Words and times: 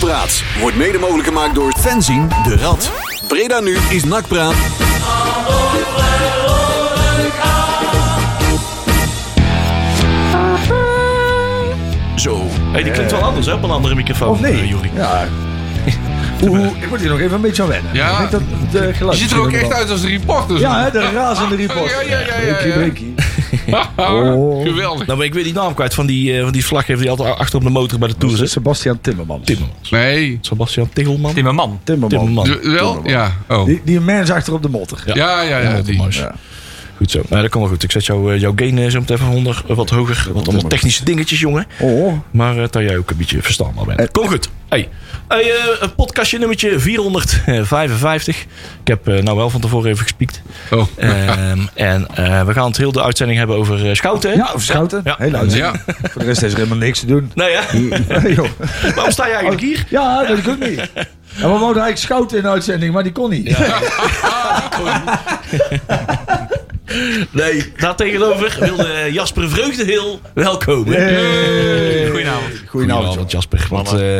Nakpraat 0.00 0.42
wordt 0.60 0.76
mede 0.76 0.98
mogelijk 0.98 1.28
gemaakt 1.28 1.54
door 1.54 1.72
Fenzin 1.78 2.28
de 2.44 2.56
Rad. 2.56 2.90
Breda 3.28 3.60
nu 3.60 3.78
is 3.90 4.04
Nakpraat. 4.04 4.54
Zo. 12.16 12.42
Hey, 12.72 12.82
die 12.82 12.92
klinkt 12.92 13.10
wel 13.12 13.20
anders, 13.22 13.46
hè? 13.46 13.52
Op 13.52 13.62
een 13.62 13.70
andere 13.70 13.94
microfoon, 13.94 14.28
Of 14.28 14.40
nee? 14.40 14.52
eh, 14.52 14.68
Joeri. 14.68 14.90
Ja. 14.94 15.24
Oeh, 16.48 16.66
ik 16.80 16.88
moet 16.88 17.00
hier 17.00 17.08
nog 17.10 17.20
even 17.20 17.34
een 17.34 17.40
beetje 17.40 17.62
aan 17.62 17.68
wennen. 17.68 17.90
Ja. 17.94 18.10
Ik 18.10 18.18
denk 18.18 18.30
dat 18.30 18.40
de 18.70 18.86
Je 18.86 18.92
geluid 18.94 19.18
ziet 19.18 19.30
er 19.30 19.40
ook 19.40 19.52
echt 19.52 19.72
uit 19.72 19.90
als 19.90 20.02
een 20.02 20.08
reporter. 20.08 20.58
Ja, 20.58 20.82
hè, 20.82 20.90
de 20.90 21.10
razende 21.14 21.56
reporter. 21.56 22.08
Ja, 22.08 22.18
ja, 22.18 22.36
ja, 22.36 22.84
ja. 22.84 23.23
Oh. 23.96 24.62
Geweldig. 24.62 25.06
Nou 25.06 25.24
ik 25.24 25.34
weer 25.34 25.44
die 25.44 25.52
naam 25.52 25.74
kwijt 25.74 25.94
van 25.94 26.06
die, 26.06 26.36
eh, 26.36 26.42
van 26.42 26.52
die 26.52 26.60
verslaggever 26.60 27.00
die 27.00 27.10
altijd 27.10 27.36
achter 27.38 27.56
op 27.58 27.64
de 27.64 27.70
motor 27.70 27.98
bij 27.98 28.08
de 28.08 28.16
Tour 28.16 28.36
zit. 28.36 28.50
Sebastian 28.50 29.00
Timmermans. 29.00 29.46
Timmermans. 29.46 29.90
Nee. 29.90 30.38
Sebastian 30.40 30.88
Tichelman. 30.92 31.34
Timmerman. 31.34 31.80
Timmerman. 31.84 32.18
Timmerman. 32.18 32.72
Wel? 32.72 33.00
Ja. 33.04 33.36
Oh. 33.48 33.64
Die, 33.64 33.80
die 33.84 34.00
mens 34.00 34.30
achter 34.30 34.52
op 34.52 34.62
de 34.62 34.68
motor. 34.68 34.98
Ja, 35.04 35.42
ja, 35.42 35.58
ja. 35.58 35.82
die. 35.82 36.02
Ja. 36.94 37.00
Goed 37.00 37.10
zo. 37.10 37.22
Nou, 37.28 37.42
dat 37.42 37.50
komt 37.50 37.64
wel 37.64 37.72
goed. 37.72 37.82
Ik 37.82 37.90
zet 37.90 38.06
jou, 38.06 38.34
eh, 38.34 38.40
jouw 38.40 38.52
gain 38.56 38.90
zo 38.90 39.00
meteen 39.00 39.16
even 39.16 39.28
onder, 39.28 39.62
eh, 39.68 39.76
wat 39.76 39.90
hoger. 39.90 40.28
Wat 40.32 40.48
allemaal 40.48 40.68
technische 40.68 41.04
dingetjes, 41.04 41.40
jongen. 41.40 41.66
Oh, 41.80 42.18
Maar 42.30 42.56
eh, 42.56 42.64
dat 42.70 42.82
jij 42.82 42.96
ook 42.96 43.10
een 43.10 43.16
beetje 43.16 43.42
verstaanbaar 43.42 43.84
bent. 43.84 44.10
Kom 44.10 44.28
goed. 44.28 44.48
Hey. 44.68 44.88
Podcastje 45.96 46.38
nummertje 46.38 46.78
455. 46.80 48.40
Ik 48.80 48.88
heb 48.88 49.06
nou 49.06 49.36
wel 49.36 49.50
van 49.50 49.60
tevoren 49.60 49.90
even 49.90 50.02
gespiekt. 50.02 50.42
Oh. 50.70 50.86
Ehm, 50.96 51.58
en 51.74 52.06
we 52.46 52.52
gaan 52.52 52.66
het 52.66 52.76
heel 52.76 52.92
de 52.92 53.02
uitzending 53.02 53.38
hebben 53.38 53.56
over 53.56 53.96
schouten. 53.96 54.36
ja, 54.36 54.46
over 54.48 54.62
schouten. 54.62 55.00
Ja. 55.04 55.14
Heel 55.18 55.34
uit. 55.34 55.52
Ja. 55.52 55.72
Voor 55.86 56.20
de 56.20 56.24
rest 56.26 56.42
is 56.42 56.52
er 56.52 56.58
helemaal 56.58 56.78
niks 56.78 56.98
te 57.00 57.06
doen. 57.06 57.30
Nou 57.34 57.50
ja, 57.56 57.62
Joh. 58.28 58.48
waarom 58.94 59.12
sta 59.12 59.26
je 59.26 59.32
eigenlijk 59.32 59.62
hier? 59.62 59.84
Ja, 59.88 60.18
dat 60.18 60.28
weet 60.28 60.38
ik 60.38 60.48
ook 60.48 60.68
niet. 60.68 60.78
En 61.34 61.52
we 61.52 61.58
wouden 61.58 61.82
eigenlijk 61.82 61.98
schouten 61.98 62.36
in 62.36 62.42
de 62.42 62.48
uitzending, 62.48 62.92
maar 62.92 63.02
die 63.02 63.12
kon 63.12 63.30
niet. 63.30 63.56
Nee, 67.30 67.72
daar 67.76 67.96
tegenover 67.96 68.56
wilde 68.60 69.12
Jasper 69.12 69.50
Vreugdehil 69.50 70.20
welkom. 70.34 70.86
Hey. 70.86 72.06
Goedenavond. 72.10 72.62
Goedenavond. 72.68 73.30
Jasper. 73.30 73.66
Want 73.70 73.92
eh, 73.92 74.16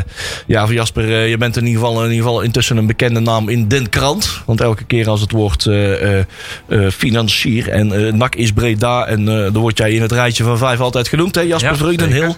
ja, 0.47 0.65
voor 0.65 0.75
Jasper, 0.75 1.05
eh, 1.13 1.29
je 1.29 1.37
bent 1.37 1.57
in 1.57 1.67
ieder, 1.67 1.81
geval, 1.81 2.05
in 2.05 2.11
ieder 2.11 2.25
geval 2.25 2.41
intussen 2.41 2.77
een 2.77 2.87
bekende 2.87 3.21
naam 3.21 3.49
in 3.49 3.69
Den 3.69 3.89
Krant. 3.89 4.43
Want 4.47 4.61
elke 4.61 4.85
keer 4.85 5.09
als 5.09 5.21
het 5.21 5.31
woord 5.31 5.67
eh, 5.67 6.19
eh, 6.19 6.25
eh, 6.69 6.91
financier 6.91 7.69
en 7.69 8.07
eh 8.07 8.13
NAC 8.13 8.35
is 8.35 8.53
Breda... 8.53 9.07
en 9.07 9.29
eh, 9.29 9.53
dan 9.53 9.63
word 9.63 9.79
jij 9.79 9.93
in 9.93 10.03
het 10.03 10.13
rijtje 10.13 10.45
van 10.45 10.59
vijf 10.59 10.81
altijd 10.81 11.09
genoemd, 11.09 11.35
hè, 11.35 11.41
Jasper 11.41 11.71
Ja, 11.71 11.77
Vreugdenhil. 11.77 12.37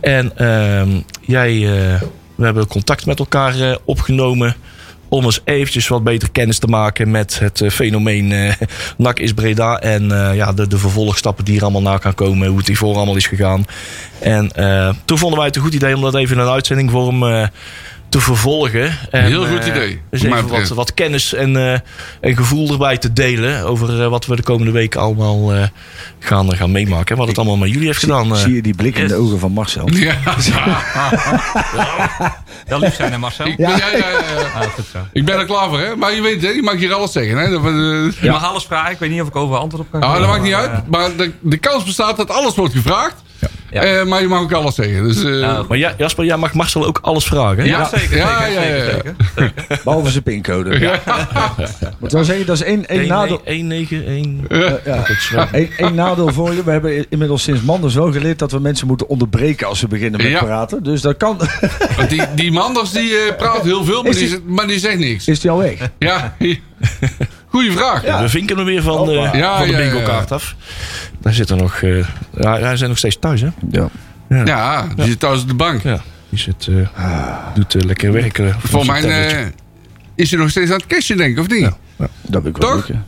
En 0.00 0.36
ehm, 0.36 0.88
jij, 1.20 1.52
eh, 1.52 2.00
we 2.34 2.44
hebben 2.44 2.66
contact 2.66 3.06
met 3.06 3.18
elkaar 3.18 3.60
eh, 3.60 3.76
opgenomen 3.84 4.56
om 5.08 5.24
eens 5.24 5.40
eventjes 5.44 5.88
wat 5.88 6.04
beter 6.04 6.30
kennis 6.30 6.58
te 6.58 6.66
maken 6.66 7.10
met 7.10 7.38
het 7.38 7.60
eh, 7.60 7.70
fenomeen 7.70 8.32
eh 8.32 8.52
NAC 8.96 9.18
is 9.18 9.32
Breda. 9.32 9.78
En 9.78 10.10
eh, 10.10 10.36
ja, 10.36 10.52
de, 10.52 10.66
de 10.66 10.78
vervolgstappen 10.78 11.44
die 11.44 11.56
er 11.56 11.62
allemaal 11.62 11.82
na 11.82 11.98
gaan 11.98 12.14
komen. 12.14 12.48
Hoe 12.48 12.58
het 12.58 12.66
hiervoor 12.66 12.96
allemaal 12.96 13.16
is 13.16 13.26
gegaan. 13.26 13.66
En 14.18 14.50
toen 15.04 15.18
vonden 15.18 15.38
wij 15.38 15.46
het 15.46 15.56
een 15.56 15.62
goed 15.62 15.74
idee 15.74 15.96
om 15.96 16.02
dat 16.02 16.14
even 16.14 16.36
in 16.36 16.42
een 16.42 16.48
uitzending 16.48 16.90
vorm 16.90 17.22
eh, 17.22 17.46
te 18.16 18.22
vervolgen. 18.22 18.98
En, 19.10 19.24
Heel 19.24 19.46
goed 19.46 19.58
eh, 19.58 19.66
idee, 19.66 20.00
Dus 20.10 20.22
even 20.22 20.48
wat, 20.48 20.68
wat 20.68 20.94
kennis 20.94 21.34
en, 21.34 21.56
eh, 21.56 21.72
en 22.20 22.36
gevoel 22.36 22.70
erbij 22.72 22.98
te 22.98 23.12
delen. 23.12 23.64
Over 23.64 24.02
eh, 24.02 24.08
wat 24.08 24.26
we 24.26 24.36
de 24.36 24.42
komende 24.42 24.72
weken 24.72 25.00
allemaal 25.00 25.54
eh, 25.54 25.62
gaan, 26.18 26.56
gaan 26.56 26.70
meemaken. 26.70 27.06
En 27.14 27.16
wat 27.16 27.28
het 27.28 27.38
allemaal 27.38 27.56
met 27.56 27.70
jullie 27.70 27.86
heeft 27.86 27.98
gedaan. 27.98 28.36
Zie 28.36 28.54
je 28.54 28.62
die 28.62 28.74
blik 28.74 28.96
in 28.96 29.06
de 29.06 29.14
Yes. 29.14 29.22
ogen 29.22 29.38
van 29.38 29.52
Marcel? 29.52 29.88
Ja. 29.92 30.14
Wel 32.66 32.78
lief 32.78 32.94
zijn, 32.94 33.12
hè 33.12 33.18
Marcel? 33.18 33.46
Ik, 33.46 33.58
ja. 33.58 33.68
Ja, 33.76 33.76
ja, 33.90 33.96
ja. 33.96 34.16
Ah, 34.54 35.00
ik 35.12 35.24
ben 35.24 35.38
er 35.38 35.44
klaar 35.44 35.68
voor, 35.68 35.80
hè? 35.80 35.96
Maar 35.96 36.14
je 36.14 36.22
weet, 36.22 36.42
hè, 36.42 36.48
je 36.48 36.62
mag 36.62 36.74
hier 36.76 36.92
alles 36.92 37.12
zeggen. 37.12 37.36
Hè? 37.36 37.44
Je 37.44 38.30
mag 38.30 38.44
alles 38.44 38.64
vragen. 38.64 38.92
Ik 38.92 38.98
weet 38.98 39.10
niet 39.10 39.20
of 39.20 39.28
ik 39.28 39.36
over 39.36 39.56
antwoord 39.56 39.84
op 39.84 39.90
kan 39.90 40.02
Ah, 40.02 40.18
dat 40.18 40.28
maakt 40.28 40.42
niet 40.42 40.54
uit. 40.54 40.88
Maar 40.90 41.16
de, 41.16 41.32
de 41.40 41.56
kans 41.56 41.84
bestaat 41.84 42.16
dat 42.16 42.30
alles 42.30 42.54
wordt 42.54 42.74
gevraagd. 42.74 43.24
Ja. 43.82 43.82
Eh, 44.00 44.04
maar 44.04 44.20
je 44.20 44.28
mag 44.28 44.40
ook 44.40 44.52
alles 44.52 44.74
zeggen. 44.74 45.02
Dus, 45.02 45.24
eh, 45.24 45.40
Ja, 45.40 45.64
Maar 45.68 45.78
ja, 45.78 45.94
Jasper, 45.98 46.24
jij 46.24 46.36
mag 46.36 46.52
Marcel 46.54 46.86
ook 46.86 46.98
alles 47.02 47.24
vragen. 47.24 47.56
hè? 47.58 47.64
Ja, 47.64 47.84
zeker. 47.88 48.16
Ja, 48.16 48.38
zeker, 48.44 48.62
ja, 48.62 48.62
ja, 48.62 48.76
ja. 48.76 48.84
zeker, 48.84 49.14
zeker. 49.36 49.78
Behalve 49.84 50.10
zijn 50.10 50.22
pincode. 50.22 50.78
Ja. 50.78 51.00
Moet 51.98 52.12
wel 52.12 52.24
zeggen, 52.24 52.46
dat 52.46 52.56
is 52.56 52.62
één, 52.62 52.86
één 52.88 53.06
nadeel. 53.08 53.40
191. 53.44 54.48
Eh, 54.48 54.72
ja. 55.32 55.48
Eén 55.52 55.70
één 55.76 55.94
nadeel 55.94 56.32
voor 56.32 56.54
je. 56.54 56.64
We 56.64 56.70
hebben 56.70 57.06
inmiddels 57.08 57.42
sinds 57.42 57.60
Manders 57.62 57.94
wel 57.94 58.12
geleerd 58.12 58.38
dat 58.38 58.52
we 58.52 58.58
mensen 58.58 58.86
moeten 58.86 59.08
onderbreken 59.08 59.66
als 59.66 59.78
ze 59.78 59.88
beginnen 59.88 60.22
met 60.22 60.30
Ja. 60.30 60.42
praten. 60.44 60.82
Dus 60.82 61.00
dat 61.00 61.16
kan. 61.16 61.40
Want 61.96 62.10
die, 62.10 62.22
die 62.34 62.52
Manders 62.52 62.90
die 62.90 63.16
eh, 63.16 63.36
praat 63.36 63.62
heel 63.62 63.84
veel, 63.84 64.02
maar 64.02 64.12
die, 64.12 64.38
maar 64.46 64.66
die 64.66 64.78
zegt 64.78 64.98
niks. 64.98 65.28
Is 65.28 65.40
die 65.40 65.50
al 65.50 65.58
weg? 65.58 65.90
Ja. 65.98 66.36
Goeie 67.48 67.72
vraag. 67.72 68.20
We 68.20 68.28
vinken 68.28 68.56
hem 68.56 68.66
weer 68.66 68.82
van, 68.82 69.06
de. 69.06 69.12
Ja, 69.12 69.58
van 69.58 69.68
de 69.68 69.76
bingo 69.76 70.00
kaart 70.02 70.32
af. 70.32 70.54
Daar 71.26 71.34
zit 71.34 71.50
er 71.50 71.56
nog... 71.56 71.82
eh 71.82 71.98
ja, 72.38 72.58
hij 72.58 72.76
zijn 72.76 72.88
nog 72.88 72.98
steeds 72.98 73.18
thuis, 73.18 73.40
hè? 73.40 73.48
Ja. 73.70 73.88
Ja, 74.28 74.86
die 74.96 75.04
zit 75.04 75.20
thuis 75.20 75.40
op 75.42 75.48
de 75.48 75.54
bank. 75.54 75.82
Ja. 75.82 76.00
Die 76.28 76.38
zit, 76.38 76.68
eh, 76.94 77.36
doet 77.54 77.74
eh, 77.74 77.82
lekker 77.82 78.12
werken. 78.12 78.56
Voor 78.60 78.86
mij 78.86 79.02
eh, 79.02 79.46
is 80.14 80.30
hij 80.30 80.40
nog 80.40 80.50
steeds 80.50 80.70
aan 80.70 80.76
het 80.76 80.86
cashen, 80.86 81.16
denk 81.16 81.32
ik, 81.32 81.38
of 81.38 81.48
niet? 81.48 81.60
Ja. 81.60 81.76
Ja, 81.98 82.08
Dat 82.22 82.44
heb 82.44 82.54
ik 82.54 82.62
wel 82.62 82.70
Toch? 82.70 82.88
leuk, 82.88 82.96
ja. 82.96 83.04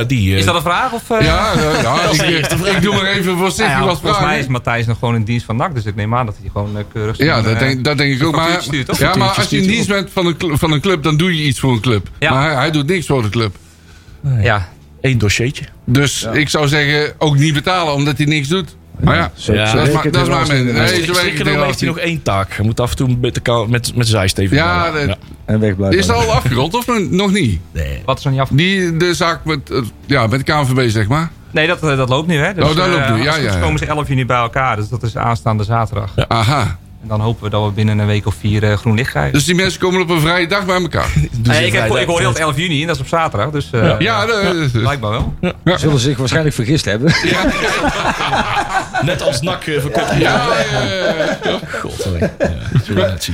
Eh, 0.00 0.06
die, 0.06 0.32
eh, 0.32 0.38
Is 0.38 0.44
dat 0.44 0.54
een 0.54 0.62
vraag? 0.62 0.92
Of, 0.92 1.10
eh? 1.10 1.20
ja, 1.20 1.52
ja, 1.82 2.10
ik, 2.12 2.46
ik 2.46 2.82
doe 2.82 2.94
maar 2.94 3.04
even 3.04 3.24
Nou 3.24 3.38
voorzichtig 3.38 3.78
ja, 3.78 3.84
wat 3.84 4.00
volgens 4.00 4.20
mij 4.20 4.28
is 4.30 4.34
vragen. 4.34 4.52
Matthijs 4.52 4.86
nog 4.86 4.98
gewoon 4.98 5.14
in 5.14 5.24
dienst 5.24 5.44
van 5.44 5.56
NAC. 5.56 5.74
Dus 5.74 5.84
ik 5.84 5.94
neem 5.94 6.14
aan 6.14 6.26
dat 6.26 6.36
hij 6.40 6.50
gewoon 6.52 6.84
keurig 6.92 7.16
Ja, 7.16 7.42
dat 7.42 7.58
denk, 7.58 7.84
dat 7.84 7.98
denk 7.98 8.14
ik 8.14 8.26
ook. 8.26 8.36
Maar, 8.36 8.62
stuurt, 8.62 8.96
ja, 8.98 9.14
maar 9.14 9.28
als 9.28 9.48
je 9.48 9.60
in 9.60 9.66
dienst 9.66 9.88
bent 9.88 10.10
van 10.12 10.26
een, 10.26 10.58
van 10.58 10.72
een 10.72 10.80
club, 10.80 11.02
dan 11.02 11.16
doe 11.16 11.36
je 11.36 11.44
iets 11.44 11.60
voor 11.60 11.72
een 11.72 11.80
club. 11.80 12.08
Ja. 12.18 12.30
Maar 12.32 12.42
hij, 12.42 12.54
hij 12.54 12.70
doet 12.70 12.86
niks 12.86 13.06
voor 13.06 13.22
de 13.22 13.28
club. 13.28 13.56
Ja, 14.40 14.68
één 15.02 15.18
dossiertje. 15.18 15.64
Dus 15.84 16.28
ik 16.32 16.48
zou 16.48 16.68
zeggen, 16.68 17.12
ook 17.18 17.36
niet 17.38 17.54
betalen 17.54 17.94
omdat 17.94 18.16
hij 18.16 18.26
niks 18.26 18.48
doet. 18.48 18.76
Maar 19.00 19.16
ja, 19.16 19.30
Zo, 19.34 19.52
Ja, 19.52 19.66
zo 19.66 19.76
dat 19.76 19.86
is, 19.88 19.94
maar, 19.94 20.10
dat 20.10 20.22
is 20.22 20.28
mijn 20.28 20.30
helaas 20.30 20.48
mening. 20.48 20.76
heeft 21.66 21.80
hij 21.80 21.88
nog 21.88 21.98
één 21.98 22.22
taak. 22.22 22.52
Hij 22.52 22.64
moet 22.64 22.80
af 22.80 22.90
en 22.90 22.96
toe 22.96 23.16
met, 23.20 23.34
de 23.44 23.66
met, 23.68 23.96
met 23.96 24.08
zijn 24.08 24.30
even. 24.34 24.56
Ja, 24.56 24.92
En 25.44 25.60
wegblijven. 25.60 25.98
Is 25.98 26.06
het 26.06 26.16
al 26.16 26.32
afgerond 26.32 26.74
of 26.74 26.86
nog- 27.10 27.32
niet? 27.32 27.60
Nee. 27.72 28.02
wat 28.04 28.18
is 28.18 28.24
er 28.24 28.30
niet 28.30 28.40
af? 28.40 28.48
Die, 28.52 28.96
de 28.96 29.14
zaak 29.14 29.44
met, 29.44 29.70
eh, 29.70 29.78
ja, 30.06 30.26
met 30.26 30.46
de 30.46 30.52
KNVB, 30.52 30.90
zeg 30.90 31.08
maar. 31.08 31.30
Nee, 31.50 31.66
dat, 31.66 31.82
eh, 31.82 31.96
dat 31.96 32.08
loopt 32.08 32.26
nu, 32.28 32.36
hè? 32.36 32.54
Dus, 32.54 32.64
Oh, 32.64 32.76
dat 32.76 32.88
loopt 32.88 33.08
nu, 33.08 33.14
eh, 33.18 33.24
ja, 33.24 33.32
het 33.32 33.42
ja, 33.42 33.52
ja. 33.52 33.60
komen 33.60 33.78
ze 33.78 33.86
11 33.86 34.08
juni 34.08 34.26
bij 34.26 34.36
elkaar. 34.36 34.76
Dus 34.76 34.88
dat 34.88 35.02
is 35.02 35.16
aanstaande 35.16 35.64
zaterdag. 35.64 36.12
Aha. 36.28 36.78
En 37.02 37.08
dan 37.08 37.20
hopen 37.20 37.44
we 37.44 37.50
dat 37.50 37.64
we 37.64 37.70
binnen 37.70 37.98
een 37.98 38.06
week 38.06 38.26
of 38.26 38.34
vier 38.34 38.70
eh, 38.70 38.76
groen 38.76 38.94
licht 38.94 39.10
krijgen. 39.10 39.32
Dus 39.32 39.44
die 39.44 39.54
mensen 39.54 39.80
komen 39.80 40.00
op 40.00 40.10
een 40.10 40.20
vrije 40.20 40.46
dag 40.46 40.64
bij 40.64 40.80
elkaar. 40.80 41.12
Nee, 41.42 41.66
ik, 41.66 41.72
heb, 41.72 41.96
ik 41.96 42.06
hoor 42.06 42.18
heel 42.18 42.28
het 42.28 42.38
11 42.38 42.56
juni 42.56 42.80
en 42.80 42.86
dat 42.86 42.96
is 42.96 43.02
op 43.02 43.08
zaterdag. 43.08 43.50
Dus 43.50 43.70
eh, 43.72 43.94
Ja, 43.98 44.26
de, 44.26 44.68
blijkbaar 44.72 45.10
wel. 45.10 45.34
Zullen 45.64 45.98
ze 45.98 46.08
zich 46.08 46.16
waarschijnlijk 46.16 46.54
vergist 46.54 46.84
hebben. 46.84 47.14
Net 49.04 49.22
als 49.22 49.40
nak 49.40 49.66
uh, 49.66 49.80
verkocht. 49.80 50.18
Ja, 50.18 50.46
ja, 50.72 50.82
ja, 50.82 51.14
ja. 51.44 51.60
God, 51.80 52.08
ja. 52.20 52.30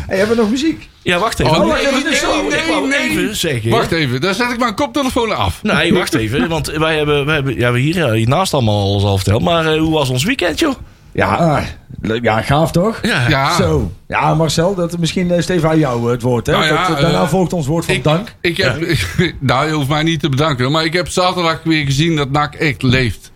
Hey, 0.06 0.18
hebben 0.18 0.36
we 0.36 0.42
nog 0.42 0.50
muziek? 0.50 0.88
Ja, 1.02 1.18
wacht 1.18 1.40
even. 1.40 1.56
Oh, 1.56 1.74
nee, 1.74 1.86
nee, 1.86 2.00
ik 2.00 2.88
nee, 2.88 3.10
even 3.10 3.36
zeggen. 3.36 3.70
Wacht 3.70 3.92
even, 3.92 4.20
dan 4.20 4.34
zet 4.34 4.50
ik 4.50 4.58
mijn 4.58 4.74
koptelefoon 4.74 5.36
af. 5.36 5.62
Nee, 5.62 5.94
wacht 5.94 6.14
even. 6.14 6.48
Want 6.48 6.66
wij 6.66 6.96
hebben, 6.96 7.26
wij 7.26 7.34
hebben, 7.34 7.56
ja, 7.56 7.72
we 7.72 7.78
hier, 7.78 7.96
ja, 7.96 8.12
hiernaast 8.12 8.54
allemaal 8.54 8.82
alles 8.82 9.02
al 9.02 9.16
verteld. 9.16 9.42
Maar 9.42 9.66
eh, 9.66 9.80
hoe 9.80 9.92
was 9.92 10.08
ons 10.08 10.24
weekend, 10.24 10.58
joh? 10.58 10.74
Ja, 11.12 11.64
leuk. 12.00 12.22
ja 12.22 12.42
gaaf 12.42 12.72
toch? 12.72 12.98
Ja. 13.02 13.28
Ja, 13.28 13.56
Zo. 13.56 13.92
Ja, 14.08 14.34
Marcel, 14.34 14.74
dat 14.74 14.98
misschien 14.98 15.30
eh, 15.30 15.42
Steven 15.42 15.68
aan 15.68 15.78
jou 15.78 16.10
het 16.10 16.22
woord. 16.22 16.46
Hè? 16.46 16.52
Nou 16.52 16.64
ja, 16.64 16.88
Dat, 16.88 16.96
eh, 16.96 17.02
daarna 17.02 17.22
eh, 17.22 17.28
volgt 17.28 17.52
ons 17.52 17.66
woord 17.66 17.84
van 17.84 17.94
ik, 17.94 18.04
dank. 18.04 18.34
Ik 18.40 18.56
heb, 18.56 18.76
nou, 19.38 19.66
je 19.66 19.72
hoeft 19.72 19.88
mij 19.88 20.02
niet 20.02 20.20
te 20.20 20.28
bedanken. 20.28 20.72
Maar 20.72 20.84
ik 20.84 20.92
heb 20.92 21.08
zaterdag 21.08 21.60
weer 21.64 21.84
gezien 21.84 22.16
dat 22.16 22.30
NAC 22.30 22.54
echt 22.54 22.82
leeft. 22.82 23.32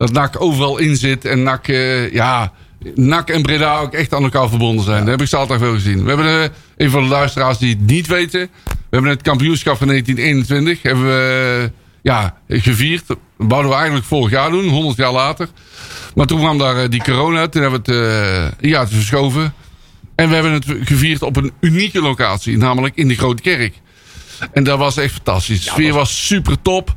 Dat 0.00 0.12
NAC 0.12 0.40
overal 0.42 0.78
in 0.78 0.96
zit. 0.96 1.24
En 1.24 1.42
NAC, 1.42 1.68
eh, 1.68 2.12
ja, 2.12 2.52
NAC 2.94 3.30
en 3.30 3.42
Breda 3.42 3.78
ook 3.78 3.92
echt 3.92 4.14
aan 4.14 4.22
elkaar 4.22 4.48
verbonden 4.48 4.84
zijn. 4.84 5.00
Dat 5.00 5.08
heb 5.08 5.20
ik 5.20 5.26
zaterdag 5.26 5.58
wel 5.58 5.72
gezien. 5.72 6.02
We 6.02 6.08
hebben, 6.08 6.42
eh, 6.42 6.48
een 6.76 6.90
van 6.90 7.02
de 7.02 7.08
luisteraars 7.08 7.58
die 7.58 7.70
het 7.70 7.86
niet 7.86 8.06
weten. 8.06 8.40
We 8.64 8.96
hebben 8.96 9.10
het 9.10 9.22
kampioenschap 9.22 9.76
van 9.76 9.86
1921 9.86 10.82
hebben 10.82 11.04
we, 11.04 11.60
eh, 11.62 11.68
ja, 12.02 12.34
gevierd. 12.48 13.06
Dat 13.06 13.18
wouden 13.36 13.70
we 13.70 13.76
eigenlijk 13.76 14.06
vorig 14.06 14.30
jaar 14.30 14.50
doen, 14.50 14.68
100 14.68 14.96
jaar 14.96 15.12
later. 15.12 15.48
Maar 16.14 16.26
toen 16.26 16.38
kwam 16.38 16.58
daar 16.58 16.76
eh, 16.82 16.88
die 16.88 17.02
corona. 17.02 17.48
Toen 17.48 17.62
hebben 17.62 17.82
we 17.84 17.92
het 17.92 18.60
eh, 18.60 18.70
jaartje 18.70 18.96
verschoven. 18.96 19.54
En 20.14 20.28
we 20.28 20.34
hebben 20.34 20.52
het 20.52 20.64
gevierd 20.84 21.22
op 21.22 21.36
een 21.36 21.52
unieke 21.60 22.00
locatie. 22.00 22.56
Namelijk 22.56 22.96
in 22.96 23.08
de 23.08 23.14
Grote 23.14 23.42
Kerk. 23.42 23.74
En 24.52 24.64
dat 24.64 24.78
was 24.78 24.96
echt 24.96 25.12
fantastisch. 25.14 25.64
De 25.64 25.70
sfeer 25.70 25.92
was 25.92 26.26
super 26.26 26.62
top. 26.62 26.94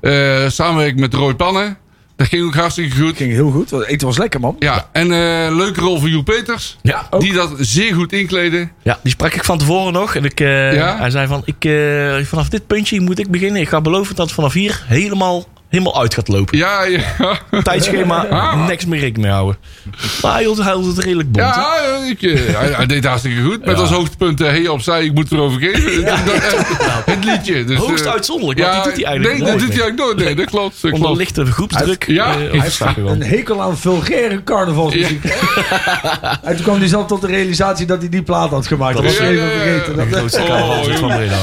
Eh 0.00 0.48
samenwerking 0.48 1.00
met 1.00 1.14
Roy 1.14 1.34
Pannen. 1.34 1.76
Dat 2.16 2.26
ging 2.26 2.44
ook 2.44 2.54
hartstikke 2.54 2.96
goed. 2.96 3.16
Ging 3.16 3.32
heel 3.32 3.50
goed. 3.50 3.70
Het 3.70 3.86
eten 3.86 4.06
was 4.06 4.18
lekker, 4.18 4.40
man. 4.40 4.56
Ja, 4.58 4.88
en 4.92 5.08
leuke 5.56 5.80
rol 5.80 5.98
voor 5.98 6.08
Joep 6.08 6.24
Peters. 6.24 6.78
Ja, 6.82 7.06
ook. 7.10 7.20
Die 7.20 7.32
dat 7.32 7.50
zeer 7.58 7.94
goed 7.94 8.12
inkleden. 8.12 8.72
ja, 8.82 8.98
die 9.02 9.12
sprak 9.12 9.32
ik 9.34 9.44
van 9.44 9.58
tevoren 9.58 9.92
nog. 9.92 10.14
En 10.14 10.24
ik, 10.24 10.38
Ja? 10.38 10.96
hij 10.98 11.10
zei 11.10 11.26
van, 11.26 11.42
ik, 11.44 11.68
vanaf 12.26 12.48
dit 12.48 12.66
puntje 12.66 13.00
moet 13.00 13.18
ik 13.18 13.30
beginnen. 13.30 13.60
Ik 13.60 13.68
ga 13.68 13.80
beloven 13.80 14.14
dat 14.14 14.32
vanaf 14.32 14.52
hier 14.52 14.82
helemaal, 14.86 15.44
helemaal 15.74 16.00
uit 16.00 16.14
gaat 16.14 16.28
lopen. 16.28 16.58
Ja, 16.58 16.84
ja. 16.84 17.00
Tijdschema, 17.62 18.54
niks 18.66 18.84
meer 18.86 19.00
rekening 19.00 19.22
mee 19.24 19.32
houden. 19.32 19.56
Maar 20.22 20.32
hij 20.32 20.42
hield, 20.42 20.58
hij 20.62 20.72
hield 20.74 20.86
het 20.96 21.04
redelijk 21.04 21.32
bond. 21.32 21.44
Ja, 21.54 21.76
ik, 22.10 22.22
eh, 22.22 22.56
hij, 22.56 22.68
hij 22.72 22.86
deed 22.86 23.04
hartstikke 23.04 23.42
goed. 23.42 23.64
Met 23.64 23.78
als 23.78 23.90
hoogtepunt, 23.90 24.40
eh, 24.40 24.46
hey 24.48 24.68
opzij, 24.68 25.04
ik 25.04 25.14
moet 25.14 25.32
erover 25.32 25.60
geven. 25.60 26.04
Dat- 26.04 26.26
dat- 26.26 27.04
het 27.14 27.24
liedje. 27.24 27.64
Dus, 27.64 27.78
Hoogst 27.78 28.04
eh, 28.04 28.12
uitzonderlijk, 28.12 28.60
want 28.60 28.72
die 28.72 28.82
doet 28.82 28.92
hij 28.94 29.04
eigenlijk 29.04 29.38
Nee, 29.38 29.50
dat 29.50 29.58
doet 29.60 29.72
hij 29.72 29.80
eigenlijk 29.82 30.14
nooit. 30.16 30.26
Nee, 30.26 30.34
dat 30.34 30.46
klopt. 30.50 30.82
Dat 30.82 30.92
Onder 30.92 31.06
klopt. 31.06 31.18
lichte 31.20 31.46
groepsdruk. 31.46 32.04
Ja, 32.06 32.26
eh, 32.26 32.34
hij 32.34 32.44
op 32.46 32.50
Hij 32.52 32.60
heeft 32.60 32.80
een 33.10 33.22
hekel 33.22 33.62
aan 33.62 33.78
vulgaire 33.78 34.42
carnavalsmuziek. 34.44 35.24
en 36.42 36.54
toen 36.54 36.64
kwam 36.64 36.78
hij 36.78 36.88
zelf 36.88 37.06
tot 37.06 37.20
de 37.20 37.26
realisatie 37.26 37.86
dat 37.86 37.98
hij 38.00 38.08
die 38.08 38.22
plaat 38.22 38.50
had 38.50 38.66
gemaakt. 38.66 38.94
Dat 38.94 39.04
was 39.04 39.16
Ja, 39.16 39.22
even 39.24 39.34
ja, 39.44 39.50
ja. 39.50 39.58
vergeten. 39.60 39.96
De 39.96 40.08
Dat, 40.08 40.18
grootste 40.18 40.40
Oh, 40.42 40.82
van. 40.98 41.08
Breda. 41.08 41.36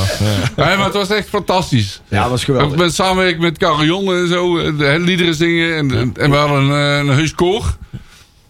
Ja. 0.55 0.65
Ja, 0.69 0.75
maar 0.75 0.85
het 0.85 0.93
was 0.93 1.09
echt 1.09 1.27
fantastisch. 1.29 2.01
ja, 2.07 2.21
dat 2.21 2.29
was 2.29 2.43
geweldig. 2.43 2.77
met 2.77 2.93
samenwerking 2.95 3.41
met 3.41 3.57
Carillon 3.57 4.20
en 4.21 4.27
zo. 4.27 4.57
eh, 4.57 4.77
De 4.77 4.85
hele 4.85 5.03
liederen 5.03 5.35
zingen. 5.35 5.75
En, 5.77 5.91
en, 5.91 6.11
en 6.15 6.29
we 6.29 6.35
hadden 6.37 6.61
een, 6.61 6.71
eh, 6.71 6.97
een 7.09 7.15
heus 7.17 7.35
koor. 7.35 7.77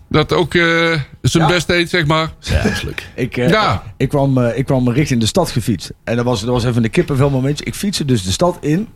Dat 0.09 0.33
ook 0.33 0.53
eh, 0.53 0.63
zijn 1.21 1.43
Ja. 1.43 1.47
best 1.49 1.67
deed, 1.67 1.89
zeg 1.89 2.05
maar. 2.05 2.31
Ja, 2.39 2.63
dat 2.63 2.71
is 2.71 2.81
leuk. 2.81 3.07
Ik, 3.15 3.37
eh, 3.37 3.49
Ja. 3.49 3.83
ik, 3.97 4.09
kwam, 4.09 4.37
eh, 4.37 4.57
ik 4.57 4.65
kwam 4.65 4.89
richting 4.89 5.19
de 5.19 5.25
stad 5.25 5.51
gefietst. 5.51 5.91
En 6.03 6.15
dat 6.15 6.25
was, 6.25 6.39
dat 6.41 6.49
was 6.49 6.65
even 6.65 6.83
een 6.83 6.89
kippenvel 6.89 7.29
momentje. 7.29 7.65
Ik 7.65 7.75
fietste 7.75 8.05
dus 8.05 8.23
de 8.23 8.31
stad 8.31 8.57
in, 8.61 8.87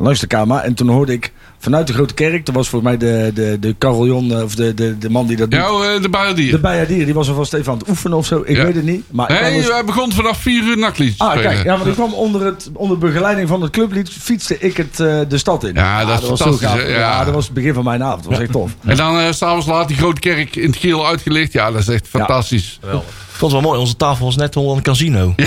langs 0.00 0.20
de 0.20 0.26
Kama. 0.26 0.62
En 0.62 0.74
toen 0.74 0.88
hoorde 0.88 1.12
ik 1.12 1.32
vanuit 1.64 1.86
de 1.86 1.92
Grote 1.92 2.14
Kerk... 2.14 2.46
dat 2.46 2.54
was 2.54 2.68
volgens 2.68 2.90
mij 2.90 3.08
de, 3.10 3.30
de, 3.34 3.56
de 3.60 3.74
carillon, 3.78 4.32
eh, 4.32 4.42
of 4.42 4.54
de, 4.54 4.74
de, 4.74 4.98
de 4.98 5.10
man 5.10 5.26
die 5.26 5.36
dat 5.36 5.50
doet. 5.50 5.60
Ja, 5.60 5.66
eh, 5.66 5.94
de 5.94 6.00
De. 6.34 6.58
Bijadier, 6.58 7.04
die 7.04 7.14
was 7.14 7.28
alvast 7.28 7.52
even 7.54 7.72
aan 7.72 7.78
het 7.78 7.88
oefenen 7.88 8.16
of 8.18 8.26
zo. 8.26 8.42
Ik 8.44 8.56
Ja. 8.56 8.64
weet 8.64 8.74
het 8.74 8.84
niet. 8.84 9.04
Maar 9.10 9.28
Nee, 9.42 9.62
hij 9.62 9.84
begon 9.84 10.12
vanaf 10.12 10.38
vier 10.38 10.62
uur 10.62 10.78
nachtliedjes 10.78 11.16
te 11.18 11.24
Ah, 11.24 11.30
spelen. 11.30 11.50
kijk, 11.50 11.64
ja, 11.64 11.76
want 11.76 11.86
ik 11.86 11.92
kwam 11.94 12.12
onder, 12.14 12.44
het, 12.44 12.70
onder 12.72 12.98
begeleiding 12.98 13.48
van 13.48 13.62
het 13.62 13.70
clublied, 13.70 14.08
fietste 14.20 14.58
ik 14.58 14.76
het, 14.76 15.00
eh, 15.00 15.18
de 15.28 15.38
stad 15.38 15.64
in. 15.64 15.74
Ja, 15.74 16.04
dat 16.04 16.22
is 16.22 16.28
was 16.28 16.38
zo 16.38 16.44
fantastisch, 16.52 16.82
gaaf. 16.82 16.88
Ja. 16.90 16.98
Ja. 16.98 17.24
dat 17.24 17.34
was 17.34 17.44
het 17.44 17.54
begin 17.54 17.74
van 17.74 17.84
mijn 17.84 18.02
avond. 18.02 18.22
Dat 18.22 18.32
was 18.32 18.40
echt 18.40 18.52
tof. 18.52 18.70
En 18.84 18.96
dan 18.96 19.18
eh, 19.18 19.32
s 19.32 19.36
s'avonds 19.36 19.66
laat 19.66 19.88
die 19.88 19.96
grote 19.96 20.20
kerk 20.20 20.56
in 20.56 20.66
het 20.70 20.76
geel 20.76 21.06
uitgelicht. 21.06 21.52
Ja, 21.52 21.70
dat 21.70 21.80
is 21.80 21.88
echt 21.88 22.08
fantastisch. 22.08 22.78
Ik 22.82 23.40
vond 23.40 23.52
het 23.52 23.60
wel 23.60 23.70
mooi. 23.70 23.78
Onze 23.80 23.96
tafel 23.96 24.24
was 24.24 24.36
net 24.36 24.56
al 24.56 24.76
een 24.76 24.82
casino. 24.82 25.32
Ja. 25.36 25.46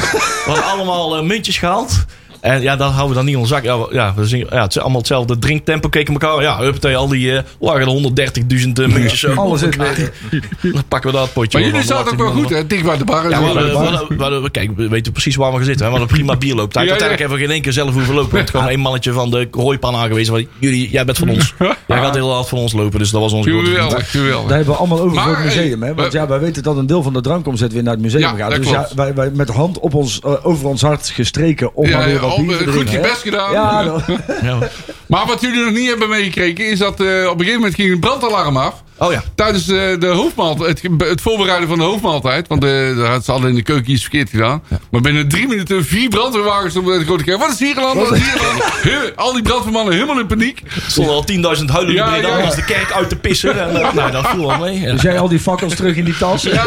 We 0.45 0.51
hadden 0.51 0.63
allemaal 0.65 1.23
muntjes 1.23 1.57
gehaald. 1.57 2.05
En 2.43 2.61
ja, 2.61 2.75
dat 2.75 2.91
houden 2.91 3.09
we 3.09 3.15
dan 3.15 3.25
niet 3.25 3.33
in 3.33 3.39
onze 3.39 3.53
zak. 3.53 3.63
Ja, 3.63 3.79
we, 3.79 3.87
ja, 3.91 4.13
we 4.15 4.25
zingen, 4.27 4.47
ja, 4.49 4.61
het 4.61 4.75
is 4.75 4.81
allemaal 4.81 4.97
hetzelfde 4.97 5.39
drinktempo. 5.39 5.89
Keken 5.89 6.13
elkaar. 6.13 6.41
Ja, 6.41 6.59
huppatee, 6.59 6.95
al 6.95 7.07
die 7.07 7.37
eh 7.37 7.43
lagen 7.59 7.81
er 7.81 8.31
130.000 8.59 8.71
eh, 8.73 8.87
muntjes 8.87 9.19
zo. 9.19 9.33
Alles 9.33 9.63
op 9.63 9.73
in 9.73 9.81
elkaar. 9.81 10.11
Dan 10.73 10.83
pakken 10.87 11.11
we 11.11 11.17
dat 11.17 11.33
potje. 11.33 11.59
Maar 11.59 11.71
wel 11.71 11.79
jullie 11.79 11.95
zaten 11.95 12.11
ook 12.11 12.17
wel 12.17 12.31
goed, 12.31 12.49
hè? 12.49 12.67
Dicht 12.67 12.83
bij 12.83 12.97
de 12.97 13.03
bar. 13.05 13.29
Ja, 13.29 14.49
kijk, 14.51 14.71
we 14.75 14.87
weten 14.87 15.11
precies 15.11 15.35
waar 15.35 15.51
we 15.51 15.57
gaan 15.57 15.65
zitten. 15.65 15.85
Hè? 15.85 15.91
We 15.91 15.97
hadden 15.97 16.15
prima 16.17 16.37
bierlooptijd. 16.37 16.87
Ja, 16.87 16.93
ja. 16.93 16.99
Uiteindelijk 16.99 17.19
hebben 17.19 17.37
we 17.37 17.43
geen 17.43 17.53
één 17.53 17.61
keer 17.61 17.73
zelf 17.73 17.93
hoeven 17.93 18.13
lopen. 18.15 18.39
Het 18.39 18.49
gewoon 18.49 18.67
één 18.67 18.79
mannetje 18.79 19.11
van 19.11 19.29
de 19.31 19.47
hooipan 19.51 19.95
aangewezen. 19.95 20.47
Jullie, 20.59 20.89
jij 20.89 21.05
bent 21.05 21.17
van 21.17 21.29
ons. 21.29 21.53
Jij 21.87 21.97
gaat 21.97 22.15
heel 22.15 22.33
hard 22.33 22.49
van 22.49 22.57
ons 22.57 22.73
lopen. 22.73 22.99
Dus 22.99 23.11
dat 23.11 23.21
was 23.21 23.33
onze 23.33 23.49
grote 23.49 23.65
vriend. 23.65 23.79
Geweldig, 23.79 24.11
geweldig. 24.11 24.47
Daar 24.47 24.57
hebben 24.57 24.73
we 24.73 24.79
allemaal 24.79 24.99
over 24.99 25.21
voor 25.21 25.35
het 25.35 25.43
museum. 25.43 25.79
hey, 25.79 25.89
Hè? 25.89 25.95
Want 25.95 26.11
ja, 26.11 26.27
wij 26.27 26.39
weten 26.39 26.63
dat 26.63 26.77
een 26.77 26.85
deel 26.85 27.03
van 27.03 27.13
de 27.13 27.21
drankomzet 27.21 27.73
weer 27.73 27.83
naar 27.83 27.93
het 27.93 28.01
museum 28.01 28.21
Ja, 28.21 28.35
gaat. 28.35 28.55
Dus 28.55 28.69
ja, 28.69 28.87
wij, 28.95 29.13
wij 29.13 29.31
met 29.33 29.47
de 29.47 29.53
hand 29.53 29.79
op 29.79 29.93
ons, 29.93 30.19
eh, 30.19 30.45
over 30.45 30.67
ons 30.67 30.81
hart 30.81 31.09
gestreken 31.09 31.75
om 31.75 31.87
Ja, 31.87 31.97
maar 31.97 32.05
weer 32.05 32.15
ja, 32.15 32.21
wat 32.21 32.32
te 32.35 32.71
goed 32.71 32.91
je 32.91 32.99
best 32.99 33.21
gedaan. 33.21 33.51
Ja. 34.41 34.69
Maar 35.07 35.25
wat 35.25 35.41
jullie 35.41 35.63
nog 35.63 35.73
niet 35.73 35.89
hebben 35.89 36.09
meegekregen 36.09 36.65
is 36.69 36.79
dat 36.79 36.99
eh, 36.99 37.05
op 37.05 37.31
een 37.31 37.37
gegeven 37.37 37.53
moment 37.53 37.75
ging 37.75 37.91
een 37.91 37.99
brandalarm 37.99 38.57
af. 38.57 38.82
Oh 38.97 39.11
ja. 39.11 39.23
Tijdens 39.35 39.67
eh, 39.67 39.99
de 39.99 40.07
hoofdmaaltijd, 40.07 40.81
het, 40.81 40.91
het 41.07 41.21
voorbereiden 41.21 41.67
van 41.69 41.77
de 41.77 41.83
hoofdmaaltijd. 41.83 42.47
Want 42.47 42.61
de, 42.61 42.93
daar 42.97 43.11
had 43.11 43.25
ze 43.25 43.31
hadden 43.31 43.49
in 43.49 43.55
de 43.55 43.61
keuken 43.63 43.91
iets 43.91 44.01
verkeerd 44.01 44.29
gedaan. 44.29 44.63
Maar 44.91 45.01
binnen 45.01 45.27
drie 45.27 45.47
minuten 45.47 45.85
vier 45.85 46.09
brandweerwagens 46.09 46.75
op 46.75 46.85
de 46.85 47.03
grote 47.05 47.23
kerk. 47.23 47.39
Wat 47.39 47.51
is 47.51 47.59
hier 47.59 47.73
geland? 47.73 47.99
Wat 47.99 48.11
is 48.11 48.17
hier 48.23 48.39
geland? 48.39 49.15
Al 49.15 49.33
die 49.33 49.41
brandweermannen 49.41 49.93
helemaal 49.93 50.19
in 50.19 50.27
paniek. 50.27 50.61
Er 50.75 50.81
stonden 50.87 51.13
al 51.13 51.25
10.000 51.31 51.65
huilende 51.65 51.93
Ja, 51.93 52.15
ja, 52.15 52.37
ja. 52.37 52.49
de 52.55 52.65
kerk 52.65 52.91
uit 52.91 53.09
te 53.09 53.15
pissen. 53.15 53.59
En, 53.59 53.81
eh, 53.81 53.93
nou, 53.93 54.11
dat 54.11 54.27
viel 54.27 54.47
wel 54.47 54.57
mee. 54.57 54.79
Ja. 54.79 54.91
Dus 54.91 55.01
jij 55.01 55.19
al 55.19 55.27
die 55.29 55.39
fakkels 55.39 55.75
terug 55.75 55.95
in 55.95 56.05
die 56.05 56.17
tas. 56.17 56.41
Ja, 56.43 56.51
Ja, 56.53 56.63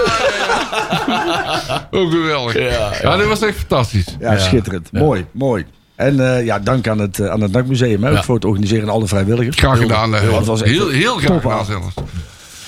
ja, 1.07 1.63
ja. 1.69 1.89
Ook 1.91 2.11
geweldig. 2.11 2.55
Ja, 2.55 2.61
Ja, 2.65 2.93
ja. 3.03 3.17
dit 3.17 3.27
was 3.27 3.41
echt 3.43 3.57
fantastisch. 3.59 4.07
schitterend. 4.37 4.93
Mooi, 4.93 5.27
mooi. 5.33 5.67
En 5.97 6.21
eh, 6.37 6.45
ja, 6.45 6.59
dank 6.59 6.89
aan 6.89 6.99
het, 6.99 7.19
eh, 7.19 7.29
aan 7.31 7.41
het 7.41 7.53
NAC-museum 7.53 8.07
ook 8.07 8.13
Ja. 8.15 8.23
voor 8.23 8.35
het 8.35 8.45
organiseren 8.45 8.83
en 8.83 8.89
alle 8.89 9.07
vrijwilligers. 9.07 9.57
Graag 9.57 9.79
gedaan. 9.79 10.15
eh, 10.15 10.21
heel- 10.21 10.33
dat 10.33 10.47
was 10.47 10.63
heel, 10.63 10.89
heel 10.89 11.17
graag 11.17 11.41
gedaan 11.43 11.65
zelfs. 11.65 11.95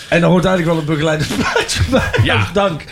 En 0.09 0.21
dan 0.21 0.31
hoort 0.31 0.45
eigenlijk 0.45 0.75
wel 0.77 0.85
een 0.89 0.95
begeleidend 0.95 1.37
plaatje 1.37 1.81
bij. 1.91 2.11
Ja. 2.23 2.47
Dank. 2.53 2.83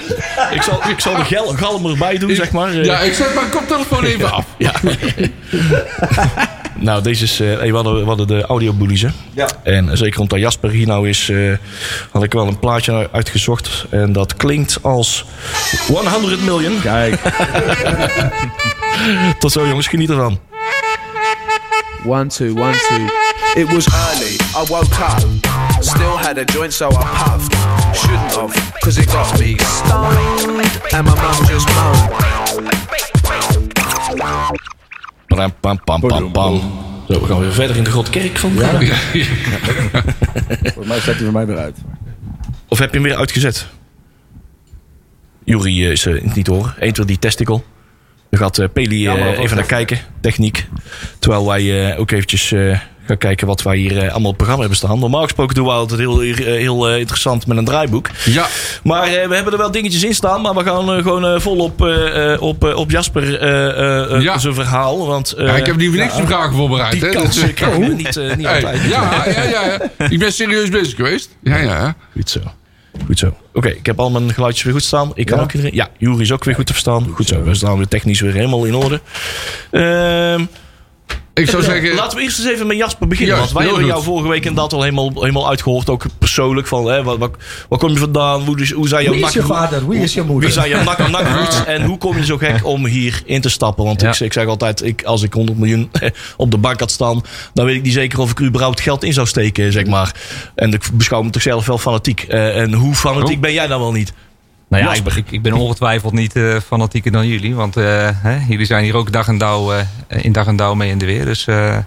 Ik 0.52 0.62
zal, 0.62 0.80
ik 0.88 1.00
zal 1.00 1.16
de 1.16 1.24
gel, 1.24 1.46
galm 1.46 1.86
erbij 1.86 2.18
doen, 2.18 2.34
zeg 2.34 2.50
maar. 2.52 2.72
Ja, 2.84 2.98
ik 3.00 3.12
zet 3.14 3.34
mijn 3.34 3.48
koptelefoon 3.50 4.04
even 4.04 4.32
af. 4.32 4.44
Ja. 4.58 4.72
nou, 6.76 7.02
deze 7.02 7.24
is... 7.24 7.40
eh, 7.40 7.58
we, 7.58 7.70
hadden, 7.74 8.00
we 8.00 8.04
hadden 8.06 8.26
de 8.26 8.42
audiobullies, 8.42 9.02
hè. 9.02 9.08
Ja. 9.34 9.48
En 9.62 9.96
zeker 9.96 10.20
omdat 10.20 10.38
Jasper 10.38 10.70
hier 10.70 10.86
nou 10.86 11.08
is... 11.08 11.28
eh, 11.28 11.52
had 12.10 12.22
ik 12.22 12.32
wel 12.32 12.46
een 12.46 12.58
plaatje 12.58 13.08
uitgezocht. 13.12 13.84
En 13.90 14.12
dat 14.12 14.36
klinkt 14.36 14.78
als 14.82 15.24
100 15.86 16.42
million. 16.44 16.80
Kijk. 16.80 17.20
Tot 19.38 19.52
zo, 19.52 19.66
jongens. 19.66 19.86
Geniet 19.86 20.10
ervan. 20.10 20.38
One, 22.06 22.26
two, 22.26 22.50
one, 22.50 22.72
two. 22.88 23.04
It 23.62 23.72
was 23.72 23.86
early, 23.86 24.36
I 24.54 24.64
woke 24.68 24.84
up. 25.00 25.24
Still 25.80 26.16
had 26.16 26.38
a 26.38 26.44
joint, 26.44 26.72
so 26.72 26.88
I 26.88 26.92
puffed. 26.94 27.54
Shouldn't 27.96 28.34
have, 28.34 28.72
cause 28.80 29.00
it 29.00 29.06
got 29.10 29.38
me 29.38 29.56
stoned. 29.58 30.92
And 30.92 31.06
my 31.06 31.14
mum 31.14 31.46
just 31.46 31.66
moaned. 31.74 32.12
Pam, 35.36 35.52
pam, 35.60 35.80
pam, 35.84 36.00
pam, 36.00 36.32
pam. 36.32 36.60
Zo, 37.08 37.20
we 37.20 37.26
gaan 37.26 37.40
weer 37.40 37.52
verder 37.52 37.76
in 37.76 37.84
de 37.84 37.90
grote 37.90 38.10
kerk 38.10 38.36
van 38.38 38.54
Breda. 38.54 38.78
Volgens 40.62 40.86
mij 40.86 41.00
staat 41.00 41.14
hij 41.14 41.24
voor 41.24 41.32
mij 41.32 41.46
weer 41.46 41.58
uit. 41.58 41.76
Of 42.68 42.78
heb 42.78 42.88
je 42.88 42.94
hem 42.94 43.06
weer 43.06 43.16
uitgezet? 43.16 43.66
Jury 45.44 45.84
eh, 45.84 45.90
is 45.90 46.06
eh, 46.06 46.22
niet 46.34 46.44
te 46.44 46.52
horen. 46.52 46.74
Eentje 46.78 47.04
die 47.04 47.18
testicle. 47.18 47.62
Dan 48.30 48.40
gaat 48.40 48.58
eh, 48.58 48.68
Peli 48.72 49.08
even 49.08 49.56
naar 49.56 49.66
kijken. 49.66 49.98
Techniek. 50.20 50.66
Terwijl 51.18 51.46
wij 51.46 51.96
ook 51.96 52.10
eventjes 52.10 52.52
eh, 52.52 52.80
gaan 53.06 53.18
kijken 53.18 53.46
wat 53.46 53.62
wij 53.62 53.76
hier 53.76 53.98
eh, 53.98 54.10
allemaal 54.12 54.30
op 54.30 54.36
programma 54.36 54.60
hebben 54.62 54.78
staan. 54.78 54.98
Normaal 54.98 55.22
gesproken 55.22 55.54
doen 55.54 55.64
we 55.64 55.70
altijd 55.70 56.00
heel, 56.00 56.20
eh, 56.22 56.34
heel 56.36 56.88
eh, 56.88 56.98
interessant 56.98 57.46
met 57.46 57.56
een 57.56 57.64
draaiboek. 57.64 58.10
Ja, 58.24 58.46
Maar 58.82 59.04
we 59.04 59.34
hebben 59.34 59.52
er 59.52 59.58
wel 59.58 59.70
dingetjes 59.70 60.02
in 60.04 60.14
staan. 60.14 60.40
Maar 60.40 60.54
we 60.54 60.62
gaan 60.62 61.02
gewoon 61.02 61.40
vol 61.40 61.58
op, 61.58 61.80
op, 62.40 62.64
op 62.74 62.90
Jasper 62.90 63.44
Ja. 64.22 64.38
zijn 64.38 64.54
verhaal. 64.54 65.06
Want 65.06 65.34
ja, 65.38 65.56
ik 65.56 65.66
heb 65.66 65.76
niet 65.76 65.88
voor 65.88 65.98
niks 65.98 66.16
een 66.18 66.26
vraag 66.26 66.52
voorbereid. 66.52 66.92
die 66.92 67.00
hè. 67.04 67.08
kans 67.10 67.34
Dus, 67.34 67.44
niet, 67.78 67.96
niet 68.36 68.46
hey, 68.46 68.54
altijd. 68.64 68.82
ja, 68.82 69.22
ja, 69.26 69.42
ja, 69.42 69.64
ja. 69.98 70.08
Ik 70.08 70.18
ben 70.18 70.32
serieus 70.32 70.68
bezig 70.68 70.94
geweest. 70.96 71.28
Ja, 71.42 71.56
ja. 71.56 71.94
Goed 72.12 72.30
zo. 72.30 72.40
Goed 73.06 73.18
zo. 73.18 73.36
Oké, 73.52 73.68
ik 73.68 73.86
heb 73.86 74.00
al 74.00 74.10
mijn 74.10 74.32
geluidjes 74.34 74.64
weer 74.64 74.72
goed 74.72 74.82
staan. 74.82 75.10
Ik 75.14 75.26
kan 75.26 75.36
Ja? 75.36 75.42
ook 75.42 75.52
iedereen. 75.52 75.74
Ja, 75.74 75.88
Jury 75.98 76.20
is 76.20 76.32
ook 76.32 76.44
weer 76.44 76.54
goed 76.54 76.66
te 76.66 76.72
verstaan. 76.72 77.08
Goed, 77.14 77.26
zo. 77.26 77.42
We 77.42 77.54
staan 77.54 77.76
weer 77.76 77.88
technisch 77.88 78.20
weer 78.20 78.32
helemaal 78.32 78.64
in 78.64 78.74
orde. 78.74 79.00
Ehm, 79.70 80.44
Ik 81.36 81.48
zou 81.50 81.62
zeggen... 81.62 81.94
laten 81.94 82.16
we 82.18 82.24
eerst 82.24 82.38
eens 82.38 82.48
even 82.48 82.66
met 82.66 82.76
Jasper 82.76 83.08
beginnen. 83.08 83.36
Juist, 83.36 83.52
want 83.52 83.64
wij 83.64 83.72
hebben 83.74 83.88
jou 83.90 84.02
goed. 84.02 84.12
vorige 84.12 84.28
week 84.28 84.44
inderdaad 84.44 84.72
al 84.72 84.82
helemaal, 84.82 85.12
helemaal 85.14 85.48
uitgehoord. 85.48 85.90
Ook 85.90 86.04
persoonlijk 86.18 86.66
van 86.66 86.86
hè, 86.86 87.02
wat, 87.02 87.18
wat, 87.18 87.30
waar 87.68 87.78
kom 87.78 87.90
je 87.90 87.98
vandaan? 87.98 88.42
Hoe, 88.42 88.56
dus- 88.56 88.70
hoe 88.70 88.88
zijn 88.88 89.04
jouw 89.04 89.12
Wie 89.12 89.24
is 89.26 89.32
je 89.32 89.42
vader? 89.42 89.88
Wie 89.88 90.00
is 90.00 90.14
je 90.14 90.22
moeder? 90.22 90.44
Wie 90.44 90.52
zijn 90.52 90.68
jouw 90.68 90.82
nak- 90.82 91.08
nakkenroots? 91.10 91.64
En 91.64 91.84
hoe 91.84 91.98
kom 91.98 92.16
je 92.16 92.24
zo 92.24 92.36
gek 92.36 92.64
om 92.66 92.86
hier 92.86 93.22
in 93.24 93.40
te 93.40 93.48
stappen? 93.48 93.84
Want 93.84 94.00
Ja. 94.00 94.08
ik, 94.12 94.20
ik 94.20 94.32
zeg 94.32 94.46
altijd, 94.46 94.82
ik, 94.84 95.02
als 95.04 95.22
ik 95.22 95.32
100 95.32 95.58
miljoen 95.58 95.90
op 96.36 96.50
de 96.50 96.58
bank 96.58 96.80
had 96.80 96.90
staan... 96.90 97.22
dan 97.54 97.64
weet 97.66 97.76
ik 97.76 97.82
niet 97.82 97.92
zeker 97.92 98.18
of 98.20 98.30
ik 98.30 98.38
er 98.38 98.44
überhaupt 98.46 98.80
geld 98.80 99.04
in 99.04 99.12
zou 99.12 99.26
steken, 99.26 99.72
zeg 99.72 99.86
maar. 99.86 100.14
En 100.54 100.72
ik 100.72 100.82
beschouw 100.92 101.22
me 101.22 101.30
toch 101.30 101.42
zelf 101.42 101.66
wel 101.66 101.78
fanatiek. 101.78 102.22
Eh, 102.22 102.58
en 102.60 102.72
hoe 102.72 102.94
fanatiek 102.94 103.36
Oh. 103.36 103.40
ben 103.42 103.52
jij 103.52 103.66
dan 103.66 103.80
wel 103.80 103.92
niet? 103.92 104.12
Nou 104.68 104.82
ja, 104.84 104.92
ik, 104.94 105.14
ik, 105.14 105.30
ik 105.30 105.42
ben 105.42 105.52
ongetwijfeld 105.52 106.12
niet 106.12 106.36
eh, 106.36 106.56
fanatieker 106.66 107.12
dan 107.12 107.26
jullie. 107.26 107.54
Want 107.54 107.76
eh, 107.76 108.08
hè, 108.12 108.38
jullie 108.48 108.66
zijn 108.66 108.84
hier 108.84 108.96
ook 108.96 109.12
dag 109.12 109.28
en 109.28 109.38
dauw, 109.38 109.72
eh, 109.72 109.80
in 110.24 110.32
dag 110.32 110.46
en 110.46 110.56
dauw 110.56 110.74
mee 110.74 110.90
in 110.90 110.98
de 110.98 111.06
weer. 111.06 111.24
Dus 111.24 111.44
nou 111.44 111.84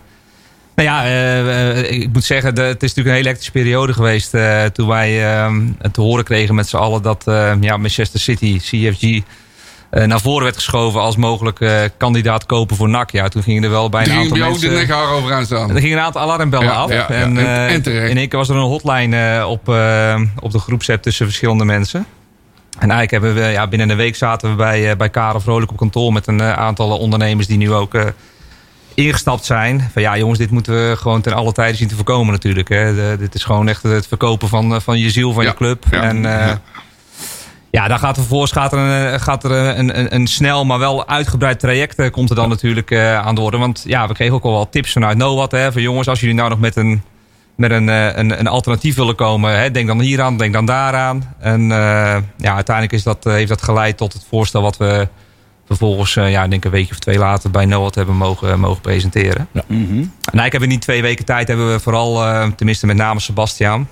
ja, 0.76 1.04
ik 1.84 2.10
moet 2.14 2.24
zeggen, 2.24 2.48
het 2.60 2.84
is 2.84 2.90
natuurlijk 2.90 3.08
een 3.08 3.14
hele 3.14 3.28
hectische 3.28 3.52
periode 3.52 3.94
geweest. 3.94 4.36
toen 4.74 4.88
wij 4.88 5.34
eh, 5.36 5.54
te 5.92 6.02
horen 6.02 6.24
kregen 6.24 6.56
met 6.56 6.68
z'n 6.70 6.76
allen 6.78 7.02
dat 7.02 7.28
eh, 7.28 7.52
ja, 7.60 7.78
Manchester 7.78 8.20
City, 8.20 8.60
CFG... 8.60 9.22
naar 10.08 10.22
voren 10.22 10.44
werd 10.44 10.56
geschoven 10.56 11.02
als 11.02 11.16
mogelijk 11.16 11.92
kandidaat 11.98 12.46
kopen 12.46 12.76
voor 12.76 12.90
NAC. 12.90 13.12
Ja, 13.12 13.28
toen 13.28 13.44
gingen 13.44 13.64
er 13.64 13.70
wel 13.70 13.90
Die 13.90 14.00
een 14.00 14.12
aantal 14.12 14.30
bij 14.30 14.38
jou 14.38 14.44
ook 14.54 14.60
mensen... 14.60 14.70
de 14.70 14.76
nekhaar 14.76 15.10
overaan 15.12 15.46
staan. 15.46 15.70
Er 15.76 15.82
gingen 15.82 15.98
een 15.98 16.04
aantal 16.04 16.22
alarmbellen 16.22 16.66
Ja, 16.68 16.74
af. 16.74 16.90
ja, 16.90 16.96
ja. 16.96 17.08
En, 17.10 17.38
En- 17.38 17.68
en 17.70 17.82
terecht. 17.82 18.10
in 18.10 18.18
één 18.18 18.28
keer 18.30 18.40
was 18.40 18.50
er 18.50 18.56
een 18.56 18.62
hotline 18.62 19.46
op, 19.48 19.68
op 20.40 20.52
de 20.52 20.60
groepsapp 20.60 21.02
tussen 21.04 21.26
verschillende 21.26 21.66
mensen. 21.66 22.06
En 22.80 22.92
eigenlijk 22.92 23.12
hebben 23.12 23.34
we, 23.44 23.52
ja, 23.52 23.68
binnen 23.68 23.90
een 23.90 23.98
week 23.98 24.16
zaten 24.16 24.50
we 24.50 24.56
bij, 24.56 24.90
eh, 24.92 24.98
bij 24.98 25.10
Karel 25.10 25.40
Vrolijk 25.40 25.72
op 25.72 25.78
kantoor 25.78 26.14
met 26.14 26.28
een 26.28 26.40
eh, 26.42 26.54
aantal 26.54 26.98
ondernemers 26.98 27.48
die 27.48 27.58
nu 27.58 27.74
ook 27.74 27.94
eh, 27.94 28.06
ingestapt 28.94 29.46
zijn. 29.46 29.90
Van 29.94 30.02
ja, 30.02 30.18
jongens, 30.18 30.40
dit 30.40 30.52
moeten 30.52 30.74
we 30.90 30.96
gewoon 30.98 31.22
ten 31.22 31.34
alle 31.34 31.52
tijden 31.52 31.78
zien 31.78 31.88
te 31.88 31.96
voorkomen 31.96 32.34
natuurlijk. 32.34 32.70
Hè. 32.70 32.96
De- 32.96 33.16
dit 33.20 33.36
is 33.36 33.44
gewoon 33.44 33.68
echt 33.68 33.84
het 33.84 34.08
verkopen 34.08 34.48
van, 34.48 34.74
eh, 34.76 34.80
van 34.82 35.00
je 35.00 35.10
ziel, 35.10 35.34
van 35.34 35.44
Ja, 35.44 35.50
je 35.50 35.56
club. 35.56 35.84
ja, 35.92 36.02
en 36.02 36.26
eh, 36.26 36.48
ja. 36.48 36.62
Ja, 37.72 37.88
dan 37.88 38.00
gaat 38.00 38.10
er 38.16 38.22
vervolgens 38.22 38.52
gaat 38.52 38.74
er, 38.74 38.80
een, 38.80 39.20
gaat 39.20 39.44
er 39.44 39.52
een, 39.52 40.00
een, 40.00 40.16
een 40.16 40.28
snel, 40.28 40.66
maar 40.66 40.80
wel 40.80 41.08
uitgebreid 41.08 41.60
traject 41.60 42.00
eh, 42.00 42.12
komt 42.12 42.30
er 42.30 42.36
dan 42.36 42.50
natuurlijk 42.50 42.92
eh, 42.92 43.20
aan 43.20 43.36
de 43.36 43.42
orde. 43.42 43.58
Want 43.58 43.84
ja, 43.86 44.08
we 44.08 44.14
kregen 44.14 44.36
ook 44.36 44.44
al 44.44 44.52
wel 44.52 44.70
tips 44.70 44.92
vanuit 44.92 45.18
NOWAT. 45.18 45.52
Hè, 45.52 45.72
van 45.72 45.82
jongens, 45.82 46.08
als 46.08 46.20
jullie 46.20 46.36
nou 46.36 46.50
nog 46.50 46.60
met 46.60 46.76
een, 46.76 47.04
met 47.60 47.72
een, 47.72 47.90
eh, 47.90 48.06
een, 48.16 48.40
een 48.40 48.48
alternatief 48.48 48.96
willen 48.96 49.16
komen, 49.16 49.60
hè, 49.60 49.72
denk 49.72 49.88
dan 49.88 50.00
hieraan, 50.02 50.38
denk 50.38 50.54
dan 50.54 50.66
daaraan. 50.66 51.36
En 51.40 51.62
eh, 51.62 52.18
ja, 52.38 52.56
uiteindelijk 52.56 52.96
is 52.96 53.04
dat, 53.04 53.26
eh, 53.26 53.34
heeft 53.34 53.50
dat 53.50 53.62
geleid 53.62 53.98
tot 53.98 54.14
het 54.14 54.26
voorstel 54.30 54.62
wat 54.62 54.78
we 54.78 55.08
vervolgens, 55.68 56.16
eh, 56.16 56.32
ja, 56.32 56.44
ik 56.44 56.50
denk 56.50 56.66
een 56.66 56.72
weekje 56.72 56.92
of 56.94 57.00
twee 57.00 57.18
later 57.18 57.52
bij 57.52 57.66
NOWAT 57.66 57.96
hebben 57.96 58.16
mogen, 58.16 58.60
mogen 58.60 58.82
presenteren. 58.82 59.48
Mhm. 59.68 60.04
Nou, 60.32 60.46
ik 60.46 60.52
heb 60.52 60.62
in 60.64 60.70
die 60.70 60.80
twee 60.80 61.02
weken 61.02 61.26
tijd 61.26 61.48
hebben 61.48 61.72
we 61.72 61.80
vooral, 61.80 62.26
eh, 62.26 62.48
tenminste 62.56 62.86
met 62.86 62.96
name 62.96 63.20
Sebastiaan, 63.20 63.88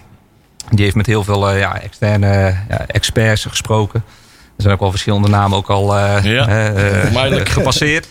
die 0.70 0.84
heeft 0.84 0.96
met 0.96 1.06
heel 1.06 1.24
veel 1.24 1.50
eh, 1.50 1.60
ja, 1.60 1.82
externe 1.82 2.56
ja, 2.70 2.86
experts 2.88 3.46
gesproken. 3.46 4.04
Er 4.56 4.64
zijn 4.64 4.74
ook 4.74 4.80
wel 4.80 4.90
verschillende 4.90 5.30
namen 5.30 5.58
ook 5.58 5.70
al 5.70 5.98
eh, 5.98 6.24
Ja, 6.24 6.72
onmiddellijk. 7.08 7.50
gepasseerd. 7.50 8.08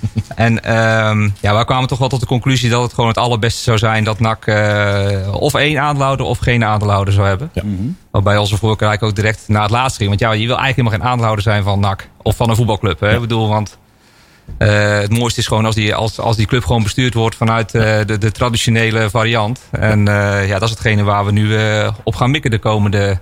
En 0.34 0.64
ehm, 0.64 1.28
ja, 1.40 1.54
wij 1.54 1.64
kwamen 1.64 1.88
toch 1.88 1.98
wel 1.98 2.08
tot 2.08 2.20
de 2.20 2.26
conclusie 2.26 2.70
dat 2.70 2.82
het 2.82 2.92
gewoon 2.92 3.08
het 3.08 3.18
allerbeste 3.18 3.62
zou 3.62 3.78
zijn 3.78 4.04
dat 4.04 4.20
NAC 4.20 4.46
eh, 4.46 5.34
of 5.34 5.54
één 5.54 5.78
aandeelhouder 5.78 6.26
of 6.26 6.38
geen 6.38 6.64
aandeelhouder 6.64 7.14
zou 7.14 7.26
hebben. 7.26 7.50
Mhm. 7.54 7.88
Waarbij 8.10 8.36
onze 8.36 8.56
voorkeur 8.56 8.88
eigenlijk 8.88 9.18
ook 9.18 9.24
direct 9.24 9.48
naar 9.48 9.62
het 9.62 9.70
laatste 9.70 9.98
ging. 9.98 10.08
Want 10.08 10.20
ja, 10.20 10.32
je 10.32 10.46
wil 10.46 10.58
eigenlijk 10.58 10.76
helemaal 10.76 10.98
geen 10.98 11.08
aandeelhouder 11.08 11.44
zijn 11.44 11.62
van 11.62 11.80
NAC 11.80 12.08
of 12.22 12.36
van 12.36 12.50
een 12.50 12.56
voetbalclub. 12.56 13.00
Hè? 13.00 13.14
Ik 13.14 13.20
bedoel, 13.20 13.48
want 13.48 13.78
eh, 14.58 14.98
het 14.98 15.18
mooiste 15.18 15.40
is 15.40 15.46
gewoon 15.46 15.64
als 15.64 15.74
die, 15.74 15.94
als, 15.94 16.20
als 16.20 16.36
die 16.36 16.46
club 16.46 16.64
gewoon 16.64 16.82
bestuurd 16.82 17.14
wordt 17.14 17.36
vanuit 17.36 17.74
eh, 17.74 17.98
de, 18.06 18.18
de 18.18 18.32
traditionele 18.32 19.10
variant. 19.10 19.60
En 19.70 20.08
eh, 20.08 20.48
ja, 20.48 20.52
dat 20.58 20.62
is 20.62 20.70
hetgene 20.70 21.02
waar 21.02 21.24
we 21.24 21.32
nu 21.32 21.56
eh, 21.56 21.90
op 22.02 22.14
gaan 22.14 22.30
mikken 22.30 22.50
de 22.50 22.58
komende 22.58 23.18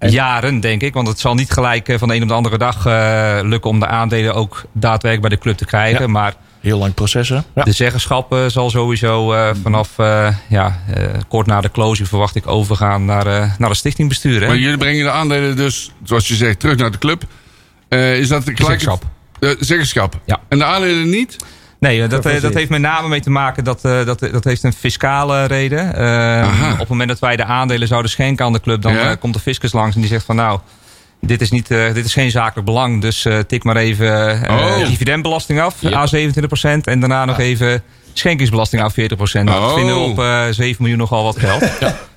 Ja. 0.00 0.08
jaren, 0.08 0.60
denk 0.60 0.82
ik. 0.82 0.94
Want 0.94 1.08
het 1.08 1.20
zal 1.20 1.34
niet 1.34 1.50
gelijk 1.50 1.88
eh, 1.88 1.98
van 1.98 2.08
de 2.08 2.14
een 2.14 2.22
op 2.22 2.28
de 2.28 2.34
andere 2.34 2.58
dag 2.58 2.86
eh, 2.86 3.38
lukken 3.42 3.70
om 3.70 3.80
de 3.80 3.86
aandelen 3.86 4.34
ook 4.34 4.64
daadwerkelijk 4.72 5.20
bij 5.20 5.30
de 5.36 5.38
club 5.42 5.56
te 5.56 5.64
krijgen. 5.64 6.00
Ja. 6.00 6.06
Maar 6.06 6.34
Heel 6.60 6.78
lang 6.78 6.94
processen. 6.94 7.44
Ja. 7.54 7.62
de 7.62 7.72
zeggenschap 7.72 8.32
eh, 8.32 8.46
zal 8.46 8.70
sowieso 8.70 9.32
eh, 9.32 9.50
vanaf 9.62 9.98
eh, 9.98 10.28
ja, 10.48 10.80
eh, 10.94 11.02
kort 11.28 11.46
na 11.46 11.60
de 11.60 11.70
closing 11.70 12.08
verwacht 12.08 12.34
ik 12.36 12.46
overgaan 12.46 13.04
naar, 13.04 13.26
eh, 13.26 13.50
naar 13.58 13.68
het 13.68 13.78
stichtingbestuur. 13.78 14.40
Hè? 14.40 14.46
Maar 14.46 14.56
jullie 14.58 14.78
brengen 14.78 15.04
de 15.04 15.10
aandelen 15.10 15.56
dus, 15.56 15.90
zoals 16.04 16.28
je 16.28 16.34
zegt, 16.34 16.60
terug 16.60 16.76
naar 16.76 16.90
de 16.90 16.98
club. 16.98 17.22
Eh, 17.88 18.18
is 18.18 18.28
dat 18.28 18.44
de 18.44 18.56
gelijke... 18.56 18.80
Zeggenschap. 18.80 19.04
Zeggenschap. 19.64 20.20
Ja. 20.24 20.40
En 20.48 20.58
de 20.58 20.64
aandelen 20.64 21.10
niet? 21.10 21.36
Nee, 21.78 22.02
eh, 22.02 22.08
dat, 22.08 22.26
eh, 22.26 22.40
dat 22.40 22.54
heeft 22.54 22.70
met 22.70 22.80
name 22.80 23.08
mee 23.08 23.20
te 23.20 23.30
maken 23.30 23.64
dat 23.64 23.84
eh, 23.84 24.04
dat, 24.04 24.18
dat 24.18 24.44
heeft 24.44 24.62
een 24.62 24.72
fiscale 24.72 25.44
reden. 25.44 25.94
Aha. 25.94 26.72
op 26.72 26.78
het 26.78 26.88
moment 26.88 27.08
dat 27.08 27.18
wij 27.18 27.36
de 27.36 27.44
aandelen 27.44 27.88
zouden 27.88 28.10
schenken 28.10 28.44
aan 28.44 28.52
de 28.52 28.60
club, 28.60 28.82
dan 28.82 28.92
Ja. 28.94 29.14
komt 29.14 29.34
de 29.34 29.40
fiscus 29.40 29.72
langs 29.72 29.94
en 29.94 30.00
die 30.00 30.10
zegt 30.10 30.24
van 30.24 30.36
nou, 30.36 30.60
dit 31.20 31.40
is, 31.40 31.50
niet, 31.50 31.68
dit 31.68 32.04
is 32.04 32.12
geen 32.12 32.30
zakelijk 32.30 32.66
belang, 32.66 33.00
dus 33.00 33.26
tik 33.46 33.64
maar 33.64 33.76
even 33.76 34.40
Oh. 34.50 34.86
dividendbelasting 34.86 35.60
af, 35.60 35.74
Ja. 35.78 35.96
A 35.98 36.06
27% 36.06 36.86
en 36.86 37.00
daarna 37.00 37.24
nog 37.24 37.38
even 37.38 37.82
schenkingsbelasting 38.12 38.82
af 38.82 38.92
40 38.92 39.32
Nou, 39.32 39.46
dat 39.46 39.70
Oh. 39.70 39.74
vinden 39.74 39.94
we 39.94 40.00
op 40.00 40.18
eh 40.18 40.42
7 40.50 40.76
miljoen 40.78 40.98
nogal 40.98 41.24
wat 41.24 41.38
geld. 41.38 41.70
Ja. 41.80 41.96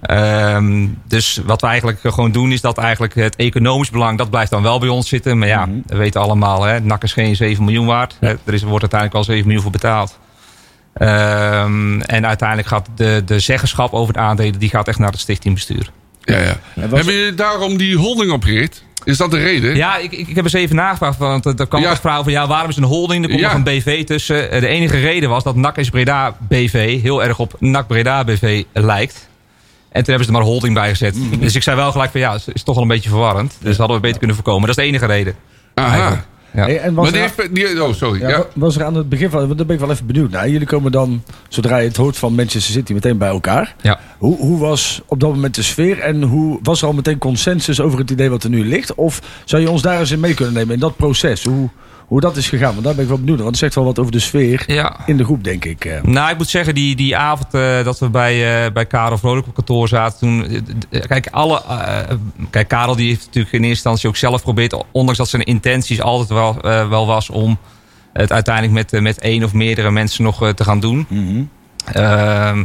Ehm, 0.00 0.86
dus 1.08 1.40
wat 1.44 1.60
we 1.60 1.66
eigenlijk 1.66 1.98
gewoon 2.02 2.32
doen 2.32 2.52
is 2.52 2.60
dat 2.60 2.78
eigenlijk 2.78 3.14
het 3.14 3.36
economisch 3.36 3.90
belang, 3.90 4.18
dat 4.18 4.30
blijft 4.30 4.50
dan 4.50 4.62
wel 4.62 4.78
bij 4.78 4.88
ons 4.88 5.08
zitten. 5.08 5.38
Maar 5.38 5.48
ja, 5.48 5.68
we 5.86 5.96
weten 5.96 6.20
allemaal, 6.20 6.62
hè, 6.62 6.80
NAC 6.80 7.02
is 7.02 7.12
geen 7.12 7.36
7 7.36 7.64
miljoen 7.64 7.86
waard. 7.86 8.16
Hè, 8.20 8.28
Er 8.44 8.54
is, 8.54 8.62
wordt 8.62 8.80
uiteindelijk 8.92 9.14
al 9.14 9.24
7 9.24 9.42
miljoen 9.44 9.62
voor 9.62 9.72
betaald. 9.72 10.18
Ehm, 10.94 12.00
en 12.00 12.26
uiteindelijk 12.26 12.68
gaat 12.68 12.88
de, 12.96 13.22
de 13.26 13.38
zeggenschap 13.38 13.92
over 13.92 14.14
het 14.14 14.22
aandelen, 14.22 14.58
die 14.58 14.68
gaat 14.68 14.88
echt 14.88 14.98
naar 14.98 15.10
het 15.10 15.20
stichtingbestuur. 15.20 15.90
Ja, 16.20 16.38
ja. 16.38 16.56
was- 16.74 16.90
Hebben 16.90 17.14
jullie 17.14 17.34
daarom 17.34 17.76
die 17.76 17.96
holding 17.96 18.32
opgericht? 18.32 18.84
Is 19.04 19.16
dat 19.16 19.30
de 19.30 19.38
reden? 19.38 19.76
Ja, 19.76 19.96
ik, 19.96 20.12
ik, 20.12 20.34
heb 20.34 20.44
eens 20.44 20.52
even 20.52 20.76
nagevraagd. 20.76 21.18
Want 21.18 21.44
er 21.60 21.66
kwam 21.66 21.80
Ja. 21.82 21.90
een 21.90 21.96
vraag 21.96 22.22
van 22.22 22.32
ja, 22.32 22.46
waarom 22.46 22.70
is 22.70 22.76
een 22.76 22.82
holding? 22.82 23.22
Er 23.24 23.28
komt 23.30 23.40
Ja. 23.42 23.48
nog 23.48 23.56
een 23.56 23.62
BV 23.64 24.04
tussen. 24.04 24.50
Eh, 24.50 24.60
De 24.60 24.66
enige 24.66 24.98
reden 24.98 25.28
was 25.28 25.42
dat 25.44 25.56
NAC 25.56 25.76
is 25.76 25.90
Breda 25.90 26.36
BV 26.48 27.02
heel 27.02 27.24
erg 27.24 27.38
op 27.38 27.54
NAC 27.58 27.86
Breda 27.86 28.24
BV 28.24 28.62
lijkt. 28.72 29.28
En 29.92 30.04
toen 30.04 30.14
hebben 30.14 30.24
ze 30.24 30.32
er 30.32 30.38
maar 30.38 30.48
holding 30.48 30.74
bij 30.74 30.88
gezet. 30.88 31.14
Mhm. 31.16 31.38
Dus 31.40 31.54
ik 31.54 31.62
zei 31.62 31.76
wel 31.76 31.92
gelijk 31.92 32.10
van 32.10 32.20
ja, 32.20 32.32
het 32.32 32.46
is 32.52 32.62
toch 32.62 32.74
wel 32.74 32.82
een 32.82 32.88
beetje 32.90 33.08
verwarrend. 33.08 33.50
Dus 33.58 33.68
dat 33.68 33.76
hadden 33.76 33.96
we 33.96 34.02
beter 34.02 34.18
kunnen 34.18 34.36
voorkomen. 34.36 34.60
Dat 34.66 34.76
is 34.78 34.82
de 34.84 34.88
enige 34.88 35.06
reden. 35.06 35.34
Aha. 35.74 35.90
Eigenlijk. 35.92 36.22
Ja. 36.54 36.62
Hey, 36.64 36.78
en 36.80 36.94
was 36.94 37.04
Maar 37.04 37.12
die 37.12 37.22
er, 37.22 37.32
heeft... 37.36 37.54
Die, 37.54 37.84
oh, 37.84 37.94
sorry. 37.94 38.20
ja, 38.20 38.28
Ja. 38.28 38.38
wa- 38.38 38.46
was 38.54 38.76
er 38.76 38.84
aan 38.84 38.94
het 38.94 39.08
begin 39.08 39.30
van, 39.30 39.46
want 39.46 39.56
daar 39.58 39.66
ben 39.66 39.74
ik 39.76 39.82
wel 39.82 39.90
even 39.90 40.06
benieuwd 40.06 40.30
naar. 40.30 40.48
Jullie 40.48 40.66
komen 40.66 40.92
dan, 40.92 41.22
zodra 41.48 41.76
je 41.78 41.88
het 41.88 41.96
hoort 41.96 42.16
van 42.16 42.34
Manchester 42.34 42.72
City, 42.72 42.92
meteen 42.92 43.18
bij 43.18 43.28
elkaar. 43.28 43.74
Ja. 43.80 44.00
Hoe, 44.18 44.36
hoe 44.36 44.58
was 44.58 45.02
op 45.06 45.20
dat 45.20 45.30
moment 45.30 45.54
de 45.54 45.62
sfeer 45.62 45.98
en 45.98 46.22
hoe 46.22 46.58
was 46.62 46.80
er 46.82 46.86
al 46.86 46.92
meteen 46.92 47.18
consensus 47.18 47.80
over 47.80 47.98
het 47.98 48.10
idee 48.10 48.30
wat 48.30 48.44
er 48.44 48.50
nu 48.50 48.64
ligt? 48.68 48.94
Of 48.94 49.20
zou 49.44 49.62
je 49.62 49.70
ons 49.70 49.82
daar 49.82 50.00
eens 50.00 50.10
in 50.10 50.20
mee 50.20 50.34
kunnen 50.34 50.54
nemen 50.54 50.74
in 50.74 50.80
dat 50.80 50.96
proces? 50.96 51.44
Hoe, 51.44 51.68
hoe 52.12 52.20
dat 52.20 52.36
is 52.36 52.48
gegaan? 52.48 52.72
Want 52.72 52.84
daar 52.84 52.94
ben 52.94 53.02
ik 53.02 53.08
wel 53.08 53.18
benieuwd 53.18 53.36
naar. 53.36 53.44
Want 53.44 53.60
het 53.60 53.64
zegt 53.64 53.74
wel 53.74 53.84
wat 53.84 53.98
over 53.98 54.12
de 54.12 54.18
sfeer 54.18 54.64
ja. 54.66 54.96
in 55.06 55.16
de 55.16 55.24
groep, 55.24 55.44
denk 55.44 55.64
ik. 55.64 55.84
eh. 55.84 56.02
Nou, 56.02 56.30
ik 56.30 56.36
moet 56.36 56.48
zeggen, 56.48 56.74
die, 56.74 56.96
die 56.96 57.16
avond 57.16 57.54
eh, 57.54 57.84
dat 57.84 57.98
we 57.98 58.10
bij, 58.10 58.64
eh, 58.64 58.72
bij 58.72 58.86
Karel 58.86 59.18
Vrolijk 59.18 59.46
op 59.46 59.54
kantoor 59.54 59.88
zaten. 59.88 60.18
Toen, 60.18 60.64
kijk, 61.06 61.28
alle, 61.30 61.62
kijk, 62.50 62.68
Karel 62.68 62.96
die 62.96 63.08
heeft 63.08 63.26
natuurlijk 63.26 63.54
in 63.54 63.58
eerste 63.60 63.74
instantie 63.74 64.08
ook 64.08 64.16
zelf 64.16 64.36
geprobeerd. 64.36 64.84
Ondanks 64.90 65.18
dat 65.18 65.28
zijn 65.28 65.42
intenties 65.42 66.00
altijd 66.00 66.28
wel, 66.28 66.56
wel 66.88 67.06
was 67.06 67.30
om 67.30 67.58
het 68.12 68.32
uiteindelijk 68.32 68.74
met, 68.74 69.02
met 69.02 69.18
één 69.18 69.44
of 69.44 69.52
meerdere 69.52 69.90
mensen 69.90 70.24
nog 70.24 70.52
te 70.54 70.64
gaan 70.64 70.80
doen. 70.80 71.06
Ehm, 71.84 72.64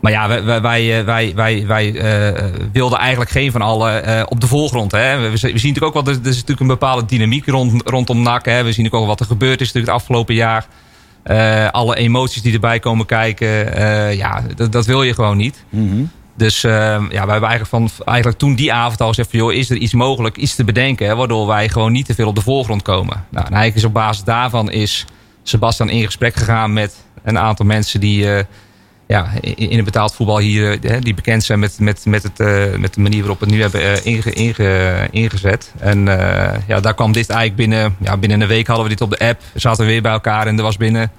maar 0.00 0.12
ja, 0.12 0.28
wij, 0.28 0.44
wij, 0.44 0.60
wij, 0.60 0.98
eh, 0.98 1.34
wij, 1.34 1.66
wij, 1.66 1.94
eh, 1.94 2.44
wilden 2.72 2.98
eigenlijk 2.98 3.30
geen 3.30 3.52
van 3.52 3.62
allen 3.62 4.04
eh, 4.04 4.22
op 4.28 4.40
de 4.40 4.46
voorgrond. 4.46 4.92
Hè. 4.92 5.18
We, 5.18 5.30
we 5.30 5.36
zien 5.36 5.52
natuurlijk 5.52 5.84
ook 5.84 6.04
wel, 6.04 6.14
er, 6.14 6.20
is 6.20 6.34
natuurlijk 6.34 6.60
een 6.60 6.66
bepaalde 6.66 7.04
dynamiek 7.04 7.46
rond, 7.46 7.82
rondom 7.84 8.22
NAC. 8.22 8.44
Hè. 8.44 8.64
We 8.64 8.72
zien 8.72 8.86
ook 8.86 8.92
wel 8.92 9.06
wat 9.06 9.20
er 9.20 9.26
gebeurd 9.26 9.60
is 9.60 9.66
natuurlijk 9.66 9.92
het 9.92 10.02
afgelopen 10.02 10.34
jaar. 10.34 10.66
Alle 11.70 11.96
emoties 11.96 12.42
die 12.42 12.52
erbij 12.52 12.78
komen 12.78 13.06
kijken. 13.06 13.76
ja, 14.16 14.42
dat, 14.56 14.72
dat 14.72 14.86
wil 14.86 15.02
je 15.02 15.14
gewoon 15.14 15.36
niet. 15.36 15.64
Mhm. 15.68 16.02
Dus 16.36 16.60
ja, 16.60 16.98
wij 17.00 17.08
hebben 17.10 17.48
eigenlijk, 17.48 17.66
van, 17.66 17.90
eigenlijk 18.04 18.38
toen 18.38 18.54
die 18.54 18.72
avond 18.72 19.00
al 19.00 19.08
gezegd 19.08 19.30
van... 19.30 19.38
joh, 19.38 19.52
is 19.52 19.70
er 19.70 19.76
iets 19.76 19.92
mogelijk, 19.92 20.36
iets 20.36 20.54
te 20.54 20.64
bedenken... 20.64 21.06
Hè, 21.06 21.16
waardoor 21.16 21.46
wij 21.46 21.68
gewoon 21.68 21.92
niet 21.92 22.06
te 22.06 22.14
veel 22.14 22.28
op 22.28 22.34
de 22.34 22.40
voorgrond 22.40 22.82
komen. 22.82 23.24
Nou, 23.28 23.46
en 23.46 23.52
eigenlijk 23.52 23.76
is 23.76 23.84
op 23.84 23.92
basis 23.92 24.24
daarvan 24.24 24.70
is 24.70 25.04
Sebastian 25.42 25.90
in 25.90 26.04
gesprek 26.04 26.34
gegaan... 26.34 26.72
met 26.72 27.04
een 27.22 27.38
aantal 27.38 27.66
mensen 27.66 28.00
die 28.00 28.26
ja, 29.08 29.28
in, 29.40 29.76
het 29.76 29.84
betaald 29.84 30.14
voetbal 30.14 30.38
hier... 30.38 30.80
die 31.00 31.14
bekend 31.14 31.44
zijn 31.44 31.58
met, 31.58 31.80
met, 31.80 32.04
met, 32.06 32.22
het, 32.22 32.40
eh, 32.40 32.78
met 32.78 32.94
de 32.94 33.00
manier 33.00 33.18
waarop 33.18 33.38
we 33.40 33.44
het 33.44 33.54
nu 33.54 33.60
hebben 33.60 33.82
eh, 33.82 34.06
inge, 34.06 34.32
inge- 34.32 35.08
ingezet. 35.10 35.72
En 35.78 36.08
eh, 36.08 36.58
ja, 36.66 36.80
daar 36.80 36.94
kwam 36.94 37.12
dit 37.12 37.30
eigenlijk 37.30 37.60
binnen... 37.60 37.96
Ja, 38.00 38.16
binnen 38.16 38.40
een 38.40 38.48
week 38.48 38.66
hadden 38.66 38.84
we 38.84 38.90
dit 38.90 39.00
op 39.00 39.10
de 39.10 39.18
app. 39.18 39.40
Zaten 39.54 39.84
we 39.84 39.90
weer 39.90 40.02
bij 40.02 40.12
elkaar 40.12 40.46
en 40.46 40.56
er 40.56 40.62
was 40.62 40.76
binnen... 40.76 41.10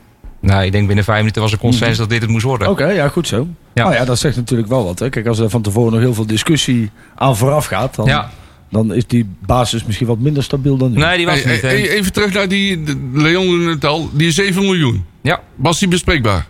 Nou, 0.41 0.63
ik 0.63 0.72
denk 0.72 0.88
binnen 0.88 1.05
vijf 1.05 1.17
minuten 1.19 1.41
was 1.41 1.51
er 1.51 1.58
consensus 1.58 1.98
dat 1.98 2.10
dit 2.10 2.22
het 2.22 2.29
moest 2.29 2.43
worden. 2.46 2.69
Oké, 2.69 2.86
ja, 2.88 3.08
goed 3.08 3.27
zo. 3.27 3.48
Ja. 3.74 3.84
Nou 3.84 3.96
ja, 3.96 4.05
dat 4.05 4.19
zegt 4.19 4.36
natuurlijk 4.36 4.69
wel 4.69 4.84
wat. 4.84 5.00
Hè. 5.00 5.10
Kijk, 5.10 5.27
als 5.27 5.39
er 5.39 5.50
van 5.50 5.62
tevoren 5.62 5.91
nog 5.91 6.01
heel 6.01 6.13
veel 6.13 6.25
discussie 6.25 6.91
aan 7.15 7.38
vooraf 7.38 7.65
gaat, 7.65 7.96
dan, 7.96 8.05
Ja, 8.05 8.31
dan 8.69 8.93
is 8.93 9.08
die 9.08 9.29
basis 9.46 9.86
misschien 9.86 10.08
wat 10.08 10.19
minder 10.19 10.43
stabiel 10.43 10.77
dan 10.77 10.91
nu. 10.91 10.98
nee, 10.98 11.17
die 11.17 11.25
was 11.25 11.43
niet. 11.46 11.63
even 11.63 12.13
terug 12.13 12.34
naar 12.34 12.48
die... 12.48 12.84
Leon 13.13 13.46
noemde 13.46 13.69
het 13.69 13.86
al. 13.86 14.10
Die 14.13 14.31
7 14.31 14.62
miljoen. 14.62 15.05
Ja. 15.22 15.41
Was 15.55 15.79
die 15.79 15.88
bespreekbaar? 15.88 16.48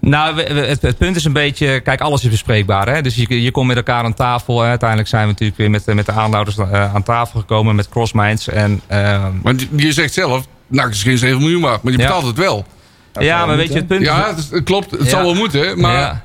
Nou, 0.00 0.34
we- 0.34 0.54
we- 0.54 0.60
het, 0.66 0.82
het 0.82 0.98
punt 0.98 1.16
is 1.16 1.24
een 1.24 1.32
beetje, 1.32 1.80
kijk, 1.80 2.00
alles 2.00 2.24
is 2.24 2.30
bespreekbaar. 2.30 2.88
Hè? 2.94 3.02
Dus 3.02 3.14
je, 3.14 3.42
je 3.42 3.50
komt 3.50 3.66
met 3.66 3.76
elkaar 3.76 4.04
aan 4.04 4.14
tafel. 4.14 4.60
Hè? 4.60 4.68
Uiteindelijk 4.68 5.08
zijn 5.08 5.22
we 5.22 5.28
natuurlijk 5.30 5.58
weer 5.58 5.70
met, 5.70 5.86
met 5.86 6.06
de 6.06 6.12
aandeelhouders 6.12 6.56
eh, 6.58 6.94
aan 6.94 7.02
tafel 7.02 7.40
gekomen 7.40 7.74
met 7.74 7.88
Crossminds. 7.88 8.48
En, 8.48 8.80
ehm, 8.86 9.32
Want 9.42 9.66
je 9.76 9.92
zegt 9.92 10.12
zelf... 10.12 10.46
Nou, 10.66 10.90
is 10.90 11.02
geen 11.02 11.18
7 11.18 11.38
miljoen 11.38 11.62
waard. 11.62 11.82
Maar 11.82 11.92
je 11.92 11.98
Ja. 11.98 12.04
betaalt 12.06 12.26
het 12.26 12.36
wel. 12.36 12.64
ja, 13.12 13.46
maar 13.46 13.56
weet 13.56 13.68
je, 13.68 13.74
het 13.74 13.86
punt 13.86 14.02
Ja, 14.02 14.28
is... 14.28 14.36
het, 14.36 14.50
het 14.50 14.64
klopt. 14.64 14.90
Het 14.90 15.02
Ja. 15.02 15.08
zal 15.08 15.22
wel 15.22 15.34
moeten. 15.34 15.80
Maar 15.80 15.98
ja. 15.98 16.22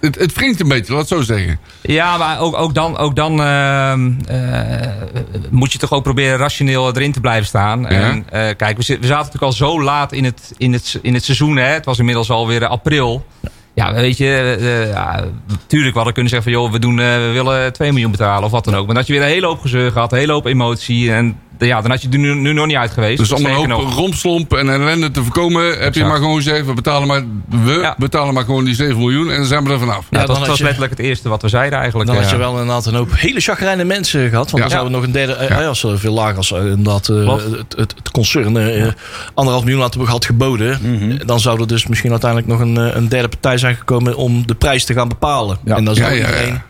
Het, 0.00 0.18
het 0.18 0.32
wringt 0.34 0.60
een 0.60 0.68
beetje, 0.68 0.92
laat 0.92 1.00
het 1.00 1.18
zo 1.18 1.22
zeggen. 1.22 1.58
Ja, 1.82 2.16
maar 2.16 2.40
ook, 2.40 2.56
ook 2.56 2.74
dan, 2.74 2.96
ook 2.96 3.16
dan 3.16 3.42
ehm, 3.42 4.12
eh, 4.28 4.88
moet 5.50 5.72
je 5.72 5.78
toch 5.78 5.92
ook 5.92 6.02
proberen 6.02 6.38
rationeel 6.38 6.94
erin 6.94 7.12
te 7.12 7.20
blijven 7.20 7.46
staan. 7.46 7.86
En, 7.86 8.24
eh, 8.30 8.48
kijk, 8.56 8.76
we, 8.76 8.82
zaten 8.82 9.08
natuurlijk 9.08 9.42
al 9.42 9.52
zo 9.52 9.82
laat 9.82 10.12
in 10.12 10.24
het, 10.24 10.52
in 10.56 10.72
het, 10.72 10.98
in 11.02 11.14
het 11.14 11.24
seizoen. 11.24 11.56
Hè? 11.56 11.66
Het 11.66 11.84
was 11.84 11.98
inmiddels 11.98 12.30
alweer 12.30 12.66
april. 12.66 13.24
Ja, 13.74 13.92
weet 13.92 14.16
je, 14.16 14.56
eh, 14.60 14.90
ja, 14.90 15.24
tuurlijk 15.66 15.90
we 15.90 15.96
hadden 15.96 16.12
kunnen 16.12 16.32
zeggen 16.32 16.52
van... 16.52 16.62
joh, 16.62 16.72
we, 16.72 16.78
doen, 16.78 17.00
eh, 17.00 17.16
we 17.16 17.30
willen 17.32 17.72
2 17.72 17.92
miljoen 17.92 18.10
betalen 18.10 18.44
of 18.44 18.50
wat 18.50 18.64
dan 18.64 18.74
ook. 18.74 18.86
Maar 18.86 18.96
had 18.96 19.06
je 19.06 19.12
weer 19.12 19.22
een 19.22 19.28
hele 19.28 19.46
hoop 19.46 19.60
gezeur 19.60 19.92
gehad, 19.92 20.12
een 20.12 20.18
hele 20.18 20.32
hoop 20.32 20.46
emotie. 20.46 21.12
En 21.12 21.38
ja, 21.66 21.80
dan 21.80 21.90
had 21.90 22.02
je 22.02 22.08
er 22.08 22.18
nu, 22.18 22.34
nu 22.34 22.52
nog 22.52 22.66
niet 22.66 22.76
uit 22.76 22.90
geweest. 22.90 23.18
Dus 23.18 23.32
om 23.32 23.44
een 23.44 23.52
hoop 23.52 23.66
nog- 23.66 23.94
rompslomp 23.94 24.54
en 24.54 24.68
ellende 24.68 25.10
te 25.10 25.22
voorkomen... 25.22 25.78
heb 25.78 25.94
je 25.94 26.04
maar 26.04 26.16
gewoon 26.16 26.36
gezegd... 26.36 26.66
we 26.66 26.72
betalen 26.72 27.08
maar, 27.08 27.22
we 27.64 27.72
Ja. 27.72 27.94
betalen 27.98 28.34
maar 28.34 28.44
gewoon 28.44 28.64
die 28.64 28.74
7 28.74 28.98
miljoen... 28.98 29.30
en 29.30 29.36
dan 29.36 29.44
zijn 29.44 29.64
we 29.64 29.70
er 29.72 29.78
vanaf. 29.78 30.06
Ja, 30.10 30.26
dat 30.26 30.38
was, 30.46 30.58
je- 30.58 30.62
letterlijk 30.64 30.92
het 30.96 31.00
eerste 31.06 31.28
wat 31.28 31.42
we 31.42 31.48
zeiden 31.48 31.78
eigenlijk. 31.78 32.08
Dan 32.08 32.16
had 32.18 32.24
ja. 32.30 32.32
je 32.32 32.38
wel 32.38 32.50
inderdaad 32.50 32.86
een 32.86 32.94
hoop 32.94 33.10
hele 33.14 33.40
chagrijne 33.40 33.84
mensen 33.84 34.28
gehad. 34.28 34.50
Want 34.50 34.56
Ja. 34.56 34.60
dan 34.60 34.70
zouden 34.70 34.92
we 34.92 34.96
nog 34.98 35.06
een 35.06 35.12
derde... 35.12 35.32
eh, 35.32 35.48
Ja. 35.60 35.66
Als 35.66 35.82
er 35.82 35.98
veel 35.98 36.12
lager 36.12 36.36
als 36.36 36.52
eh, 36.52 36.58
inderdaad 36.64 37.08
eh, 37.08 37.22
Klopt. 37.22 37.42
het, 37.42 37.74
het, 37.76 37.94
het 37.96 38.10
concern 38.10 38.56
eh, 38.56 38.86
anderhalf 39.34 39.64
miljoen 39.64 39.82
had, 39.82 39.94
had 39.94 40.24
geboden. 40.24 40.78
Mhm. 40.82 41.26
Dan 41.26 41.40
zou 41.40 41.60
er 41.60 41.66
dus 41.66 41.86
misschien 41.86 42.10
uiteindelijk 42.10 42.50
nog 42.50 42.60
een, 42.60 42.76
eh, 42.76 42.94
een 42.96 43.08
derde 43.08 43.28
partij 43.28 43.58
zijn 43.58 43.74
gekomen 43.76 44.16
om 44.16 44.46
de 44.46 44.54
prijs 44.54 44.84
te 44.84 44.92
gaan 44.94 45.08
bepalen. 45.08 45.58
Ja. 45.64 45.76
En 45.76 45.84
dan 45.84 45.94
Ja, 45.94 46.00
zou 46.00 46.14
ja, 46.14 46.20
ja. 46.20 46.26
iedereen 46.28 46.60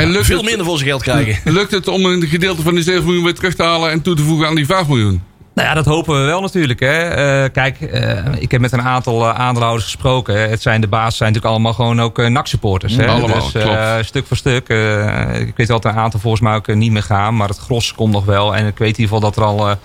En 0.00 0.10
lukt 0.10 0.26
Veel 0.26 0.36
het, 0.36 0.46
minder 0.46 0.66
voor 0.66 0.76
zijn 0.76 0.88
geld 0.88 1.02
krijgen. 1.02 1.52
lukt 1.52 1.70
het 1.70 1.88
om 1.88 2.04
een 2.04 2.22
gedeelte 2.26 2.62
van 2.62 2.74
die 2.74 2.82
7 2.82 3.04
miljoen 3.04 3.24
weer 3.24 3.34
terug 3.34 3.54
te 3.54 3.62
halen 3.62 3.90
en 3.90 4.02
toe 4.02 4.14
te 4.14 4.22
voegen 4.22 4.46
aan 4.46 4.54
die 4.54 4.66
5 4.66 4.86
miljoen? 4.88 5.22
Nou 5.54 5.68
ja, 5.68 5.74
dat 5.74 5.84
hopen 5.84 6.20
we 6.20 6.26
wel 6.26 6.40
natuurlijk. 6.40 6.80
Hè. 6.80 6.98
Eh, 7.08 7.50
kijk, 7.52 7.80
eh, 7.80 8.18
ik 8.38 8.50
heb 8.50 8.60
met 8.60 8.72
een 8.72 8.82
aantal 8.82 9.22
eh, 9.28 9.34
aandeelhouders 9.38 9.84
gesproken. 9.84 10.50
Het 10.50 10.62
zijn 10.62 10.80
de 10.80 10.86
baas 10.88 11.16
zijn 11.16 11.28
natuurlijk 11.32 11.54
allemaal 11.54 11.74
gewoon 11.74 12.00
ook 12.00 12.28
NAC-supporters. 12.28 12.96
hè. 12.96 13.06
Allemaal, 13.06 13.50
dus, 13.52 13.54
eh, 13.54 13.96
stuk 14.00 14.26
voor 14.26 14.36
stuk. 14.36 14.68
eh, 14.68 15.40
ik 15.40 15.52
weet 15.56 15.68
wel 15.68 15.80
dat 15.80 15.92
een 15.92 15.98
aantal 15.98 16.20
volgens 16.20 16.42
mij 16.42 16.54
ook 16.54 16.74
niet 16.74 16.92
meer 16.92 17.02
gaan. 17.02 17.36
Maar 17.36 17.48
het 17.48 17.58
gros 17.58 17.94
komt 17.94 18.12
nog 18.12 18.24
wel. 18.24 18.56
En 18.56 18.66
ik 18.66 18.78
weet 18.78 18.96
in 18.98 19.00
ieder 19.02 19.14
geval 19.16 19.20
dat 19.20 19.36
er 19.36 19.42
al... 19.44 19.76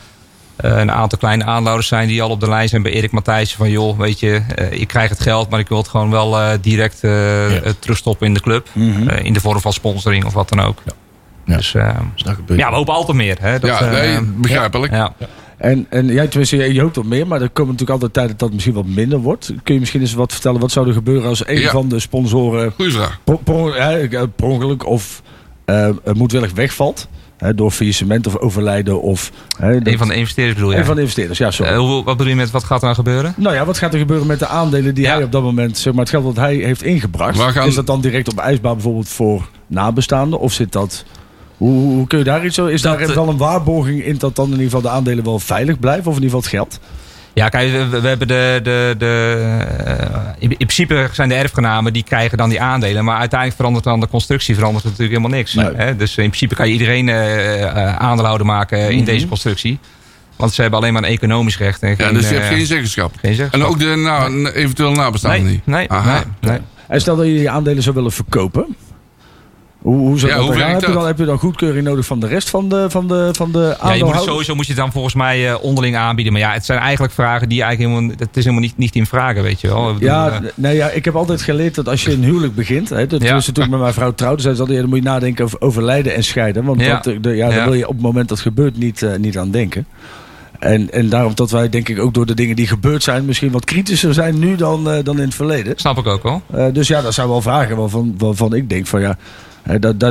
eh, 0.55 0.77
een 0.77 0.91
aantal 0.91 1.17
kleine 1.17 1.43
aandeelhouders 1.43 1.87
zijn 1.87 2.07
die 2.07 2.21
al 2.21 2.29
op 2.29 2.39
de 2.39 2.49
lijn 2.49 2.69
zijn 2.69 2.81
bij 2.81 2.91
Erik 2.91 3.11
Matthijssen. 3.11 3.57
Van 3.57 3.69
joh, 3.69 3.97
weet 3.99 4.19
je, 4.19 4.41
eh, 4.55 4.71
ik 4.79 4.87
krijg 4.87 5.09
het 5.09 5.19
geld, 5.19 5.49
maar 5.49 5.59
ik 5.59 5.67
wil 5.67 5.77
het 5.77 5.87
gewoon 5.87 6.11
wel 6.11 6.39
eh, 6.39 6.49
direct 6.61 6.99
terugstoppen 7.79 8.27
in 8.27 8.33
de 8.33 8.41
club. 8.41 8.67
Eh, 9.07 9.23
in 9.25 9.33
de 9.33 9.39
vorm 9.39 9.59
van 9.61 9.73
sponsoring 9.73 10.25
of 10.25 10.33
wat 10.33 10.49
dan 10.49 10.59
ook. 10.61 10.81
Ja. 10.85 11.55
Dus 11.55 11.73
eh, 11.75 11.97
Dus 12.13 12.23
dat 12.23 12.35
gebeurt. 12.35 12.59
ja, 12.59 12.69
we 12.69 12.75
hopen 12.75 12.93
altijd 12.93 13.17
meer. 13.17 13.37
Hè? 13.41 13.59
Dat, 13.59 13.69
ja, 13.69 13.79
eh, 13.81 13.91
nee, 13.91 14.21
begrijpelijk. 14.21 14.93
ja. 14.93 15.13
En, 15.57 15.85
en 15.89 16.05
jij, 16.07 16.27
tenminste, 16.27 16.57
je, 16.57 16.73
je 16.73 16.81
hoopt 16.81 16.97
op 16.97 17.05
meer, 17.05 17.27
maar 17.27 17.41
er 17.41 17.49
komen 17.49 17.71
natuurlijk 17.71 18.01
altijd 18.01 18.13
tijden 18.13 18.31
dat 18.37 18.41
het 18.47 18.53
misschien 18.53 18.73
wat 18.75 18.85
minder 18.85 19.19
wordt. 19.19 19.53
Kun 19.63 19.73
je 19.73 19.79
misschien 19.79 20.01
eens 20.01 20.13
wat 20.13 20.31
vertellen, 20.31 20.59
wat 20.59 20.71
zou 20.71 20.87
er 20.87 20.93
gebeuren 20.93 21.29
als 21.29 21.47
een 21.47 21.59
Ja. 21.59 21.71
van 21.71 21.89
de 21.89 21.99
sponsoren 21.99 22.71
Goeie 22.75 22.91
vraag. 22.91 23.19
per, 23.23 23.37
per, 23.37 23.75
eh, 23.75 24.21
per 24.35 24.45
ongeluk 24.47 24.85
of 24.85 25.21
moedwillig 26.13 26.51
wegvalt? 26.53 27.07
Hè, 27.37 27.53
door 27.55 27.71
faillissement 27.71 28.27
of 28.27 28.37
overlijden 28.37 29.01
of... 29.01 29.31
Dat- 29.59 29.87
Een 29.87 29.97
van 29.97 30.07
de 30.07 30.15
investeerders 30.15 30.55
bedoel 30.57 30.71
je? 30.71 30.77
een 30.77 30.85
van 30.85 30.95
de 30.95 31.01
investeerders, 31.01 31.37
ja, 31.39 31.51
sorry. 31.51 31.71
Eh, 31.71 31.77
hoe- 31.77 32.03
wat 32.03 32.17
bedoel 32.17 32.31
je 32.31 32.35
met 32.35 32.51
wat 32.51 32.63
gaat 32.63 32.77
er 32.77 32.83
nou 32.83 32.95
gebeuren? 32.95 33.33
Nou 33.37 33.55
ja, 33.55 33.65
wat 33.65 33.77
gaat 33.77 33.93
er 33.93 33.99
gebeuren 33.99 34.27
met 34.27 34.39
de 34.39 34.47
aandelen 34.47 34.95
die 34.95 35.03
Ja. 35.03 35.13
hij 35.13 35.23
op 35.23 35.31
dat 35.31 35.41
moment, 35.43 35.77
zeg 35.77 35.93
maar, 35.93 36.01
het 36.01 36.09
geld 36.09 36.23
dat 36.23 36.35
hij 36.35 36.55
heeft 36.55 36.83
ingebracht? 36.83 37.37
Waar 37.37 37.51
gaan- 37.51 37.67
Is 37.67 37.75
dat 37.75 37.87
dan 37.87 38.01
direct 38.01 38.31
op 38.31 38.37
ijsbaar 38.39 38.73
bijvoorbeeld 38.73 39.09
voor 39.09 39.49
nabestaanden? 39.67 40.39
Of 40.39 40.53
zit 40.53 40.71
dat. 40.71 41.05
Hoe, 41.57 41.71
hoe 41.93 42.07
kun 42.07 42.17
je 42.17 42.23
daar 42.23 42.45
iets 42.45 42.55
zo? 42.55 42.65
Is 42.65 42.81
Dat, 42.81 42.99
daar 42.99 43.09
eh, 43.09 43.15
wel 43.15 43.29
een 43.29 43.37
waarborging 43.37 44.03
in 44.03 44.17
dat 44.17 44.35
dan 44.35 44.45
in 44.45 44.51
ieder 44.51 44.65
geval 44.65 44.81
de 44.81 44.89
aandelen 44.89 45.23
wel 45.23 45.39
veilig 45.39 45.79
blijven? 45.79 46.11
Of 46.11 46.17
in 46.17 46.23
ieder 46.23 46.39
geval 46.39 46.59
het 46.59 46.69
geld? 46.69 46.79
Ja, 47.35 47.49
kijk, 47.49 47.71
we, 47.71 48.01
we 48.01 48.07
hebben 48.07 48.27
de. 48.27 48.59
de, 48.63 48.95
de 48.97 49.37
eh, 49.85 49.95
in, 50.39 50.49
in 50.49 50.55
principe 50.57 51.09
zijn 51.11 51.29
de 51.29 51.35
erfgenamen 51.35 51.93
die 51.93 52.03
krijgen 52.03 52.37
dan 52.37 52.49
die 52.49 52.61
aandelen. 52.61 53.03
Maar 53.03 53.17
uiteindelijk 53.17 53.59
verandert 53.59 53.85
dan 53.85 53.99
de 53.99 54.07
constructie 54.07 54.55
verandert 54.55 54.83
natuurlijk 54.83 55.09
helemaal 55.11 55.37
niks. 55.37 55.53
Nee. 55.53 55.69
Hè? 55.75 55.95
Dus 55.95 56.17
in 56.17 56.25
principe 56.27 56.55
kan 56.55 56.67
je 56.67 56.73
iedereen 56.73 57.09
eh 57.09 57.63
eh, 57.63 57.95
aandeelhouder 57.95 58.45
maken 58.47 58.89
in 58.89 58.95
Mhm. 58.95 59.05
deze 59.05 59.27
constructie. 59.27 59.79
Want 60.35 60.53
ze 60.53 60.61
hebben 60.61 60.79
alleen 60.79 60.93
maar 60.93 61.03
een 61.03 61.09
economisch 61.09 61.57
recht. 61.57 61.81
En 61.81 61.89
Ja, 61.89 61.95
geen, 62.05 62.13
dus 62.13 62.29
je 62.29 62.35
hebt 62.35 62.47
geen 62.47 62.65
zeggenschap. 62.65 63.11
geen 63.21 63.35
zeggenschap. 63.35 63.61
En 63.61 63.67
ook 63.75 63.79
de 63.79 63.95
na, 63.95 64.49
eventueel 64.51 64.91
nabestaanden 64.91 65.43
nee, 65.43 65.51
niet? 65.53 65.65
nee, 65.65 65.89
Aha. 65.91 66.23
nee, 66.41 66.51
nee. 66.51 66.59
En 66.87 67.01
stel 67.01 67.15
dat 67.15 67.25
je 67.25 67.33
je 67.41 67.49
aandelen 67.49 67.83
zou 67.83 67.95
willen 67.95 68.11
verkopen. 68.11 68.75
Hoe, 69.85 69.97
hoe 69.97 70.19
zou 70.19 70.31
Ja, 70.31 70.37
dat 70.37 70.47
hoe 70.47 70.55
gaan? 70.55 70.69
Heb 70.71 70.79
je, 70.79 70.85
dat? 70.85 70.95
dan, 70.95 71.05
heb 71.07 71.17
je 71.17 71.25
dan 71.25 71.37
goedkeuring 71.37 71.85
nodig 71.85 72.05
van 72.05 72.19
de 72.19 72.27
rest 72.27 72.49
van 72.49 72.69
de, 72.69 72.85
van 72.89 73.07
de, 73.07 73.29
van 73.31 73.51
de 73.51 73.77
Ja, 73.83 73.93
je 73.93 74.03
moet 74.03 74.21
sowieso 74.21 74.55
moet 74.55 74.65
je 74.65 74.71
het 74.71 74.81
dan 74.81 74.91
volgens 74.91 75.13
mij 75.13 75.49
eh, 75.49 75.63
onderling 75.63 75.95
aanbieden. 75.95 76.33
Maar 76.33 76.41
ja, 76.41 76.51
het 76.51 76.65
zijn 76.65 76.79
eigenlijk 76.79 77.13
vragen 77.13 77.49
die 77.49 77.61
eigenlijk 77.61 77.93
helemaal. 77.93 78.15
Het 78.19 78.37
is 78.37 78.43
helemaal 78.43 78.63
niet, 78.65 78.77
niet 78.77 78.95
in 78.95 79.05
vragen, 79.05 79.43
weet 79.43 79.61
je 79.61 79.67
wel. 79.67 79.87
Ik 79.89 79.93
bedoel, 79.93 80.09
Ja, 80.09 80.41
nee, 80.55 80.75
ja, 80.75 80.89
ik 80.89 81.05
heb 81.05 81.15
altijd 81.15 81.41
geleerd 81.41 81.75
dat 81.75 81.87
als 81.89 82.03
je 82.03 82.11
een 82.11 82.23
huwelijk 82.23 82.55
begint, 82.55 82.89
hè, 82.89 83.07
dat 83.07 83.21
Ja. 83.21 83.33
was 83.33 83.45
toen 83.51 83.63
ik 83.63 83.69
met 83.69 83.79
mijn 83.79 83.93
vrouw 83.93 84.13
trouwde, 84.13 84.41
zei 84.41 84.53
ze 84.55 84.59
altijd, 84.59 84.77
ja, 84.79 84.83
dan 84.85 84.93
moet 84.95 85.03
je 85.03 85.09
nadenken 85.09 85.45
over 85.45 85.61
overlijden 85.61 86.15
en 86.15 86.23
scheiden. 86.23 86.63
Want 86.63 86.81
Ja. 86.81 86.95
dat, 86.95 87.07
eh, 87.07 87.21
de, 87.21 87.29
ja, 87.29 87.47
daar 87.47 87.57
Ja. 87.57 87.63
wil 87.63 87.73
je 87.73 87.87
op 87.87 87.93
het 87.93 88.01
moment 88.03 88.27
dat 88.29 88.37
het 88.37 88.47
gebeurt 88.47 88.77
niet, 88.77 89.05
niet 89.17 89.37
aan 89.37 89.51
denken. 89.51 89.85
En, 90.59 90.91
en 90.91 91.09
daarom 91.09 91.35
dat 91.35 91.51
wij 91.51 91.69
denk 91.69 91.89
ik 91.89 91.99
ook 91.99 92.13
door 92.13 92.25
de 92.25 92.33
dingen 92.33 92.55
die 92.55 92.67
gebeurd 92.67 93.03
zijn 93.03 93.25
misschien 93.25 93.51
wat 93.51 93.65
kritischer 93.65 94.13
zijn 94.13 94.39
nu 94.39 94.55
dan, 94.55 94.83
dan 95.03 95.17
in 95.17 95.25
het 95.25 95.35
verleden. 95.35 95.73
snap 95.75 95.97
ik 95.97 96.05
ook 96.07 96.23
wel. 96.23 96.41
Eh, 96.53 96.65
dus 96.73 96.87
ja, 96.87 97.01
dat 97.01 97.13
zijn 97.13 97.27
wel 97.27 97.41
vragen 97.41 97.77
waarvan, 97.77 98.15
waarvan 98.17 98.53
ik 98.53 98.69
denk 98.69 98.87
van 98.87 99.01
ja, 99.01 99.17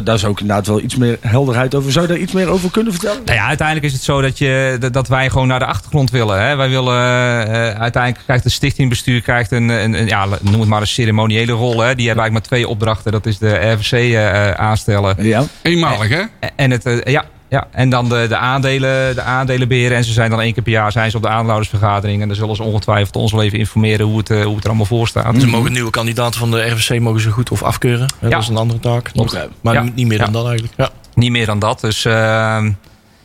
daar 0.05 0.19
zou 0.19 0.33
ik 0.33 0.41
inderdaad 0.41 0.67
wel 0.67 0.81
iets 0.81 0.97
meer 0.97 1.19
helderheid 1.21 1.75
over. 1.75 1.93
Zou 1.93 2.07
je 2.07 2.13
daar 2.13 2.21
iets 2.23 2.33
meer 2.33 2.49
over 2.49 2.71
kunnen 2.71 2.93
vertellen? 2.93 3.23
Nou 3.25 3.39
ja, 3.39 3.47
uiteindelijk 3.47 3.87
is 3.87 3.93
het 3.93 4.03
zo 4.03 4.21
dat, 4.21 4.39
je, 4.39 4.77
dat- 4.81 4.93
dat 4.93 5.09
wij 5.09 5.31
gewoon 5.31 5.49
naar 5.49 5.59
de 5.59 5.67
achtergrond 5.67 6.11
willen. 6.11 6.43
Hè. 6.47 6.57
Wij 6.57 6.69
willen, 6.69 6.95
eh, 6.95 7.81
uiteindelijk 7.81 8.25
krijgt 8.25 8.45
het 8.45 8.53
stichtingbestuur 8.53 9.21
krijgt 9.21 9.51
een, 9.53 9.69
een, 9.69 9.95
een- 9.95 10.07
ja, 10.07 10.27
noem 10.41 10.61
het 10.61 10.69
maar 10.69 10.81
een 10.81 10.87
ceremoniële 10.87 11.53
rol. 11.53 11.81
Hè. 11.81 11.95
Die 11.95 12.07
hebben 12.07 12.25
eigenlijk 12.25 12.33
maar 12.33 12.43
twee 12.43 12.69
opdrachten. 12.69 13.13
Dat 13.13 13.27
is 13.27 13.39
de 13.39 13.55
RVC 13.73 13.93
eh, 14.15 14.51
aanstellen 14.51 15.15
Ja. 15.25 15.45
Eenmalig, 15.63 16.09
hè? 16.09 16.23
en 16.57 16.71
het, 16.71 16.87
eh, 16.87 17.13
ja, 17.13 17.25
ja, 17.55 17.67
en 17.71 17.89
dan 17.89 18.09
de, 18.09 18.27
de, 18.29 18.37
aandelen, 18.37 19.15
de 19.15 19.23
aandelen 19.23 19.69
beheren. 19.69 19.97
En 19.97 20.05
ze 20.05 20.13
zijn 20.13 20.31
dan 20.31 20.41
één 20.41 20.53
keer 20.55 20.63
per 20.63 20.73
jaar 20.73 20.93
zijn 20.93 21.11
ze 21.11 21.17
op 21.17 21.23
de 21.23 21.29
aandeelhoudersvergadering. 21.29 22.23
En 22.23 22.29
dan 22.29 22.37
zullen 22.37 22.57
ze 22.57 22.63
ongetwijfeld 22.63 23.17
ons 23.17 23.33
wel 23.33 23.43
even 23.43 23.59
informeren 23.59 24.07
hoe 24.07 24.19
het, 24.19 24.31
eh, 24.31 24.43
hoe 24.45 24.55
het 24.55 24.63
er 24.63 24.69
allemaal 24.69 24.87
voor 24.87 25.09
staat. 25.09 25.41
Ze 25.41 25.47
mogen 25.47 25.73
nieuwe 25.73 25.91
kandidaten 25.91 26.41
van 26.41 26.51
de 26.51 26.61
RVC 26.71 27.01
mogen 27.01 27.21
ze 27.21 27.31
goed 27.31 27.51
of 27.51 27.63
afkeuren. 27.63 28.07
Ja. 28.21 28.29
Dat 28.29 28.43
is 28.43 28.49
een 28.49 28.57
andere 28.57 28.81
taak. 28.81 29.11
Maar 29.61 29.75
Ja. 29.75 29.83
niet- 29.95 30.07
meer 30.07 30.19
dan 30.19 30.27
Ja. 30.27 30.33
dat 30.33 30.47
eigenlijk. 30.47 30.75
Ja. 30.77 30.91
Niet 31.15 31.31
meer 31.31 31.47
dan 31.47 31.59
dat. 31.59 31.81
Dus 31.81 32.05
ehm, 32.05 32.71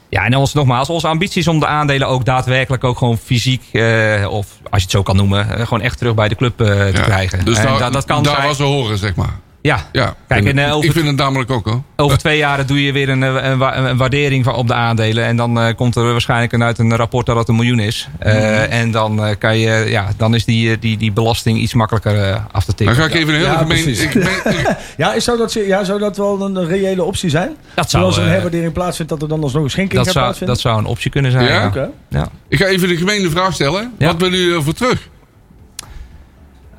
ja, 0.09 0.25
en 0.25 0.35
ons, 0.35 0.53
nogmaals, 0.53 0.89
onze 0.89 1.07
ambitie 1.07 1.41
is 1.41 1.47
om 1.47 1.59
de 1.59 1.67
aandelen 1.67 2.07
ook 2.07 2.25
daadwerkelijk 2.25 2.83
ook 2.83 2.97
gewoon 2.97 3.17
fysiek, 3.17 3.63
eh, 3.71 4.27
of 4.29 4.47
als 4.63 4.81
je 4.81 4.81
het 4.81 4.91
zo 4.91 5.03
kan 5.03 5.15
noemen, 5.15 5.49
eh, 5.57 5.63
gewoon 5.63 5.81
echt 5.81 5.97
terug 5.97 6.13
bij 6.15 6.27
de 6.27 6.35
club 6.35 6.61
eh, 6.61 6.67
te 6.67 6.91
Ja. 6.93 7.01
krijgen. 7.01 7.45
Dus 7.45 7.57
en 7.57 7.63
daar, 7.65 7.79
dat, 7.79 7.93
dat 7.93 8.05
kan 8.05 8.23
daar 8.23 8.35
zijn. 8.35 8.47
was 8.47 8.57
ze 8.57 8.63
horen, 8.63 8.97
zeg 8.97 9.15
maar. 9.15 9.39
Ja, 9.61 9.89
Ja. 9.91 10.15
Kijk, 10.27 10.45
en, 10.45 10.57
eh, 10.59 10.73
over- 10.75 10.85
ik 10.89 10.91
vind 10.95 11.07
het 11.07 11.15
namelijk 11.15 11.51
ook, 11.51 11.65
hoor. 11.65 11.81
over 11.95 12.17
twee 12.17 12.37
jaar 12.37 12.65
doe 12.65 12.83
je 12.83 12.91
weer 12.91 13.09
een, 13.09 13.23
eh, 13.23 13.35
een, 13.49 13.57
wa- 13.57 13.77
een 13.77 13.97
waardering 13.97 14.43
van, 14.43 14.53
op 14.55 14.67
de 14.67 14.73
aandelen. 14.73 15.23
En 15.25 15.35
dan 15.35 15.59
eh, 15.59 15.75
komt 15.75 15.95
er 15.95 16.03
waarschijnlijk 16.11 16.51
een- 16.51 16.63
uit 16.63 16.77
een 16.79 16.95
rapport 16.95 17.25
dat 17.25 17.35
het 17.37 17.47
een 17.47 17.55
miljoen 17.55 17.79
is. 17.79 18.07
Eh, 18.19 18.73
En 18.79 18.91
dan, 18.91 19.25
eh, 19.25 19.35
kan 19.39 19.57
je, 19.57 19.85
ja, 19.89 20.07
dan 20.17 20.35
is 20.35 20.45
die, 20.45 20.79
die, 20.79 20.97
die 20.97 21.11
belasting 21.11 21.59
iets 21.59 21.73
makkelijker 21.73 22.41
af 22.51 22.65
te 22.65 22.67
Dan 22.67 22.75
tikken. 22.75 22.95
ga 22.95 23.05
ik 23.05 23.13
even 23.13 23.27
een 23.33 23.39
hele 23.39 23.51
Ja, 23.51 23.57
gemeen... 23.57 23.87
Ik, 24.01 24.13
ben- 24.13 24.53
ik- 24.59 24.75
Ja, 24.97 25.13
is 25.13 25.23
zou, 25.23 25.37
dat, 25.37 25.53
ja, 25.53 25.83
zou 25.83 25.99
dat 25.99 26.17
wel 26.17 26.41
een 26.41 26.65
reële 26.67 27.03
optie 27.03 27.29
zijn? 27.29 27.55
Dat 27.73 27.89
zou, 27.89 28.03
Zoals 28.03 28.17
een 28.17 28.23
eh, 28.25 28.29
herwaardering 28.29 28.73
plaatsvindt, 28.73 29.11
dat 29.11 29.21
er 29.21 29.27
dan 29.27 29.43
alsnog 29.43 29.63
een 29.63 29.69
schenking 29.69 29.95
dat, 29.95 30.05
gaat 30.05 30.13
zou, 30.13 30.25
plaatsvinden? 30.25 30.55
dat 30.55 30.65
zou 30.65 30.79
een 30.83 30.89
optie 30.91 31.11
kunnen 31.11 31.31
zijn. 31.31 31.45
Ja? 31.45 31.53
Ja? 31.61 31.67
Oké. 31.67 31.89
Ja. 32.09 32.27
ik 32.47 32.57
ga 32.57 32.65
even 32.65 32.87
de 32.87 32.97
gemeene 32.97 33.29
vraag 33.29 33.53
stellen. 33.53 33.93
Ja. 33.97 34.05
Wat 34.07 34.21
willen 34.21 34.39
jullie 34.39 34.55
ervoor 34.55 34.73
terug? 34.73 35.07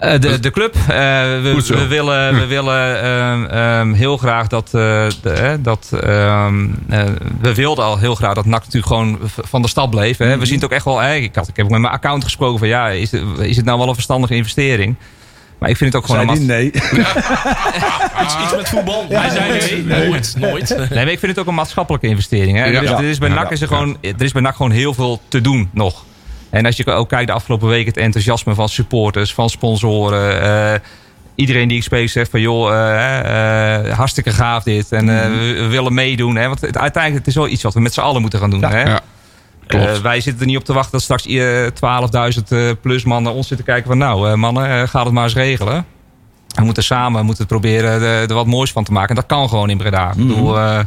Eh, 0.00 0.20
de, 0.20 0.40
de 0.40 0.50
club. 0.50 0.74
Eh, 0.74 0.86
we, 1.42 1.62
we 1.66 1.86
willen, 1.86 2.34
we 2.34 2.46
willen 2.46 3.02
ehm, 3.02 3.44
ehm, 3.44 3.92
heel 3.92 4.16
graag 4.16 4.46
dat. 4.46 4.64
eh, 4.66 5.06
de, 5.22 5.58
dat 5.60 5.90
ehm, 6.02 6.66
eh, 6.88 7.02
we 7.40 7.54
wilden 7.54 7.84
al 7.84 7.98
heel 7.98 8.14
graag 8.14 8.34
dat 8.34 8.44
NAC 8.46 8.60
natuurlijk 8.64 8.86
gewoon 8.86 9.18
van 9.42 9.62
de 9.62 9.68
stad 9.68 9.90
bleef. 9.90 10.16
Hè. 10.18 10.38
We 10.38 10.46
zien 10.46 10.54
het 10.54 10.64
ook 10.64 10.70
echt 10.70 10.84
wel. 10.84 10.98
Hè, 10.98 11.14
ik, 11.14 11.34
had, 11.34 11.48
ik 11.48 11.56
heb 11.56 11.64
ook 11.64 11.70
met 11.70 11.80
mijn 11.80 11.92
account 11.92 12.24
gesproken 12.24 12.58
van 12.58 12.68
ja, 12.68 12.88
is 12.88 13.10
het, 13.10 13.22
is 13.38 13.56
het 13.56 13.64
nou 13.64 13.78
wel 13.78 13.88
een 13.88 13.94
verstandige 13.94 14.34
investering? 14.34 14.94
Maar 15.58 15.70
ik 15.70 15.76
vind 15.76 15.92
het 15.92 16.02
ook 16.02 16.08
gewoon 16.10 16.36
Zei 16.36 16.60
een 16.62 16.70
die 16.72 16.82
maats- 16.82 16.92
nee. 16.92 18.24
Iets, 18.24 18.34
iets 18.44 18.56
met 18.56 18.68
voetbal. 18.68 19.04
Hij 19.08 19.30
zei 19.30 19.82
nee. 19.84 20.08
Nooit, 20.08 20.34
nooit. 20.38 20.68
Nee, 20.78 20.88
maar 21.04 21.12
ik 21.12 21.18
vind 21.18 21.32
het 21.32 21.38
ook 21.38 21.46
een 21.46 21.54
maatschappelijke 21.54 22.06
investering. 22.06 22.56
Hè. 22.58 22.64
Ja. 22.64 22.72
Er, 22.76 22.82
is, 22.82 22.90
er, 22.90 23.04
is 23.04 23.18
bij. 23.18 23.28
NAC 23.28 23.50
is 23.50 23.60
er, 23.60 23.68
gewoon, 23.68 23.96
er 24.02 24.22
is 24.22 24.32
bij 24.32 24.42
NAC 24.42 24.56
gewoon 24.56 24.70
heel 24.70 24.94
veel 24.94 25.20
te 25.28 25.40
doen 25.40 25.68
nog. 25.72 26.04
En 26.50 26.66
als 26.66 26.76
je 26.76 26.86
ook 26.86 27.08
kijkt 27.08 27.26
de 27.26 27.32
afgelopen 27.32 27.68
week 27.68 27.86
het 27.86 27.96
enthousiasme 27.96 28.54
van 28.54 28.68
supporters, 28.68 29.34
van 29.34 29.50
sponsoren. 29.50 30.42
eh, 30.74 30.80
iedereen 31.34 31.68
die 31.68 31.76
ik 31.76 31.82
spreek 31.82 32.08
zegt 32.08 32.30
van 32.30 32.40
joh, 32.40 32.72
eh, 32.72 33.84
eh, 33.88 33.96
hartstikke 33.96 34.30
gaaf 34.30 34.62
dit. 34.62 34.92
En 34.92 35.22
eh, 35.22 35.30
we, 35.30 35.66
willen 35.66 35.94
meedoen. 35.94 36.36
Hè. 36.36 36.46
Want 36.46 36.60
het, 36.60 36.78
uiteindelijk 36.78 37.24
het 37.24 37.34
is 37.34 37.40
wel 37.40 37.48
iets 37.52 37.62
wat 37.62 37.74
we 37.74 37.80
met 37.80 37.94
z'n 37.94 38.00
allen 38.00 38.20
moeten 38.20 38.38
gaan 38.38 38.50
doen. 38.50 38.64
Hè. 38.64 38.82
Ja, 38.82 40.00
wij 40.02 40.20
zitten 40.20 40.40
er 40.40 40.46
niet 40.46 40.56
op 40.56 40.64
te 40.64 40.72
wachten 40.72 40.92
dat 40.92 41.02
straks 41.02 41.26
eh, 41.26 41.66
12.000 42.36 42.48
eh, 42.48 42.70
plus 42.80 43.04
mannen 43.04 43.32
ons 43.32 43.48
zitten 43.48 43.66
kijken 43.66 43.86
van 43.86 43.98
nou 43.98 44.36
mannen, 44.36 44.88
gaat 44.88 45.04
het 45.04 45.14
maar 45.14 45.24
eens 45.24 45.34
regelen. 45.34 45.84
We 46.54 46.64
moeten 46.64 46.82
samen 46.82 47.24
moeten 47.24 47.46
proberen 47.46 48.02
er, 48.02 48.34
wat 48.34 48.46
moois 48.46 48.72
van 48.72 48.84
te 48.84 48.92
maken. 48.92 49.08
En 49.08 49.14
dat 49.14 49.26
kan 49.26 49.48
gewoon 49.48 49.70
in 49.70 49.78
Breda. 49.78 50.10
Ik 50.10 50.16
bedoel, 50.16 50.58
eh, 50.58 50.78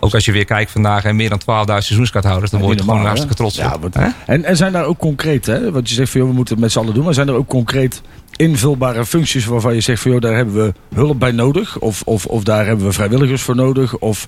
ook 0.00 0.14
als 0.14 0.24
je 0.24 0.32
weer 0.32 0.44
kijkt 0.44 0.70
vandaag 0.70 1.04
en 1.04 1.16
meer 1.16 1.28
dan 1.28 1.40
12.000 1.40 1.46
seizoenskaarthouders, 1.66 2.50
dan 2.50 2.60
word 2.60 2.72
je 2.72 2.78
er 2.78 2.84
gewoon 2.88 3.04
hartstikke 3.04 3.34
trots 3.34 3.58
op. 3.58 3.64
Ja, 3.92 4.02
Hè? 4.02 4.08
en, 4.26 4.44
en 4.44 4.56
zijn 4.56 4.72
daar 4.72 4.84
ook 4.84 4.98
concreet, 4.98 5.46
hè? 5.46 5.70
Want 5.70 5.88
je 5.88 5.94
zegt 5.94 6.10
van 6.10 6.20
joh, 6.20 6.28
we 6.28 6.34
moeten 6.36 6.54
het 6.54 6.62
met 6.62 6.72
z'n 6.72 6.78
allen 6.78 6.94
doen. 6.94 7.04
Maar 7.04 7.14
zijn 7.14 7.28
er 7.28 7.34
ook 7.34 7.48
concreet 7.48 8.02
invulbare 8.36 9.06
functies 9.06 9.44
waarvan 9.44 9.74
je 9.74 9.80
zegt 9.80 10.02
van 10.02 10.10
joh, 10.10 10.20
daar 10.20 10.36
hebben 10.36 10.54
we 10.54 10.72
hulp 10.94 11.18
bij 11.18 11.30
nodig? 11.32 11.78
Of, 11.78 12.02
of, 12.04 12.26
of 12.26 12.42
daar 12.44 12.66
hebben 12.66 12.86
we 12.86 12.92
vrijwilligers 12.92 13.42
voor 13.42 13.56
nodig? 13.56 13.98
Of 13.98 14.26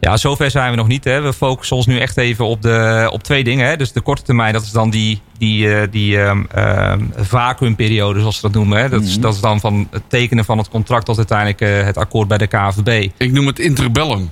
Ja, 0.00 0.16
zover 0.16 0.50
zijn 0.50 0.70
we 0.70 0.76
nog 0.76 0.86
niet. 0.88 1.04
Hè. 1.04 1.20
We 1.20 1.32
focussen 1.32 1.76
ons 1.76 1.86
nu 1.86 1.98
echt 1.98 2.16
even 2.16 2.44
op, 2.44 2.62
de, 2.62 3.08
op 3.12 3.22
twee 3.22 3.44
dingen. 3.44 3.66
Hè. 3.68 3.76
Dus 3.76 3.92
de 3.92 4.00
korte 4.00 4.22
termijn, 4.22 4.52
dat 4.52 4.62
is 4.62 4.70
dan 4.70 4.90
die, 4.90 5.20
die, 5.38 5.74
eh, 5.74 5.88
die 5.90 6.20
ehm, 6.20 6.42
ehm, 6.50 7.00
vacuumperiode, 7.16 8.20
zoals 8.20 8.34
ze 8.34 8.42
dat 8.42 8.52
noemen. 8.52 8.78
Hè. 8.78 8.88
Dat, 8.88 9.02
is, 9.02 9.20
dat 9.20 9.34
is 9.34 9.40
dan 9.40 9.60
van 9.60 9.88
het 9.90 10.02
tekenen 10.08 10.44
van 10.44 10.58
het 10.58 10.68
contract 10.68 11.04
tot 11.04 11.16
uiteindelijk 11.16 11.60
eh, 11.60 11.84
het 11.84 11.96
akkoord 11.96 12.28
bij 12.28 12.38
de 12.38 12.46
KVB. 12.46 13.10
Ik 13.16 13.32
noem 13.32 13.46
het 13.46 13.58
interbellum. 13.58 14.30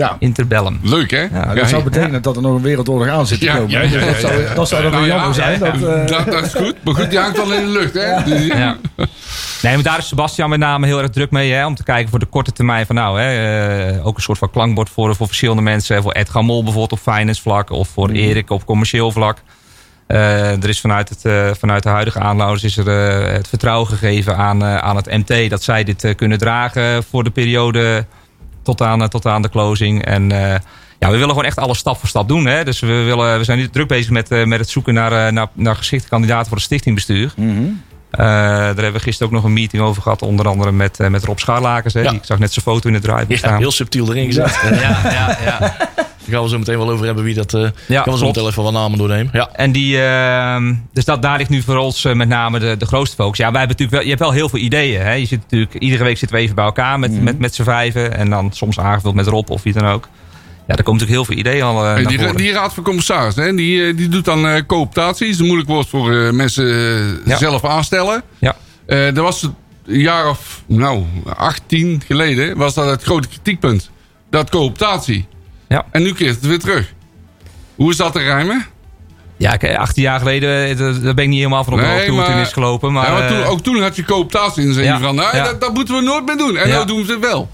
Ja, 0.00 0.16
Interbellum. 0.18 0.80
Leuk, 0.82 1.10
hè? 1.10 1.26
Dat 1.54 1.68
zou 1.68 1.82
betekenen 1.82 2.22
dat 2.22 2.36
er 2.36 2.42
nog 2.42 2.54
een 2.54 2.62
wereldoorlog 2.62 3.08
aan 3.08 3.26
zit 3.26 3.38
te 3.38 3.44
Ja, 3.44 3.54
komen. 3.54 3.70
ja, 3.70 3.80
ja, 3.82 3.98
ja, 3.98 4.06
dat, 4.06 4.16
zou, 4.20 4.54
dat 4.54 4.68
zou 4.68 4.82
dan 4.82 4.90
wel 4.90 5.00
Nou 5.00 5.10
ja, 5.12 5.16
jammer 5.16 5.34
zijn. 5.34 5.58
Dat, 5.58 5.74
eh, 5.74 6.06
dat, 6.06 6.32
dat 6.32 6.44
is 6.44 6.54
goed. 6.54 6.74
Maar 6.84 6.94
goed, 6.94 7.10
die 7.10 7.18
hangt 7.18 7.36
wel 7.36 7.52
in 7.52 7.64
de 7.64 7.70
lucht, 7.70 7.94
hè? 7.94 8.24
Dus- 8.24 8.46
Ja. 8.46 8.76
Nee, 9.62 9.74
maar 9.74 9.82
daar 9.82 9.98
is 9.98 10.08
Sebastian 10.08 10.50
met 10.50 10.58
name 10.58 10.86
heel 10.86 10.98
erg 10.98 11.10
druk 11.10 11.30
mee. 11.30 11.52
Hè, 11.52 11.66
om 11.66 11.74
te 11.74 11.82
kijken 11.82 12.10
voor 12.10 12.18
de 12.18 12.26
korte 12.26 12.52
termijn 12.52 12.86
van 12.86 12.94
nou, 12.94 13.20
hè, 13.20 13.88
eh, 13.88 14.06
ook 14.06 14.16
een 14.16 14.22
soort 14.22 14.38
van 14.38 14.50
klankbord 14.50 14.90
voor, 14.90 15.16
voor 15.16 15.26
verschillende 15.26 15.62
mensen. 15.62 16.02
Voor 16.02 16.12
Edgar 16.12 16.44
Mol 16.44 16.62
bijvoorbeeld 16.62 16.92
op 17.06 17.12
finance 17.14 17.42
vlak. 17.42 17.70
Of 17.70 17.88
voor 17.88 18.10
Erik 18.10 18.50
op 18.50 18.64
commercieel 18.66 19.12
vlak. 19.12 19.38
Eh, 20.06 20.62
er 20.62 20.68
is 20.68 20.80
vanuit, 20.80 21.08
het, 21.08 21.24
eh, 21.24 21.50
vanuit 21.58 21.82
de 21.82 21.88
huidige 21.88 22.18
aanlouders 22.18 22.64
is 22.64 22.76
er 22.76 22.86
het 23.32 23.48
vertrouwen 23.48 23.88
gegeven 23.88 24.36
aan, 24.36 24.62
eh, 24.62 24.76
aan 24.76 24.96
het 24.96 25.06
MT 25.06 25.50
dat 25.50 25.62
zij 25.62 25.84
dit 25.84 26.14
kunnen 26.16 26.38
dragen 26.38 27.02
voor 27.04 27.24
de 27.24 27.30
periode 27.30 28.06
tot, 28.62 28.80
aan, 28.82 29.02
eh, 29.02 29.08
tot 29.08 29.26
aan 29.26 29.42
de 29.42 29.48
closing. 29.50 30.04
En 30.04 30.32
eh, 30.32 30.58
ja, 30.98 31.06
we 31.10 31.12
willen 31.12 31.28
gewoon 31.28 31.44
echt 31.44 31.58
alles 31.58 31.78
stap 31.78 31.98
voor 31.98 32.08
stap 32.08 32.28
doen. 32.28 32.46
Hè? 32.46 32.64
Dus 32.64 32.80
we, 32.80 32.86
willen, 32.86 33.38
we 33.38 33.44
zijn 33.44 33.58
nu 33.58 33.68
druk 33.70 33.88
bezig 33.88 34.10
met, 34.10 34.30
eh, 34.30 34.44
met 34.44 34.58
het 34.58 34.68
zoeken 34.68 34.94
naar, 34.94 35.26
eh, 35.26 35.32
naar, 35.32 35.46
naar 35.52 35.76
geschikte 35.76 36.08
kandidaten 36.08 36.46
voor 36.46 36.56
het 36.56 36.66
stichtingbestuur. 36.66 37.32
Eh, 38.10 38.26
daar 38.26 38.64
hebben 38.66 38.92
we 38.92 39.00
gisteren 39.00 39.28
ook 39.28 39.34
nog 39.34 39.44
een 39.44 39.52
meeting 39.52 39.82
over 39.82 40.02
gehad. 40.02 40.22
Onder 40.22 40.48
andere 40.48 40.72
met, 40.72 41.00
eh, 41.00 41.08
met 41.08 41.24
Rob 41.24 41.38
Scharlakers. 41.38 41.94
Hè? 41.94 42.00
Ja. 42.00 42.10
Ik 42.10 42.24
zag 42.24 42.38
net 42.38 42.52
zijn 42.52 42.64
foto 42.64 42.88
in 42.88 42.94
de 42.94 43.00
draaiboek 43.00 43.30
Ja, 43.30 43.36
staan. 43.36 43.58
heel 43.58 43.70
subtiel 43.70 44.08
erin 44.10 44.26
gezet. 44.26 44.58
ja, 44.62 45.00
ja, 45.12 45.36
ja. 45.44 45.74
Daar 46.30 46.38
gaan 46.38 46.48
we 46.48 46.54
zo 46.54 46.58
meteen 46.58 46.78
wel 46.78 46.90
over 46.90 47.06
hebben 47.06 47.24
wie 47.24 47.34
dat... 47.34 47.54
eh 47.54 47.60
Ja, 47.86 48.02
gaan 48.02 48.12
we 48.12 48.18
zo 48.18 48.26
meteen 48.26 48.46
even 48.46 48.62
wat 48.62 48.72
namen 48.72 48.98
doornemen. 48.98 49.30
Ja. 49.32 49.48
En 49.52 49.72
die, 49.72 50.02
ehm, 50.02 50.74
dus 50.92 51.04
dat, 51.04 51.22
daar 51.22 51.38
ligt 51.38 51.50
nu 51.50 51.62
voor 51.62 51.76
ons 51.76 52.04
eh, 52.04 52.12
met 52.14 52.28
name 52.28 52.58
de, 52.58 52.76
de 52.78 52.86
grootste 52.86 53.16
focus. 53.16 53.38
Ja, 53.38 53.50
wij 53.50 53.58
hebben 53.60 53.76
natuurlijk 53.78 53.90
wel, 53.90 54.02
je 54.02 54.08
hebt 54.08 54.20
wel 54.20 54.30
heel 54.30 54.48
veel 54.48 54.58
ideeën. 54.58 55.00
Hè? 55.00 55.12
Je 55.12 55.26
zit 55.26 55.40
natuurlijk, 55.40 55.74
iedere 55.74 56.04
week 56.04 56.18
zitten 56.18 56.36
we 56.36 56.42
even 56.42 56.54
bij 56.54 56.64
elkaar 56.64 56.98
met, 56.98 57.22
met, 57.22 57.38
met 57.38 57.54
z'n 57.54 57.62
vijven. 57.62 58.16
En 58.16 58.30
dan 58.30 58.52
soms 58.52 58.78
aangevuld 58.80 59.14
met 59.14 59.26
Rob 59.26 59.50
of 59.50 59.62
wie 59.62 59.72
dan 59.72 59.86
ook. 59.86 60.08
Ja, 60.66 60.76
er 60.76 60.82
komen 60.82 61.00
natuurlijk 61.00 61.10
heel 61.10 61.24
veel 61.24 61.36
ideeën 61.36 61.64
al 61.64 61.86
eh, 61.86 62.06
die, 62.06 62.34
die 62.34 62.52
raad 62.52 62.74
van 62.74 62.82
commissarissen, 62.82 63.42
hè, 63.42 63.54
die, 63.54 63.94
die 63.94 64.08
doet 64.08 64.24
dan 64.24 64.46
eh, 64.48 64.62
cooptatie. 64.66 65.28
is 65.28 65.38
een 65.38 65.46
moeilijk 65.46 65.68
woord 65.68 65.88
voor 65.88 66.34
mensen 66.34 66.66
Ja. 67.24 67.36
zelf 67.36 67.64
aanstellen. 67.64 68.22
Ja. 68.38 68.56
Eh 68.86 69.04
dat 69.04 69.24
was 69.24 69.42
een 69.42 69.54
jaar 70.00 70.28
of, 70.28 70.62
nou, 70.66 71.04
18 71.36 72.02
geleden 72.06 72.56
was 72.56 72.74
dat 72.74 72.86
het 72.90 73.02
grote 73.02 73.28
kritiekpunt. 73.28 73.90
Dat 74.30 74.50
cooptatie. 74.50 75.26
Ja. 75.70 75.84
En 75.90 76.02
nu 76.02 76.12
keert 76.12 76.34
het 76.34 76.46
weer 76.46 76.58
terug. 76.58 76.92
Hoe 77.74 77.90
is 77.90 77.96
dat 77.96 78.12
te 78.12 78.18
rijmen? 78.18 78.66
Ja, 79.36 79.56
kijk, 79.56 79.76
18 79.76 80.02
jaar 80.02 80.18
geleden, 80.18 80.68
eh, 80.68 80.78
daar 80.78 81.14
ben 81.14 81.24
ik 81.24 81.28
niet 81.30 81.38
helemaal 81.38 81.64
van 81.64 81.72
op 81.72 81.78
de 81.78 81.84
Nee, 81.84 81.94
hoogte 81.94 82.10
hoe 82.10 82.20
het 82.20 82.28
in 82.28 82.36
is 82.36 82.52
gelopen. 82.52 82.92
Maar, 82.92 83.06
ja, 83.06 83.12
maar 83.18 83.28
toen, 83.28 83.42
eh, 83.42 83.50
ook 83.50 83.60
toen 83.60 83.82
had 83.82 83.96
je 83.96 84.04
cooptatie 84.04 84.72
Ja. 84.82 84.94
je 84.96 85.02
van, 85.02 85.14
nou, 85.14 85.36
Ja. 85.36 85.44
dat, 85.44 85.60
dat 85.60 85.74
moeten 85.74 85.94
we 85.94 86.00
nooit 86.00 86.26
meer 86.26 86.36
doen. 86.36 86.56
En 86.56 86.68
nou 86.68 86.86
doen 86.86 87.04
ze 87.04 87.10
het 87.12 87.20
wel. 87.20 87.50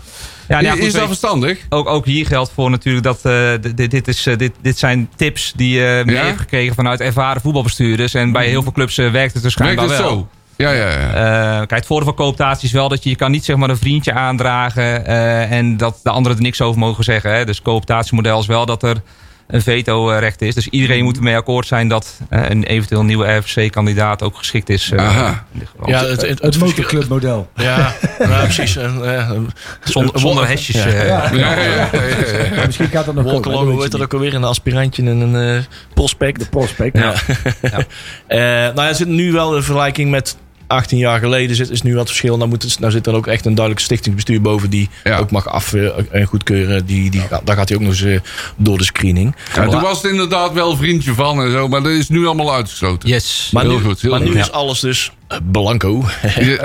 ja, 0.49 0.59
ja, 0.61 0.73
is 0.73 0.79
goed, 0.79 0.83
dat 0.91 0.93
weet- 0.93 1.07
verstandig? 1.07 1.59
ook, 1.69 1.89
ook 1.89 2.05
hier 2.07 2.27
geldt 2.27 2.51
voor 2.55 2.71
natuurlijk 2.71 3.05
dat 3.05 3.21
eh, 3.23 3.51
dit, 3.75 4.09
is, 4.09 4.23
dit, 4.37 4.53
dit 4.63 4.79
zijn 4.79 5.09
tips 5.17 5.53
die 5.57 5.79
je 5.79 6.03
mee 6.07 6.17
Ja? 6.17 6.25
heeft 6.25 6.39
gekregen 6.39 6.75
vanuit 6.75 7.01
ervaren 7.01 7.43
voetbalbestuurders. 7.43 8.15
En 8.15 8.33
bij 8.33 8.49
heel 8.49 8.63
veel 8.63 8.73
clubs 8.73 8.97
werkt 8.97 9.35
het 9.35 9.43
dus 9.43 9.53
schijnbaar 9.53 9.89
het 9.89 9.99
wel. 9.99 10.09
zo? 10.09 10.29
Ja, 10.57 10.71
ja, 10.71 10.89
ja. 10.89 11.13
Eh, 11.15 11.57
kijk, 11.57 11.71
het 11.71 11.87
voordeel 11.87 12.07
van 12.07 12.17
cooptatie 12.17 12.67
is 12.67 12.73
wel 12.73 12.89
dat 12.89 13.03
je, 13.05 13.11
je 13.11 13.17
kan 13.17 13.31
niet 13.31 13.45
zeg 13.45 13.57
maar 13.57 13.71
een 13.71 13.77
vriendje 13.77 14.13
aandragen 14.13 15.07
eh, 15.07 15.51
en 15.53 15.77
dat 15.77 16.01
de 16.03 16.11
anderen 16.11 16.37
er 16.37 16.43
niks 16.43 16.61
over 16.61 16.79
mogen 16.81 17.05
zeggen. 17.05 17.35
Hè. 17.35 17.45
Dus 17.45 17.63
cooptatiemodel 17.63 18.41
is 18.41 18.47
wel 18.47 18.67
dat 18.67 18.83
er 18.83 18.97
een 19.47 19.63
veto-recht 19.63 20.43
is. 20.43 20.55
Dus 20.55 20.69
iedereen 20.69 21.05
moet 21.05 21.17
ermee 21.17 21.37
akkoord 21.37 21.67
zijn 21.67 21.89
dat 21.89 22.21
eh, 22.29 22.49
een 22.49 22.65
eventueel 22.65 23.03
nieuwe 23.05 23.33
RFC-kandidaat 23.37 24.23
ook 24.23 24.37
geschikt 24.37 24.69
is. 24.69 24.91
eh, 24.91 25.07
Aha. 25.07 25.45
Ja, 25.87 25.99
het, 26.05 26.09
het, 26.11 26.21
Het 26.29 26.43
het 26.43 26.59
motorclubmodel. 26.59 27.51
Ja, 27.55 27.93
ja, 28.19 28.41
precies. 28.43 28.79
Zonder, 29.85 30.19
zonder 30.21 30.47
hesjes. 30.49 30.85
Misschien 32.67 32.89
gaat 32.89 33.05
dat 33.05 33.15
nog 33.15 33.25
weet 33.25 33.45
hoe 33.45 33.83
je 33.83 33.89
dat 33.89 34.01
ook 34.01 34.13
alweer? 34.13 34.35
Een 34.35 34.45
aspirantje 34.45 35.03
en 35.03 35.21
een 35.21 35.57
eh, 35.57 35.63
prospect. 35.95 36.39
De 36.41 36.47
prospect. 36.47 36.99
Ja. 37.05 37.15
Eh, 38.27 38.39
nou 38.39 38.75
ja, 38.83 38.89
er 38.89 38.95
zit 38.95 39.09
nu 39.09 39.33
wel 39.33 39.57
een 39.57 39.63
vergelijking 39.63 40.11
met 40.11 40.37
18 40.67 40.99
jaar 40.99 41.19
geleden. 41.19 41.57
Zit, 41.57 41.71
is 41.71 41.83
nu 41.83 41.95
wat 41.95 42.07
verschil. 42.07 42.37
Nou, 42.37 42.49
moet 42.49 42.63
het, 42.63 42.79
nou 42.81 42.93
zit 42.93 43.05
dan 43.05 43.15
ook 43.15 43.27
echt 43.27 43.47
een 43.47 43.55
duidelijk 43.55 43.85
stichtingsbestuur 43.85 44.41
boven 44.41 44.71
die 44.71 44.89
Ja. 45.05 45.19
ook 45.19 45.31
mag 45.31 45.49
af 45.49 45.73
eh, 45.75 45.89
en 46.11 46.25
goedkeuren. 46.27 46.87
Die, 46.87 47.11
die, 47.11 47.21
gaat- 47.21 47.47
daar 47.47 47.57
gaat 47.57 47.69
hij 47.69 47.77
ook 47.79 47.83
nog 47.85 47.93
eens 47.93 48.03
eh, 48.03 48.19
door 48.57 48.79
de 48.79 48.85
screening. 48.85 49.35
Ja, 49.55 49.69
toen 49.69 49.81
was 49.81 50.03
het 50.03 50.11
inderdaad 50.11 50.53
wel 50.53 50.77
vriendje 50.77 51.15
van 51.15 51.43
en 51.43 51.51
zo, 51.51 51.69
maar 51.69 51.83
dat 51.83 51.93
is 51.93 52.09
nu 52.09 52.27
allemaal 52.27 52.55
uitgesloten. 52.55 53.09
Yes. 53.09 53.51
maar 53.53 53.63
heel 53.65 53.79
nu, 53.79 53.85
goed, 53.85 54.01
heel 54.01 54.11
maar 54.11 54.21
nu 54.23 54.39
is 54.39 54.53
alles 54.53 54.81
dus 54.81 55.13
eh, 55.29 55.39
blanco. 55.51 56.03
Hey, 56.07 56.57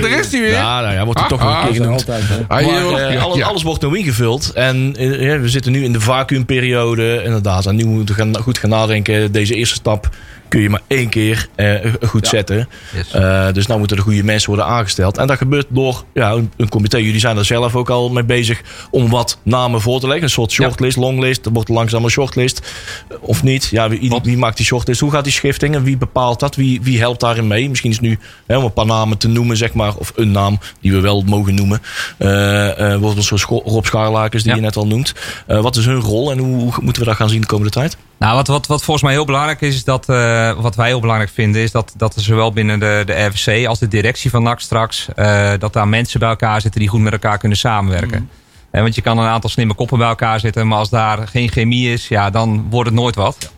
daar 0.00 0.10
is 0.18 0.30
hij 0.32 0.40
weer. 0.40 0.50
Ja, 0.50 0.80
nou 0.80 0.94
ja, 0.94 1.04
wordt 1.04 1.20
er 1.20 1.26
toch 1.26 1.40
nog 1.40 1.48
Ah, 1.48 1.64
een 1.66 1.70
keer 1.72 1.76
Dat 1.78 1.82
genoemd. 1.86 2.00
altijd, 2.08 2.28
hè. 2.28 2.34
Ah, 2.40 2.48
Maar, 2.48 2.62
joh, 2.82 3.00
eh, 3.00 3.12
ja, 3.12 3.20
alles, 3.20 3.36
ja. 3.36 3.46
alles 3.46 3.62
wordt 3.62 3.82
nou 3.82 3.98
ingevuld. 3.98 4.50
En 4.54 4.94
eh, 4.98 5.20
ja, 5.22 5.38
we 5.38 5.48
zitten 5.48 5.72
nu 5.72 5.84
in 5.84 5.92
de 5.92 6.00
vacuümperiode. 6.00 7.22
Inderdaad. 7.24 7.66
En 7.66 7.76
nu 7.76 7.84
moeten 7.84 8.14
we 8.14 8.20
gaan, 8.22 8.36
goed 8.42 8.58
gaan 8.58 8.70
nadenken. 8.70 9.32
Deze 9.32 9.54
eerste 9.54 9.74
stap 9.74 10.08
kun 10.50 10.60
je 10.60 10.70
maar 10.70 10.80
één 10.86 11.08
keer 11.08 11.48
eh, 11.54 11.92
goed 12.02 12.26
zetten. 12.26 12.68
Yes. 12.94 13.10
Eh, 13.12 13.52
dus 13.52 13.66
nou 13.66 13.78
moeten 13.78 13.96
de 13.96 14.02
goede 14.02 14.24
mensen 14.24 14.48
worden 14.48 14.66
aangesteld. 14.66 15.18
En 15.18 15.26
dat 15.26 15.36
gebeurt 15.38 15.66
door 15.68 16.04
ja, 16.14 16.30
een, 16.32 16.52
een 16.56 16.68
comité. 16.68 16.96
Jullie 16.96 17.20
zijn 17.20 17.36
er 17.36 17.44
zelf 17.44 17.76
ook 17.76 17.90
al 17.90 18.10
mee 18.10 18.24
bezig 18.24 18.60
om 18.90 19.08
wat 19.10 19.38
namen 19.42 19.80
voor 19.80 20.00
te 20.00 20.06
leggen. 20.06 20.24
Een 20.24 20.30
soort 20.30 20.52
shortlist, 20.52 20.96
longlist. 20.96 21.46
Er 21.46 21.52
wordt 21.52 21.68
langzaam 21.68 22.04
een 22.04 22.10
shortlist. 22.10 22.72
Of 23.20 23.42
niet. 23.42 23.64
Ja, 23.70 23.88
wie, 23.88 24.12
wie, 24.22 24.36
maakt 24.36 24.56
die 24.56 24.66
shortlist? 24.66 25.00
Hoe 25.00 25.10
gaat 25.10 25.24
die 25.24 25.32
schifting? 25.32 25.74
En 25.74 25.82
wie 25.82 25.96
bepaalt 25.96 26.40
dat? 26.40 26.56
Wie, 26.56 26.82
wie 26.82 26.98
helpt 26.98 27.20
daarin 27.20 27.46
mee? 27.46 27.68
Misschien 27.68 27.90
is 27.90 28.00
nu 28.00 28.18
hè, 28.46 28.56
om 28.56 28.64
een 28.64 28.72
paar 28.72 28.86
namen 28.86 29.18
te 29.18 29.28
noemen, 29.28 29.56
zeg 29.56 29.72
maar. 29.72 29.94
Of 29.96 30.12
een 30.16 30.30
naam 30.30 30.58
die 30.80 30.92
we 30.92 31.00
wel 31.00 31.22
mogen 31.22 31.54
noemen. 31.54 31.80
Eh 32.18 32.96
wordt 32.96 33.22
Scho- 33.24 33.62
Rob 33.64 33.84
Schaarlakers 33.84 34.42
die 34.42 34.50
Ja. 34.52 34.56
je 34.58 34.64
net 34.64 34.76
al 34.76 34.86
noemt. 34.86 35.12
Wat 35.46 35.76
is 35.76 35.84
hun 35.86 36.00
rol 36.00 36.30
en 36.30 36.38
hoe, 36.38 36.56
hoe 36.56 36.72
moeten 36.80 37.02
we 37.02 37.08
dat 37.08 37.16
gaan 37.16 37.28
zien 37.28 37.40
de 37.40 37.46
komende 37.46 37.70
tijd? 37.70 37.96
Nou, 38.20 38.34
wat, 38.34 38.46
wat, 38.46 38.66
wat 38.66 38.82
volgens 38.82 39.02
mij 39.02 39.12
heel 39.12 39.24
belangrijk 39.24 39.60
is, 39.60 39.74
is 39.74 39.84
dat, 39.84 40.08
eh, 40.08 40.52
wat 40.52 40.76
wij 40.76 40.86
heel 40.86 41.00
belangrijk 41.00 41.30
vinden, 41.30 41.62
is 41.62 41.70
dat, 41.70 41.92
dat 41.96 42.14
er 42.14 42.22
zowel 42.22 42.52
binnen 42.52 42.80
de, 42.80 43.02
de 43.06 43.24
RVC 43.24 43.66
als 43.66 43.78
de 43.78 43.88
directie 43.88 44.30
van 44.30 44.42
NAC 44.42 44.60
straks, 44.60 45.08
eh, 45.14 45.52
dat 45.58 45.72
daar 45.72 45.88
mensen 45.88 46.20
bij 46.20 46.28
elkaar 46.28 46.60
zitten 46.60 46.80
die 46.80 46.88
goed 46.88 47.00
met 47.00 47.12
elkaar 47.12 47.38
kunnen 47.38 47.58
samenwerken. 47.58 48.30
Eh, 48.70 48.82
want 48.82 48.94
je 48.94 49.02
kan 49.02 49.18
een 49.18 49.26
aantal 49.26 49.50
slimme 49.50 49.74
koppen 49.74 49.98
bij 49.98 50.08
elkaar 50.08 50.40
zitten, 50.40 50.68
maar 50.68 50.78
als 50.78 50.90
daar 50.90 51.28
geen 51.28 51.48
chemie 51.48 51.92
is, 51.92 52.08
ja, 52.08 52.30
dan 52.30 52.66
wordt 52.70 52.88
het 52.88 52.98
nooit 52.98 53.14
wat. 53.14 53.52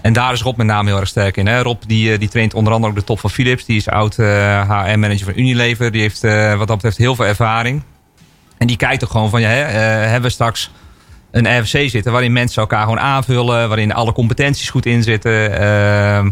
En 0.00 0.12
daar 0.12 0.32
is 0.32 0.42
Rob 0.42 0.56
met 0.56 0.66
name 0.66 0.88
heel 0.88 1.00
erg 1.00 1.08
sterk 1.08 1.36
in. 1.36 1.46
Hè? 1.46 1.62
Rob 1.62 1.82
die, 1.86 2.12
eh, 2.12 2.18
die 2.18 2.28
traint 2.28 2.54
onder 2.54 2.72
andere 2.72 2.92
ook 2.92 2.98
de 2.98 3.04
top 3.04 3.20
van 3.20 3.30
Philips. 3.30 3.64
Die 3.64 3.76
is 3.76 3.88
oud 3.88 4.16
HR-manager 4.16 5.24
van 5.24 5.38
Unilever. 5.38 5.90
Die 5.90 6.00
heeft 6.00 6.20
wat 6.58 6.68
dat 6.68 6.76
betreft 6.76 6.96
heel 6.96 7.14
veel 7.14 7.26
ervaring. 7.26 7.82
En 8.58 8.66
die 8.66 8.76
kijkt 8.76 9.04
ook 9.04 9.10
gewoon 9.10 9.30
van, 9.30 9.40
ja, 9.40 9.48
hè, 9.48 9.54
hebben 9.54 10.22
we 10.22 10.28
straks 10.28 10.70
een 11.34 11.60
RFC 11.60 11.90
zitten 11.90 12.12
waarin 12.12 12.32
mensen 12.32 12.60
elkaar 12.62 12.82
gewoon 12.82 13.00
aanvullen, 13.00 13.68
waarin 13.68 13.92
alle 13.94 14.12
competenties 14.12 14.70
goed 14.70 14.86
in 14.86 15.02
zitten. 15.02 15.52
ehm, 15.60 16.30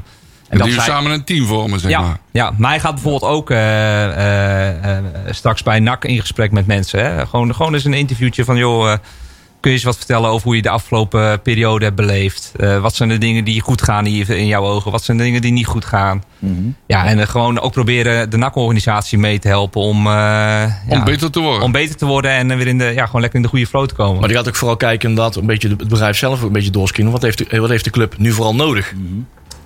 En 0.48 0.58
dat 0.58 0.66
die 0.66 0.74
zij- 0.76 0.84
samen 0.84 1.12
een 1.12 1.24
team 1.24 1.46
vormen, 1.46 1.80
zeg 1.80 1.90
ja, 1.90 2.00
maar. 2.00 2.18
ja, 2.30 2.52
maar 2.56 2.70
hij 2.70 2.80
gaat 2.80 2.92
bijvoorbeeld 2.94 3.32
ook 3.32 3.50
eh, 3.50 4.04
eh, 4.04 4.96
eh, 4.98 5.04
straks 5.30 5.62
bij 5.62 5.80
NAC 5.80 6.04
in 6.04 6.20
gesprek 6.20 6.50
met 6.50 6.66
mensen. 6.66 7.04
Hè? 7.04 7.26
Gewoon, 7.26 7.54
gewoon 7.54 7.74
eens 7.74 7.84
een 7.84 7.92
interviewtje 7.94 8.44
van, 8.44 8.56
joh, 8.56 8.92
kun 9.62 9.70
je 9.70 9.76
eens 9.76 9.86
wat 9.86 9.96
vertellen 9.96 10.30
over 10.30 10.46
hoe 10.46 10.56
je 10.56 10.62
de 10.62 10.68
afgelopen 10.68 11.42
periode 11.42 11.84
hebt 11.84 11.96
beleefd? 11.96 12.52
Eh, 12.56 12.78
wat 12.78 12.94
zijn 12.94 13.08
de 13.08 13.18
dingen 13.18 13.44
die 13.44 13.60
goed 13.60 13.82
gaan 13.82 14.06
in 14.06 14.46
jouw 14.46 14.64
ogen? 14.64 14.90
Wat 14.90 15.04
zijn 15.04 15.16
de 15.16 15.22
dingen 15.22 15.40
die 15.40 15.52
niet 15.52 15.66
goed 15.66 15.84
gaan? 15.84 16.22
Ja, 16.86 17.06
en 17.06 17.18
eh, 17.18 17.26
gewoon 17.26 17.60
ook 17.60 17.72
proberen 17.72 18.30
de 18.30 18.36
NAC-organisatie 18.36 19.18
mee 19.18 19.38
te 19.38 19.48
helpen 19.48 19.80
om, 19.80 20.06
eh, 20.06 20.64
Om 20.88 20.96
ja, 20.96 21.02
beter 21.04 21.30
te 21.30 21.40
worden. 21.40 21.62
om 21.62 21.72
beter 21.72 21.96
te 21.96 22.06
worden 22.06 22.30
en 22.30 22.50
eh, 22.50 22.56
weer 22.56 22.66
in 22.66 22.78
de, 22.78 22.84
ja, 22.84 23.06
gewoon 23.06 23.20
lekker 23.20 23.38
in 23.38 23.44
de 23.44 23.50
goede 23.50 23.66
flow 23.66 23.86
te 23.86 23.94
komen. 23.94 24.18
Maar 24.18 24.28
die 24.28 24.36
gaat 24.36 24.48
ook 24.48 24.56
vooral 24.56 24.76
kijken 24.76 25.08
inderdaad 25.08 25.36
een 25.36 25.46
beetje 25.46 25.68
het 25.68 25.88
bedrijf 25.88 26.16
zelf 26.16 26.38
ook 26.40 26.46
een 26.46 26.52
beetje 26.52 26.70
doorscreenen. 26.70 27.12
Wat 27.12 27.22
heeft 27.22 27.50
de, 27.50 27.60
wat 27.60 27.70
heeft 27.70 27.84
de 27.84 27.90
club 27.90 28.18
nu 28.18 28.32
vooral 28.32 28.54
nodig? 28.54 28.94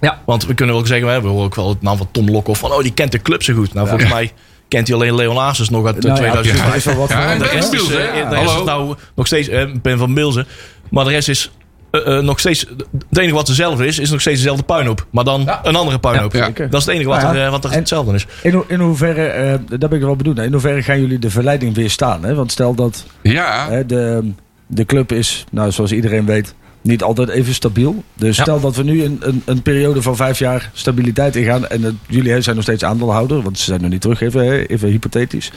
Ja. 0.01 0.23
Want 0.25 0.47
we 0.47 0.55
kunnen 0.55 0.75
wel 0.75 0.87
zeggen, 0.87 1.07
we 1.07 1.13
hebben 1.13 1.33
ook 1.33 1.55
wel 1.55 1.69
het 1.69 1.83
naam 1.83 1.97
van 1.97 2.09
Tom 2.11 2.31
Lokhoff. 2.31 2.61
Van, 2.61 2.73
oh, 2.73 2.83
die 2.83 2.93
kent 2.93 3.13
de 3.13 3.23
club 3.23 3.43
zo 3.43 3.55
goed. 3.55 3.75
Nou, 3.75 3.89
volgens 3.89 4.11
mij 4.11 4.33
kent 4.69 4.87
hij 4.89 4.97
alleen 4.97 5.15
Leon 5.15 5.39
Azes 5.39 5.69
nog 5.71 5.87
uit 5.87 5.97
eh, 5.97 6.03
Nou 6.03 6.25
ja, 6.25 6.31
2005. 6.31 6.71
er 6.71 6.77
is 6.77 6.85
wel 6.85 6.95
wat 6.97 7.09
Ja, 7.09 7.33
en 7.33 7.39
dat 7.39 7.53
is? 7.53 7.69
Biels, 7.71 7.89
hè? 7.89 7.97
eh, 7.99 8.31
de 8.31 8.35
rest 8.37 8.51
Hallo. 8.51 8.59
is 8.61 8.65
nou 8.67 8.95
nog 9.15 9.27
steeds 9.27 9.49
eh, 9.49 9.65
Ben 9.83 9.99
van 9.99 10.15
Bilzen. 10.15 10.47
Maar 10.91 11.05
de 11.05 11.11
rest 11.11 11.29
is 11.29 11.51
eh, 11.91 12.17
eh, 12.19 12.25
nog 12.25 12.39
steeds... 12.39 12.67
Het 13.09 13.19
enige 13.19 13.35
wat 13.35 13.47
dezelfde 13.47 13.87
is, 13.87 13.99
is 13.99 14.11
nog 14.11 14.21
steeds 14.21 14.37
dezelfde 14.39 14.63
puinhoop. 14.65 15.07
Maar 15.11 15.25
dan 15.25 15.49
een 15.63 15.77
andere 15.77 15.99
puinhoop. 15.99 16.33
Ja. 16.33 16.51
Dat 16.57 16.73
is 16.81 16.85
het 16.85 16.89
enige 16.95 17.09
wat, 17.09 17.21
Nou 17.23 17.35
ja, 17.35 17.41
er, 17.41 17.47
eh, 17.47 17.51
wat 17.51 17.65
er 17.65 17.71
en- 17.71 17.79
hetzelfde 17.79 18.15
is. 18.15 18.27
In, 18.43 18.53
ho- 18.53 18.65
in 18.69 18.81
hoeverre, 18.81 19.27
eh, 19.27 19.55
daar 19.69 19.89
ben 19.89 19.93
ik 19.99 20.01
wel 20.05 20.17
naar, 20.35 20.45
in 20.45 20.53
hoeverre 20.53 20.83
gaan 20.83 21.01
jullie 21.01 21.19
de 21.19 21.31
verleiding 21.31 21.75
weerstaan? 21.75 22.25
Hè? 22.25 22.35
Want 22.35 22.53
stel 22.53 22.75
dat 22.75 23.05
Ja, 23.23 23.67
hè, 23.71 23.87
de, 23.87 24.31
de 24.67 24.85
club 24.85 25.13
is, 25.13 25.45
nou, 25.51 25.71
zoals 25.73 25.93
iedereen 25.93 26.27
weet, 26.27 26.55
niet 26.87 27.03
altijd 27.03 27.29
even 27.29 27.55
stabiel. 27.55 28.05
Dus 28.15 28.37
Ja. 28.37 28.43
stel 28.43 28.61
dat 28.61 28.77
we 28.77 28.83
nu 28.83 29.05
een, 29.05 29.17
een, 29.21 29.43
een 29.45 29.63
periode 29.63 30.03
van 30.03 30.17
vijf 30.17 30.39
jaar 30.39 30.71
stabiliteit 30.73 31.37
ingaan. 31.37 31.67
En 31.69 31.83
het- 31.83 31.95
jullie 32.09 32.41
zijn 32.41 32.55
nog 32.57 32.65
steeds 32.65 32.85
aandeelhouder, 32.85 33.43
want 33.43 33.59
ze 33.59 33.65
zijn 33.65 33.81
nog 33.81 33.91
niet 33.91 34.01
terug, 34.01 34.21
even, 34.21 34.67
even 34.69 34.89
hypothetisch. 34.89 35.53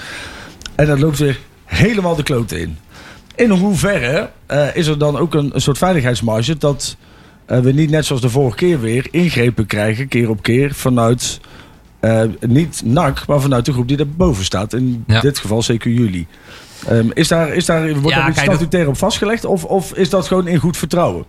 En 0.75 0.85
dat 0.85 0.99
loopt 0.99 1.17
weer 1.17 1.39
helemaal 1.65 2.15
de 2.15 2.23
klote 2.23 2.59
in. 2.61 2.77
In 3.35 3.49
hoeverre 3.49 4.29
eh, 4.45 4.75
is 4.75 4.87
er 4.87 4.97
dan 4.97 5.17
ook 5.17 5.33
een, 5.33 5.49
een 5.53 5.61
soort 5.61 5.77
veiligheidsmarge 5.77 6.57
dat 6.57 6.95
eh, 7.45 7.59
we 7.59 7.71
niet 7.71 7.89
net 7.89 8.05
zoals 8.05 8.21
de 8.21 8.29
vorige 8.29 8.55
keer 8.57 8.79
weer 8.81 9.07
ingrepen 9.11 9.65
krijgen, 9.65 10.07
keer 10.07 10.29
op 10.29 10.43
keer, 10.43 10.73
vanuit 10.73 11.39
eh, 11.99 12.21
niet 12.47 12.81
NAC, 12.85 13.27
maar 13.27 13.41
vanuit 13.41 13.65
de 13.65 13.71
groep 13.73 13.87
die 13.87 13.97
daarboven 13.97 14.43
staat. 14.45 14.73
In 14.73 15.03
Ja. 15.07 15.21
dit 15.21 15.37
geval 15.37 15.61
zeker 15.61 15.91
jullie. 15.91 16.27
Ehm, 16.87 17.09
is 17.13 17.27
daar, 17.27 17.53
is 17.53 17.65
daar, 17.65 17.93
wordt 17.93 18.09
Ja, 18.09 18.15
daar 18.19 18.29
iets 18.29 18.41
statutair 18.41 18.87
op 18.87 18.97
vastgelegd? 18.97 19.45
Of, 19.45 19.63
of 19.63 19.93
is 19.93 20.09
dat 20.09 20.27
gewoon 20.27 20.47
in 20.47 20.59
goed 20.59 20.77
vertrouwen? 20.77 21.25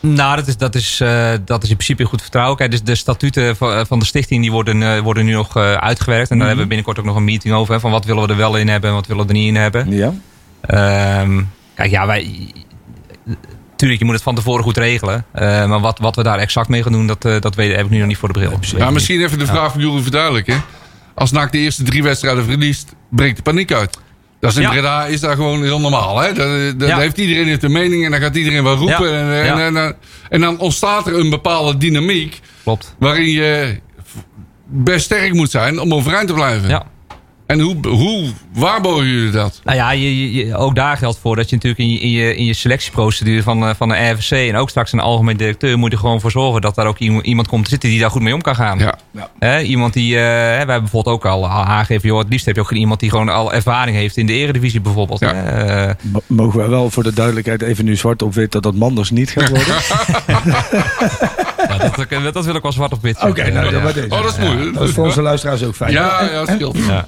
Nou, 0.00 0.36
dat 0.36 0.46
is, 0.46 0.56
dat, 0.56 0.74
is, 0.74 1.00
eh, 1.00 1.32
dat 1.44 1.62
is 1.62 1.70
in 1.70 1.76
principe 1.76 2.04
goed 2.04 2.22
vertrouwen. 2.22 2.56
Kijk, 2.56 2.70
dus 2.70 2.82
de 2.82 2.94
statuten 2.94 3.56
van, 3.56 3.86
van 3.86 3.98
de 3.98 4.04
stichting 4.04 4.42
die 4.42 4.52
worden, 4.52 4.82
eh, 4.82 5.00
worden 5.00 5.24
nu 5.24 5.32
nog 5.32 5.56
eh, 5.56 5.72
uitgewerkt. 5.72 6.30
En 6.30 6.38
daar 6.38 6.46
hebben 6.46 6.64
we 6.64 6.68
binnenkort 6.68 6.98
ook 6.98 7.04
nog 7.04 7.16
een 7.16 7.24
meeting 7.24 7.54
over. 7.54 7.74
Hè, 7.74 7.80
van 7.80 7.90
wat 7.90 8.04
willen 8.04 8.22
we 8.22 8.28
er 8.28 8.36
wel 8.36 8.56
in 8.56 8.68
hebben 8.68 8.90
en 8.90 8.96
wat 8.96 9.06
willen 9.06 9.22
we 9.22 9.28
er 9.28 9.38
niet 9.38 9.48
in 9.48 9.56
hebben. 9.56 9.92
Ja. 9.92 10.12
Ehm, 10.60 11.42
kijk, 11.74 11.90
ja, 11.90 12.06
wij... 12.06 12.52
Tuurlijk, 13.80 14.00
je 14.00 14.06
moet 14.06 14.14
het 14.14 14.24
van 14.24 14.34
tevoren 14.34 14.64
goed 14.64 14.76
regelen. 14.76 15.24
Eh, 15.32 15.66
maar 15.66 15.80
wat, 15.80 15.98
wat 15.98 16.16
we 16.16 16.22
daar 16.22 16.38
exact 16.38 16.68
mee 16.68 16.82
gaan 16.82 16.92
doen, 16.92 17.06
dat, 17.06 17.24
eh, 17.24 17.40
dat 17.40 17.54
weet, 17.54 17.76
heb 17.76 17.84
ik 17.84 17.90
nu 17.90 17.98
nog 17.98 18.06
niet 18.06 18.16
voor 18.16 18.32
de 18.32 18.38
bril. 18.38 18.58
ja 18.76 18.90
misschien 18.90 19.20
even 19.20 19.38
de 19.38 19.46
vraag 19.46 19.72
voor 19.72 19.80
jullie 19.80 20.02
verduidelijken. 20.02 20.62
Als 21.14 21.30
NAC 21.30 21.52
de 21.52 21.58
eerste 21.58 21.82
drie 21.82 22.02
wedstrijden 22.02 22.44
verliest, 22.44 22.94
breekt 23.08 23.36
de 23.36 23.42
paniek 23.42 23.72
uit. 23.72 23.98
Dat 24.40 24.50
is 24.50 24.56
in 24.56 24.62
Ja. 24.62 24.70
Breda 24.70 25.06
is 25.06 25.20
dat 25.20 25.34
gewoon 25.34 25.62
heel 25.62 25.80
normaal. 25.80 26.18
Hè? 26.20 26.32
Dan 26.32 26.88
Ja. 26.88 26.98
heeft 26.98 27.18
iedereen 27.18 27.46
heeft 27.46 27.62
een 27.62 27.72
mening 27.72 28.04
en 28.04 28.10
dan 28.10 28.20
gaat 28.20 28.36
iedereen 28.36 28.62
wel 28.64 28.74
roepen. 28.76 29.10
Ja. 29.10 29.42
En, 29.42 29.58
en, 29.58 29.76
en, 29.76 29.96
en 30.28 30.40
dan 30.40 30.58
ontstaat 30.58 31.06
er 31.06 31.18
een 31.18 31.30
bepaalde 31.30 31.76
dynamiek 31.76 32.40
Klopt. 32.62 32.94
waarin 32.98 33.30
je 33.30 33.80
best 34.66 35.04
sterk 35.04 35.32
moet 35.32 35.50
zijn 35.50 35.80
om 35.80 35.94
overeind 35.94 36.28
te 36.28 36.34
blijven. 36.34 36.68
Ja. 36.68 36.86
En 37.50 37.60
hoe, 37.60 37.88
hoe 37.88 38.28
waarborgen 38.54 39.06
jullie 39.06 39.30
dat? 39.30 39.60
Nou 39.64 39.76
ja, 39.76 39.90
je, 39.90 40.32
je- 40.32 40.56
ook 40.56 40.74
daar 40.74 40.96
geldt 40.96 41.18
voor 41.18 41.36
dat 41.36 41.48
je 41.50 41.54
natuurlijk 41.56 41.82
in 41.82 41.90
je, 41.92 41.98
in 42.00 42.10
je, 42.10 42.36
in 42.36 42.44
je 42.44 42.54
selectieprocedure 42.54 43.42
van, 43.42 43.66
eh, 43.66 43.74
van 43.76 43.88
de 43.88 43.94
RVC 44.10 44.30
en 44.48 44.56
ook 44.56 44.70
straks 44.70 44.92
een 44.92 45.00
algemeen 45.00 45.36
directeur 45.36 45.78
moet 45.78 45.90
je 45.90 45.94
er 45.96 46.02
gewoon 46.02 46.20
voor 46.20 46.30
zorgen 46.30 46.60
dat 46.60 46.74
daar 46.74 46.86
ook 46.86 46.98
iemand, 46.98 47.26
iemand 47.26 47.48
komt 47.48 47.64
te 47.64 47.70
zitten 47.70 47.88
die 47.88 48.00
daar 48.00 48.10
goed 48.10 48.22
mee 48.22 48.34
om 48.34 48.40
kan 48.42 48.54
gaan. 48.54 48.78
Ja. 48.78 48.94
Hè, 49.38 49.60
iemand 49.60 49.92
die, 49.92 50.16
eh, 50.16 50.22
wij 50.22 50.56
hebben 50.56 50.80
bijvoorbeeld 50.80 51.14
ook 51.14 51.24
al 51.26 51.48
aangegeven, 51.48 52.08
joh, 52.08 52.18
het 52.18 52.28
liefst 52.28 52.46
heb 52.46 52.54
je 52.54 52.60
ook 52.60 52.72
iemand 52.72 53.00
die 53.00 53.10
gewoon 53.10 53.28
al 53.28 53.52
ervaring 53.52 53.96
heeft 53.96 54.16
in 54.16 54.26
de 54.26 54.32
eredivisie 54.32 54.80
bijvoorbeeld. 54.80 55.20
Ja. 55.20 55.32
Eh, 55.34 55.94
Mogen 56.26 56.58
wij 56.58 56.68
wel 56.68 56.90
voor 56.90 57.02
de 57.02 57.12
duidelijkheid 57.12 57.62
even 57.62 57.84
nu 57.84 57.96
zwart 57.96 58.22
op 58.22 58.34
wit 58.34 58.52
dat 58.52 58.62
dat 58.62 58.74
Manders 58.74 59.10
niet 59.10 59.30
gaat 59.30 59.48
worden? 59.48 59.66
ja, 62.10 62.22
dat, 62.22 62.34
dat 62.34 62.44
wil 62.44 62.54
ik 62.54 62.62
wel 62.62 62.72
zwart 62.72 62.92
op 62.92 63.02
wit. 63.02 63.22
Oké, 63.22 63.50
nou, 63.50 63.74
Ja. 63.74 63.78
Oh, 64.08 64.22
dat 64.22 64.38
is 64.38 64.44
mooi. 64.44 64.72
Dat 64.72 64.88
is 64.88 64.94
voor 64.94 65.04
onze 65.04 65.22
luisteraars 65.22 65.62
ook 65.64 65.74
fijn. 65.74 65.92
Ja, 65.92 66.28
dat 66.28 66.48
scheelt. 66.48 66.76
Ja. 66.78 67.06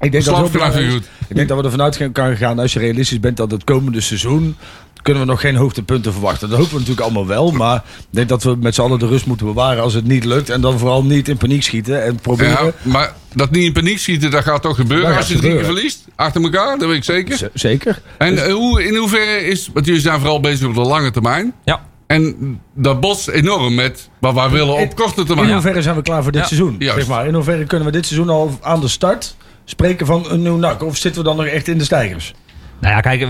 Ik 0.00 0.12
denk, 0.12 0.24
dat 0.24 0.34
goed. 0.36 1.04
ik 1.28 1.36
denk 1.36 1.48
dat 1.48 1.58
we 1.58 1.64
ervan 1.64 1.82
uit 1.82 2.12
kan 2.12 2.36
gaan, 2.36 2.58
als 2.58 2.72
je 2.72 2.78
realistisch 2.78 3.20
bent, 3.20 3.36
dat 3.36 3.50
het 3.50 3.64
komende 3.64 4.00
seizoen 4.00 4.56
kunnen 5.02 5.22
we 5.24 5.28
nog 5.30 5.40
geen 5.40 5.56
hoogtepunten 5.56 6.12
verwachten. 6.12 6.48
Dat 6.48 6.58
hopen 6.58 6.72
we 6.72 6.78
natuurlijk 6.78 7.06
allemaal 7.06 7.26
wel. 7.26 7.50
Maar 7.50 7.76
ik 7.98 8.04
denk 8.10 8.28
dat 8.28 8.42
we 8.42 8.56
met 8.60 8.74
z'n 8.74 8.80
allen 8.80 8.98
de 8.98 9.06
rust 9.06 9.26
moeten 9.26 9.46
bewaren 9.46 9.82
als 9.82 9.94
het 9.94 10.06
niet 10.06 10.24
lukt. 10.24 10.50
En 10.50 10.60
dan 10.60 10.78
vooral 10.78 11.04
niet 11.04 11.28
in 11.28 11.36
paniek 11.36 11.62
schieten 11.62 12.04
en 12.04 12.16
proberen. 12.16 12.64
Ja, 12.64 12.72
maar 12.82 13.14
dat 13.34 13.50
niet 13.50 13.64
in 13.64 13.72
paniek 13.72 13.98
schieten, 13.98 14.30
dat 14.30 14.42
gaat 14.42 14.62
toch 14.62 14.76
gebeuren 14.76 15.16
als 15.16 15.28
je 15.28 15.36
drie 15.38 15.52
keer 15.54 15.64
verliest? 15.64 16.04
Achter 16.16 16.42
elkaar, 16.42 16.78
dat 16.78 16.88
weet 16.88 16.96
ik 16.96 17.04
zeker. 17.04 17.36
Z- 17.36 17.42
Zeker. 17.54 18.00
En 18.18 18.44
eh, 18.44 18.52
hoe, 18.52 18.84
in 18.86 18.96
hoeverre 18.96 19.44
is, 19.46 19.70
want 19.72 19.86
jullie 19.86 20.00
zijn 20.00 20.18
vooral 20.20 20.40
bezig 20.40 20.68
op 20.68 20.74
de 20.74 20.80
lange 20.80 21.10
termijn. 21.10 21.52
Ja. 21.64 21.80
En 22.06 22.60
dat 22.74 23.00
botst 23.00 23.28
enorm 23.28 23.74
met 23.74 24.08
wat 24.18 24.34
wij 24.34 24.48
willen 24.50 24.74
op 24.74 24.94
korte 24.96 25.20
In 25.20 25.26
termijn. 25.26 25.52
hoeverre 25.52 25.82
zijn 25.82 25.96
we 25.96 26.02
klaar 26.02 26.22
voor 26.22 26.32
dit 26.32 26.40
Ja, 26.40 26.46
seizoen? 26.46 26.76
juist. 26.78 26.98
Zeg 26.98 27.08
maar. 27.08 27.26
In 27.26 27.34
hoeverre 27.34 27.64
kunnen 27.64 27.86
we 27.86 27.92
dit 27.92 28.06
seizoen 28.06 28.28
al 28.30 28.58
aan 28.62 28.80
de 28.80 28.88
start 28.88 29.36
spreken 29.70 30.06
van 30.06 30.24
een 30.30 30.42
nieuw 30.42 30.56
nak? 30.56 30.82
Of 30.82 30.96
zitten 30.96 31.22
we 31.22 31.28
dan 31.28 31.36
nog 31.36 31.46
echt 31.46 31.68
in 31.68 31.78
de 31.78 31.84
stijgers? 31.84 32.34
Nou 32.80 32.94
ja, 32.94 33.00
kijk, 33.00 33.20
we, 33.20 33.26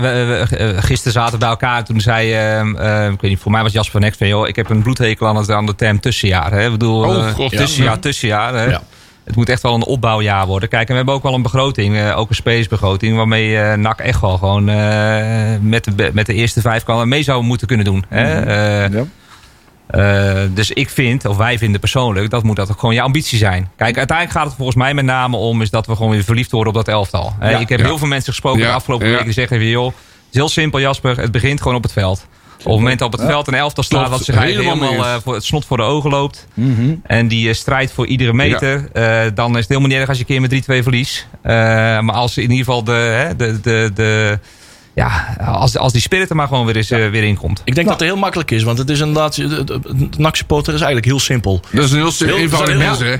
we- 0.49 0.81
gisteren 0.81 1.13
zaten 1.13 1.33
we 1.33 1.39
bij 1.39 1.49
elkaar 1.49 1.77
en 1.77 1.83
toen 1.83 2.01
zei, 2.01 2.33
ehm, 2.33 2.75
eh, 2.75 3.05
ik 3.11 3.21
weet 3.21 3.31
niet, 3.31 3.39
voor 3.39 3.51
mij 3.51 3.61
was 3.63 3.71
Jasper 3.71 3.99
van 3.99 4.09
Eck 4.09 4.15
van, 4.17 4.27
joh, 4.27 4.47
ik 4.47 4.55
heb 4.55 4.69
een 4.69 4.81
bloedhekel 4.81 5.27
aan, 5.27 5.35
het, 5.35 5.51
aan 5.51 5.65
de 5.65 5.75
term 5.75 5.99
tussenjaar. 5.99 6.51
Hè? 6.51 6.65
Ik 6.65 6.71
bedoel, 6.71 7.03
Oh, 7.05 7.27
eh, 7.27 7.33
god, 7.33 7.51
ja. 7.51 7.57
tussenjaar, 7.57 7.93
Ja. 7.93 7.99
tussenjaar. 7.99 8.53
Hè? 8.53 8.63
Ja. 8.65 8.81
Het 9.23 9.35
moet 9.35 9.49
echt 9.49 9.61
wel 9.61 9.73
een 9.73 9.83
opbouwjaar 9.83 10.45
worden. 10.45 10.69
Kijk, 10.69 10.81
en 10.83 10.89
we 10.89 10.95
hebben 10.95 11.13
ook 11.13 11.23
wel 11.23 11.33
een 11.33 11.41
begroting, 11.41 11.97
eh, 11.97 12.17
ook 12.17 12.29
een 12.29 12.35
spelersbegroting, 12.35 13.15
waarmee 13.17 13.57
eh 13.57 13.77
NAC 13.77 13.99
echt 13.99 14.21
wel 14.21 14.37
gewoon 14.37 14.69
eh, 14.69 14.75
met, 15.61 15.83
de, 15.95 16.09
met 16.13 16.25
de 16.25 16.33
eerste 16.33 16.61
vijf 16.61 16.83
kan 16.83 17.07
mee 17.07 17.23
zou 17.23 17.43
moeten 17.43 17.67
kunnen 17.67 17.85
doen. 17.85 18.05
Hè? 18.09 18.41
Eh, 18.45 18.91
Ja. 18.93 19.03
Eh, 19.87 20.41
dus 20.53 20.71
ik 20.71 20.89
vind, 20.89 21.25
of 21.25 21.37
wij 21.37 21.57
vinden 21.57 21.79
persoonlijk, 21.79 22.29
dat 22.29 22.43
moet 22.43 22.55
dat 22.55 22.71
ook 22.71 22.79
gewoon 22.79 22.95
je 22.95 23.01
ambitie 23.01 23.37
zijn. 23.37 23.69
Kijk, 23.75 23.97
uiteindelijk 23.97 24.37
gaat 24.37 24.47
het 24.47 24.55
volgens 24.55 24.77
mij 24.77 24.93
met 24.93 25.05
name 25.05 25.37
om 25.37 25.61
is 25.61 25.69
dat 25.69 25.87
we 25.87 25.95
gewoon 25.95 26.11
weer 26.11 26.23
verliefd 26.23 26.51
worden 26.51 26.73
op 26.73 26.85
dat 26.85 26.87
elftal. 26.95 27.33
Ja. 27.39 27.47
ik 27.47 27.69
heb 27.69 27.79
Ja. 27.79 27.85
heel 27.85 27.97
veel 27.97 28.07
mensen 28.07 28.31
gesproken 28.31 28.59
Ja. 28.61 28.67
de 28.67 28.73
afgelopen 28.73 29.07
weken 29.07 29.23
die 29.23 29.33
zeggen 29.33 29.57
weer, 29.59 29.69
joh, 29.69 29.85
het 29.85 29.95
is 30.31 30.35
heel 30.35 30.49
simpel 30.49 30.79
Jasper, 30.79 31.17
het 31.17 31.31
begint 31.31 31.61
gewoon 31.61 31.77
op 31.77 31.83
het 31.83 31.93
veld. 31.93 32.27
Op 32.57 32.63
het 32.63 32.73
moment 32.73 32.99
dat 32.99 33.13
op 33.13 33.19
het 33.19 33.29
veld 33.29 33.47
een 33.47 33.53
elftal 33.53 33.83
staat 33.83 34.09
dat 34.09 34.23
zich 34.23 34.39
helemaal 34.39 34.73
helemaal 34.73 35.05
eh, 35.05 35.15
voor 35.23 35.33
het 35.33 35.43
snot 35.43 35.65
voor 35.65 35.77
de 35.77 35.83
ogen 35.83 36.09
loopt. 36.09 36.47
Mhm. 36.53 36.95
En 37.03 37.27
die 37.27 37.49
eh, 37.49 37.55
strijdt 37.55 37.91
voor 37.91 38.07
iedere 38.07 38.33
meter. 38.33 38.89
dan 39.35 39.51
is 39.51 39.57
het 39.57 39.67
helemaal 39.67 39.89
niet 39.89 39.97
erg 39.97 40.09
als 40.09 40.17
je 40.17 40.23
een 40.27 40.29
keer 40.29 40.41
met 40.41 40.49
3-2 40.79 40.83
verliest. 40.83 41.27
Eh, 41.41 41.53
maar 41.99 42.11
als 42.15 42.37
in 42.37 42.41
ieder 42.43 42.57
geval 42.57 42.83
de, 42.83 42.91
hè, 42.91 43.35
de, 43.35 43.59
de, 43.61 43.91
de, 43.93 44.39
ja, 44.97 45.35
als, 45.45 45.77
als 45.77 45.91
die 45.91 46.01
spirit 46.01 46.29
er 46.29 46.35
maar 46.35 46.47
gewoon 46.47 46.65
weer, 46.65 46.75
eens, 46.75 46.91
eh, 46.91 47.09
weer 47.09 47.23
in 47.23 47.35
komt. 47.37 47.61
Ik 47.65 47.75
denk 47.75 47.87
dat 47.87 47.99
het 47.99 48.07
heel 48.09 48.17
makkelijk 48.17 48.51
is, 48.51 48.63
want 48.63 48.77
het 48.77 48.89
is 48.89 48.99
inderdaad. 48.99 49.35
de- 49.35 49.63
de- 49.63 49.79
de 49.81 50.07
NAC-supporter 50.17 50.73
is 50.73 50.79
eigenlijk 50.79 51.05
heel 51.05 51.19
simpel. 51.19 51.59
Dat 51.71 51.83
is 51.83 51.91
een 51.91 51.97
heel, 51.97 52.11
Heel- 52.17 52.35
eenvoudig 52.37 52.77
heel- 52.77 52.85
mens, 52.85 52.99
hè? 52.99 53.15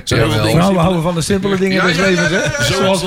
Nou, 0.58 0.72
we 0.74 0.78
houden 0.80 1.02
van 1.02 1.14
de 1.14 1.20
simpele 1.20 1.56
dingen 1.58 1.76
ja, 1.76 1.84
levens, 1.84 2.30
ja, 2.30 2.36
hè? 2.38 2.64
Zoals? 2.64 3.02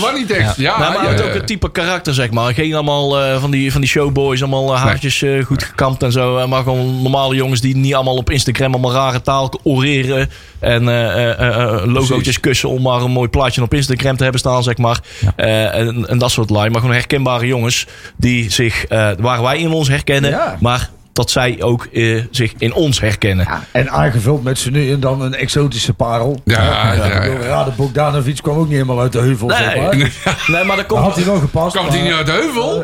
Wannie 0.00 0.26
tekst. 0.26 0.56
Ja, 0.56 0.78
Nou, 0.78 0.92
maar 0.94 1.04
ja, 1.04 1.10
het 1.10 1.22
ook 1.22 1.34
het 1.34 1.46
type 1.46 1.70
karakter, 1.70 2.14
zeg 2.14 2.30
maar. 2.30 2.54
Geen 2.54 2.74
allemaal 2.74 3.20
eh, 3.20 3.40
van, 3.40 3.50
die, 3.50 3.72
van 3.72 3.80
die 3.80 3.90
showboys, 3.90 4.42
allemaal 4.42 4.74
eh, 4.74 4.82
haartjes 4.82 5.22
eh, 5.22 5.44
goed 5.44 5.62
gekamd 5.62 6.02
en 6.02 6.12
zo. 6.12 6.48
Maar 6.48 6.62
gewoon 6.62 7.02
normale 7.02 7.34
jongens 7.34 7.60
die 7.60 7.76
niet 7.76 7.94
allemaal 7.94 8.16
op 8.16 8.30
Instagram 8.30 8.72
allemaal 8.72 8.92
rare 8.92 9.22
taal 9.22 9.60
oreren. 9.62 10.30
En 10.58 10.88
eh, 10.88 11.30
eh, 11.30 11.62
eh, 11.62 11.84
logootjes 11.84 12.40
kussen 12.40 12.68
om 12.68 12.82
maar 12.82 13.00
een 13.02 13.10
mooi 13.10 13.28
plaatje 13.28 13.62
op 13.62 13.74
Instagram 13.74 14.16
te 14.16 14.22
hebben 14.22 14.40
staan, 14.40 14.62
zeg 14.62 14.76
maar. 14.78 15.00
Eh, 15.36 15.74
en, 15.74 16.08
en 16.08 16.18
dat 16.18 16.30
soort 16.30 16.50
lui. 16.50 16.70
Maar 16.70 16.80
gewoon 16.80 16.96
herkenbare 17.22 17.46
jongens 17.46 17.86
die 18.16 18.50
zich, 18.50 18.84
eh, 18.84 19.10
waar 19.18 19.42
wij 19.42 19.58
in 19.58 19.70
ons 19.70 19.88
herkennen. 19.88 20.58
Maar 20.60 20.90
dat 21.12 21.30
zij 21.30 21.62
ook 21.62 21.84
eh, 21.92 22.22
zich 22.30 22.52
in 22.58 22.74
ons 22.74 23.00
herkennen. 23.00 23.46
En 23.72 23.90
aangevuld 23.90 24.42
met 24.42 24.58
z'n 24.58 24.70
nu 24.72 24.90
en 24.92 25.00
dan 25.00 25.22
een 25.22 25.34
exotische 25.34 25.92
parel. 25.92 26.40
Ja, 26.44 26.62
ja, 26.62 26.92
ja. 27.24 27.24
Ja, 27.44 27.64
de 27.64 27.70
Bogdanovic 27.76 28.38
kwam 28.42 28.56
ook 28.56 28.64
niet 28.64 28.72
helemaal 28.72 29.00
uit 29.00 29.12
de 29.12 29.18
heuvel, 29.18 29.50
zeg 29.50 29.76
maar. 29.76 29.96
Nee, 29.96 30.06
nee, 30.46 30.64
maar 30.64 30.66
dat 30.66 30.76
Dan 30.76 30.86
komt... 30.86 31.00
had 31.00 31.14
hij 31.16 31.24
wel 31.24 31.38
gepast. 31.38 31.76
Komt 31.76 31.88
hij 31.92 32.02
niet 32.02 32.12
uit 32.12 32.26
de 32.26 32.32
heuvel? 32.32 32.76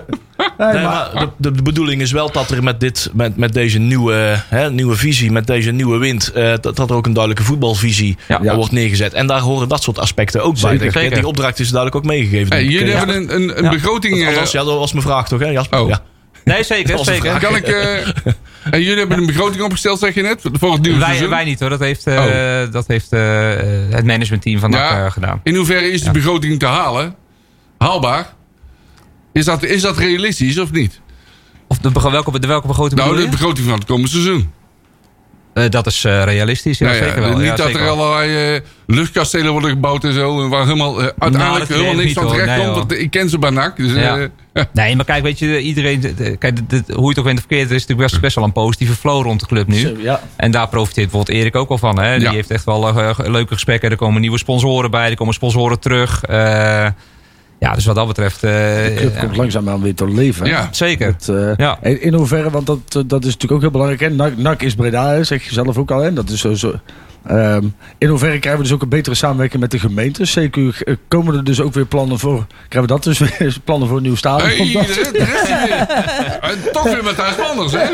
Nee, 0.59 0.73
Nee, 0.73 0.83
maar- 0.83 1.11
maar 1.15 1.27
de, 1.37 1.51
de 1.53 1.63
bedoeling 1.63 2.01
is 2.01 2.13
wel 2.13 2.31
dat 2.33 2.51
er 2.51 2.63
met, 2.63 2.81
dit, 2.81 3.11
met, 3.13 3.37
met 3.37 3.53
deze 3.53 3.79
nieuwe, 3.79 4.43
hè, 4.49 4.71
nieuwe 4.71 4.97
visie, 4.97 5.33
met 5.33 5.47
deze 5.47 5.71
nieuwe 5.71 5.99
wind, 5.99 6.33
eh, 6.33 6.53
dat, 6.61 6.77
dat 6.77 6.91
er 6.91 6.97
ook 6.97 7.07
een 7.07 7.13
duidelijke 7.13 7.45
voetbalvisie 7.47 8.17
Ja. 8.29 8.41
eh, 8.43 8.55
wordt 8.55 8.73
neergezet. 8.73 9.13
En 9.13 9.27
daar 9.27 9.41
horen 9.41 9.69
dat 9.69 9.83
soort 9.83 9.99
aspecten 9.99 10.43
ook 10.43 10.61
bij. 10.61 10.79
Zeker. 10.79 11.03
Ik. 11.03 11.15
Die 11.15 11.27
opdracht 11.27 11.59
is 11.59 11.69
duidelijk 11.71 11.97
ook 11.97 12.11
meegegeven. 12.13 12.53
Hey, 12.53 12.65
jullie 12.65 12.87
Ja. 12.89 12.97
hebben 12.97 13.17
een, 13.17 13.35
een, 13.35 13.59
een 13.59 13.65
Ja. 13.65 13.71
begroting... 13.71 14.21
eh, 14.21 14.27
Althans, 14.29 14.51
ja, 14.53 14.65
dat 14.65 14.79
was 14.79 14.93
mijn 14.93 15.05
vraag 15.05 15.29
toch, 15.29 15.41
hè, 15.41 15.47
Jasper? 15.49 15.81
Oh. 15.81 15.89
Ja. 15.89 16.01
Nee, 16.49 16.65
zeker. 16.65 17.05
Zeker. 17.05 17.39
Kan 17.41 17.57
ik... 17.57 17.67
eh, 17.67 18.07
en 18.71 18.83
jullie 18.83 18.99
hebben 18.99 19.19
een 19.19 19.27
begroting 19.27 19.63
opgesteld, 19.63 19.99
zeg 19.99 20.15
je 20.15 20.23
net? 20.23 20.41
Voor 20.53 20.73
het 20.73 20.83
nieuwe 20.83 20.99
Wij, 20.99 21.07
seizoen? 21.09 21.29
wij 21.31 21.45
niet 21.45 21.61
hoor, 21.61 21.69
dat 21.71 21.81
heeft, 21.81 22.07
eh, 22.07 22.63
dat 22.71 22.87
heeft 22.87 23.13
eh, 23.13 23.21
het 23.91 24.05
managementteam 24.05 24.59
van 24.61 24.71
Ja. 24.71 25.11
gedaan. 25.11 25.41
In 25.43 25.55
hoeverre 25.55 25.91
is 25.91 26.03
die 26.03 26.11
begroting 26.11 26.59
te 26.59 26.67
halen? 26.67 27.15
Haalbaar? 27.79 28.35
Is 29.33 29.45
dat, 29.45 29.63
is 29.63 29.83
dat 29.83 29.99
realistisch 29.99 30.59
of 30.59 30.73
niet? 30.73 31.01
Of 31.67 31.79
de, 31.79 31.91
welke, 32.11 32.39
de 32.39 32.47
welke 32.47 32.67
begroting 32.67 33.01
Nou, 33.01 33.17
de 33.17 33.29
begroting 33.29 33.67
van 33.69 33.79
het 33.79 33.85
komende 33.87 34.09
seizoen. 34.09 34.51
Eh, 35.65 35.71
dat 35.71 35.87
is 35.87 36.05
eh, 36.05 36.25
realistisch, 36.25 36.79
ja, 36.79 36.85
Nou 36.87 36.99
ja, 36.99 37.05
zeker 37.05 37.21
wel. 37.23 37.37
Niet 37.37 37.47
ja, 37.47 37.57
dat 37.57 37.67
zeker 37.67 37.81
er 37.83 37.89
allerlei 37.89 38.55
eh, 38.55 38.61
luchtkastelen 38.87 39.53
worden 39.53 39.71
gebouwd 39.71 40.05
en 40.05 40.13
zo. 40.13 40.43
en 40.43 40.49
Waar 40.49 40.63
helemaal, 40.65 41.01
eh, 41.03 41.09
uiteindelijk 41.19 41.69
helemaal 41.71 41.95
niks 41.95 42.11
ik 42.11 42.19
van 42.19 42.29
terecht 42.29 42.57
Nee, 42.57 42.71
komt. 42.73 42.93
Ik 42.93 43.11
ken 43.11 43.29
ze 43.29 43.39
bij 43.39 43.51
NAC. 43.51 43.77
Dus, 43.77 43.95
eh. 43.95 44.15
Nee, 44.73 44.97
maar 44.97 45.05
kijk, 45.05 45.23
weet 45.23 45.39
je, 45.39 45.61
iedereen, 45.61 46.01
de- 46.01 46.15
de- 46.15 46.37
kijk, 46.37 46.57
de- 46.57 46.67
de- 46.87 46.93
hoe 46.95 47.03
je 47.03 47.09
het 47.09 47.19
ook 47.19 47.25
bent 47.25 47.39
of 47.39 47.45
verkeerd, 47.49 47.69
er 47.71 47.75
is 47.77 47.81
natuurlijk 47.87 48.09
best, 48.09 48.21
best 48.23 48.35
wel 48.35 48.45
een 48.45 48.53
positieve 48.53 48.95
flow 48.95 49.23
rond 49.23 49.41
de 49.41 49.47
club 49.47 49.67
nu. 49.67 49.97
Ja. 50.03 50.21
En 50.37 50.51
daar 50.51 50.69
profiteert 50.69 51.11
bijvoorbeeld 51.11 51.39
Erik 51.39 51.57
ook 51.57 51.69
wel 51.69 51.79
van. 51.79 51.99
Hè? 52.01 52.15
Die 52.19 52.27
Ja. 52.27 52.33
heeft 52.33 52.51
echt 52.51 52.65
wel 52.65 52.95
leuke 53.17 53.53
gesprekken. 53.55 53.91
Er 53.91 53.97
komen 53.97 54.21
nieuwe 54.21 54.39
sponsoren 54.39 54.91
bij, 54.91 55.11
er 55.11 55.17
komen 55.17 55.35
sponsoren 55.35 55.81
terug. 55.81 56.21
Ja, 57.59 57.75
dus 57.75 57.85
wat 57.85 57.95
dat 57.95 58.07
betreft. 58.07 58.43
eh, 58.43 58.51
De 58.51 58.93
club 58.97 59.15
ja, 59.15 59.21
komt 59.21 59.37
langzaamaan 59.37 59.83
weer 59.83 59.95
tot 59.95 60.13
leven. 60.13 60.47
Ja. 60.47 60.69
zeker. 60.71 61.07
Het, 61.07 61.29
eh, 61.29 61.57
Ja. 61.57 61.79
in- 61.83 62.03
In 62.03 62.15
hoeverre, 62.15 62.51
want 62.51 62.67
dat, 62.67 62.79
eh, 62.89 63.03
dat 63.07 63.21
is 63.25 63.33
natuurlijk 63.33 63.53
ook 63.53 63.61
heel 63.61 63.71
belangrijk. 63.71 64.01
Hè? 64.01 64.09
NAC, 64.11 64.37
NAC 64.37 64.63
is 64.63 64.75
Breda, 64.75 65.09
hè, 65.09 65.25
zeg 65.25 65.45
je 65.45 65.53
zelf 65.53 65.79
ook 65.79 65.91
al. 65.91 66.01
Hè? 66.01 66.13
Dat 66.13 66.29
is 66.31 66.41
zo, 66.41 66.55
zo, 66.55 66.75
ehm, 67.27 67.65
in 67.99 68.09
hoeverre 68.09 68.39
krijgen 68.39 68.61
we 68.63 68.67
dus 68.67 68.77
ook 68.77 68.83
een 68.83 68.89
betere 68.89 69.15
samenwerking 69.17 69.61
met 69.61 69.71
de 69.71 69.79
gemeentes? 69.79 70.33
Zeker 70.33 70.83
komen 71.09 71.35
er 71.37 71.45
dus 71.45 71.61
ook 71.61 71.75
weer 71.75 71.87
plannen 71.87 72.19
voor. 72.19 72.47
Krijgen 72.69 72.81
we 72.81 72.87
dat 72.87 73.05
dus 73.05 73.19
weer 73.19 73.57
plannen 73.65 73.89
voor 73.89 73.97
een 73.97 74.03
nieuw 74.03 74.17
stadion? 74.17 74.49
Hey, 74.49 74.87
weer- 74.87 75.17
En 76.51 76.73
toch 76.73 76.83
weer 76.85 77.05
Matthijs 77.05 77.37
Manders. 77.37 77.73
Hè? 77.73 77.87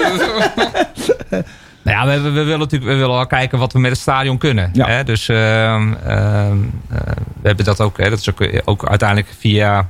Nou 1.85 1.97
ja, 1.97 2.23
we, 2.23 2.31
we, 2.31 2.43
willen 2.43 2.59
natuurlijk 2.59 2.91
we 2.91 2.97
willen 2.97 3.15
wel 3.15 3.27
kijken 3.27 3.59
wat 3.59 3.73
we 3.73 3.79
met 3.79 3.91
het 3.91 4.01
stadion 4.01 4.39
kunnen. 4.39 4.71
Ja. 4.73 4.87
Hè? 4.87 5.05
Dus 5.05 5.29
ehm, 5.29 5.93
ehm, 5.93 6.59
eh, 6.89 6.99
we 7.41 7.47
hebben 7.47 7.65
dat 7.65 7.81
ook. 7.81 7.99
Hè? 7.99 8.11
Dat 8.11 8.19
is 8.19 8.31
ook, 8.31 8.49
ook 8.65 8.89
uiteindelijk 8.89 9.29
via 9.39 9.89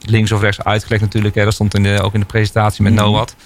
links 0.00 0.32
of 0.32 0.40
rechts 0.40 0.64
uitgelegd 0.64 1.02
natuurlijk. 1.02 1.34
Hè? 1.34 1.44
Dat 1.44 1.54
stond 1.54 1.74
in 1.74 1.82
de, 1.82 2.02
ook 2.02 2.14
in 2.14 2.20
de 2.20 2.26
presentatie 2.26 2.82
met. 2.82 2.92
NOAD. 2.92 3.36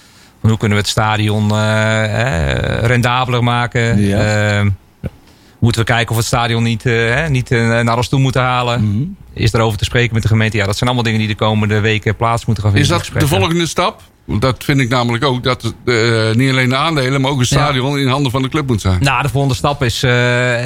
Van 0.40 0.48
hoe 0.48 0.58
kunnen 0.58 0.76
we 0.76 0.82
het 0.82 0.92
stadion 0.92 1.50
eh, 1.50 2.82
rendabeler 2.82 3.44
maken? 3.44 4.00
Ja. 4.00 4.64
Moeten 5.60 5.80
we 5.80 5.86
kijken 5.86 6.08
of 6.08 6.14
we 6.14 6.18
het 6.18 6.26
stadion 6.26 6.62
niet, 6.62 6.86
eh, 6.86 6.92
hè, 6.92 7.28
niet 7.28 7.50
eh, 7.50 7.80
naar 7.80 7.96
ons 7.96 8.08
toe 8.08 8.20
moeten 8.20 8.42
halen? 8.42 8.84
Mhm. 8.84 9.02
Is 9.32 9.52
erover 9.52 9.78
te 9.78 9.84
spreken 9.84 10.14
met 10.14 10.22
de 10.22 10.28
gemeente? 10.28 10.56
Ja, 10.56 10.66
dat 10.66 10.76
zijn 10.76 10.88
allemaal 10.88 11.04
dingen 11.04 11.18
die 11.26 11.28
de 11.36 11.44
komende 11.44 11.80
weken 11.80 12.16
plaats 12.16 12.44
moeten 12.44 12.64
gaan 12.64 12.76
Is 12.76 12.78
vinden. 12.78 12.96
dat 12.98 13.12
die 13.12 13.20
de 13.20 13.36
volgende 13.36 13.66
stap? 13.66 14.00
Dat 14.26 14.64
vind 14.64 14.80
ik 14.80 14.88
namelijk 14.88 15.24
ook. 15.24 15.42
Dat 15.42 15.74
eh, 15.84 15.94
niet 16.32 16.50
alleen 16.50 16.68
de 16.68 16.76
aandelen, 16.76 17.20
maar 17.20 17.30
ook 17.30 17.38
een 17.38 17.46
stadion 17.46 17.98
in 17.98 18.08
handen 18.08 18.30
van 18.30 18.42
de 18.42 18.48
club 18.48 18.66
moet 18.66 18.80
zijn. 18.80 19.02
Nou, 19.02 19.22
de 19.22 19.28
volgende 19.28 19.56
stap 19.56 19.82
is 19.82 20.00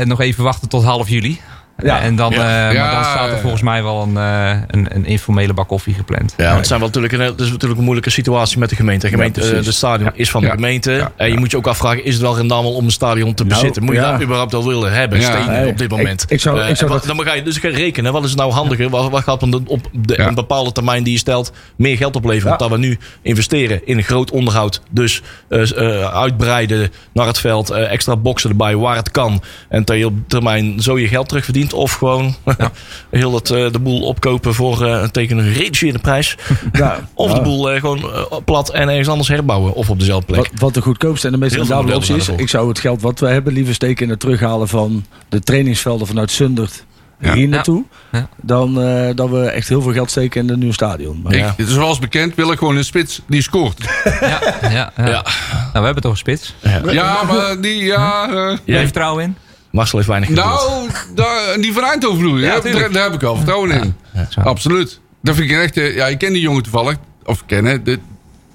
nog 0.05 0.21
even 0.21 0.45
wachten 0.45 0.69
tot 0.69 0.85
half 0.85 1.09
juli. 1.09 1.41
Ja. 1.83 2.01
En 2.01 2.17
dan, 2.17 2.33
Ja. 2.33 2.69
eh, 2.71 2.77
maar 2.81 2.91
dan 2.95 3.05
staat 3.05 3.31
er 3.31 3.39
volgens 3.39 3.63
mij 3.63 3.83
wel 3.83 4.03
een, 4.03 4.17
eh, 4.17 4.51
een, 4.67 4.87
een 4.95 5.07
informele 5.07 5.55
bak 5.55 5.69
koffie 5.69 5.95
gepland. 5.95 6.35
Ja, 6.37 6.45
want 6.45 6.57
het, 6.57 6.67
zijn 6.67 6.79
wel 6.79 6.89
natuurlijk 6.89 7.15
een, 7.15 7.21
het 7.21 7.41
is 7.41 7.51
natuurlijk 7.51 7.79
een 7.79 7.85
moeilijke 7.85 8.11
situatie 8.11 8.59
met 8.59 8.69
de 8.71 8.77
gemeente. 8.77 9.07
De, 9.07 9.13
gemeente, 9.13 9.41
Ja, 9.41 9.53
eh, 9.53 9.63
de 9.65 9.73
stadion 9.73 10.11
is 10.15 10.31
van 10.31 10.41
de 10.43 10.51
gemeente. 10.51 10.93
Ja. 10.93 11.13
En 11.17 11.31
je 11.33 11.39
moet 11.39 11.51
je 11.51 11.57
ook 11.57 11.67
afvragen, 11.67 12.05
is 12.05 12.13
het 12.13 12.23
wel 12.23 12.37
rendabel 12.37 12.73
om 12.75 12.85
een 12.85 12.91
stadion 12.91 13.35
te 13.35 13.45
Nou, 13.45 13.55
bezitten? 13.55 13.85
Moet 13.85 13.95
je 13.95 14.01
dat 14.01 14.23
überhaupt 14.23 14.53
wel 14.53 14.67
willen 14.67 14.93
hebben, 14.93 15.23
stenen 15.23 15.67
op 15.67 15.79
dit 15.79 15.91
moment? 15.91 16.25
ik 16.29 16.41
zou- 16.41 16.61
Eh, 16.61 16.69
ik 16.69 16.77
zou 16.77 16.91
dat- 16.91 17.05
Dan 17.05 17.23
ga 17.23 17.35
je 17.35 17.43
dus 17.43 17.59
gaan 17.59 17.71
rekenen. 17.71 18.13
Wat 18.13 18.23
is 18.25 18.31
het 18.31 18.39
nou 18.39 18.53
handiger? 18.53 18.89
Wat, 18.91 19.11
wat 19.11 19.23
gaat 19.23 19.43
op, 19.43 19.53
de, 19.53 19.61
op 19.67 19.89
de, 19.93 20.15
Ja. 20.17 20.27
een 20.27 20.35
bepaalde 20.35 20.73
termijn 20.73 21.03
die 21.03 21.13
je 21.13 21.19
stelt 21.19 21.53
meer 21.77 21.97
geld 21.97 22.17
opleveren? 22.17 22.53
Ja. 22.53 22.57
Dat 22.59 22.71
we 22.71 22.79
nu 22.79 22.99
investeren 23.23 23.81
in 23.87 23.97
een 23.97 24.03
groot 24.05 24.31
onderhoud. 24.31 24.81
Dus 24.91 25.23
eh, 25.49 25.71
eh, 26.01 26.15
uitbreiden 26.15 26.93
naar 27.13 27.27
het 27.27 27.39
veld. 27.39 27.71
eh, 27.71 27.93
extra 27.93 28.17
boksen 28.17 28.51
erbij 28.51 28.77
waar 28.77 28.97
het 28.97 29.11
kan. 29.11 29.43
En 29.69 29.85
ter 29.85 30.11
termijn 30.27 30.81
zo 30.83 30.99
je 30.99 31.09
geld 31.09 31.29
Of 31.73 31.93
gewoon 31.93 32.35
heel 33.11 33.35
het, 33.35 33.51
eh, 33.51 33.71
de 33.73 33.79
boel 33.79 34.01
opkopen 34.03 34.55
voor 34.55 34.87
eh, 34.87 35.03
tegen 35.05 35.39
een 35.39 35.53
gereduceerde 35.53 35.99
prijs. 35.99 36.37
Ja. 36.73 36.99
Of 37.15 37.29
Ja. 37.31 37.35
de 37.35 37.43
boel 37.43 37.71
eh, 37.71 37.81
gewoon 37.81 38.11
plat 38.45 38.71
en 38.71 38.89
ergens 38.89 39.09
anders 39.09 39.29
herbouwen. 39.29 39.73
Of 39.75 39.91
op 39.91 39.99
dezelfde 39.99 40.27
plek. 40.27 40.39
Wat, 40.51 40.61
wat 40.61 40.75
de 40.75 40.81
goedkoopste 40.83 41.27
en 41.27 41.33
de 41.33 41.39
meest 41.39 41.55
rendabele 41.57 41.97
optie 41.97 42.17
is. 42.17 42.29
Ik 42.29 42.49
zou 42.49 42.69
het 42.69 42.79
geld 42.79 43.03
wat 43.03 43.21
we 43.21 43.27
hebben 43.27 43.53
liever 43.53 43.75
steken 43.75 44.05
in 44.05 44.11
het 44.11 44.21
terughalen 44.21 44.69
van 44.69 45.05
de 45.29 45.41
trainingsvelden 45.41 46.07
vanuit 46.07 46.31
Zundert 46.31 46.85
Ja. 47.21 47.33
hier 47.35 47.49
naartoe. 47.49 47.85
Ja. 48.13 48.29
Dan 48.43 48.81
eh, 48.83 49.09
dat 49.15 49.31
we 49.31 49.45
echt 49.47 49.69
heel 49.69 49.83
veel 49.83 49.93
geld 49.93 50.11
steken 50.11 50.43
in 50.43 50.51
een 50.53 50.59
nieuw 50.59 50.73
stadion. 50.73 51.21
Maar, 51.23 51.35
Ik, 51.35 51.45
zoals 51.57 51.99
bekend 51.99 52.35
wil 52.35 52.53
ik 52.53 52.59
gewoon 52.59 52.77
een 52.77 52.85
spits 52.85 53.21
die 53.27 53.43
scoort. 53.43 53.79
Ja, 54.21 54.41
ja, 54.63 54.71
ja. 54.71 54.93
Ja. 54.97 55.23
Nou, 55.53 55.73
we 55.73 55.81
hebben 55.85 56.03
toch 56.03 56.13
een 56.13 56.19
spits. 56.19 56.55
Ja, 56.63 57.23
maar 57.23 57.61
die, 57.61 57.85
ja... 57.85 58.59
Jij 58.65 58.83
vertrouwen 58.83 59.25
in? 59.25 59.37
Marcel 59.75 59.99
heeft 59.99 60.11
weinig 60.11 60.29
geduld. 60.29 60.47
nou, 60.47 60.89
daar, 61.15 61.57
die 61.61 61.73
van 61.73 61.83
Eindhoven 61.85 62.19
bedoel? 62.23 62.39
Ja, 62.39 62.61
daar, 62.61 62.93
daar 62.93 63.03
heb 63.05 63.13
ik 63.15 63.23
al 63.23 63.37
vertrouwen 63.37 63.71
in. 63.71 63.95
Absoluut. 64.43 65.01
Dat 65.23 65.35
vind 65.35 65.51
ik 65.51 65.57
een 65.57 65.63
echte... 65.63 65.81
Ja, 65.81 66.07
ik 66.07 66.19
ken 66.19 66.33
die 66.33 66.43
jongen 66.43 66.63
toevallig. 66.63 66.97
Of 67.25 67.47
kennen. 67.47 67.85
Dit- 67.85 68.01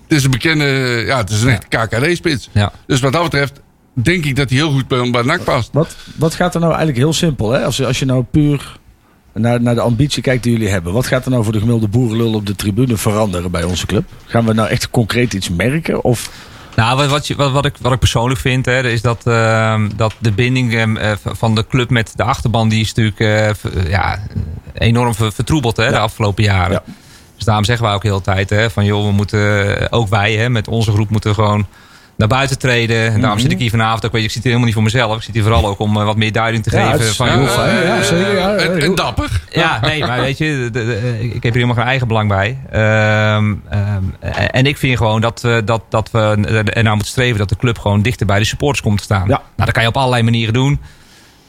Het 0.07 0.17
is 0.17 0.23
een 0.23 0.31
bekende... 0.31 0.65
Ja, 1.05 1.17
het 1.17 1.29
is 1.29 1.41
een 1.41 1.49
echte 1.49 1.67
KKD-spits. 1.67 2.49
Ja. 2.51 2.71
Dus 2.87 2.99
wat 2.99 3.13
dat 3.13 3.23
betreft 3.23 3.59
denk 3.93 4.25
ik 4.25 4.35
dat 4.35 4.49
hij 4.49 4.57
heel 4.57 4.71
goed 4.71 4.87
bij, 4.87 5.09
bij 5.11 5.21
NAC 5.21 5.43
past. 5.43 5.69
Wat, 5.73 5.95
wat 6.15 6.33
gaat 6.35 6.53
er 6.53 6.59
nou 6.59 6.71
eigenlijk 6.71 7.01
heel 7.01 7.13
simpel? 7.13 7.51
Hè? 7.51 7.63
Als, 7.63 7.77
je- 7.77 7.85
als 7.85 7.99
je 7.99 8.05
nou 8.05 8.23
puur 8.31 8.77
naar, 9.33 9.61
naar 9.61 9.75
de 9.75 9.81
ambitie 9.81 10.21
kijkt 10.21 10.43
die 10.43 10.51
jullie 10.51 10.67
hebben. 10.69 10.93
Wat 10.93 11.07
gaat 11.07 11.25
er 11.25 11.31
nou 11.31 11.43
voor 11.43 11.53
de 11.53 11.59
gemiddelde 11.59 11.87
boerenlul 11.97 12.33
op 12.33 12.45
de 12.45 12.55
tribune 12.55 12.97
veranderen 12.97 13.51
bij 13.51 13.63
onze 13.63 13.85
club? 13.85 14.03
Gaan 14.25 14.45
we 14.45 14.53
nou 14.53 14.69
echt 14.69 14.89
concreet 14.89 15.33
iets 15.33 15.49
merken? 15.49 16.03
Of 16.03 16.29
Nou, 16.79 16.97
wat, 16.97 17.09
wat, 17.09 17.27
je- 17.27 17.35
wat, 17.35 17.51
wat, 17.51 17.65
ik, 17.65 17.75
wat 17.81 17.91
ik 17.91 17.99
persoonlijk 17.99 18.39
vind, 18.39 18.65
hè, 18.65 18.81
is 18.89 19.01
dat, 19.01 19.21
ehm, 19.27 19.89
dat 19.95 20.13
de 20.19 20.31
binding 20.31 20.73
ehm, 20.73 20.97
eh, 20.97 21.11
van 21.23 21.55
de 21.55 21.67
club 21.67 21.89
met 21.89 22.11
de 22.15 22.23
achterban, 22.23 22.69
die 22.69 22.81
is 22.81 22.93
natuurlijk 22.93 23.19
eh, 23.19 23.89
ja, 23.89 24.19
enorm 24.73 25.15
ver- 25.15 25.33
vertroebeld 25.33 25.77
hè, 25.77 25.89
de 25.89 25.99
afgelopen 25.99 26.43
jaren. 26.43 26.71
Ja. 26.71 26.93
Dus 27.35 27.45
daarom 27.45 27.63
zeggen 27.63 27.85
wij 27.85 27.93
ook 27.93 28.03
heel 28.03 28.17
de 28.17 28.23
tijd 28.23 28.49
hè, 28.49 28.69
van 28.69 28.85
joh, 28.85 29.05
we 29.05 29.11
moeten, 29.11 29.77
eh, 29.79 29.87
ook 29.89 30.07
wij 30.09 30.33
hè, 30.33 30.49
met 30.49 30.67
onze 30.67 30.91
groep 30.91 31.09
moeten 31.09 31.33
gewoon 31.33 31.67
naar 32.19 32.27
buiten 32.27 32.59
treden. 32.59 33.11
En 33.13 33.21
daarom 33.21 33.39
zit 33.39 33.51
ik 33.51 33.59
hier 33.59 33.69
vanavond 33.69 34.05
ook, 34.05 34.11
weet 34.11 34.21
je, 34.21 34.27
ik 34.27 34.33
zit 34.33 34.43
hier 34.43 34.51
helemaal 34.53 34.65
niet 34.65 34.73
voor 34.75 34.83
mezelf. 34.83 35.15
Ik 35.17 35.21
zit 35.23 35.33
hier 35.33 35.43
vooral 35.43 35.65
ook 35.67 35.79
om 35.79 35.97
eh, 35.97 36.03
wat 36.05 36.15
meer 36.17 36.31
duiding 36.31 36.63
te 36.63 36.75
Ja, 36.77 36.91
geven. 36.91 37.15
van, 37.15 37.27
heel 37.27 37.47
fijn, 37.47 37.77
eh, 37.77 37.83
ja, 37.83 38.03
zeker, 38.03 38.35
ja. 38.35 38.55
en, 38.55 38.95
dapper. 38.95 39.41
ja, 39.51 39.79
nee, 39.81 39.99
maar 40.05 40.19
weet 40.21 40.37
je, 40.37 40.69
de- 40.71 40.85
de- 40.85 41.17
ik 41.21 41.31
heb 41.33 41.41
hier 41.43 41.51
helemaal 41.53 41.75
geen 41.75 41.85
eigen 41.85 42.07
belang 42.07 42.29
bij. 42.29 42.57
Ehm, 42.71 43.53
ehm, 43.69 44.03
en 44.51 44.65
ik 44.65 44.77
vind 44.77 44.97
gewoon 44.97 45.21
dat, 45.21 45.41
we- 45.41 45.61
dat, 45.65 45.81
dat 45.89 46.11
we 46.11 46.19
er 46.73 46.83
nou 46.83 46.95
moeten 46.95 47.11
streven 47.13 47.37
dat 47.37 47.49
de 47.49 47.57
club 47.57 47.77
gewoon 47.79 48.01
dichter 48.01 48.25
bij 48.25 48.39
de 48.39 48.45
supporters 48.45 48.81
komt 48.81 48.97
te 48.97 49.03
staan. 49.03 49.21
Ja. 49.27 49.27
Nou, 49.27 49.41
dat 49.55 49.71
kan 49.71 49.81
je 49.83 49.89
op 49.89 49.97
allerlei 49.97 50.23
manieren 50.23 50.53
doen. 50.53 50.79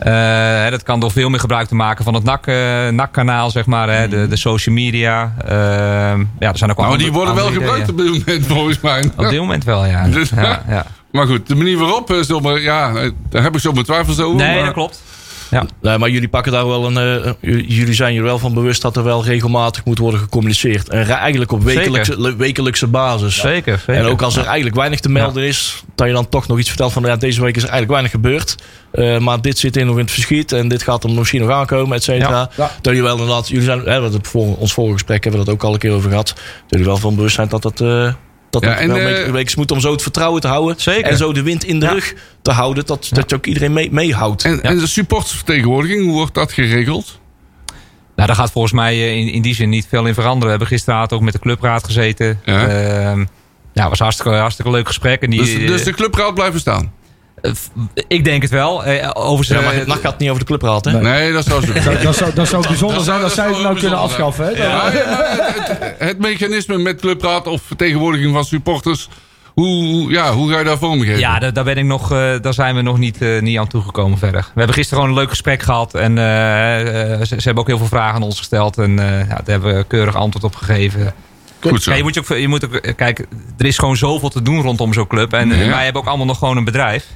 Eh, 0.01 0.71
dat 0.71 0.83
kan 0.83 1.01
door 1.01 1.11
veel 1.11 1.29
meer 1.29 1.41
gebruik 1.41 1.69
te 1.69 1.75
maken 1.75 2.05
van 2.05 2.15
het 2.15 2.25
NAC, 2.25 2.47
eh, 2.47 2.89
NAC-kanaal, 2.89 3.51
zeg 3.51 3.67
maar. 3.67 3.89
Hè, 3.91 4.09
de, 4.09 4.27
de 4.29 4.37
social 4.37 4.75
media. 4.75 5.35
Ehm, 5.45 6.21
ja, 6.39 6.49
er 6.51 6.59
zijn 6.59 6.71
ook 6.71 6.77
Nou, 6.77 6.99
die 6.99 7.13
worden 7.13 7.35
wel 7.35 7.51
gebruikt 7.51 7.91
op 7.91 7.97
dit 7.99 8.07
moment 8.27 8.47
volgens 8.47 8.81
mij. 8.81 9.05
Op 9.17 9.29
dit 9.29 9.39
moment 9.41 9.65
wel, 9.65 9.87
ja. 9.87 10.09
Dus- 10.09 10.31
ja, 10.37 10.63
ja. 10.69 10.85
Maar 11.13 11.27
goed, 11.27 11.49
de 11.49 11.55
manier 11.55 11.79
waarop, 11.79 12.11
is 12.11 12.27
toch 12.27 12.43
maar, 12.43 12.61
ja, 12.61 12.95
eh, 12.95 13.11
daar 13.31 13.43
heb 13.43 13.55
ik 13.55 13.61
zo 13.61 13.73
mijn 13.73 13.85
twijfels 13.85 14.21
over. 14.21 14.37
Nee, 14.37 14.55
maar- 14.55 14.65
dat 14.65 14.73
klopt. 14.73 15.03
Nee, 15.83 15.99
maar 15.99 16.11
jullie 16.11 16.29
pakken 16.29 16.53
daar 16.53 16.67
wel 16.67 16.87
een. 16.97 16.97
eh, 16.97 17.33
jullie 17.69 17.95
zijn 17.95 18.17
er 18.17 18.23
wel 18.23 18.39
van 18.39 18.55
bewust 18.55 18.83
dat 18.83 18.97
er 18.97 19.05
wel 19.05 19.25
regelmatig 19.25 19.85
moet 19.85 19.99
worden 19.99 20.21
gecommuniceerd. 20.21 20.89
En 20.89 21.09
eigenlijk 21.09 21.53
op 21.53 21.63
wekelijkse, 21.63 22.37
wekelijkse 22.37 22.87
basis. 22.87 23.35
Zeker, 23.37 23.79
zeker. 23.79 23.95
En 23.95 24.05
ook 24.11 24.23
als 24.23 24.37
er 24.37 24.45
eigenlijk 24.45 24.77
weinig 24.77 25.01
te 25.01 25.09
melden 25.11 25.43
is, 25.45 25.83
dat 25.95 26.07
je 26.07 26.13
dan 26.13 26.29
toch 26.29 26.47
nog 26.49 26.59
iets 26.59 26.69
vertelt 26.69 26.93
van 26.93 27.03
ja, 27.03 27.17
deze 27.17 27.41
week 27.43 27.57
is 27.57 27.63
er 27.63 27.69
eigenlijk 27.69 27.91
weinig 28.01 28.11
gebeurd. 28.11 28.55
Eh, 28.91 29.19
maar 29.19 29.41
dit 29.41 29.59
zit 29.59 29.77
in 29.77 29.87
nog 29.87 29.97
in 29.97 30.03
het 30.05 30.11
verschiet 30.13 30.53
en 30.53 30.69
dit 30.69 30.83
gaat 30.83 31.05
er 31.05 31.11
misschien 31.11 31.41
nog 31.41 31.51
aankomen, 31.51 31.97
et 31.97 32.03
cetera. 32.03 32.31
Ja. 32.31 32.51
Ja. 32.57 32.65
Dat 32.67 32.85
jullie 32.85 33.03
wel 33.03 33.13
inderdaad, 33.19 33.49
jullie 33.49 33.65
zijn, 33.65 33.81
hè, 33.81 34.01
wat 34.01 34.13
het 34.13 34.31
ons 34.35 34.73
vorige 34.73 34.93
gesprek 34.93 35.23
hebben 35.25 35.41
we 35.41 35.47
dat 35.47 35.55
ook 35.55 35.65
al 35.65 35.73
een 35.73 35.79
keer 35.79 35.93
over 35.93 36.11
gehad. 36.11 36.27
Dat 36.27 36.37
jullie 36.69 36.87
wel 36.87 36.97
van 36.97 37.15
bewust 37.15 37.35
zijn 37.35 37.49
dat 37.49 37.63
dat. 37.63 37.81
eh 37.81 38.13
dat 38.51 38.63
Ja, 38.65 38.71
het 38.71 38.79
en, 38.79 38.89
wel 38.89 38.97
eh, 38.97 39.03
een 39.05 39.15
beetje- 39.15 39.33
week 39.33 39.57
moet 39.57 39.71
om 39.71 39.81
zo 39.81 39.93
het 39.93 40.03
vertrouwen 40.03 40.41
te 40.41 40.47
houden. 40.49 40.75
Zeker. 40.81 41.11
En 41.11 41.17
zo 41.17 41.33
de 41.33 41.43
wind 41.43 41.65
in 41.65 41.81
de 41.81 41.87
Ja. 41.87 41.93
rug 41.93 42.15
te 42.43 42.51
houden. 42.51 42.87
Dat, 42.87 43.09
dat 43.11 43.31
je 43.31 43.37
ook 43.37 43.47
iedereen 43.47 43.73
mee, 43.73 43.93
meehoudt. 43.93 44.45
En, 44.45 44.63
en 44.63 44.79
de 44.79 44.87
supportersvertegenwoordiging, 44.87 46.03
hoe 46.05 46.13
wordt 46.13 46.35
dat 46.35 46.53
geregeld? 46.53 47.19
Nou, 48.17 48.29
daar 48.29 48.37
gaat 48.37 48.51
volgens 48.53 48.73
mij 48.73 48.93
eh, 48.95 49.17
in, 49.17 49.29
in 49.33 49.43
die 49.43 49.55
zin 49.55 49.69
niet 49.69 49.87
veel 49.89 50.07
in 50.07 50.15
veranderen. 50.15 50.45
We 50.45 50.51
hebben 50.51 50.69
gisteravond 50.69 51.13
ook 51.13 51.21
met 51.21 51.33
de 51.33 51.39
clubraad 51.39 51.85
gezeten. 51.85 52.41
Ja. 52.45 52.69
Ehm, 52.69 53.25
ja, 53.73 53.89
was 53.89 53.99
hartstikke, 53.99 54.33
hartstikke 54.37 54.71
leuk 54.71 54.87
gesprek. 54.87 55.23
En 55.23 55.31
die, 55.31 55.41
Dus, 55.41 55.55
dus 55.67 55.85
de 55.85 55.93
clubraad 55.93 56.35
blijven 56.35 56.61
staan? 56.61 56.93
Eh, 57.43 57.53
ik 58.09 58.25
denk 58.25 58.43
het 58.43 58.51
wel. 58.51 58.85
Eh, 58.85 59.11
overigens, 59.15 59.49
Ja, 59.49 59.65
maar 59.65 59.73
eh, 59.73 59.79
het 59.79 59.89
nacht 59.89 60.01
gaat 60.01 60.19
niet 60.19 60.29
over 60.29 60.41
de 60.41 60.47
clubraad, 60.47 60.85
hè? 60.85 61.01
Nee, 61.01 61.33
dat 61.33 61.45
zou 61.45 61.67
zo 61.67 61.73
dat, 61.91 62.03
dat 62.03 62.17
zou, 62.17 62.35
dat 62.35 62.49
zou 62.49 62.67
bijzonder 62.69 62.97
Dat 62.97 63.05
zijn 63.05 63.23
als 63.23 63.35
zij 63.35 63.47
dat 63.47 63.55
het 63.55 63.63
nou 63.65 63.79
kunnen 63.79 63.99
afschaffen. 63.99 64.45
Hè? 64.45 64.51
Ja, 64.51 64.93
ja, 64.93 65.07
maar 65.17 65.95
het, 65.99 66.19
mechanisme 66.19 66.79
met 66.79 67.01
clubraad 67.01 67.47
of 67.47 67.63
vertegenwoordiging 67.63 68.33
van 68.33 68.45
supporters, 68.45 69.09
hoe, 69.55 70.11
ja, 70.11 70.33
hoe 70.33 70.51
ga 70.51 70.59
je 70.59 70.65
daar 70.65 70.79
vorm 70.79 71.01
geven? 71.01 71.19
ja, 71.19 71.39
daar, 71.39 71.53
daar, 71.53 71.65
ben 71.65 71.77
ik 71.77 71.85
nog, 71.85 72.13
eh, 72.13 72.33
daar 72.41 72.55
zijn 72.55 72.75
we 72.75 72.83
nog 72.83 72.99
niet, 72.99 73.23
eh, 73.23 73.41
niet 73.41 73.59
aan 73.59 73.69
toegekomen 73.69 74.19
verder. 74.19 74.41
We 74.41 74.59
hebben 74.59 74.75
gisteren 74.75 75.03
gewoon 75.03 75.17
een 75.17 75.23
leuk 75.23 75.31
gesprek 75.31 75.63
gehad. 75.63 75.95
En 75.95 76.17
ze, 76.17 77.25
ze 77.27 77.43
hebben 77.43 77.63
ook 77.63 77.69
heel 77.69 77.79
veel 77.79 77.87
vragen 77.87 78.15
aan 78.15 78.23
ons 78.23 78.39
gesteld. 78.39 78.79
En 78.79 78.99
eh, 78.99 79.19
ja, 79.19 79.35
daar 79.35 79.43
hebben 79.45 79.77
we 79.77 79.85
keurig 79.85 80.15
antwoord 80.15 80.45
op 80.45 80.55
gegeven. 80.55 81.15
Goed 81.61 81.83
zo. 81.83 81.91
Ja, 81.91 81.97
je 81.97 82.03
moet 82.03 82.15
je 82.15 82.21
ook, 82.21 82.39
je 82.39 82.49
moet 82.49 82.65
ook, 82.65 82.97
kijk, 82.97 83.27
er 83.59 83.67
is 83.67 83.79
gewoon 83.79 83.97
zoveel 83.97 84.29
te 84.29 84.43
doen 84.43 84.63
rondom 84.63 84.93
zo'n 84.93 85.07
club. 85.07 85.33
En 85.33 85.49
Ja. 85.49 85.69
wij 85.69 85.85
hebben 85.85 86.03
ook 86.03 86.09
allemaal 86.09 86.27
nog 86.27 86.39
gewoon 86.39 86.57
een 86.57 86.65
bedrijf. 86.65 87.07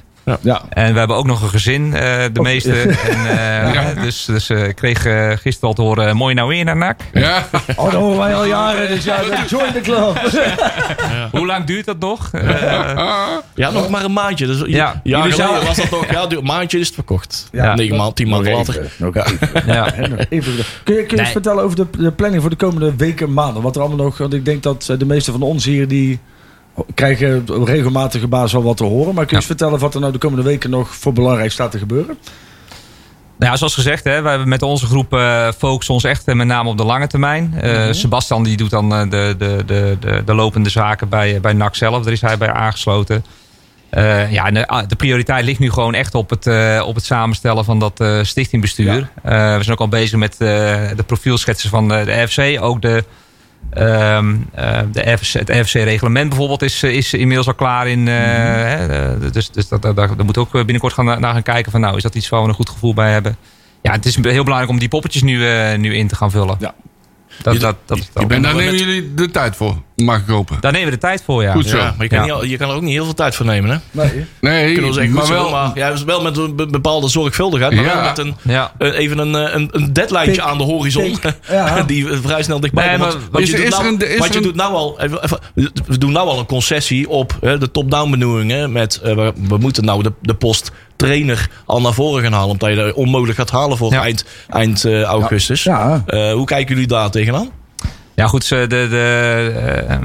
Ja. 0.41 0.61
En 0.69 0.93
we 0.93 0.99
hebben 0.99 1.17
ook 1.17 1.25
nog 1.25 1.41
een 1.41 1.49
gezin, 1.49 1.93
eh, 1.93 2.01
de 2.33 2.39
Of- 2.39 2.45
meeste. 2.45 2.71
En, 2.81 3.25
eh, 3.27 3.73
Ja. 3.73 3.93
Dus, 4.01 4.25
dus 4.25 4.49
eh, 4.49 4.67
ik 4.67 4.75
kreeg 4.75 5.01
gisteren 5.41 5.69
al 5.69 5.73
te 5.73 5.81
horen, 5.81 6.15
mooi 6.15 6.33
nou 6.33 6.47
weer 6.49 6.63
naar 6.65 6.77
NAC. 6.77 6.99
Ja, 7.13 7.45
Oh, 7.75 7.83
dat 7.91 7.93
horen 8.01 8.17
wij 8.17 8.35
al 8.35 8.45
jaren. 8.45 8.87
Dus 8.87 9.03
ja, 9.03 9.21
join 9.47 9.73
the 9.73 9.81
club. 9.81 10.19
Hoe 11.37 11.45
lang 11.45 11.65
duurt 11.65 11.85
dat 11.85 11.99
nog? 11.99 12.29
Eh, 12.31 12.41
Ja, 13.55 13.69
nog 13.71 13.89
maar 13.89 14.03
een 14.03 14.13
maandje. 14.13 14.45
Dus, 14.47 14.61
Ja. 14.67 15.01
ja, 15.03 15.29
zouden- 15.31 15.65
was 15.65 15.75
dat 15.75 15.89
toch? 15.89 16.11
Ja, 16.11 16.25
een 16.29 16.43
maandje 16.43 16.79
is 16.79 16.85
het 16.85 16.95
verkocht. 16.95 17.47
Ja. 17.51 17.63
Ja, 17.63 17.75
negen 17.75 17.95
maanden, 17.95 18.15
tien 18.15 18.27
maanden 18.29 18.53
later. 18.53 18.91
nog 18.97 19.13
ja. 19.65 19.93
Even. 20.29 20.29
Kun 20.29 20.39
je, 20.39 20.63
kun 20.83 20.95
je 20.95 21.05
Nee. 21.07 21.19
eens 21.19 21.31
vertellen 21.31 21.63
over 21.63 21.75
de, 21.75 21.85
de 21.97 22.11
planning 22.11 22.41
voor 22.41 22.49
de 22.51 22.55
komende 22.57 22.95
weken, 22.97 23.33
maanden? 23.33 23.61
Wat 23.61 23.75
er 23.75 23.81
allemaal 23.81 24.05
nog... 24.05 24.17
Want 24.17 24.33
ik 24.33 24.45
denk 24.45 24.63
dat 24.63 24.93
de 24.97 25.05
meeste 25.05 25.31
van 25.31 25.41
ons 25.41 25.65
hier... 25.65 25.87
die 25.87 26.19
krijgen 26.93 27.45
op 27.51 27.63
regelmatige 27.63 28.27
basis 28.27 28.51
wel 28.51 28.63
wat 28.63 28.77
te 28.77 28.83
horen. 28.83 29.13
Maar 29.13 29.23
kun 29.25 29.29
je 29.29 29.35
eens 29.35 29.45
vertellen 29.45 29.79
wat 29.79 29.93
er 29.93 29.99
nou 29.99 30.11
de 30.11 30.17
komende 30.17 30.43
weken 30.43 30.69
nog 30.69 30.95
voor 30.95 31.13
belangrijk 31.13 31.51
staat 31.51 31.71
te 31.71 31.77
gebeuren? 31.77 32.17
Nou 33.37 33.51
ja, 33.51 33.57
zoals 33.57 33.73
gezegd, 33.73 34.03
hè, 34.03 34.21
wij 34.21 34.29
hebben 34.29 34.49
met 34.49 34.61
onze 34.61 34.85
groep 34.85 35.13
eh 35.13 35.51
focussen 35.57 35.93
ons 35.93 36.03
echt 36.03 36.27
eh, 36.27 36.35
met 36.35 36.47
name 36.47 36.69
op 36.69 36.77
de 36.77 36.85
lange 36.85 37.07
termijn. 37.07 37.53
Eh 37.61 37.91
Sebastian 37.91 38.43
die 38.43 38.57
doet 38.57 38.69
dan 38.69 38.89
de, 38.89 39.35
de, 39.37 39.63
de, 39.65 39.97
de, 39.99 40.21
de 40.25 40.33
lopende 40.33 40.69
zaken 40.69 41.09
bij, 41.09 41.41
bij 41.41 41.53
NAC 41.53 41.75
zelf. 41.75 42.03
Daar 42.03 42.13
is 42.13 42.21
hij 42.21 42.37
bij 42.37 42.51
aangesloten. 42.51 43.25
Ja, 44.29 44.51
de, 44.51 44.67
ah, 44.67 44.87
de 44.87 44.95
prioriteit 44.95 45.45
ligt 45.45 45.59
nu 45.59 45.71
gewoon 45.71 45.93
echt 45.93 46.15
op 46.15 46.29
het, 46.29 46.47
op 46.83 46.95
het 46.95 47.05
samenstellen 47.05 47.65
van 47.65 47.79
dat 47.79 48.03
stichtingbestuur. 48.21 49.09
We 49.23 49.59
zijn 49.59 49.71
ook 49.71 49.79
al 49.79 49.87
bezig 49.87 50.19
met 50.19 50.37
de 50.37 51.03
profielschetsen 51.05 51.69
van 51.69 51.87
de, 51.87 52.03
de 52.05 52.21
RFC. 52.21 52.63
Ook 52.63 52.81
de, 52.81 53.03
ehm, 53.69 54.35
eh, 54.53 54.79
de 54.91 55.11
RFC, 55.11 55.33
het 55.33 55.49
RFC-reglement 55.49 56.29
bijvoorbeeld 56.29 56.61
is, 56.61 56.83
eh, 56.83 56.95
is 56.95 57.13
inmiddels 57.13 57.47
al 57.47 57.53
klaar 57.53 57.87
in. 57.87 58.07
eh, 58.07 58.13
hè, 58.13 58.85
eh, 59.13 59.31
dus 59.31 59.51
dus 59.51 59.67
dat, 59.67 59.81
dat, 59.81 59.95
daar 59.95 60.09
moet 60.25 60.37
ook 60.37 60.51
binnenkort 60.51 60.93
gaan, 60.93 61.05
naar 61.05 61.33
gaan 61.33 61.43
kijken 61.43 61.71
van 61.71 61.81
nou, 61.81 61.95
is 61.97 62.03
dat 62.03 62.15
iets 62.15 62.29
waar 62.29 62.41
we 62.41 62.47
een 62.47 62.53
goed 62.53 62.69
gevoel 62.69 62.93
bij 62.93 63.11
hebben. 63.11 63.35
Ja, 63.81 63.91
het 63.91 64.05
is 64.05 64.15
heel 64.15 64.43
belangrijk 64.43 64.69
om 64.69 64.79
die 64.79 64.87
poppetjes 64.87 65.21
nu, 65.23 65.47
eh, 65.47 65.77
nu 65.77 65.95
in 65.95 66.07
te 66.07 66.15
gaan 66.15 66.31
vullen. 66.31 66.55
Ja. 66.59 66.73
Dat, 67.41 67.53
Je- 67.53 67.59
dat, 67.59 67.75
dat, 67.85 67.97
je 67.97 68.25
bent 68.25 68.43
daar 68.43 68.55
nemen 68.55 68.71
met- 68.71 68.79
jullie 68.79 69.13
de 69.13 69.31
tijd 69.31 69.55
voor, 69.55 69.81
mag 69.95 70.19
ik 70.19 70.27
hopen. 70.27 70.57
Daar 70.59 70.71
nemen 70.71 70.87
we 70.87 70.93
de 70.93 70.99
tijd 71.01 71.21
voor, 71.25 71.43
ja. 71.43 71.51
Goed 71.51 71.67
zo. 71.67 71.77
Ja, 71.77 71.83
maar 71.97 72.07
je 72.09 72.15
kan, 72.15 72.25
Ja. 72.25 72.35
niet, 72.41 72.49
je 72.49 72.57
kan 72.57 72.69
er 72.69 72.75
ook 72.75 72.81
niet 72.81 72.91
heel 72.93 73.03
veel 73.05 73.13
tijd 73.13 73.35
voor 73.35 73.45
nemen, 73.45 73.69
hè? 73.69 73.77
Nee. 74.03 74.25
Nee, 74.41 74.71
Kunnen 74.73 74.89
we 74.91 74.95
zeggen, 74.95 75.13
maar 75.13 75.27
wel... 75.27 75.49
maar, 75.49 75.71
ja, 75.75 75.91
dus 75.91 76.03
wel 76.03 76.21
met 76.21 76.37
een 76.37 76.55
be- 76.55 76.65
bepaalde 76.67 77.07
zorgvuldigheid, 77.07 77.73
maar 77.73 77.83
Ja. 77.83 77.93
wel 77.95 78.03
met 78.03 78.17
een, 78.17 78.35
Ja. 78.41 78.71
eh, 78.77 78.97
even 78.99 79.17
een, 79.17 79.35
eh, 79.35 79.53
een, 79.55 79.69
een 79.71 79.93
deadline 79.93 80.41
aan 80.41 80.57
de 80.57 80.63
horizon. 80.63 81.15
Ja. 81.49 81.81
die 81.83 82.07
vrij 82.07 82.43
snel 82.43 82.59
dichtbij 82.59 82.87
Nee, 82.87 82.97
komt. 82.97 83.17
Want, 83.31 83.47
je, 83.47 83.55
doet, 83.57 83.69
nou, 83.69 83.87
een- 83.87 84.17
want 84.19 84.33
je 84.33 84.41
doet 84.41 84.55
nou 84.55 84.73
al, 84.73 85.01
even, 85.01 85.23
even- 85.23 85.39
we 85.85 85.97
doen 85.97 86.11
nou 86.11 86.27
al 86.27 86.39
een 86.39 86.45
concessie 86.45 87.09
op 87.09 87.37
hè, 87.41 87.57
de 87.57 87.71
top-down 87.71 88.09
benoemingen. 88.11 88.71
Met, 88.71 88.99
eh, 89.03 89.15
we, 89.15 89.33
we 89.47 89.57
moeten 89.57 89.85
nou 89.85 90.03
de, 90.03 90.11
de 90.21 90.33
post 90.33 90.71
trainer 90.95 91.49
al 91.65 91.81
naar 91.81 91.93
voren 91.93 92.23
gaan 92.23 92.33
halen. 92.33 92.49
Omdat 92.49 92.69
je 92.69 92.75
dat 92.75 92.93
onmogelijk 92.93 93.37
gaat 93.37 93.51
halen 93.51 93.77
voor 93.77 93.91
Ja. 93.91 94.01
eind, 94.01 94.25
eind 94.49 94.85
augustus. 94.85 95.63
Ja. 95.63 96.03
Eh, 96.05 96.31
hoe 96.33 96.45
kijken 96.45 96.73
jullie 96.73 96.87
daar 96.89 97.09
tegenaan? 97.09 97.49
Ja, 98.15 98.27
goed, 98.27 98.49
de, 98.49 98.67
de, 98.67 99.85
eh, 99.87 99.97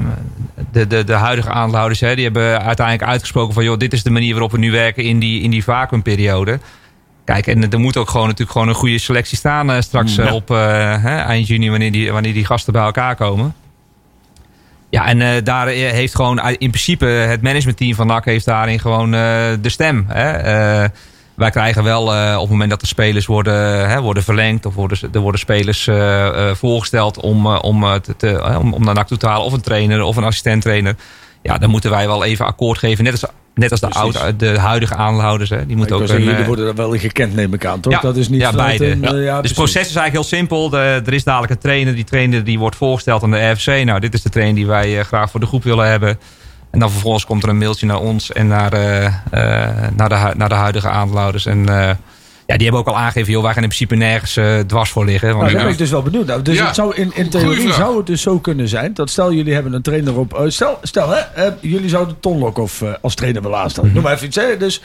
de, 0.71 0.87
de, 0.87 1.03
de 1.03 1.13
huidige 1.13 1.49
aandeelhouders 1.49 1.99
hè, 1.99 2.15
die 2.15 2.23
hebben 2.23 2.61
uiteindelijk 2.61 3.09
uitgesproken 3.09 3.53
van... 3.53 3.63
joh, 3.63 3.77
dit 3.77 3.93
is 3.93 4.03
de 4.03 4.09
manier 4.09 4.31
waarop 4.31 4.51
we 4.51 4.57
nu 4.57 4.71
werken 4.71 5.03
in 5.03 5.19
die, 5.19 5.41
in 5.41 5.51
die 5.51 5.63
vacuumperiode. 5.63 6.59
Kijk, 7.25 7.47
en 7.47 7.71
er 7.71 7.79
moet 7.79 7.97
ook 7.97 8.09
gewoon 8.09 8.25
natuurlijk 8.25 8.51
gewoon 8.51 8.67
een 8.67 8.75
goede 8.75 8.97
selectie 8.97 9.37
staan 9.37 9.71
eh, 9.71 9.81
straks 9.81 10.17
eh, 10.17 10.33
op 10.33 10.47
hè, 10.47 11.17
eind 11.17 11.47
juni... 11.47 11.69
Wanneer 11.69 11.91
die, 11.91 12.11
wanneer 12.11 12.33
die 12.33 12.45
gasten 12.45 12.73
bij 12.73 12.83
elkaar 12.83 13.15
komen. 13.15 13.55
Ja, 14.89 15.05
en 15.05 15.43
daar 15.43 15.67
heeft 15.67 16.15
gewoon 16.15 16.39
in 16.39 16.69
principe 16.69 17.05
het 17.05 17.41
managementteam 17.41 17.95
van 17.95 18.07
NAC 18.07 18.25
heeft 18.25 18.45
daarin 18.45 18.79
gewoon 18.79 19.11
de 19.11 19.69
stem. 19.69 20.05
Hè? 20.07 20.87
Wij 21.41 21.49
krijgen 21.49 21.83
wel 21.83 22.15
eh, 22.15 22.33
op 22.33 22.41
het 22.41 22.49
moment 22.49 22.69
dat 22.69 22.79
de 22.79 22.87
spelers 22.87 23.25
worden, 23.25 23.89
hè, 23.89 24.01
worden 24.01 24.23
verlengd 24.23 24.65
of 24.65 24.75
worden, 24.75 24.97
er 25.13 25.19
worden 25.19 25.39
spelers 25.39 25.87
eh, 25.87 26.27
eh, 26.27 26.55
voorgesteld 26.55 27.19
om, 27.19 27.47
om, 27.47 28.01
te, 28.01 28.15
te- 28.15 28.57
om, 28.59 28.73
om 28.73 28.83
naar 28.83 28.93
NAC 28.93 29.07
toe 29.07 29.17
te 29.17 29.27
halen, 29.27 29.45
of 29.45 29.53
een 29.53 29.61
trainer 29.61 30.01
of 30.01 30.15
een 30.15 30.23
assistent 30.23 30.61
trainer. 30.61 30.95
Ja, 31.41 31.57
dan 31.57 31.69
moeten 31.69 31.89
wij 31.89 32.07
wel 32.07 32.23
even 32.23 32.45
akkoord 32.45 32.77
geven. 32.77 33.03
Net 33.03 33.13
als, 33.13 33.25
net 33.53 33.71
als 33.71 33.79
de, 33.79 33.89
oude, 33.89 34.35
de 34.35 34.59
huidige 34.59 34.95
aandeelhouders. 34.95 35.49
Hè. 35.49 35.65
Die 35.65 35.75
moeten 35.75 35.95
ook 35.95 36.07
zeggen, 36.07 36.25
jullie 36.25 36.45
worden 36.45 36.67
er 36.67 36.75
wel 36.75 36.93
in 36.93 36.99
gekend, 36.99 37.35
neem 37.35 37.53
ik 37.53 37.65
aan, 37.65 37.79
toch? 37.79 37.93
ja, 37.93 37.99
dat 37.99 38.17
is 38.17 38.29
niet 38.29 38.41
ja, 38.41 38.51
beide. 38.51 38.91
een, 38.91 39.21
ja, 39.21 39.41
dus 39.41 39.49
het 39.49 39.59
proces 39.59 39.87
is 39.87 39.95
eigenlijk 39.95 40.11
heel 40.11 40.37
simpel. 40.37 40.69
De, 40.69 41.01
er 41.05 41.13
is 41.13 41.23
dadelijk 41.23 41.51
een 41.51 41.59
trainer. 41.59 41.95
Die 41.95 42.03
trainer 42.03 42.43
die 42.43 42.59
wordt 42.59 42.75
voorgesteld 42.75 43.23
aan 43.23 43.31
de 43.31 43.49
RFC. 43.49 43.83
Nou, 43.83 43.99
dit 43.99 44.13
is 44.13 44.21
de 44.21 44.29
trainer 44.29 44.55
die 44.55 44.67
wij 44.67 45.03
graag 45.03 45.31
voor 45.31 45.39
de 45.39 45.45
groep 45.45 45.63
willen 45.63 45.87
hebben. 45.87 46.19
En 46.71 46.79
dan 46.79 46.91
vervolgens 46.91 47.25
komt 47.25 47.43
er 47.43 47.49
een 47.49 47.57
mailtje 47.57 47.85
naar 47.85 47.99
ons 47.99 48.31
en 48.31 48.47
naar, 48.47 48.73
eh, 48.73 49.05
eh, 49.05 49.13
naar, 49.95 50.09
de, 50.09 50.33
naar 50.37 50.49
de 50.49 50.55
huidige 50.55 50.89
aandeelhouders. 50.89 51.45
En 51.45 51.69
eh, 51.69 51.89
ja, 52.45 52.57
die 52.57 52.63
hebben 52.63 52.79
ook 52.79 52.87
al 52.87 52.97
aangegeven, 52.97 53.31
joh, 53.31 53.43
wij 53.43 53.53
gaan 53.53 53.63
in 53.63 53.69
principe 53.69 53.95
nergens 53.95 54.39
dwars 54.67 54.89
voor 54.89 55.05
liggen. 55.05 55.27
Want, 55.27 55.41
Nou, 55.41 55.53
daar 55.53 55.63
ben 55.63 55.71
ik 55.71 55.77
dus 55.77 55.89
wel 55.89 56.01
benieuwd 56.01 56.25
naar. 56.25 56.43
Dus 56.43 56.57
Ja. 56.57 56.65
het 56.65 56.75
zou 56.75 56.95
in, 56.95 57.11
in 57.13 57.29
theorie 57.29 57.73
zou 57.73 57.97
het 57.97 58.05
dus 58.05 58.21
zo 58.21 58.39
kunnen 58.39 58.67
zijn 58.67 58.93
dat 58.93 59.09
stel 59.09 59.33
jullie 59.33 59.53
hebben 59.53 59.73
een 59.73 59.81
trainer 59.81 60.17
op. 60.17 60.43
stel, 60.47 60.77
stel 60.81 61.09
hè, 61.09 61.49
jullie 61.61 61.89
zouden 61.89 62.19
Ton 62.19 62.37
Lokhoff 62.39 62.81
eh, 62.81 62.89
als 63.01 63.15
trainer 63.15 63.41
willen 63.41 63.57
aanstellen. 63.57 63.93
Noem 63.93 64.03
maar 64.03 64.13
even 64.13 64.25
iets. 64.27 64.35
Hè, 64.35 64.57
dus 64.57 64.81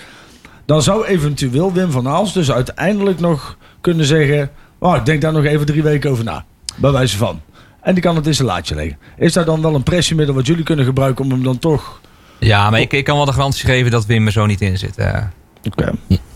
dan 0.65 0.83
zou 0.83 1.05
eventueel 1.05 1.73
Wim 1.73 1.91
van 1.91 2.09
Aals 2.09 2.33
dus 2.33 2.53
uiteindelijk 2.53 3.21
nog 3.21 3.57
kunnen 3.81 4.07
zeggen. 4.07 4.51
Oh, 4.79 4.97
ik 4.97 5.05
denk 5.05 5.21
daar 5.21 5.33
nog 5.33 5.45
even 5.45 5.67
drie 5.67 5.83
weken 5.83 6.11
over 6.11 6.25
na. 6.25 6.45
Bij 6.77 6.91
wijze 6.91 7.17
van. 7.17 7.41
En 7.87 7.95
die 7.95 8.03
kan 8.03 8.17
het 8.17 8.27
in 8.27 8.35
zijn 8.35 8.49
laadje 8.49 8.75
leggen. 8.75 8.99
Is 9.17 9.33
daar 9.33 9.45
dan 9.45 9.63
wel 9.63 9.75
een 9.75 9.83
pressiemiddel 9.83 10.35
wat 10.35 10.47
jullie 10.47 10.65
kunnen 10.65 10.85
gebruiken 10.85 11.25
om 11.25 11.31
hem 11.31 11.43
dan 11.43 11.59
toch. 11.59 12.01
ja, 12.39 12.71
maar 12.71 12.81
ik, 12.81 12.93
ik 12.93 13.05
kan 13.05 13.17
wel 13.17 13.25
de 13.25 13.33
garantie 13.33 13.67
geven 13.67 13.91
dat 13.91 14.07
Wim 14.07 14.27
er 14.27 14.33
zo 14.33 14.47
niet 14.47 14.61
in 14.61 14.79
zit. 14.79 14.97
eh. 14.99 15.23
Oké. 15.65 15.93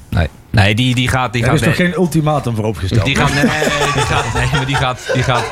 nee, 0.08 0.28
nee 0.50 0.74
die, 0.74 0.94
die 0.94 1.08
gaat... 1.08 1.32
Die 1.32 1.42
Er 1.42 1.48
gaat 1.48 1.60
is 1.60 1.66
toch 1.66 1.76
geen 1.76 1.92
ultimatum 1.92 2.54
voor 2.54 2.64
opgesteld? 2.64 3.04
Die 3.04 3.16
gaat, 3.16 3.34
nee, 3.34 3.42
die 3.42 3.50
gaat, 4.02 4.34
nee, 4.34 4.46
maar 4.52 4.66
die 4.66 4.74
gaat, 4.76 5.10
die 5.14 5.22
gaat. 5.22 5.44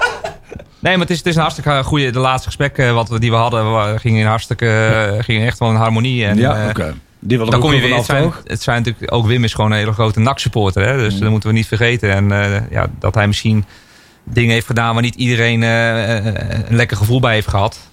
Nee, 0.78 0.92
maar 0.92 1.00
het 1.00 1.10
is, 1.10 1.16
het 1.18 1.26
is 1.26 1.34
een 1.34 1.40
hartstikke 1.40 1.82
goede. 1.84 2.10
De 2.10 2.18
laatste 2.18 2.46
gesprekken 2.46 2.94
wat 2.94 3.08
we, 3.08 3.18
die 3.20 3.30
we 3.30 3.36
hadden, 3.36 4.00
gingen 4.00 4.20
in 4.20 4.26
hartstikke, 4.26 4.66
eh, 4.68 5.24
gingen 5.24 5.46
echt 5.46 5.58
wel 5.58 5.70
in 5.70 5.76
harmonie. 5.76 6.24
En, 6.24 6.36
ja, 6.38 6.62
eh, 6.62 6.68
oké. 6.68 6.94
Die 7.20 7.36
wil 7.36 7.46
er 7.46 7.52
Dan 7.52 7.60
kom 7.60 7.72
je 7.72 7.80
weer. 7.80 7.96
Het 7.96 8.04
zijn, 8.04 8.32
het 8.46 8.62
zijn 8.62 8.82
natuurlijk 8.82 9.12
ook 9.14 9.26
Wim 9.26 9.44
is 9.44 9.54
gewoon 9.54 9.70
een 9.70 9.78
hele 9.78 9.92
grote 9.92 10.20
NAC-supporter, 10.20 10.86
hè? 10.86 10.96
dus 10.96 11.18
dat 11.18 11.30
moeten 11.30 11.48
we 11.48 11.54
niet 11.54 11.66
vergeten. 11.66 12.10
En 12.12 12.32
eh, 12.32 12.60
ja, 12.70 12.86
dat 12.98 13.14
hij 13.14 13.26
misschien 13.26 13.64
dingen 14.32 14.52
heeft 14.52 14.66
gedaan 14.66 14.94
waar 14.94 15.02
niet 15.02 15.14
iedereen 15.14 15.62
eh, 15.62 16.16
eh, 16.16 16.34
een 16.68 16.76
lekker 16.76 16.96
gevoel 16.96 17.20
bij 17.20 17.34
heeft 17.34 17.48
gehad. 17.48 17.88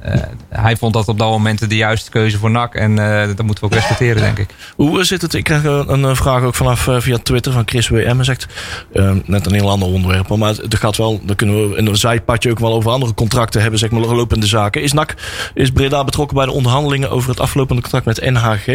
Eh, 0.00 0.20
hij 0.48 0.76
vond 0.76 0.92
dat 0.92 1.08
op 1.08 1.18
dat 1.18 1.30
moment 1.30 1.68
de 1.68 1.76
juiste 1.76 2.10
keuze 2.10 2.38
voor 2.38 2.50
NAC 2.50 2.74
en 2.74 2.98
eh, 2.98 3.26
dat 3.36 3.46
moeten 3.46 3.64
we 3.64 3.70
ook 3.70 3.80
respecteren, 3.80 4.22
denk 4.22 4.38
ik. 4.38 4.54
Hoe 4.76 5.04
zit 5.04 5.22
het? 5.22 5.34
Ik 5.34 5.44
krijg 5.44 5.64
een, 5.64 6.02
een 6.02 6.16
vraag 6.16 6.42
ook 6.42 6.54
vanaf 6.54 6.88
via 6.98 7.18
Twitter 7.22 7.52
van 7.52 7.62
Chris 7.66 7.88
WM. 7.88 8.14
Hij 8.14 8.24
zegt, 8.24 8.46
eh, 8.92 9.12
net 9.24 9.46
een 9.46 9.52
heel 9.52 9.70
ander 9.70 9.88
onderwerp, 9.88 10.36
maar 10.36 10.48
het 10.48 10.74
gaat 10.74 10.96
wel, 10.96 11.20
dan 11.24 11.36
kunnen 11.36 11.70
we 11.70 11.76
in 11.76 11.86
een 11.86 11.96
zijpadje 11.96 12.50
ook 12.50 12.58
wel 12.58 12.72
over 12.72 12.90
andere 12.90 13.14
contracten 13.14 13.60
hebben, 13.60 13.78
zeg 13.78 13.90
maar, 13.90 14.00
lopende 14.00 14.46
zaken. 14.46 14.82
Is 14.82 14.92
NAC, 14.92 15.14
is 15.54 15.70
Breda 15.70 16.04
betrokken 16.04 16.36
bij 16.36 16.46
de 16.46 16.52
onderhandelingen 16.52 17.10
over 17.10 17.30
het 17.30 17.40
aflopende 17.40 17.82
contract 17.82 18.06
met 18.06 18.20
NHG? 18.20 18.66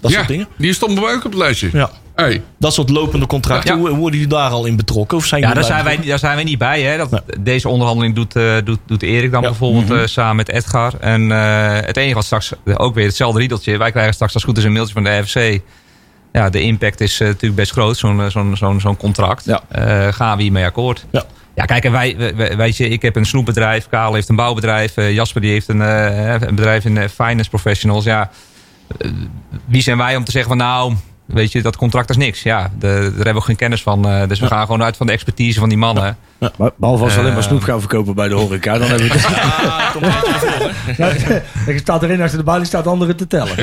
Dat 0.00 0.10
ja, 0.10 0.16
soort 0.16 0.28
dingen? 0.28 0.48
die 0.56 0.72
stond 0.72 0.94
bij 0.94 1.02
mij 1.02 1.12
ook 1.12 1.24
op 1.24 1.30
het 1.30 1.40
lijstje. 1.40 1.68
Ja. 1.72 1.90
Hey. 2.16 2.42
Dat 2.58 2.74
soort 2.74 2.90
lopende 2.90 3.26
contracten, 3.26 3.74
Ja. 3.74 3.80
hoe, 3.80 3.88
hoe 3.88 3.98
worden 3.98 4.18
jullie 4.20 4.34
daar 4.34 4.50
al 4.50 4.64
in 4.66 4.76
betrokken? 4.76 5.16
Of 5.16 5.24
zijn 5.26 5.40
Ja, 5.40 5.54
daar 5.54 5.64
zijn, 5.64 5.84
wij, 5.84 6.00
daar 6.00 6.18
zijn 6.18 6.34
wij 6.34 6.44
niet 6.44 6.58
bij. 6.58 6.82
Hè? 6.82 6.96
Dat, 6.96 7.10
Ja. 7.10 7.22
Deze 7.40 7.68
onderhandeling 7.68 8.14
doet, 8.14 8.36
eh, 8.36 8.54
doet, 8.64 8.78
doet 8.86 9.02
Erik 9.02 9.30
dan 9.30 9.42
Ja. 9.42 9.48
bijvoorbeeld 9.48 9.90
eh, 9.90 10.06
samen 10.06 10.36
met 10.36 10.48
Edgar. 10.48 10.92
En 11.00 11.32
eh, 11.32 11.86
het 11.86 11.96
enige 11.96 12.14
wat 12.14 12.24
straks, 12.24 12.52
ook 12.74 12.94
weer 12.94 13.06
hetzelfde 13.06 13.38
riedeltje. 13.40 13.76
Wij 13.76 13.90
krijgen 13.90 14.14
straks 14.14 14.34
als 14.34 14.44
goed 14.44 14.58
is 14.58 14.64
een 14.64 14.72
mailtje 14.72 14.92
van 14.94 15.04
de 15.04 15.18
RFC. 15.18 15.60
Ja, 16.32 16.50
de 16.50 16.60
impact 16.60 17.00
is 17.00 17.18
natuurlijk 17.18 17.54
best 17.54 17.72
groot, 17.72 17.96
zo'n 17.96 18.30
zo'n 18.30 18.56
zo'n 18.56 18.80
zo'n 18.80 18.96
contract. 18.96 19.44
Gaan 20.10 20.36
we 20.36 20.42
hiermee 20.42 20.64
akkoord? 20.64 21.06
Ja. 21.10 21.24
Ja, 21.54 21.64
kijk, 21.64 21.84
en 21.84 21.92
wij, 21.92 22.14
wij- 22.16 22.36
wij- 22.36 22.56
weet 22.56 22.76
je, 22.76 22.88
ik 22.88 23.02
heb 23.02 23.16
een 23.16 23.26
snoepbedrijf, 23.26 23.88
Karel 23.88 24.14
heeft 24.14 24.28
een 24.28 24.36
bouwbedrijf, 24.36 24.94
Jasper 24.96 25.40
die 25.40 25.50
heeft 25.50 25.68
een, 25.68 25.80
een 25.80 26.54
bedrijf 26.54 26.84
in 26.84 27.08
finance 27.08 27.48
professionals. 27.50 28.04
Ja, 28.04 28.30
wie 29.64 29.82
zijn 29.82 29.96
wij 29.98 30.16
om 30.16 30.24
te 30.24 30.30
zeggen 30.30 30.50
van 30.50 30.58
nou, 30.66 30.94
weet 31.26 31.52
je, 31.52 31.62
dat 31.62 31.76
contract 31.76 32.10
is 32.10 32.16
niks. 32.16 32.42
Ja, 32.42 32.70
de, 32.78 32.88
daar 32.88 33.14
hebben 33.24 33.34
we 33.34 33.40
geen 33.40 33.56
kennis 33.56 33.82
van. 33.82 34.08
eh, 34.08 34.28
dus 34.28 34.40
we 34.40 34.46
gaan 34.46 34.64
gewoon 34.66 34.82
uit 34.82 34.96
van 34.96 35.06
de 35.06 35.12
expertise 35.12 35.58
van 35.60 35.68
die 35.68 35.78
mannen. 35.78 36.16
Maar 36.58 36.70
behalve 36.76 37.04
als 37.04 37.12
we 37.14 37.20
alleen 37.20 37.32
maar 37.32 37.42
Eh. 37.42 37.48
snoep 37.48 37.62
gaan 37.62 37.80
verkopen 37.80 38.14
bij 38.14 38.28
de 38.28 38.34
horeca, 38.34 38.78
dan 38.78 38.88
hebben 38.88 39.08
we 39.08 39.12
het. 39.18 39.26
Ja, 40.96 41.08
er 41.72 41.78
staat 41.78 42.02
erin 42.02 42.22
achter 42.22 42.38
de 42.38 42.44
balie, 42.44 42.64
staat 42.66 42.86
anderen 42.86 43.16
te 43.16 43.26
tellen. 43.26 43.56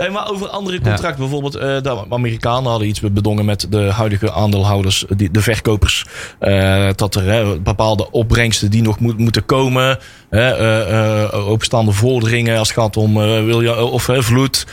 Hey, 0.00 0.10
maar 0.10 0.30
over 0.30 0.48
andere 0.48 0.80
contracten, 0.80 1.18
bijvoorbeeld 1.18 1.54
eh, 1.54 1.82
de 1.82 2.04
Amerikanen 2.08 2.70
hadden 2.70 2.88
iets 2.88 3.00
bedongen 3.00 3.44
met 3.44 3.66
de 3.70 3.78
huidige 3.78 4.32
aandeelhouders, 4.32 5.04
die, 5.08 5.30
de 5.30 5.40
verkopers, 5.40 6.06
eh, 6.38 6.88
dat 6.94 7.14
er 7.14 7.24
hè, 7.24 7.60
bepaalde 7.60 8.10
opbrengsten 8.10 8.70
die 8.70 8.82
nog 8.82 8.98
moet, 8.98 9.18
moeten 9.18 9.44
komen, 9.44 9.98
hè, 10.30 10.50
eh, 10.50 11.48
openstaande 11.48 11.92
vorderingen 11.92 12.58
als 12.58 12.68
het 12.68 12.78
gaat 12.78 12.96
om 12.96 13.16
eh, 13.16 13.44
William, 13.44 13.78
of 13.78 14.08
Vloed, 14.10 14.66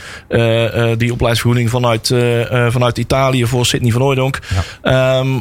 die 0.98 1.12
opleidingsvergoeding 1.12 1.70
vanuit, 1.70 2.06
vanuit 2.72 2.98
Italië 2.98 3.46
voor 3.46 3.66
Sidney 3.66 3.92
van 3.92 4.00
Hooijdonk. 4.00 4.38
Ehm, 4.82 5.38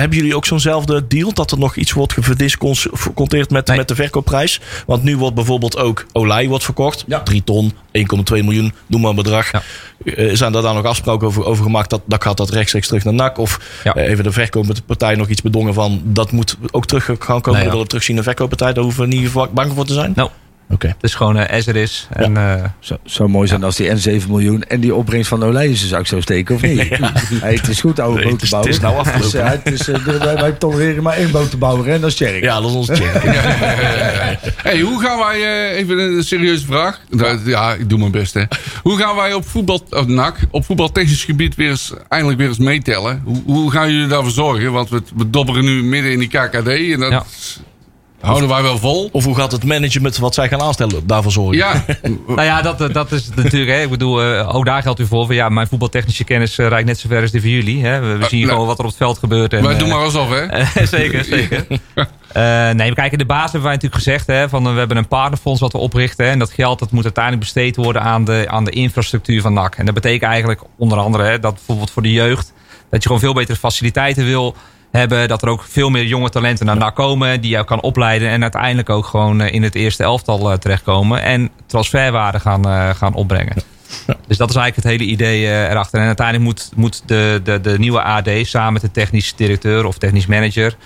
hebben 0.00 0.18
jullie 0.18 0.36
ook 0.36 0.46
zo'nzelfde 0.46 1.06
deal 1.06 1.32
dat 1.32 1.50
er 1.50 1.58
nog 1.58 1.76
iets 1.76 1.92
wordt 1.92 2.12
gedisconteerd 2.20 3.50
met, 3.50 3.66
Nee. 3.66 3.76
met 3.76 3.88
de 3.88 3.94
verkoopprijs? 3.94 4.60
Want 4.86 5.02
nu 5.02 5.16
wordt 5.16 5.34
bijvoorbeeld 5.34 5.76
ook 5.78 6.06
olij 6.12 6.48
wordt 6.48 6.64
verkocht. 6.64 7.04
Ja. 7.06 7.20
3 7.22 7.44
ton, 7.44 7.72
1,2 7.92 8.42
miljoen, 8.44 8.72
noem 8.86 9.00
maar 9.00 9.10
een 9.10 9.16
bedrag. 9.16 9.52
Ja. 9.52 9.62
Eh, 10.04 10.30
zijn 10.34 10.52
daar 10.52 10.62
nog 10.62 10.84
afspraken 10.84 11.26
over, 11.26 11.44
over 11.44 11.62
gemaakt 11.64 11.90
dat, 11.90 12.00
dat 12.04 12.22
gaat 12.22 12.36
dat 12.36 12.50
rechtstreeks 12.50 12.86
terug 12.86 13.04
naar 13.04 13.14
NAC? 13.14 13.38
Of 13.38 13.80
Ja. 13.84 13.94
eh, 13.94 14.10
even 14.10 14.24
de 14.24 14.32
verkopende 14.32 14.80
partij 14.86 15.14
nog 15.14 15.28
iets 15.28 15.42
bedongen 15.42 15.74
van 15.74 16.00
dat 16.04 16.32
moet 16.32 16.56
ook 16.70 16.86
terug 16.86 17.04
gaan 17.04 17.40
komen? 17.40 17.52
Nee, 17.52 17.64
we 17.64 17.70
willen 17.72 17.88
terugzien 17.88 18.16
de 18.16 18.22
verkooppartij, 18.22 18.72
daar 18.72 18.84
hoeven 18.84 19.08
we 19.08 19.14
niet 19.16 19.32
bang 19.52 19.72
voor 19.74 19.84
te 19.86 19.92
zijn? 19.94 20.12
Nou, 20.14 20.30
Oké. 20.70 20.86
het 20.86 20.96
is 21.00 21.14
gewoon 21.14 21.36
eh 21.36 21.56
as 21.58 21.66
it 21.66 21.74
is. 21.74 22.06
En, 22.10 22.36
eh, 22.36 22.64
Zo, 22.78 22.96
zou 23.04 23.28
mooi 23.28 23.48
zijn 23.48 23.64
als 23.64 23.76
die 23.76 23.90
N7 23.90 24.28
miljoen 24.28 24.62
en 24.62 24.80
die 24.80 24.94
opbrengst 24.94 25.28
van 25.28 25.42
Olijzen 25.44 25.88
zou 25.88 26.00
ik 26.00 26.06
zo 26.06 26.20
steken, 26.20 26.54
of 26.54 26.62
niet? 26.62 26.88
Hey, 27.40 27.54
het 27.54 27.68
is 27.68 27.80
goed, 27.80 28.00
oude 28.00 28.20
Nee, 28.22 28.32
het 28.32 28.42
is- 28.42 28.50
boterbouwer. 28.50 28.66
het 28.68 28.76
is 28.76 28.80
nou 28.80 28.96
afgelopen, 28.96 29.30
Dus, 29.30 29.34
eh, 29.34 29.50
het 29.50 29.80
is, 29.80 29.88
eh, 30.18 30.24
wij, 30.24 30.34
wij 30.36 30.52
tolereren 30.52 31.02
maar 31.02 31.16
één 31.16 31.30
boterbouwer 31.30 31.88
en 31.88 32.00
dat 32.00 32.10
is 32.10 32.16
Tjerk. 32.16 32.42
Ja, 32.42 32.60
dat 32.60 32.70
is 32.70 32.76
ons 32.76 32.88
check. 32.92 33.22
Hey, 34.62 34.80
hoe 34.80 35.00
gaan 35.00 35.18
wij, 35.18 35.42
eh, 35.70 35.78
even 35.78 35.98
een 35.98 36.22
serieuze 36.24 36.66
vraag. 36.66 37.00
Nou, 37.10 37.38
Ja, 37.44 37.74
ik 37.74 37.88
doe 37.88 37.98
mijn 37.98 38.10
best 38.10 38.34
hè. 38.34 38.42
Hoe 38.82 38.98
gaan 38.98 39.16
wij 39.16 39.32
op 39.32 39.48
voetbal, 39.48 39.86
of 39.90 40.06
NAC, 40.06 40.36
op 40.50 40.64
voetbaltechnisch 40.64 41.24
gebied 41.24 41.54
weer 41.54 41.70
eens, 41.70 41.92
eindelijk 42.08 42.38
weer 42.38 42.48
eens 42.48 42.58
meetellen? 42.58 43.22
Hoe, 43.24 43.42
hoe 43.44 43.70
gaan 43.70 43.92
jullie 43.92 44.06
daarvoor 44.08 44.30
zorgen? 44.30 44.72
Want 44.72 44.88
we, 44.88 45.02
we 45.16 45.30
dobberen 45.30 45.64
nu 45.64 45.82
midden 45.84 46.12
in 46.12 46.18
die 46.18 46.28
KKD 46.28 46.68
en 46.68 46.98
dat 47.00 47.10
Ja. 47.10 47.24
Houden 48.20 48.48
wij 48.48 48.62
wel 48.62 48.78
vol. 48.78 49.08
Of 49.12 49.24
hoe 49.24 49.34
gaat 49.34 49.52
het 49.52 49.64
management 49.64 50.16
wat 50.16 50.34
zij 50.34 50.48
gaan 50.48 50.60
aanstellen 50.60 51.06
daarvoor 51.06 51.32
zorgen? 51.32 51.56
Ja, 51.56 51.84
nou 52.26 52.42
ja, 52.42 52.62
dat, 52.62 52.92
dat 52.92 53.12
is 53.12 53.28
natuurlijk. 53.34 53.70
Hè, 53.70 53.82
ik 53.82 53.90
bedoel, 53.90 54.22
eh, 54.22 54.54
ook 54.54 54.64
daar 54.64 54.82
geldt 54.82 55.00
u 55.00 55.06
voor. 55.06 55.26
van, 55.26 55.34
Ja, 55.34 55.48
mijn 55.48 55.66
voetbaltechnische 55.66 56.24
kennis 56.24 56.58
eh, 56.58 56.68
reikt 56.68 56.86
net 56.86 56.98
zo 56.98 57.08
ver 57.08 57.22
als 57.22 57.30
die 57.30 57.40
van 57.40 57.50
jullie. 57.50 57.84
Hè. 57.84 58.00
We, 58.00 58.16
we 58.16 58.24
zien 58.24 58.40
nou, 58.40 58.52
gewoon 58.52 58.66
wat 58.66 58.78
er 58.78 58.84
op 58.84 58.90
het 58.90 58.98
veld 58.98 59.18
gebeurt. 59.18 59.52
En, 59.52 59.62
wij 59.62 59.72
eh, 59.72 59.78
doen 59.78 59.88
maar 59.88 59.98
alsof 59.98 60.28
hè. 60.28 60.46
Eh, 60.58 60.86
zeker, 60.86 61.24
zeker. 61.24 61.66
Eh, 62.32 62.70
nee, 62.70 62.88
we 62.88 62.94
kijken, 62.94 63.18
de 63.18 63.26
basis 63.26 63.52
hebben 63.52 63.70
wij 63.70 63.74
natuurlijk 63.74 64.02
gezegd. 64.02 64.26
Hè, 64.26 64.48
van, 64.48 64.66
eh, 64.66 64.72
we 64.72 64.78
hebben 64.78 64.96
een 64.96 65.08
partnerfonds 65.08 65.60
wat 65.60 65.72
we 65.72 65.78
oprichten. 65.78 66.24
Hè, 66.24 66.30
en 66.30 66.38
dat 66.38 66.50
geld 66.50 66.78
dat 66.78 66.90
moet 66.90 67.04
uiteindelijk 67.04 67.44
besteed 67.44 67.76
worden 67.76 68.02
aan 68.02 68.24
de, 68.24 68.44
aan 68.48 68.64
de 68.64 68.70
infrastructuur 68.70 69.40
van 69.40 69.52
NAC. 69.52 69.74
En 69.74 69.84
dat 69.84 69.94
betekent 69.94 70.30
eigenlijk 70.30 70.60
onder 70.76 70.98
andere 70.98 71.24
hè, 71.24 71.38
dat 71.38 71.54
bijvoorbeeld 71.54 71.90
voor 71.90 72.02
de 72.02 72.12
jeugd... 72.12 72.52
dat 72.90 73.02
je 73.02 73.06
gewoon 73.06 73.22
veel 73.22 73.34
betere 73.34 73.58
faciliteiten 73.58 74.24
wil 74.24 74.56
hebben. 74.90 75.28
Dat 75.28 75.42
er 75.42 75.48
ook 75.48 75.62
veel 75.62 75.90
meer 75.90 76.04
jonge 76.04 76.28
talenten 76.30 76.66
naar 76.66 76.76
NAC 76.76 76.94
komen. 76.94 77.40
Die 77.40 77.56
je 77.56 77.64
kan 77.64 77.80
opleiden. 77.80 78.28
En 78.28 78.42
uiteindelijk 78.42 78.90
ook 78.90 79.06
gewoon 79.06 79.40
eh, 79.40 79.54
in 79.54 79.62
het 79.62 79.74
eerste 79.74 80.02
elftal 80.02 80.50
eh, 80.50 80.58
terechtkomen. 80.58 81.22
En 81.22 81.50
transferwaarde 81.66 82.40
gaan, 82.40 82.64
eh, 82.64 82.90
gaan 82.94 83.14
opbrengen. 83.14 83.56
Dus 84.26 84.36
dat 84.36 84.50
is 84.50 84.56
eigenlijk 84.56 84.76
het 84.76 84.84
hele 84.84 85.12
idee 85.12 85.46
erachter. 85.46 86.00
En 86.00 86.06
uiteindelijk 86.06 86.46
moet, 86.46 86.70
moet 86.76 87.02
de, 87.06 87.40
de, 87.44 87.60
de 87.60 87.78
nieuwe 87.78 88.02
AD 88.02 88.28
samen 88.42 88.72
met 88.72 88.82
de 88.82 88.90
technisch 88.90 89.34
directeur 89.36 89.86
of 89.86 89.98
technisch 89.98 90.26
manager... 90.26 90.76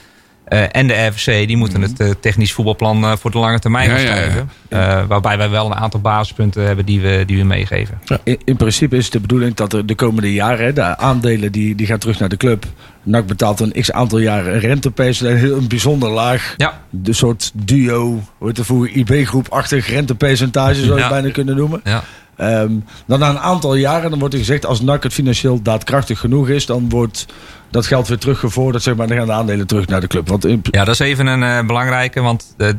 Eh, 0.52 0.62
en 0.72 0.86
de 0.86 0.94
RVC, 1.06 1.46
die 1.46 1.56
moeten 1.56 1.82
het 1.82 2.00
eh, 2.00 2.10
technisch 2.20 2.52
voetbalplan 2.52 3.04
eh, 3.04 3.12
voor 3.16 3.30
de 3.30 3.38
lange 3.38 3.58
termijn 3.58 3.88
Ja, 3.90 3.96
gaan 3.96 4.04
ja, 4.04 4.10
ja. 4.10 4.16
schrijven. 4.20 4.50
Eh, 4.68 5.02
waarbij 5.08 5.36
wij 5.38 5.50
wel 5.50 5.66
een 5.66 5.74
aantal 5.74 6.00
basispunten 6.00 6.64
hebben 6.66 6.84
die 6.84 7.00
we, 7.00 7.22
die 7.26 7.36
we 7.36 7.44
meegeven. 7.44 8.00
In, 8.24 8.38
in 8.44 8.56
principe 8.56 8.96
is 8.96 9.04
het 9.04 9.12
de 9.12 9.20
bedoeling 9.20 9.54
dat 9.54 9.72
er 9.72 9.86
de 9.86 9.94
komende 9.94 10.32
jaren, 10.32 10.64
hè, 10.64 10.72
de 10.72 10.96
aandelen 10.96 11.52
die, 11.52 11.74
die 11.74 11.86
gaan 11.86 11.98
terug 11.98 12.18
naar 12.18 12.28
de 12.28 12.36
club. 12.36 12.64
NAC 13.02 13.26
betaalt 13.26 13.60
een 13.60 13.72
x 13.80 13.92
aantal 13.92 14.18
jaren 14.18 14.54
een 14.54 14.60
rentepercentage, 14.60 15.34
een 15.34 15.40
heel 15.40 15.56
een 15.56 15.68
bijzonder 15.68 16.08
laag. 16.10 16.54
Ja, 16.56 16.80
De 16.90 17.12
soort 17.12 17.50
duo, 17.54 18.22
hoe 18.38 18.48
heet 18.48 18.56
het 18.56 18.66
vroeger, 18.66 18.90
IB-groep-achtig 18.96 19.88
rentepercentage 19.88 20.74
zou 20.74 20.86
je 20.86 20.94
Ja. 20.94 21.00
het 21.00 21.08
bijna 21.08 21.30
kunnen 21.30 21.56
noemen. 21.56 21.80
ja. 21.84 22.02
Ehm, 22.36 22.72
dan 23.06 23.18
na 23.18 23.28
een 23.28 23.38
aantal 23.38 23.74
jaren 23.74 24.10
dan 24.10 24.18
wordt 24.18 24.34
er 24.34 24.40
gezegd, 24.40 24.66
als 24.66 24.80
NAC 24.80 25.02
het 25.02 25.12
financieel 25.12 25.62
daadkrachtig 25.62 26.18
genoeg 26.18 26.48
is, 26.48 26.66
dan 26.66 26.88
wordt 26.88 27.26
dat 27.70 27.86
geld 27.86 28.08
weer 28.08 28.18
teruggevorderd, 28.18 28.82
zeg 28.82 28.94
maar, 28.96 29.06
dan 29.06 29.16
gaan 29.16 29.26
de 29.26 29.32
aandelen 29.32 29.66
terug 29.66 29.86
naar 29.86 30.00
de 30.00 30.06
club. 30.06 30.28
Want 30.28 30.44
in, 30.46 30.60
Ja, 30.70 30.84
dat 30.84 30.94
is 30.94 31.00
even 31.00 31.26
een 31.26 31.42
eh, 31.42 31.66
belangrijke, 31.66 32.20
want 32.20 32.54
eh, 32.58 32.68
eh, 32.68 32.74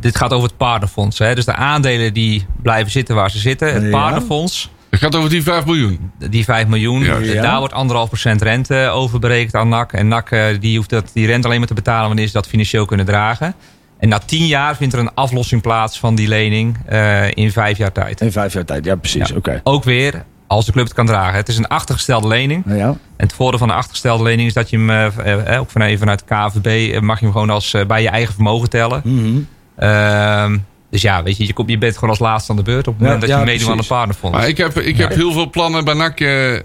dit 0.00 0.16
gaat 0.16 0.32
over 0.32 0.48
het 0.48 0.56
paardenfonds. 0.56 1.18
Hè? 1.18 1.34
Dus 1.34 1.44
de 1.44 1.54
aandelen 1.54 2.14
die 2.14 2.46
blijven 2.62 2.90
zitten 2.92 3.14
waar 3.14 3.30
ze 3.30 3.38
zitten. 3.38 3.74
Het 3.74 3.82
Ja. 3.82 3.90
paardenfonds, 3.90 4.70
Het 4.90 5.00
gaat 5.00 5.14
over 5.16 5.30
die 5.30 5.42
5 5.42 5.64
miljoen. 5.66 6.10
die 6.30 6.44
5 6.44 6.66
miljoen, 6.66 7.02
Ja. 7.04 7.16
Ja. 7.18 7.42
daar 7.42 7.58
wordt 7.58 7.74
anderhalf 7.74 8.08
procent 8.08 8.42
rente 8.42 8.88
over 8.92 9.18
berekend 9.18 9.54
aan 9.54 9.68
NAC. 9.68 9.92
En 9.92 10.08
NAC 10.08 10.56
die 10.60 10.76
hoeft 10.76 10.90
dat, 10.90 11.10
die 11.12 11.26
rente 11.26 11.46
alleen 11.46 11.58
maar 11.58 11.68
te 11.68 11.74
betalen 11.74 12.06
wanneer 12.06 12.26
ze 12.26 12.32
dat 12.32 12.46
financieel 12.46 12.84
kunnen 12.84 13.06
dragen. 13.06 13.54
En 13.98 14.08
na 14.08 14.18
tien 14.18 14.46
jaar 14.46 14.76
vindt 14.76 14.94
er 14.94 15.00
een 15.00 15.14
aflossing 15.14 15.62
plaats 15.62 15.98
van 15.98 16.14
die 16.14 16.28
lening 16.28 16.76
eh, 16.86 17.30
in 17.30 17.52
vijf 17.52 17.78
jaar 17.78 17.92
tijd. 17.92 18.20
in 18.20 18.32
vijf 18.32 18.52
jaar 18.52 18.64
tijd, 18.64 18.84
ja 18.84 18.96
precies, 18.96 19.28
Ja. 19.28 19.36
oké. 19.36 19.60
Ook 19.64 19.84
weer 19.84 20.24
als 20.46 20.64
de 20.66 20.72
club 20.72 20.84
het 20.84 20.94
kan 20.94 21.06
dragen. 21.06 21.34
Het 21.36 21.48
is 21.48 21.56
een 21.58 21.66
achtergestelde 21.68 22.28
lening. 22.28 22.64
Ja. 22.66 22.86
En 22.86 22.98
het 23.16 23.32
voordeel 23.32 23.58
van 23.58 23.68
een 23.68 23.74
achtergestelde 23.74 24.22
lening 24.24 24.48
is 24.48 24.54
dat 24.54 24.70
je 24.70 24.76
hem, 24.76 24.90
eh, 24.90 25.54
eh, 25.54 25.60
ook 25.60 25.70
vanuit, 25.70 25.98
vanuit 25.98 26.24
KVB, 26.24 26.92
eh, 26.94 27.00
mag 27.00 27.18
je 27.18 27.24
hem 27.24 27.32
gewoon 27.34 27.50
als, 27.50 27.74
eh, 27.74 27.86
bij 27.86 28.02
je 28.02 28.08
eigen 28.08 28.34
vermogen 28.34 28.70
tellen. 28.70 29.00
Mhm. 29.04 29.38
Ehm, 29.76 30.58
dus 30.90 31.02
ja, 31.02 31.22
weet 31.22 31.36
je, 31.36 31.46
je, 31.46 31.52
komt, 31.52 31.70
je 31.70 31.78
bent 31.78 31.94
gewoon 31.94 32.10
als 32.10 32.18
laatste 32.18 32.50
aan 32.50 32.56
de 32.56 32.62
beurt 32.62 32.86
op 32.88 32.92
het 32.94 33.02
Ja, 33.02 33.04
moment 33.04 33.20
dat 33.20 33.30
ja, 33.30 33.38
je 33.38 33.44
meedoet 33.44 33.68
aan 33.68 33.76
de 33.76 33.84
paardenfonds. 33.86 34.36
Maar 34.38 34.48
ik 34.48 34.56
heb, 34.56 34.78
ik 34.78 34.96
heb 34.96 35.14
heel 35.14 35.32
veel 35.32 35.50
plannen 35.50 35.84
bij 35.84 35.94
NAC 35.94 36.20
eh, 36.20 36.60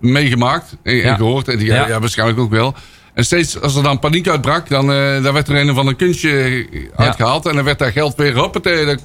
meegemaakt 0.00 0.76
en, 0.82 1.02
en 1.02 1.16
gehoord. 1.16 1.48
En 1.48 1.58
die, 1.58 1.66
Ja. 1.66 1.88
ja. 1.88 2.00
waarschijnlijk 2.00 2.38
ook 2.38 2.50
wel. 2.50 2.74
En 3.16 3.24
steeds 3.24 3.60
als 3.60 3.76
er 3.76 3.82
dan 3.82 3.98
paniek 3.98 4.28
uitbrak, 4.28 4.68
dan 4.68 4.92
eh, 4.92 5.22
daar 5.22 5.32
werd 5.32 5.48
er 5.48 5.56
een 5.56 5.74
van 5.74 5.86
een 5.86 5.96
kunstje 5.96 6.66
uitgehaald. 6.96 7.46
En 7.46 7.54
dan 7.54 7.64
werd 7.64 7.78
daar 7.78 7.92
geld 7.92 8.14
weer, 8.14 8.36
hoppatee, 8.38 8.84
dat 8.84 9.02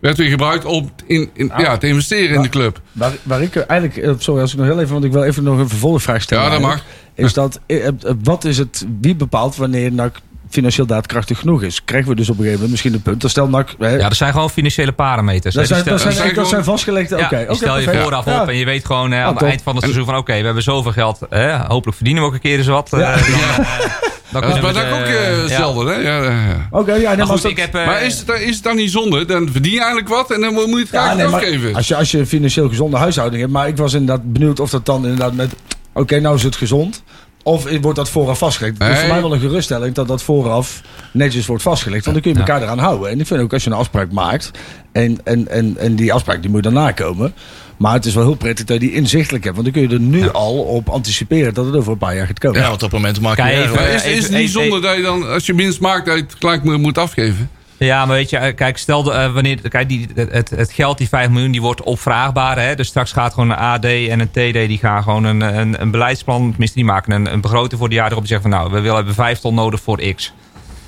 werd 0.00 0.16
weer 0.16 0.30
gebruikt 0.30 0.64
om 0.64 0.90
in, 1.06 1.30
in, 1.32 1.52
ja, 1.56 1.76
te 1.76 1.86
investeren 1.86 2.36
in 2.36 2.42
de 2.42 2.48
club. 2.48 2.80
Waar, 2.92 3.12
waar 3.22 3.42
ik 3.42 3.56
eigenlijk, 3.56 4.06
eh, 4.06 4.14
sorry 4.18 4.40
als 4.40 4.52
ik 4.52 4.58
nog 4.58 4.66
heel 4.66 4.80
even, 4.80 4.92
want 4.92 5.04
ik 5.04 5.12
wil 5.12 5.24
even 5.24 5.42
nog 5.42 5.58
een 5.58 5.68
vervolgvraag 5.68 6.22
stellen. 6.22 6.44
Ja, 6.44 6.50
dat 6.50 6.60
mag. 6.60 6.84
Is 7.14 7.32
dat, 7.32 7.60
eh, 7.66 7.86
eh, 7.86 7.94
wat 8.22 8.44
is 8.44 8.58
het, 8.58 8.86
wie 9.00 9.14
bepaalt 9.14 9.56
wanneer 9.56 9.92
NAC 9.92 10.20
financieel 10.50 10.86
daadkrachtig 10.86 11.38
genoeg 11.38 11.62
is? 11.62 11.84
Krijgen 11.84 12.08
we 12.10 12.16
dus 12.16 12.28
op 12.28 12.34
een 12.38 12.44
gegeven 12.44 12.54
moment 12.54 12.70
misschien 12.70 12.94
een 12.94 13.02
punt. 13.02 13.20
Dan 13.20 13.30
stel 13.30 13.48
NAC, 13.48 13.74
hè, 13.78 13.88
ja, 13.88 14.08
dat 14.08 14.16
zijn 14.16 14.32
gewoon 14.32 14.50
financiële 14.50 14.92
parameters. 14.92 15.54
hè. 15.54 15.60
dat, 15.60 15.68
zijn, 15.68 15.84
dat, 15.84 16.00
zijn, 16.00 16.12
zijn 16.12 16.26
dat 16.26 16.34
zijn 16.34 16.48
gewoon- 16.48 16.64
vastgelegd. 16.64 17.12
Oké, 17.12 17.38
ja, 17.38 17.54
stel 17.54 17.78
je 17.78 17.84
perfect. 17.84 18.02
vooraf 18.02 18.24
Ja. 18.24 18.42
op 18.42 18.48
en 18.48 18.56
je 18.56 18.64
weet 18.64 18.84
gewoon 18.86 19.12
eh, 19.12 19.24
aan 19.24 19.34
het 19.34 19.42
eind 19.42 19.62
van 19.62 19.74
het 19.74 19.82
seizoen 19.84 20.04
van 20.04 20.16
oké, 20.16 20.38
we 20.38 20.44
hebben 20.44 20.62
zoveel 20.62 20.92
geld. 20.92 21.18
hè, 21.30 21.56
hopelijk 21.56 21.96
verdienen 21.96 22.22
we 22.22 22.28
ook 22.28 22.34
een 22.34 22.40
keer 22.40 22.58
eens 22.58 22.66
wat. 22.66 22.92
eh, 22.92 22.98
dan, 22.98 23.08
eh, 23.08 23.56
dan 24.30 24.40
Dat 24.42 24.54
is 24.54 24.60
bij 24.60 24.72
NAC 24.72 24.92
ook 24.92 25.06
de- 25.06 25.44
ja. 25.48 25.56
zelden, 25.56 25.86
hè? 25.86 25.94
Ja, 26.00 26.22
ja. 26.22 26.68
Oké, 26.70 26.92
ja, 26.92 26.96
nee, 26.98 27.06
Maar 27.06 27.18
goed, 27.20 27.28
als 27.30 27.42
dat- 27.42 27.50
ik 27.50 27.56
heb, 27.56 27.72
Maar 27.72 28.02
is 28.02 28.18
het, 28.18 28.26
dan- 28.26 28.36
is 28.36 28.54
het 28.54 28.64
dan 28.64 28.76
niet 28.76 28.90
zonde? 28.90 29.24
Dan 29.24 29.48
verdien 29.52 29.72
je 29.72 29.78
eigenlijk 29.78 30.08
wat 30.08 30.30
en 30.30 30.40
dan 30.40 30.52
moet 30.54 30.68
je 30.68 30.76
het 30.78 30.88
Ja, 30.90 31.02
graag 31.02 31.16
nee, 31.16 31.26
afgeven. 31.26 31.74
als, 31.74 31.88
je, 31.88 31.96
als 31.96 32.10
je 32.10 32.18
een 32.18 32.26
financieel 32.26 32.68
gezonde 32.68 32.96
huishouding 32.96 33.40
hebt. 33.40 33.52
Maar 33.54 33.68
ik 33.68 33.76
was 33.76 33.92
inderdaad 33.92 34.32
benieuwd 34.32 34.60
of 34.60 34.70
dat 34.70 34.86
dan 34.86 35.02
inderdaad 35.02 35.34
met... 35.34 35.52
Oké, 35.92 36.20
nou 36.20 36.36
is 36.36 36.42
het 36.42 36.56
gezond. 36.56 37.02
Of 37.46 37.78
wordt 37.80 37.98
dat 37.98 38.10
vooraf 38.10 38.38
vastgelegd? 38.38 38.78
Het 38.78 38.86
is 38.86 38.92
Nee. 38.92 39.02
voor 39.04 39.12
mij 39.12 39.22
wel 39.22 39.32
een 39.32 39.40
geruststelling 39.40 39.94
dat 39.94 40.08
dat 40.08 40.22
vooraf 40.22 40.80
netjes 41.12 41.46
wordt 41.46 41.62
vastgelegd. 41.62 42.04
Want 42.04 42.16
dan 42.22 42.24
kun 42.32 42.32
je 42.34 42.46
elkaar 42.46 42.62
eraan 42.62 42.78
houden. 42.78 43.10
En 43.10 43.20
ik 43.20 43.26
vind 43.26 43.40
ook 43.40 43.52
als 43.52 43.64
je 43.64 43.70
een 43.70 43.76
afspraak 43.76 44.12
maakt. 44.12 44.50
En, 44.92 45.18
en, 45.24 45.48
en, 45.48 45.76
en 45.78 45.96
die 45.96 46.12
afspraak 46.12 46.40
die 46.42 46.50
moet 46.50 46.64
je 46.64 46.70
daarna 46.70 46.90
komen. 46.92 47.34
Maar 47.76 47.92
het 47.92 48.04
is 48.06 48.14
wel 48.14 48.24
heel 48.24 48.34
prettig 48.34 48.64
dat 48.64 48.80
je 48.80 48.86
die 48.88 48.94
inzichtelijk 48.96 49.44
hebt. 49.44 49.56
Want 49.56 49.72
dan 49.72 49.82
kun 49.82 49.90
je 49.90 49.94
er 49.96 50.10
nu 50.10 50.30
al 50.30 50.54
op 50.58 50.88
anticiperen 50.88 51.54
dat 51.54 51.66
het 51.66 51.74
over 51.76 51.92
een 51.92 51.98
paar 51.98 52.16
jaar 52.16 52.26
gaat 52.26 52.38
komen. 52.38 52.60
Ja, 52.60 52.68
want 52.68 52.82
op 52.82 52.90
het 52.90 53.00
moment 53.00 53.20
maak 53.20 53.36
je... 53.36 53.42
Kijk, 53.42 53.56
even- 53.56 53.78
hoor. 53.78 53.86
is, 53.88 54.04
is 54.04 54.22
het 54.22 54.30
niet 54.32 54.40
even- 54.40 54.52
zonde 54.52 54.80
dat 54.80 54.96
je 54.96 55.02
dan, 55.02 55.28
als 55.28 55.46
je 55.46 55.54
winst 55.54 55.80
maakt, 55.80 56.06
dat 56.06 56.16
je 56.16 56.22
het 56.22 56.34
gelijk 56.38 56.62
moet 56.78 56.98
afgeven? 56.98 57.50
Ja, 57.78 58.06
maar 58.06 58.16
weet 58.16 58.30
je, 58.30 58.36
eh, 58.36 58.54
kijk, 58.54 58.78
stel 58.78 59.02
de, 59.02 59.12
eh, 59.12 59.32
wanneer, 59.32 59.68
kijk, 59.68 59.88
die, 59.88 60.08
het, 60.14 60.50
het, 60.50 60.72
geld, 60.72 60.98
die 60.98 61.08
5 61.08 61.28
miljoen, 61.28 61.50
die 61.50 61.62
wordt 61.62 61.82
opvraagbaar. 61.82 62.58
Hè? 62.58 62.74
Dus 62.74 62.88
straks 62.88 63.12
gaat 63.12 63.34
gewoon 63.34 63.50
een 63.50 63.56
AD 63.56 63.84
en 63.84 64.20
een 64.20 64.30
TD, 64.30 64.68
die 64.68 64.78
gaan 64.78 65.02
gewoon 65.02 65.24
een, 65.24 65.40
een, 65.40 65.80
een 65.80 65.90
beleidsplan, 65.90 66.48
tenminste, 66.48 66.76
die 66.76 66.84
maken 66.84 67.12
een, 67.12 67.32
een 67.32 67.40
begroting 67.40 67.80
voor 67.80 67.88
de 67.88 67.94
jaar 67.94 68.10
erop. 68.10 68.18
Die 68.18 68.28
zeggen 68.28 68.50
van, 68.50 68.60
nou, 68.60 68.72
we 68.72 68.80
willen 68.80 68.96
hebben 68.96 69.14
5 69.14 69.38
ton 69.38 69.54
nodig 69.54 69.80
voor 69.80 70.14
X. 70.14 70.32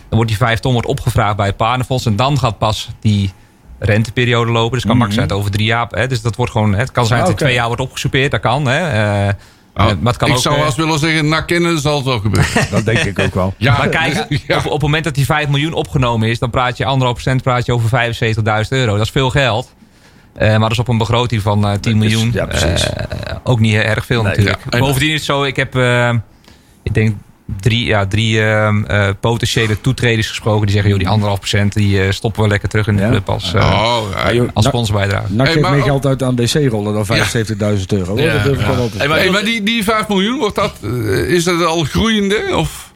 Dan 0.08 0.18
wordt 0.18 0.28
die 0.28 0.36
5 0.36 0.60
ton 0.60 0.72
wordt 0.72 0.88
opgevraagd 0.88 1.36
bij 1.36 1.46
het 1.46 1.56
paardenfonds 1.56 2.06
en 2.06 2.16
dan 2.16 2.38
gaat 2.38 2.58
pas 2.58 2.90
die 3.00 3.32
renteperiode 3.78 4.50
lopen. 4.50 4.72
Dus 4.72 4.86
kan 4.86 4.96
max 4.96 5.14
zijn 5.14 5.30
over 5.30 5.50
drie 5.50 5.66
jaar. 5.66 5.86
Hè? 5.90 6.06
Dus 6.06 6.22
dat 6.22 6.36
wordt 6.36 6.52
gewoon, 6.52 6.72
hè, 6.72 6.78
het 6.78 6.92
kan 6.92 7.06
zijn 7.06 7.20
dat 7.20 7.28
het 7.28 7.38
twee 7.38 7.54
jaar 7.54 7.66
wordt 7.66 7.82
opgesoupeerd, 7.82 8.30
dat 8.30 8.40
kan. 8.40 8.66
Hè? 8.66 8.78
Eh, 8.78 9.34
Oh, 9.74 9.84
maar 9.86 9.96
het 10.02 10.16
kan 10.16 10.28
ik 10.28 10.34
ook, 10.34 10.40
zou 10.40 10.54
eh, 10.54 10.60
wel 10.60 10.68
eens 10.70 10.78
willen 10.78 10.98
zeggen, 10.98 11.28
na 11.28 11.40
kennen 11.40 11.78
zal 11.80 11.96
het 11.96 12.04
wel 12.04 12.18
gebeuren. 12.18 12.66
Dat 12.70 12.84
denk 12.84 12.98
ik 12.98 13.18
ook 13.18 13.34
wel. 13.34 13.54
Ja, 13.56 13.76
maar 13.78 13.88
kijk, 13.88 14.26
ja. 14.46 14.56
op, 14.58 14.64
op 14.66 14.72
het 14.72 14.82
moment 14.82 15.04
dat 15.04 15.14
die 15.14 15.24
5 15.24 15.48
miljoen 15.48 15.72
opgenomen 15.72 16.28
is, 16.28 16.38
dan 16.38 16.50
praat 16.50 16.76
je 16.76 16.84
anderhalf 16.84 17.14
procent 17.22 17.42
praat 17.42 17.66
je 17.66 17.72
over 17.72 18.14
75.000 18.14 18.68
euro. 18.68 18.92
Dat 18.96 19.04
is 19.06 19.10
veel 19.10 19.30
geld. 19.30 19.74
Eh, 20.34 20.48
maar 20.50 20.58
dat 20.60 20.70
is 20.70 20.78
op 20.78 20.88
een 20.88 20.98
begroting 20.98 21.42
van 21.42 21.64
eh 21.68 21.72
10 21.72 21.80
Dat 21.80 21.86
is- 21.86 21.94
miljoen. 22.14 22.30
ja, 22.32 22.46
precies. 22.46 22.88
ook 23.44 23.60
niet 23.60 23.74
erg 23.74 24.06
veel 24.06 24.22
Nee, 24.22 24.30
natuurlijk. 24.30 24.62
ja. 24.70 24.78
Bovendien 24.78 25.08
is 25.08 25.14
het 25.14 25.24
zo, 25.24 25.42
ik 25.44 25.56
heb, 25.56 25.76
eh, 25.76 26.10
ik 26.82 26.94
denk, 26.94 27.16
drie, 27.60 27.84
ja, 27.86 28.06
drie 28.06 28.42
ehm, 28.42 28.84
eh, 28.84 29.08
potentiële 29.20 29.80
toetreders 29.80 30.28
gesproken. 30.28 30.62
Die 30.66 30.70
zeggen, 30.70 30.90
joh, 30.90 30.98
die 31.00 31.08
anderhalf 31.08 31.38
procent, 31.38 31.72
die 31.72 32.02
eh, 32.02 32.10
stoppen 32.10 32.42
we 32.42 32.48
lekker 32.48 32.68
terug 32.68 32.86
in 32.86 32.96
de 32.96 33.02
Ja. 33.02 33.08
club 33.08 33.28
als, 33.28 33.54
eh, 33.54 33.60
Oh, 33.72 34.14
als 34.54 34.64
NAC- 34.64 34.74
sponsorbijdrage. 34.74 35.26
NAC 35.32 35.46
Hey, 35.46 35.54
geeft 35.54 35.70
meer 35.70 35.82
geld 35.82 36.06
uit 36.06 36.22
aan 36.22 36.34
DC-rollen 36.34 36.94
dan 36.94 37.06
75.000 37.06 37.92
euro. 37.92 38.10
hoor. 38.10 38.20
Ja, 38.20 38.32
dat 38.32 38.42
durf 38.44 38.60
ik 38.60 38.66
ja. 38.66 38.74
wel 38.74 38.84
op 38.84 38.90
te 38.92 38.98
Hey, 38.98 39.08
maar- 39.08 39.18
Hey, 39.18 39.30
maar 39.30 39.44
die, 39.44 39.62
die 39.62 39.84
5 39.84 40.08
miljoen, 40.08 40.38
wordt 40.38 40.54
dat, 40.54 40.72
is 41.28 41.44
dat 41.44 41.64
al 41.64 41.84
groeiende? 41.84 42.42
Of? 42.56 42.92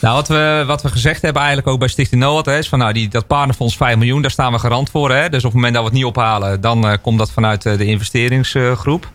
Nou, 0.00 0.14
wat 0.14 0.28
we, 0.28 0.64
wat 0.66 0.82
we 0.82 0.88
gezegd 0.88 1.22
hebben 1.22 1.42
eigenlijk 1.42 1.70
ook 1.72 1.78
bij 1.78 1.88
Stichting. 1.88 2.44
Hè, 2.44 2.58
is 2.58 2.68
van 2.68 2.78
nou, 2.78 2.92
die, 2.92 3.08
dat 3.08 3.26
paardenfonds 3.26 3.76
5 3.76 3.96
miljoen, 3.96 4.22
daar 4.22 4.30
staan 4.30 4.52
we 4.52 4.58
garant 4.58 4.90
voor. 4.90 5.10
Hè? 5.10 5.28
Dus 5.28 5.38
op 5.38 5.44
het 5.44 5.54
moment 5.54 5.74
dat 5.74 5.82
we 5.82 5.88
het 5.88 5.98
niet 5.98 6.06
ophalen... 6.06 6.60
dan 6.60 6.98
komt 7.02 7.18
dat 7.18 7.30
vanuit 7.32 7.62
de 7.62 7.84
investeringsgroep. 7.84 9.10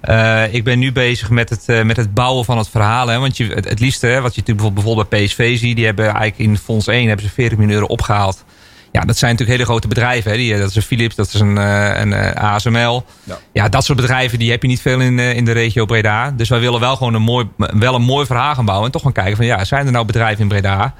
Eh, 0.00 0.54
ik 0.54 0.64
ben 0.64 0.78
nu 0.78 0.92
bezig 0.92 1.30
met 1.30 1.48
het, 1.48 1.68
eh, 1.68 1.82
met 1.82 1.96
het 1.96 2.14
bouwen 2.14 2.44
van 2.44 2.58
het 2.58 2.68
verhaal. 2.68 3.06
Hè? 3.06 3.18
Want 3.18 3.36
je, 3.36 3.46
het, 3.46 3.68
het 3.68 3.80
liefste, 3.80 4.06
hè, 4.06 4.20
wat 4.20 4.34
je 4.34 4.40
natuurlijk 4.40 4.74
bijvoorbeeld 4.74 5.08
bij 5.08 5.24
PSV 5.24 5.58
ziet... 5.58 5.76
die 5.76 5.84
hebben 5.84 6.04
eigenlijk 6.04 6.38
in 6.38 6.58
fonds 6.58 6.86
1 6.86 7.06
hebben 7.06 7.26
ze 7.26 7.32
40 7.32 7.58
miljoen 7.58 7.74
euro 7.74 7.86
opgehaald. 7.86 8.44
Ja, 8.92 9.00
dat 9.00 9.18
zijn 9.18 9.30
natuurlijk 9.30 9.58
hele 9.58 9.70
grote 9.70 9.88
bedrijven. 9.88 10.30
Hè? 10.30 10.36
Die, 10.36 10.52
eh, 10.54 10.60
dat 10.60 10.68
is 10.70 10.76
een 10.76 10.82
Philips, 10.82 11.14
dat 11.14 11.26
is 11.26 11.40
een, 11.40 11.56
een 11.56 12.36
ASML. 12.36 13.04
Ja. 13.24 13.38
Ja. 13.52 13.68
dat 13.68 13.84
soort 13.84 14.00
bedrijven 14.00 14.38
die 14.38 14.50
heb 14.50 14.62
je 14.62 14.68
niet 14.68 14.80
veel 14.80 15.00
in, 15.00 15.18
in 15.18 15.44
de 15.44 15.52
regio 15.52 15.84
Breda. 15.84 16.30
Dus 16.30 16.48
wij 16.48 16.60
willen 16.60 16.80
wel 16.80 16.96
gewoon 16.96 17.14
een 17.14 17.22
mooi, 17.22 17.48
wel 17.56 17.94
een 17.94 18.02
mooi 18.02 18.26
verhaal 18.26 18.54
gaan 18.54 18.64
bouwen. 18.64 18.86
En 18.86 18.92
toch 18.92 19.02
gaan 19.02 19.12
kijken 19.12 19.36
van 19.36 19.46
ja, 19.46 19.64
zijn 19.64 19.86
er 19.86 19.92
nou 19.92 20.06
bedrijven 20.06 20.42
in 20.42 20.48
Breda... 20.48 20.94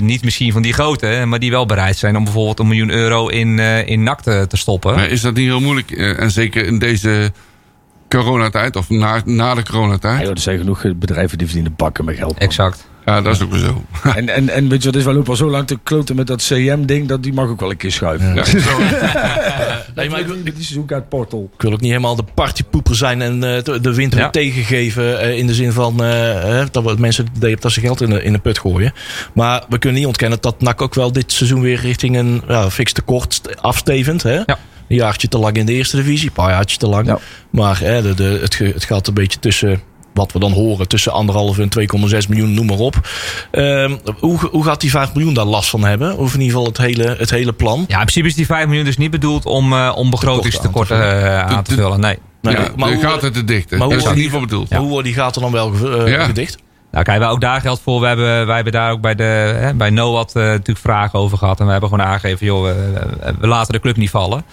niet 0.00 0.24
misschien 0.24 0.52
van 0.52 0.62
die 0.62 0.72
grote, 0.72 1.22
maar 1.26 1.38
die 1.38 1.50
wel 1.50 1.66
bereid 1.66 1.96
zijn 1.96 2.16
om 2.16 2.24
bijvoorbeeld 2.24 2.58
een 2.58 2.68
miljoen 2.68 2.90
euro 2.90 3.28
in, 3.28 3.58
eh 3.58 3.86
in 3.86 4.02
NAC 4.02 4.22
te, 4.22 4.44
te 4.48 4.56
stoppen. 4.56 4.94
Maar 4.94 5.08
is 5.08 5.20
dat 5.20 5.34
niet 5.34 5.46
heel 5.46 5.60
moeilijk? 5.60 5.90
En 5.90 6.30
zeker 6.30 6.66
in 6.66 6.78
deze 6.78 7.32
coronatijd, 8.10 8.76
of 8.76 8.88
na, 8.90 9.22
na 9.24 9.54
de 9.54 9.60
Ja, 9.64 9.70
coronatijd? 9.70 10.20
joh, 10.20 10.30
er 10.30 10.38
zijn 10.38 10.58
genoeg 10.58 10.82
bedrijven 10.96 11.38
die 11.38 11.46
verdienen 11.46 11.74
bakken 11.76 12.04
met 12.04 12.16
geld. 12.16 12.32
man. 12.32 12.40
Exact. 12.48 12.88
Ja, 13.04 13.20
dat 13.22 13.34
is 13.34 13.42
ook 13.42 13.54
zo. 13.56 13.84
En, 14.16 14.28
en, 14.28 14.48
en 14.48 14.68
weet 14.68 14.82
je, 14.82 14.88
wat 14.90 14.98
is 14.98 15.04
wel 15.04 15.16
ook 15.16 15.28
al 15.28 15.36
zo 15.36 15.50
lang 15.50 15.66
te 15.66 15.78
kloten 15.82 16.16
met 16.16 16.26
dat 16.26 16.42
CM-ding, 16.42 17.08
dat 17.08 17.22
die 17.22 17.32
mag 17.32 17.48
ook 17.48 17.60
wel 17.60 17.70
een 17.70 17.76
keer 17.76 17.92
schuiven. 17.92 18.34
Ja, 18.34 18.44
Nee, 19.94 20.10
maar 20.10 20.20
ik, 20.20 20.26
Met 20.26 20.44
die 20.44 20.52
seizoenkaartportal. 20.54 21.50
ik 21.54 21.62
wil 21.62 21.72
ook 21.72 21.80
niet 21.80 21.90
helemaal 21.90 22.16
de 22.16 22.24
partypoeper 22.34 22.94
zijn 22.96 23.22
en 23.22 23.44
eh, 23.56 23.62
de, 23.82 23.94
winter 23.94 24.18
Ja. 24.18 24.30
tegengeven. 24.30 25.20
eh, 25.20 25.38
in 25.38 25.46
de 25.46 25.54
zin 25.54 25.72
van 25.72 26.02
eh, 26.02 26.60
eh, 26.60 26.66
dat 26.70 26.84
we 26.84 26.94
mensen 26.98 27.24
het 27.24 27.32
hebben 27.42 27.60
dat 27.60 27.72
ze 27.72 27.80
geld 27.80 28.00
in 28.00 28.10
de, 28.10 28.22
in 28.22 28.32
de 28.32 28.38
put 28.38 28.58
gooien. 28.58 28.92
Maar 29.34 29.62
we 29.68 29.78
kunnen 29.78 29.98
niet 29.98 30.08
ontkennen 30.08 30.38
dat 30.40 30.60
NAC 30.60 30.82
ook 30.82 30.94
wel 30.94 31.12
dit 31.12 31.32
seizoen 31.32 31.60
weer 31.60 31.80
richting 31.80 32.16
een 32.16 32.42
ja, 32.48 32.70
fix 32.70 32.92
tekort 32.92 33.34
st- 33.34 33.56
afstevend. 33.62 34.22
Hè? 34.22 34.34
Ja. 34.46 34.58
Een 34.90 34.96
jaartje 34.96 35.28
te 35.28 35.38
lang 35.38 35.56
in 35.56 35.66
de 35.66 35.72
eerste 35.72 35.96
divisie, 35.96 36.26
een 36.28 36.32
paar 36.34 36.50
jaartjes 36.50 36.78
te 36.78 36.86
lang. 36.88 37.06
Ja. 37.06 37.18
Maar 37.50 37.78
hè, 37.80 38.02
de, 38.02 38.14
de, 38.14 38.38
het, 38.42 38.58
het 38.58 38.84
gaat 38.84 39.06
een 39.06 39.14
beetje 39.14 39.38
tussen 39.38 39.80
wat 40.14 40.32
we 40.32 40.38
dan 40.38 40.52
horen, 40.52 40.88
tussen 40.88 41.12
anderhalf 41.12 41.58
en 41.58 41.68
2,6 42.22 42.28
miljoen, 42.28 42.54
noem 42.54 42.66
maar 42.66 42.78
op. 42.78 43.08
Ehm, 43.50 43.96
hoe, 44.18 44.38
hoe 44.50 44.64
gaat 44.64 44.80
die 44.80 44.90
5 44.90 45.14
miljoen 45.14 45.34
daar 45.34 45.44
last 45.44 45.70
van 45.70 45.84
hebben? 45.84 46.16
Of 46.18 46.34
in 46.34 46.40
ieder 46.40 46.56
geval 46.56 46.66
het 46.72 46.78
hele, 46.78 47.14
het 47.18 47.30
hele 47.30 47.52
plan? 47.52 47.78
Ja, 47.88 47.94
in 47.94 48.00
principe 48.00 48.26
is 48.26 48.34
die 48.34 48.46
5 48.46 48.66
miljoen 48.66 48.84
dus 48.84 48.96
niet 48.96 49.10
bedoeld 49.10 49.44
om, 49.46 49.72
eh, 49.72 49.92
om 49.96 50.10
begrotingstekorten 50.10 51.22
eh, 51.24 51.40
aan 51.46 51.62
te 51.62 51.74
vullen. 51.74 52.00
Nee. 52.00 52.18
Nee, 52.42 52.54
ja, 52.54 52.68
maar 52.76 52.92
hoe- 52.92 53.02
gaten 53.02 53.32
te 53.32 53.44
dichten. 53.44 53.78
maar 53.78 53.88
Dat 53.88 53.88
hoe 53.88 53.96
is 53.96 54.02
er 54.02 54.08
wordt 54.08 54.18
niet 54.22 54.30
voor 54.30 54.40
bedoeld. 54.40 54.72
Hoe 54.74 54.88
worden 54.88 55.04
die 55.12 55.14
gaten 55.20 55.42
dan 55.42 55.52
wel 55.52 55.72
eh, 55.74 56.12
Ja. 56.12 56.24
gedicht? 56.24 56.58
Nou, 56.90 57.04
kijk, 57.04 57.22
ook 57.22 57.40
daar 57.40 57.60
geldt 57.60 57.80
voor. 57.80 58.00
We 58.00 58.06
hebben, 58.06 58.46
wij 58.46 58.54
hebben 58.54 58.72
daar 58.72 58.90
ook 58.90 59.00
bij, 59.00 59.14
de, 59.14 59.22
hè, 59.56 59.74
bij 59.74 59.90
NOAD 59.90 60.36
eh, 60.36 60.42
natuurlijk 60.42 60.78
vragen 60.78 61.18
over 61.18 61.38
gehad. 61.38 61.60
En 61.60 61.64
we 61.66 61.72
hebben 61.72 61.88
gewoon 61.88 62.06
aangegeven, 62.06 62.46
joh, 62.46 62.62
we, 62.62 63.34
we 63.40 63.46
laten 63.46 63.72
de 63.72 63.80
club 63.80 63.96
niet 63.96 64.10
vallen. 64.10 64.44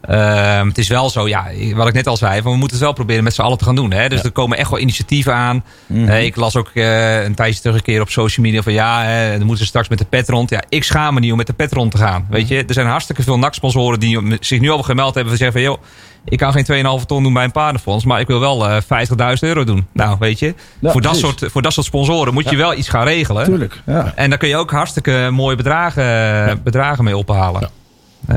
Ehm, 0.00 0.68
het 0.68 0.78
is 0.78 0.88
wel 0.88 1.10
zo, 1.10 1.28
ja, 1.28 1.46
wat 1.74 1.88
ik 1.88 1.94
net 1.94 2.06
al 2.06 2.16
zei, 2.16 2.42
van 2.42 2.52
we 2.52 2.58
moeten 2.58 2.76
het 2.76 2.84
wel 2.86 2.94
proberen 2.94 3.24
met 3.24 3.34
z'n 3.34 3.40
allen 3.40 3.58
te 3.58 3.64
gaan 3.64 3.74
doen. 3.74 3.92
Hè? 3.92 4.08
Dus 4.08 4.22
er 4.22 4.30
komen 4.30 4.58
echt 4.58 4.70
wel 4.70 4.78
initiatieven 4.78 5.34
aan. 5.34 5.64
Eh, 5.86 6.24
ik 6.24 6.36
las 6.36 6.56
ook 6.56 6.70
eh, 6.74 7.24
een 7.24 7.34
tijdje 7.34 7.60
terug 7.60 7.76
een 7.76 7.82
keer 7.82 8.00
op 8.00 8.10
social 8.10 8.46
media 8.46 8.62
van 8.62 8.72
ja, 8.72 9.02
hè, 9.02 9.30
dan 9.30 9.46
moeten 9.46 9.58
ze 9.58 9.66
straks 9.66 9.88
met 9.88 9.98
de 9.98 10.04
pet 10.04 10.28
rond. 10.28 10.50
Ja, 10.50 10.62
ik 10.68 10.84
schaam 10.84 11.14
me 11.14 11.20
niet 11.20 11.30
om 11.30 11.36
met 11.36 11.46
de 11.46 11.52
pet 11.52 11.72
rond 11.72 11.90
te 11.90 11.98
gaan. 11.98 12.26
Weet 12.30 12.48
je, 12.48 12.64
er 12.64 12.74
zijn 12.74 12.86
hartstikke 12.86 13.22
veel 13.22 13.38
NAC-sponsoren 13.38 14.00
die 14.00 14.36
zich 14.40 14.60
nu 14.60 14.70
al 14.70 14.82
gemeld 14.82 15.14
hebben. 15.14 15.36
Van 15.36 15.42
zeggen 15.42 15.60
van 15.60 15.70
joh, 15.70 15.82
ik 16.24 16.38
kan 16.38 16.52
geen 16.52 16.98
2,5 17.00 17.04
ton 17.06 17.22
doen 17.22 17.32
bij 17.32 17.44
een 17.44 17.52
paardenfonds, 17.52 18.04
maar 18.04 18.20
ik 18.20 18.26
wil 18.26 18.40
wel 18.40 18.68
eh 18.68 18.76
50.000 18.82 19.16
euro 19.40 19.64
doen. 19.64 19.86
Nou, 19.92 20.16
weet 20.18 20.38
je, 20.38 20.54
Ja, 20.78 20.90
voor, 20.92 21.00
dat 21.00 21.10
precies. 21.18 21.38
soort, 21.38 21.52
voor 21.52 21.62
dat 21.62 21.72
soort 21.72 21.86
sponsoren 21.86 22.34
moet 22.34 22.50
je 22.50 22.56
wel 22.56 22.74
iets 22.74 22.88
gaan 22.88 23.04
regelen. 23.04 23.44
Tuurlijk, 23.44 23.80
ja. 23.86 24.12
En 24.14 24.28
daar 24.28 24.38
kun 24.38 24.48
je 24.48 24.56
ook 24.56 24.70
hartstikke 24.70 25.28
mooie 25.32 25.56
bedragen, 25.56 26.62
bedragen 26.62 27.04
mee 27.04 27.16
ophalen. 27.16 27.70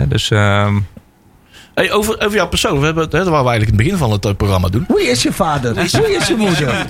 Dus 0.07 0.31
ehm, 0.31 0.79
Hey, 1.73 1.91
over, 1.91 2.19
over 2.21 2.33
jouw 2.37 2.47
persoon. 2.47 2.79
We 2.79 2.85
hebben, 2.85 3.03
hè, 3.03 3.09
dat 3.09 3.27
waren 3.27 3.43
we 3.43 3.49
eigenlijk 3.49 3.71
in 3.71 3.75
het 3.77 3.83
begin 3.83 3.97
van 3.97 4.11
het 4.11 4.25
eh, 4.25 4.33
programma 4.33 4.67
doen. 4.67 4.85
Hoe 4.87 5.01
is 5.03 5.23
je 5.23 5.33
vader? 5.33 5.73
Hoe 5.73 6.15
is 6.15 6.27
je 6.27 6.35
moeder? 6.37 6.85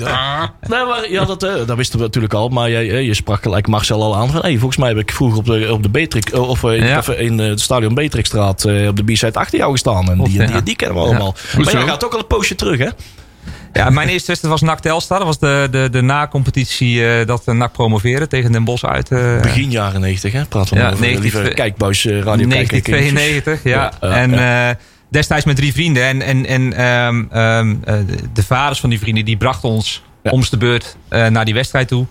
Nee, 0.68 0.86
maar 0.86 1.12
ja, 1.12 1.26
dat, 1.26 1.44
eh, 1.44 1.54
dat 1.66 1.78
wisten 1.78 1.98
we 2.00 2.06
natuurlijk 2.06 2.34
al. 2.34 2.50
Maar 2.50 2.70
jij, 2.70 2.92
eh, 2.92 3.06
je 3.06 3.14
sprak 3.14 3.42
gelijk 3.42 3.68
Marcel 3.68 4.04
al 4.04 4.16
aan. 4.16 4.30
Van, 4.32 4.42
hey, 4.42 4.52
volgens 4.58 4.78
mij 4.78 4.90
heb 4.90 4.98
ik 4.98 5.12
vroeger 5.12 5.38
op 5.38 5.46
de, 5.46 5.68
op 5.72 5.84
de 5.84 5.90
Beatrix, 5.90 6.32
eh, 6.32 6.50
of 6.50 6.64
in, 6.64 6.86
Ja. 6.86 6.98
of, 6.98 7.10
in 7.10 7.38
het 7.38 7.62
stadion 7.62 7.94
Beatrixstraat 7.94 8.64
eh, 8.66 8.88
op 8.88 8.96
de 8.96 9.04
B-side 9.04 9.40
achter 9.40 9.58
jou 9.60 9.72
gestaan. 9.72 10.10
En 10.12 10.18
die, 10.18 10.38
die, 10.38 10.48
ja. 10.50 10.62
die 10.62 10.76
kennen 10.76 10.98
we 10.98 11.04
allemaal. 11.04 11.36
Maar 11.58 11.72
jij 11.72 11.82
gaat 11.82 12.06
ook 12.06 12.14
al 12.14 12.20
een 12.20 12.28
poosje 12.28 12.56
terug, 12.56 12.78
hè? 12.78 12.88
Ja, 13.74 13.90
mijn 13.90 14.08
eerste 14.10 14.28
wedstrijd 14.28 14.60
was 14.60 14.70
NAC 14.70 14.80
Telstar. 14.80 15.18
Dat 15.18 15.28
was 15.28 15.40
de, 15.40 15.68
de, 15.72 15.88
de 15.92 16.02
na-competitie 16.02 17.08
eh, 17.08 17.28
dat 17.28 17.42
de 17.46 17.54
NAC 17.54 17.72
promoveren 17.72 18.30
tegen 18.30 18.52
Den 18.52 18.64
Bosch 18.64 18.84
uit. 18.84 19.12
eh, 19.12 19.42
Begin 19.42 19.72
jaren 19.72 20.02
90, 20.02 20.32
hè? 20.34 20.46
Praten 20.46 20.74
we 20.76 20.80
Ja, 20.82 20.90
over 20.90 21.00
19 21.02 21.22
lieve 21.42 21.54
kijkbuis 21.54 22.06
eh, 22.06 22.12
radio 22.22 22.48
1992, 22.48 23.64
ja. 23.64 23.92
Ja, 24.02 24.10
en 24.10 24.34
eh, 24.70 24.76
destijds 25.10 25.46
met 25.46 25.56
drie 25.56 25.74
vrienden. 25.74 26.04
En, 26.04 26.22
en, 26.22 26.46
en 26.46 26.74
ehm, 26.74 27.20
eh, 27.84 27.96
de- 28.08 28.16
de 28.34 28.44
vaders 28.44 28.80
van 28.80 28.90
die 28.90 29.00
vrienden 29.00 29.26
die 29.26 29.38
brachten 29.38 29.70
ons 29.70 30.04
Ja. 30.24 30.32
om 30.32 30.44
de 30.50 30.58
beurt 30.58 30.96
eh, 31.10 31.28
naar 31.28 31.46
die 31.46 31.54
wedstrijd 31.54 31.88
toe. 31.88 32.06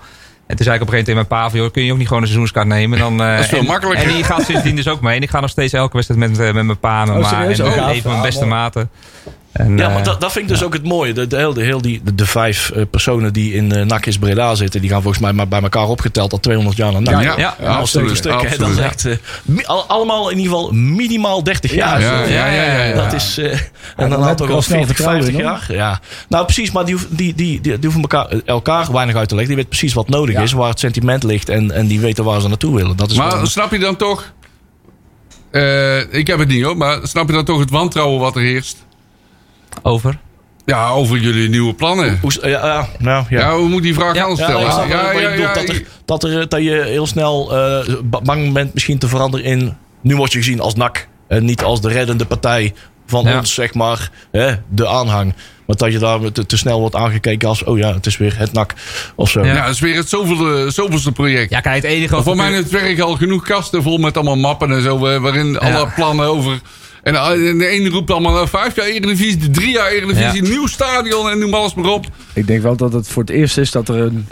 En 0.47 0.57
toen 0.57 0.65
zei 0.65 0.77
ik 0.77 0.83
op 0.83 0.89
een 0.89 0.95
gegeven 0.95 1.15
moment 1.15 1.29
tegen 1.29 1.39
mijn 1.39 1.51
pa, 1.53 1.59
van, 1.61 1.71
kun 1.71 1.85
je 1.85 1.93
ook 1.93 1.99
niet 1.99 2.07
gewoon 2.07 2.23
een 2.23 2.29
seizoenskaart 2.29 2.67
nemen? 2.67 2.99
Dan, 2.99 3.21
eh, 3.23 3.31
Dat 3.35 3.39
is 3.45 3.47
veel 3.49 3.59
en, 3.59 3.65
makkelijker. 3.65 4.09
En 4.09 4.15
die 4.15 4.25
gaat 4.25 4.45
sindsdien 4.45 4.77
dus 4.77 4.89
ook 4.89 5.01
mee. 5.01 5.17
En 5.17 5.23
ik 5.23 5.31
ga 5.31 5.41
nog 5.41 5.51
steeds 5.51 5.73
elke 5.73 5.95
wedstrijd 5.97 6.21
met, 6.31 6.39
eh, 6.39 6.53
met 6.55 6.65
mijn 6.65 6.79
pa 6.79 7.01
en 7.01 7.07
mijn 7.09 7.19
Oh, 7.21 7.31
ma. 7.31 7.45
En 7.45 7.65
Oh, 7.65 7.89
even 7.91 8.03
mijn 8.11 8.17
Ah, 8.17 8.23
beste 8.23 8.41
mooi. 8.45 8.51
maten. 8.55 8.91
En, 9.53 9.77
Ja, 9.77 9.87
eh, 9.89 9.95
maar 9.95 10.05
dat, 10.05 10.21
dat 10.21 10.33
vind 10.33 10.45
ik 10.45 10.51
dus 10.51 10.63
ook 10.63 10.73
het 10.73 10.85
mooie. 10.85 11.13
De, 11.13 11.27
de, 11.27 11.37
heel, 11.37 11.53
de, 11.53 11.63
heel 11.63 11.83
die, 11.83 12.01
de, 12.05 12.15
de 12.15 12.27
vijf 12.27 12.71
eh, 12.71 12.83
personen 12.91 13.33
die 13.33 13.53
in 13.55 13.77
uh, 13.77 13.85
Nakis 13.85 14.19
Breda 14.19 14.55
zitten, 14.55 14.81
die 14.81 14.91
gaan 14.91 15.03
volgens 15.03 15.23
mij 15.23 15.33
maar 15.33 15.49
bij 15.49 15.63
elkaar 15.63 15.89
opgeteld 15.89 16.33
al 16.33 16.41
200 16.41 16.77
jaar 16.77 16.93
naar 16.93 17.03
NAC. 17.03 17.23
Ja, 17.23 17.35
Ja, 17.39 17.55
ja, 17.61 17.67
Als 17.67 17.77
absoluut. 17.79 18.17
stuk, 18.17 18.33
dat 18.33 18.41
absoluut. 18.45 18.79
is 18.79 18.85
echt, 18.85 19.05
eh, 19.05 19.17
mi- 19.45 19.65
al- 19.65 19.85
allemaal 19.87 20.31
in 20.31 20.39
ieder 20.39 20.53
geval 20.53 20.73
minimaal 20.73 21.43
30 21.43 21.75
jaar. 21.75 22.01
Ja, 22.01 22.23
ja, 22.25 22.47
ja, 22.47 22.63
ja, 22.63 22.85
ja. 22.85 22.95
Dat 22.95 23.13
is, 23.13 23.39
eh 23.39 23.45
en 23.53 23.61
dan 23.97 24.11
dan 24.11 24.23
had 24.23 24.37
toch 24.37 24.47
ik 24.47 24.51
al 24.53 24.57
al 24.59 24.63
snel 24.63 24.77
40, 24.85 24.97
vertrouwen 24.97 25.25
50 25.25 25.45
in, 25.45 25.51
jaar. 25.51 25.67
Ja. 25.91 26.01
Nou, 26.29 26.45
precies, 26.45 26.71
maar 26.71 26.85
die, 26.85 26.97
die, 27.09 27.35
die, 27.35 27.61
die, 27.61 27.61
die 27.61 27.79
hoeven 27.91 28.01
elkaar, 28.01 28.27
elkaar 28.45 28.93
weinig 28.93 29.17
uit 29.17 29.29
te 29.29 29.35
leggen. 29.35 29.55
Die 29.55 29.65
weten 29.65 29.79
precies 29.79 29.95
wat 29.95 30.09
nodig 30.09 30.35
Ja. 30.35 30.43
is, 30.43 30.53
waar 30.53 30.69
het 30.69 30.79
sentiment 30.81 31.23
ligt 31.23 31.49
en, 31.49 31.71
en 31.71 31.87
die 31.87 32.01
weten 32.01 32.25
waar 32.25 32.41
ze 32.41 32.49
naartoe 32.49 32.75
willen. 32.77 32.97
Dat 32.97 33.11
is 33.11 33.17
Maar 33.17 33.31
gewoon- 33.31 33.47
snap 33.47 33.71
je 33.73 33.79
dan 33.79 33.97
toch... 33.97 34.33
eh, 35.51 36.15
ik 36.15 36.27
heb 36.27 36.39
het 36.39 36.49
niet 36.49 36.63
hoor, 36.65 36.77
maar 36.77 36.99
snap 37.03 37.27
je 37.27 37.33
dan 37.35 37.45
toch 37.45 37.59
het 37.59 37.71
wantrouwen 37.71 38.21
wat 38.21 38.37
er 38.37 38.43
heerst? 38.43 38.77
Over. 39.83 40.19
Ja, 40.65 40.89
over 40.89 41.17
jullie 41.19 41.49
nieuwe 41.49 41.75
plannen. 41.75 42.19
hoe, 42.21 42.33
ja, 42.43 42.49
ja, 42.49 42.89
nou, 42.99 43.25
ja. 43.29 43.39
Ja, 43.41 43.57
hoe 43.57 43.69
moet 43.69 43.83
die 43.83 43.95
vraag 43.95 44.15
Ja, 44.15 44.35
stellen? 44.35 44.61
ja, 44.61 45.53
dat, 45.55 45.69
er, 45.69 45.83
dat, 46.05 46.25
er, 46.25 46.49
dat 46.49 46.63
je 46.63 46.83
heel 46.87 47.07
snel 47.07 47.57
eh, 47.57 47.95
ba- 48.05 48.21
bang 48.21 48.53
bent 48.53 48.75
misschien 48.75 48.99
te 48.99 49.09
veranderen 49.09 49.47
in... 49.47 49.77
Nu 50.01 50.17
word 50.17 50.33
je 50.33 50.39
gezien 50.39 50.61
als 50.61 50.75
NAC. 50.75 51.09
En 51.29 51.45
niet 51.45 51.63
als 51.63 51.81
de 51.81 51.89
reddende 51.89 52.25
partij 52.25 52.75
van 53.11 53.25
Ja. 53.25 53.39
ons, 53.39 53.55
zeg 53.55 53.75
maar. 53.75 54.11
Hè, 54.31 54.55
de 54.69 54.87
aanhang. 54.89 55.35
Maar 55.67 55.77
dat 55.79 55.93
je 55.93 55.99
daar 55.99 56.33
te, 56.33 56.47
te 56.47 56.57
snel 56.57 56.81
wordt 56.81 56.95
aangekeken 56.95 57.49
als... 57.49 57.65
Oh 57.65 57.79
ja, 57.79 57.95
het 57.95 58.07
is 58.07 58.17
weer 58.17 58.39
het 58.39 58.53
NAC. 58.53 58.75
Of 59.15 59.31
zo. 59.31 59.45
Ja. 59.45 59.55
Ja, 59.55 59.65
dat 59.65 59.75
is 59.75 59.81
weer 59.81 59.97
het 59.97 60.09
zoveelste, 60.09 60.71
zoveelste 60.71 61.13
project. 61.13 61.51
Ja, 61.51 61.61
kijk, 61.61 61.75
het 61.75 61.85
enige... 61.85 62.23
Voor 62.23 62.37
mij 62.37 62.53
het 62.53 62.71
werk 62.71 63.01
al 63.01 63.17
genoeg 63.17 63.45
kasten 63.45 63.83
vol 63.83 63.99
met 63.99 64.17
allemaal 64.17 64.37
mappen 64.37 64.73
en 64.73 64.83
zo. 64.83 65.07
eh, 65.07 65.21
Waarin 65.21 65.59
alle 65.59 65.89
plannen 65.95 66.27
over... 66.27 66.61
En 67.03 67.13
de 67.13 67.55
de 67.59 67.67
ene 67.67 67.89
roept 67.89 68.11
allemaal 68.11 68.33
nou, 68.33 68.49
vijf 68.49 68.77
jaar 68.77 68.87
Eredivisie, 68.87 69.51
drie 69.51 69.71
jaar 69.73 69.91
Eredivisie, 69.91 70.43
Ja. 70.45 70.49
nieuw 70.49 70.67
stadion 70.67 71.31
en 71.31 71.39
noem 71.39 71.55
alles 71.55 71.75
maar 71.75 71.91
op. 71.91 72.07
Ik 72.33 72.47
denk 72.47 72.63
wel 72.63 72.77
dat 72.77 72.93
het 72.93 73.09
voor 73.09 73.23
het 73.23 73.31
eerst 73.31 73.59
is 73.59 73.71
dat 73.71 73.89
er 73.89 73.97
een 73.97 74.29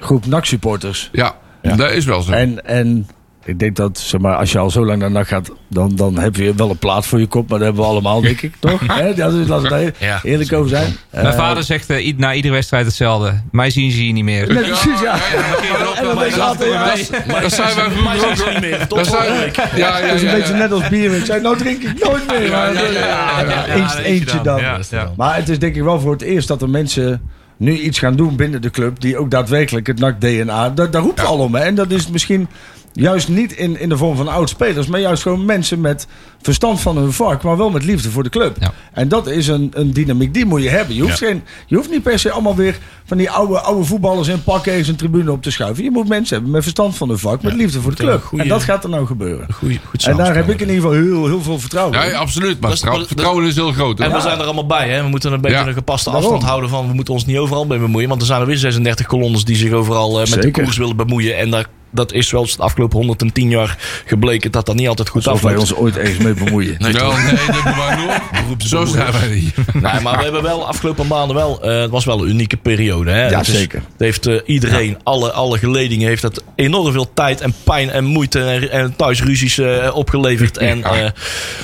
groep 0.00 0.26
NAC-supporters... 0.26 1.08
Ja, 1.12 1.36
dat 1.62 1.90
is 1.90 2.04
wel 2.04 2.22
zo. 2.22 2.32
En, 2.32 2.66
en 2.66 3.08
ik 3.50 3.58
denk 3.58 3.76
dat, 3.76 3.98
zeg 3.98 4.20
maar, 4.20 4.36
als 4.36 4.52
je 4.52 4.58
al 4.58 4.70
zo 4.70 4.84
lang 4.86 4.98
naar 5.00 5.10
NAC 5.10 5.26
gaat... 5.28 5.50
Dan, 5.68 5.96
dan 5.96 6.18
heb 6.18 6.36
je 6.36 6.54
wel 6.54 6.70
een 6.70 6.78
plaat 6.78 7.06
voor 7.06 7.20
je 7.20 7.26
kop. 7.26 7.48
Maar 7.48 7.58
dat 7.58 7.66
hebben 7.66 7.84
we 7.84 7.90
allemaal, 7.90 8.20
denk 8.30 8.40
ik, 8.40 8.54
toch? 8.58 8.80
Ja, 8.86 9.12
dus 9.12 9.46
we 9.46 9.68
daar 9.68 9.92
Ja. 9.98 10.20
eerlijk 10.22 10.52
over 10.52 10.68
zijn. 10.68 10.96
Mijn 11.10 11.26
Eh, 11.26 11.32
vader 11.36 11.62
zegt 11.62 11.90
eh, 11.90 12.16
na 12.16 12.34
iedere 12.34 12.54
wedstrijd 12.54 12.86
hetzelfde. 12.86 13.40
Mij 13.50 13.70
zien 13.70 13.90
ze 13.90 13.98
hier 14.00 14.12
niet 14.12 14.24
meer. 14.24 14.52
Nee, 14.52 14.64
precies, 14.64 15.00
ja. 15.00 15.14
Ja, 15.14 15.78
Dat, 15.78 17.42
dat 17.42 17.52
zijn 17.52 17.74
wij 17.76 17.90
vroeger 17.90 18.32
is 18.32 18.40
ook. 18.42 18.50
niet 18.50 18.60
meer. 18.60 18.86
Dat 18.88 19.06
zijn, 19.06 19.38
week. 19.40 19.56
ja, 19.56 19.98
ja, 19.98 20.06
Dat 20.06 20.14
is 20.14 20.22
een 20.22 20.28
ja, 20.28 20.34
beetje 20.34 20.52
ja. 20.52 20.58
net 20.58 20.72
als 20.72 20.88
bier. 20.88 21.16
Ik 21.16 21.24
zei, 21.24 21.40
nou 21.42 21.56
drink 21.56 21.82
ik 21.82 22.04
nooit 22.04 22.26
meer. 22.26 22.42
Ja, 22.50 22.66
ja, 22.66 22.80
ja, 22.80 22.90
ja, 22.90 23.40
ja, 23.40 23.76
ja, 23.76 23.98
eentje 23.98 24.40
dan. 24.40 24.60
Ja, 24.60 24.78
ja. 24.90 25.12
Maar 25.16 25.36
het 25.36 25.48
is 25.48 25.58
denk 25.58 25.74
ik 25.76 25.82
wel 25.82 26.00
voor 26.00 26.12
het 26.12 26.22
eerst 26.22 26.48
dat 26.48 26.62
er 26.62 26.68
mensen 26.70 27.20
nu 27.56 27.78
iets 27.78 27.98
gaan 27.98 28.16
doen 28.16 28.36
binnen 28.36 28.62
de 28.62 28.70
club... 28.70 29.00
die 29.00 29.18
ook 29.18 29.30
daadwerkelijk 29.30 29.86
het 29.86 29.98
NAC-DNA... 29.98 30.70
Daar, 30.70 30.90
daar 30.90 31.02
roept 31.02 31.24
al 31.24 31.38
om. 31.38 31.54
Hè. 31.54 31.60
En 31.64 31.74
dat 31.74 31.90
is 31.90 32.08
misschien 32.08 32.48
juist 32.92 33.28
niet 33.28 33.52
in, 33.52 33.80
in 33.80 33.88
de 33.88 33.96
vorm 33.96 34.16
van 34.16 34.28
oud-spelers... 34.28 34.86
maar 34.86 35.00
juist 35.00 35.22
gewoon 35.22 35.44
mensen 35.44 35.80
met 35.80 36.06
verstand 36.42 36.80
van 36.80 36.96
hun 36.96 37.12
vak... 37.12 37.42
maar 37.42 37.56
wel 37.56 37.70
met 37.70 37.84
liefde 37.84 38.10
voor 38.10 38.22
de 38.22 38.28
club. 38.28 38.56
Ja. 38.60 38.72
En 38.92 39.08
dat 39.08 39.26
is 39.26 39.46
een, 39.48 39.70
een 39.74 39.92
dynamiek, 39.92 40.34
die 40.34 40.44
moet 40.44 40.62
je 40.62 40.68
hebben. 40.68 40.94
Je 40.94 41.02
hoeft, 41.02 41.18
geen, 41.18 41.42
je 41.66 41.76
hoeft 41.76 41.90
niet 41.90 42.02
per 42.02 42.18
se 42.18 42.30
allemaal 42.30 42.56
weer 42.56 42.78
van 43.04 43.16
die 43.16 43.30
oude, 43.30 43.60
oude 43.60 43.84
voetballers... 43.84 44.28
in 44.28 44.42
pakken 44.44 44.72
eens 44.72 44.88
een 44.88 44.96
tribune 44.96 45.32
op 45.32 45.42
te 45.42 45.50
schuiven. 45.50 45.84
Je 45.84 45.90
moet 45.90 46.08
mensen 46.08 46.34
hebben 46.34 46.52
met 46.52 46.62
verstand 46.62 46.96
van 46.96 47.08
hun 47.08 47.18
vak... 47.18 47.42
met 47.42 47.54
liefde 47.54 47.80
voor 47.80 47.90
de 47.90 47.96
club. 47.96 48.22
goeie- 48.24 48.42
En 48.44 48.48
dat 48.50 48.62
gaat 48.62 48.84
er 48.84 48.90
nou 48.90 49.06
gebeuren. 49.06 49.46
Goeie, 49.52 49.80
goed 49.88 50.06
En 50.06 50.16
daar 50.16 50.34
heb 50.34 50.48
ik 50.48 50.60
in 50.60 50.68
ieder 50.68 50.82
geval 50.90 50.92
heel, 51.04 51.26
heel 51.26 51.42
veel 51.42 51.58
vertrouwen 51.58 51.98
Ja, 51.98 52.04
in. 52.04 52.10
ja, 52.10 52.18
absoluut. 52.18 52.60
Maar 52.60 52.70
Dat 52.70 52.98
is- 53.00 53.06
vertrouwen 53.06 53.44
is 53.46 53.54
heel 53.54 53.72
groot. 53.72 53.98
hè. 53.98 54.04
En 54.04 54.12
we 54.12 54.20
zijn 54.20 54.38
er 54.38 54.44
allemaal 54.44 54.66
bij. 54.66 54.88
Hè? 54.88 55.02
We 55.02 55.08
moeten 55.08 55.32
een 55.32 55.40
beetje 55.40 55.56
Ja. 55.58 55.66
een 55.66 55.72
gepaste 55.74 56.10
Daarom. 56.10 56.22
afstand 56.30 56.48
houden 56.50 56.70
van. 56.70 56.88
We 56.88 56.94
moeten 56.94 57.14
ons 57.14 57.26
niet 57.26 57.36
overal 57.38 57.66
mee 57.66 57.78
bemoeien. 57.78 58.08
Want 58.08 58.20
er 58.20 58.26
zijn 58.26 58.40
er 58.40 58.46
weer 58.46 58.56
36 58.56 59.06
kolonnes 59.06 59.44
die 59.44 59.56
zich 59.56 59.72
overal 59.72 60.20
eh, 60.20 60.30
met 60.30 60.42
de 60.42 60.50
koers 60.50 60.76
willen 60.76 60.96
bemoeien. 60.96 61.36
En 61.38 61.50
daar, 61.50 61.66
dat 61.90 62.12
is 62.12 62.30
wel 62.30 62.40
eens 62.40 62.56
de 62.56 62.62
afgelopen 62.62 62.98
110 62.98 63.50
jaar 63.50 63.78
gebleken 64.06 64.50
dat 64.50 64.66
dat 64.66 64.74
niet 64.74 64.88
altijd 64.88 65.08
goed 65.08 65.26
Of 65.26 65.40
wij 65.42 65.52
afloopt. 65.52 65.70
ons 65.72 65.80
ooit 65.80 65.96
eens 65.96 66.18
mee 66.18 66.34
bemoeien. 66.34 66.74
Nee, 66.78 66.92
toch? 66.92 67.24
nee, 67.24 67.34
dat 67.46 67.64
doen 67.64 67.76
wij 67.76 67.96
nooit. 67.96 68.62
Zo 68.68 68.84
zijn 68.84 69.12
wij 69.12 69.28
niet. 69.28 69.54
Nee, 69.82 70.00
maar 70.00 70.16
we 70.16 70.22
hebben 70.22 70.42
wel 70.42 70.58
de 70.58 70.64
afgelopen 70.64 71.06
maanden 71.06 71.36
wel. 71.36 71.62
eh, 71.62 71.80
het 71.80 71.90
was 71.90 72.04
wel 72.04 72.22
een 72.22 72.28
unieke 72.28 72.56
periode. 72.56 73.10
Hè? 73.10 73.28
Ja, 73.28 73.38
Het 73.38 73.48
is- 73.48 73.54
zeker. 73.54 73.78
Het 73.78 73.98
heeft 74.00 74.26
eh, 74.26 74.36
iedereen, 74.46 74.98
alle, 75.02 75.30
alle 75.32 75.58
geledingen, 75.58 76.08
heeft 76.08 76.22
dat 76.22 76.42
enorm 76.54 76.92
veel 76.92 77.12
tijd 77.14 77.40
en 77.40 77.54
pijn 77.64 77.90
en 77.90 78.04
moeite 78.04 78.42
en, 78.44 78.70
en 78.70 78.96
thuisruzies 78.96 79.58
eh, 79.58 79.90
opgeleverd. 79.94 80.56
En, 80.58 80.84
eh, 80.84 81.08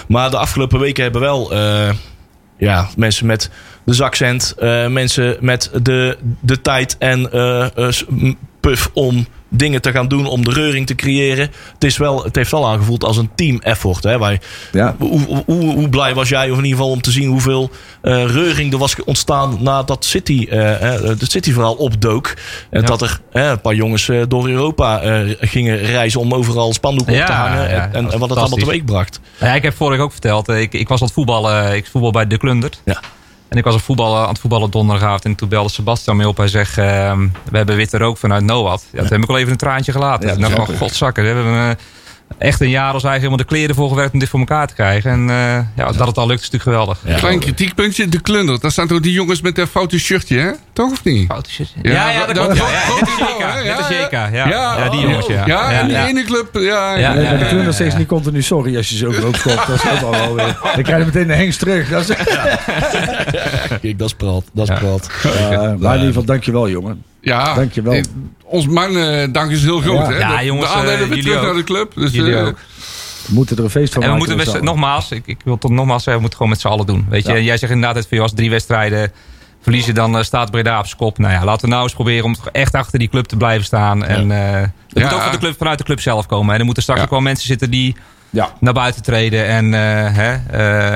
maar 0.09 0.31
de 0.31 0.39
afgelopen 0.39 0.81
weken 0.81 1.03
hebben 1.03 1.21
wel 1.21 1.53
eh, 1.53 1.91
ja, 2.59 2.89
mensen 2.97 3.27
met 3.27 3.51
de 3.85 3.95
zakcent, 3.95 4.55
eh, 4.59 4.87
mensen 4.87 5.37
met 5.41 5.71
de, 5.83 6.19
de 6.41 6.61
tijd 6.61 6.97
en 6.99 7.33
eh, 7.33 7.77
eh, 7.89 7.93
puff 8.61 8.91
om 8.93 9.27
dingen 9.49 9.83
te 9.83 9.91
gaan 9.91 10.09
doen, 10.09 10.27
om 10.27 10.45
de 10.45 10.53
reuring 10.53 10.87
te 10.87 10.95
creëren. 10.95 11.51
Het, 11.75 11.85
is 11.85 11.97
wel, 11.97 12.25
het 12.25 12.37
heeft 12.37 12.51
wel 12.51 12.67
aangevoeld 12.69 13.05
als 13.05 13.17
een 13.17 13.31
team 13.35 13.59
effort. 13.61 14.03
Hè? 14.03 14.19
Wij, 14.19 14.41
Ja. 14.73 14.95
hoe, 14.99 15.21
hoe, 15.21 15.43
hoe, 15.47 15.75
hoe 15.75 15.89
blij 15.89 16.15
was 16.15 16.29
jij, 16.29 16.51
of 16.51 16.59
in 16.59 16.65
ieder 16.65 16.79
geval 16.79 16.93
om 16.93 17.01
te 17.01 17.11
zien 17.11 17.29
hoeveel 17.29 17.71
eh, 18.03 18.25
reuring 18.25 18.73
er 18.73 18.79
was 18.79 18.95
ontstaan 19.05 19.57
nadat 19.61 20.05
City, 20.05 20.47
eh, 20.51 20.95
eh, 20.95 21.03
het 21.03 21.31
City-verhaal 21.31 21.75
opdook. 21.75 22.35
En 22.71 22.81
Ja. 22.81 22.87
dat 22.87 23.03
er 23.03 23.21
een 23.33 23.61
paar 23.61 23.75
jongens 23.75 24.11
door 24.29 24.49
Europa 24.49 25.01
eh, 25.01 25.35
gingen 25.41 25.79
reizen 25.79 26.21
om 26.21 26.35
overal 26.35 26.73
spandoeken 26.73 27.21
op 27.21 27.27
te 27.27 27.33
hangen. 27.33 27.69
ja, 27.71 27.91
en, 27.93 28.05
dat 28.05 28.13
en, 28.13 28.19
wat 28.19 28.29
het 28.31 28.39
allemaal 28.39 28.59
teweeg 28.59 28.85
bracht. 28.85 29.21
Ja, 29.41 29.55
ik 29.55 29.63
heb 29.63 29.77
vorige 29.77 30.03
ook 30.03 30.13
verteld. 30.13 30.49
Ik, 30.49 30.73
ik 30.73 30.89
was 30.89 31.01
aan 31.01 31.07
het 31.07 31.15
voetballen. 31.15 31.75
Ik 31.75 31.87
voetbal 31.87 32.11
bij 32.11 32.27
De 32.27 32.39
Klundert. 32.39 32.81
Ja. 32.85 33.01
En 33.49 33.59
ik 33.59 33.65
was 33.65 33.73
aan 33.73 33.79
het 33.79 33.87
voetballen, 33.87 34.23
aan 34.23 34.29
het 34.29 34.39
voetballen 34.39 34.71
donderdagavond. 34.71 35.25
En 35.25 35.35
toen 35.35 35.49
belde 35.49 35.69
Sebastian 35.69 36.17
mee 36.17 36.29
op. 36.29 36.37
Hij 36.37 36.49
zegt, 36.49 36.79
ehm, 36.79 37.29
we 37.51 37.57
hebben 37.57 37.77
witte 37.77 37.99
rook 37.99 38.17
vanuit 38.17 38.45
NOAD. 38.45 38.85
Ja, 38.93 38.99
toen 38.99 39.13
heb 39.13 39.23
ik 39.23 39.29
al 39.29 39.39
even 39.39 39.51
een 39.51 39.57
traantje 39.57 39.93
gelaten. 39.93 40.39
Ja, 40.39 40.49
dacht 40.49 40.69
ik. 40.69 40.77
godzakken. 40.77 41.23
We 41.23 41.29
hebben 41.29 41.69
eh, 41.69 41.77
echt 42.39 42.61
een 42.61 42.69
jaar 42.71 42.93
als 42.93 43.05
eigenlijk 43.05 43.17
helemaal 43.23 43.37
de 43.37 43.45
kleren 43.45 43.75
voor 43.75 43.89
gewerkt 43.89 44.13
om 44.13 44.19
dit 44.19 44.29
voor 44.29 44.39
elkaar 44.41 44.67
te 44.67 44.75
krijgen. 44.75 45.11
En 45.11 45.31
eh, 45.31 45.59
ja, 45.85 45.93
dat 45.93 46.07
het 46.07 46.19
al 46.19 46.27
lukt 46.27 46.41
is 46.43 46.51
natuurlijk 46.51 46.63
geweldig. 46.63 46.99
Ja. 47.07 47.17
Klein 47.19 47.39
kritiekpuntje, 47.41 48.09
de 48.09 48.21
klundert. 48.21 48.61
Dat 48.63 48.73
staan 48.73 48.87
toch 48.87 49.01
die 49.01 49.13
jongens 49.13 49.41
met 49.41 49.55
dat 49.57 49.69
foute 49.69 49.99
shirtje, 49.99 50.39
hè? 50.39 50.51
Toch 50.73 50.91
of 50.93 51.05
niet? 51.05 51.27
Foute 51.29 51.51
shit. 51.51 51.75
Ja, 51.83 52.11
ja, 52.11 52.27
dat 52.27 52.35
dat- 52.35 52.45
klopt. 52.47 52.59
Ja, 52.59 52.65
dat- 52.65 53.09
ja, 53.39 53.55
dat- 53.55 53.65
Net 53.65 53.77
als 53.77 53.89
dat- 53.89 53.99
JK. 53.99 54.11
ja, 54.11 54.27
ja. 54.33 54.49
Ja, 54.49 54.79
ja, 54.79 54.89
die 54.91 55.01
jongens, 55.01 55.27
ja. 55.27 55.47
Ja, 55.47 55.71
en 55.73 55.87
die 55.87 55.97
ja. 55.97 56.07
ene 56.07 56.25
club, 56.25 56.49
ja. 56.53 56.61
Ja, 56.61 56.97
ja, 56.97 57.13
de 57.15 57.21
ja, 57.57 57.63
ja, 57.63 57.73
steeds 57.73 57.93
ja. 57.93 57.99
niet 57.99 58.09
continu 58.09 58.43
sorry 58.43 58.77
als 58.77 58.89
je 58.89 58.97
ze 58.97 59.07
ook 59.27 59.37
schopt. 59.37 59.67
Dat 59.67 59.77
is 59.85 59.91
ook 59.91 60.01
al 60.03 60.11
wel 60.11 60.35
weer. 60.35 60.59
Dan 60.75 60.83
krijg 60.83 60.99
je 60.99 61.05
meteen 61.05 61.27
de 61.27 61.35
hengst 61.35 61.59
terug. 61.59 61.89
Dat 61.89 62.09
is, 62.09 62.17
Kijk, 63.83 63.99
dat 63.99 64.09
is 64.09 64.15
praat. 64.15 64.43
Dat 64.53 64.69
is 64.69 64.75
Ja. 64.75 64.81
praat. 64.81 65.11
Eh, 65.25 65.59
maar 65.61 65.71
in 65.71 65.79
ieder 65.93 66.07
geval, 66.07 66.25
dankjewel 66.25 66.69
jongen. 66.69 67.03
Ja, 67.27 67.55
Dankjewel. 67.55 67.93
eh, 67.93 68.03
Ons 68.45 68.67
man, 68.67 68.97
eh, 68.97 69.33
dank 69.33 69.51
is 69.51 69.63
heel 69.63 69.81
groot, 69.81 70.07
Ja. 70.07 70.13
hè? 70.13 70.19
Ja, 70.19 70.43
jongens, 70.43 70.69
de 70.69 70.75
aandelen 70.75 70.93
eh, 70.95 70.99
weer 70.99 71.09
jullie 71.09 71.23
terug 71.23 71.39
ook. 71.39 71.45
naar 71.47 71.55
de 71.55 71.65
club. 71.65 71.93
Dus, 71.95 72.13
Jullie 72.13 72.37
eh, 72.37 72.47
ook. 72.47 72.59
We 73.27 73.35
moeten 73.35 73.57
er 73.57 73.65
een 73.65 73.71
feest 73.71 73.93
van 73.93 74.03
En 74.03 74.13
we 74.13 74.19
maken. 74.19 74.37
moeten 74.37 74.65
nogmaals, 74.65 75.11
ik, 75.11 75.23
ik 75.27 75.41
wil 75.45 75.59
toch 75.59 75.71
nogmaals 75.71 76.03
zeggen, 76.03 76.15
we 76.15 76.21
moeten 76.21 76.37
gewoon 76.39 76.53
met 76.53 76.61
z'n 76.61 76.69
allen 76.69 76.87
doen. 76.87 77.07
Weet 77.09 77.27
je, 77.27 77.33
Ja. 77.33 77.39
Jij 77.39 77.57
zegt 77.57 77.73
inderdaad, 77.73 78.05
het 78.11 78.21
als 78.21 78.33
drie 78.35 78.51
wedstrijden 78.51 79.13
verliezen, 79.61 79.95
dan 79.95 80.17
eh, 80.19 80.23
staat 80.23 80.51
Breda 80.51 80.79
op 80.79 80.87
zijn 80.87 80.99
kop. 80.99 81.19
Nou 81.19 81.33
ja, 81.33 81.45
laten 81.45 81.63
we 81.65 81.71
nou 81.71 81.83
eens 81.83 81.93
proberen 81.95 82.25
om 82.25 82.37
echt 82.53 82.75
achter 82.75 82.99
die 82.99 83.09
club 83.09 83.25
te 83.27 83.37
blijven 83.37 83.65
staan. 83.65 84.05
En 84.05 84.31
eh 84.31 84.53
het 84.61 84.71
Ja. 84.89 85.03
moet 85.03 85.13
ook 85.15 85.21
van 85.23 85.33
de 85.33 85.39
club, 85.39 85.57
vanuit 85.57 85.79
de 85.79 85.85
club 85.85 86.01
zelf 86.01 86.27
komen. 86.27 86.53
En 86.55 86.59
er 86.59 86.65
moeten 86.65 86.83
straks 86.83 87.01
Ja. 87.01 87.07
ook 87.07 87.13
wel 87.13 87.21
mensen 87.23 87.47
zitten 87.47 87.71
die 87.71 87.97
Ja. 88.31 88.51
naar 88.61 88.73
buiten 88.73 89.03
treden 89.03 89.47
en 89.47 89.75
eh, 89.75 89.81
hè, 90.15 90.35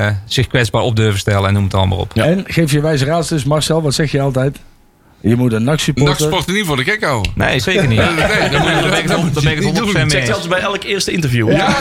eh, 0.07 0.15
zich 0.25 0.47
kwetsbaar 0.47 0.81
op 0.81 0.95
durven 0.95 1.19
stellen 1.19 1.47
en 1.47 1.53
noem 1.53 1.63
het 1.63 1.73
allemaal 1.73 1.97
op. 1.97 2.13
En 2.13 2.43
geef 2.47 2.71
je 2.71 2.81
wijze 2.81 3.05
raad 3.05 3.29
dus, 3.29 3.43
Marcel, 3.43 3.81
wat 3.81 3.93
zeg 3.93 4.11
je 4.11 4.21
altijd? 4.21 4.59
Je 5.21 5.35
moet 5.35 5.53
een 5.53 5.63
NAC 5.63 5.65
NAC-supporter... 5.73 6.25
sport 6.25 6.47
er 6.47 6.53
niet 6.53 6.65
voor 6.65 6.75
de 6.75 6.83
gek 6.83 7.03
houden. 7.03 7.31
Nee, 7.35 7.59
zeker 7.59 7.87
niet. 7.87 7.99
Nee, 7.99 8.49
dat 8.49 8.59
moet 8.59 8.69
je- 8.69 8.73
Daar 8.81 8.89
ben 8.89 8.99
ik 8.99 9.09
het- 9.09 9.33
daar 9.33 9.43
ben 9.43 9.51
ik 9.51 9.59
je 9.61 9.65
het 9.65 9.73
niet 9.73 9.79
100% 9.79 9.83
doen. 9.83 9.93
mee 9.93 10.09
Zegt 10.09 10.25
zelfs 10.27 10.47
bij 10.47 10.59
elk 10.59 10.83
eerste 10.83 11.11
interview. 11.11 11.51
Ja, 11.51 11.77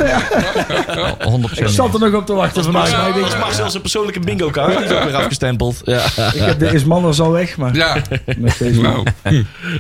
100% 1.18 1.58
ik 1.58 1.68
zat 1.68 1.94
er 1.94 2.00
nog 2.00 2.14
op 2.14 2.26
te 2.26 2.32
wachten 2.34 2.62
vandaag. 2.64 2.92
maar 2.92 3.08
ik 3.08 3.14
denk, 3.14 3.26
Dat 3.26 3.38
mag 3.38 3.54
zelfs 3.54 3.74
een 3.74 3.80
persoonlijke 3.80 4.20
bingo 4.20 4.50
kaart. 4.50 4.76
Die 4.76 4.84
is 4.86 4.90
ook 4.92 5.04
weer 5.04 5.14
afgestempeld. 5.14 5.80
Ja, 5.84 6.04
ik 6.32 6.40
heb 6.40 6.58
de 6.58 6.72
Ismanners 6.72 7.20
al 7.20 7.30
weg, 7.30 7.56
maar 7.56 7.74
Ja, 7.74 7.96
nou. 8.72 9.06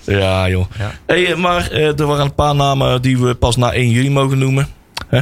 ja 0.04 0.48
joh. 0.48 0.64
Ja. 0.78 0.90
Hey, 1.06 1.34
maar 1.36 1.70
eh, 1.70 1.98
er 2.00 2.06
waren 2.06 2.24
een 2.24 2.34
paar 2.34 2.54
namen 2.54 3.02
die 3.02 3.18
we 3.18 3.34
pas 3.34 3.56
na 3.56 3.72
1 3.72 3.90
juli 3.90 4.10
mogen 4.10 4.38
noemen. 4.38 4.68
Hè? 5.08 5.20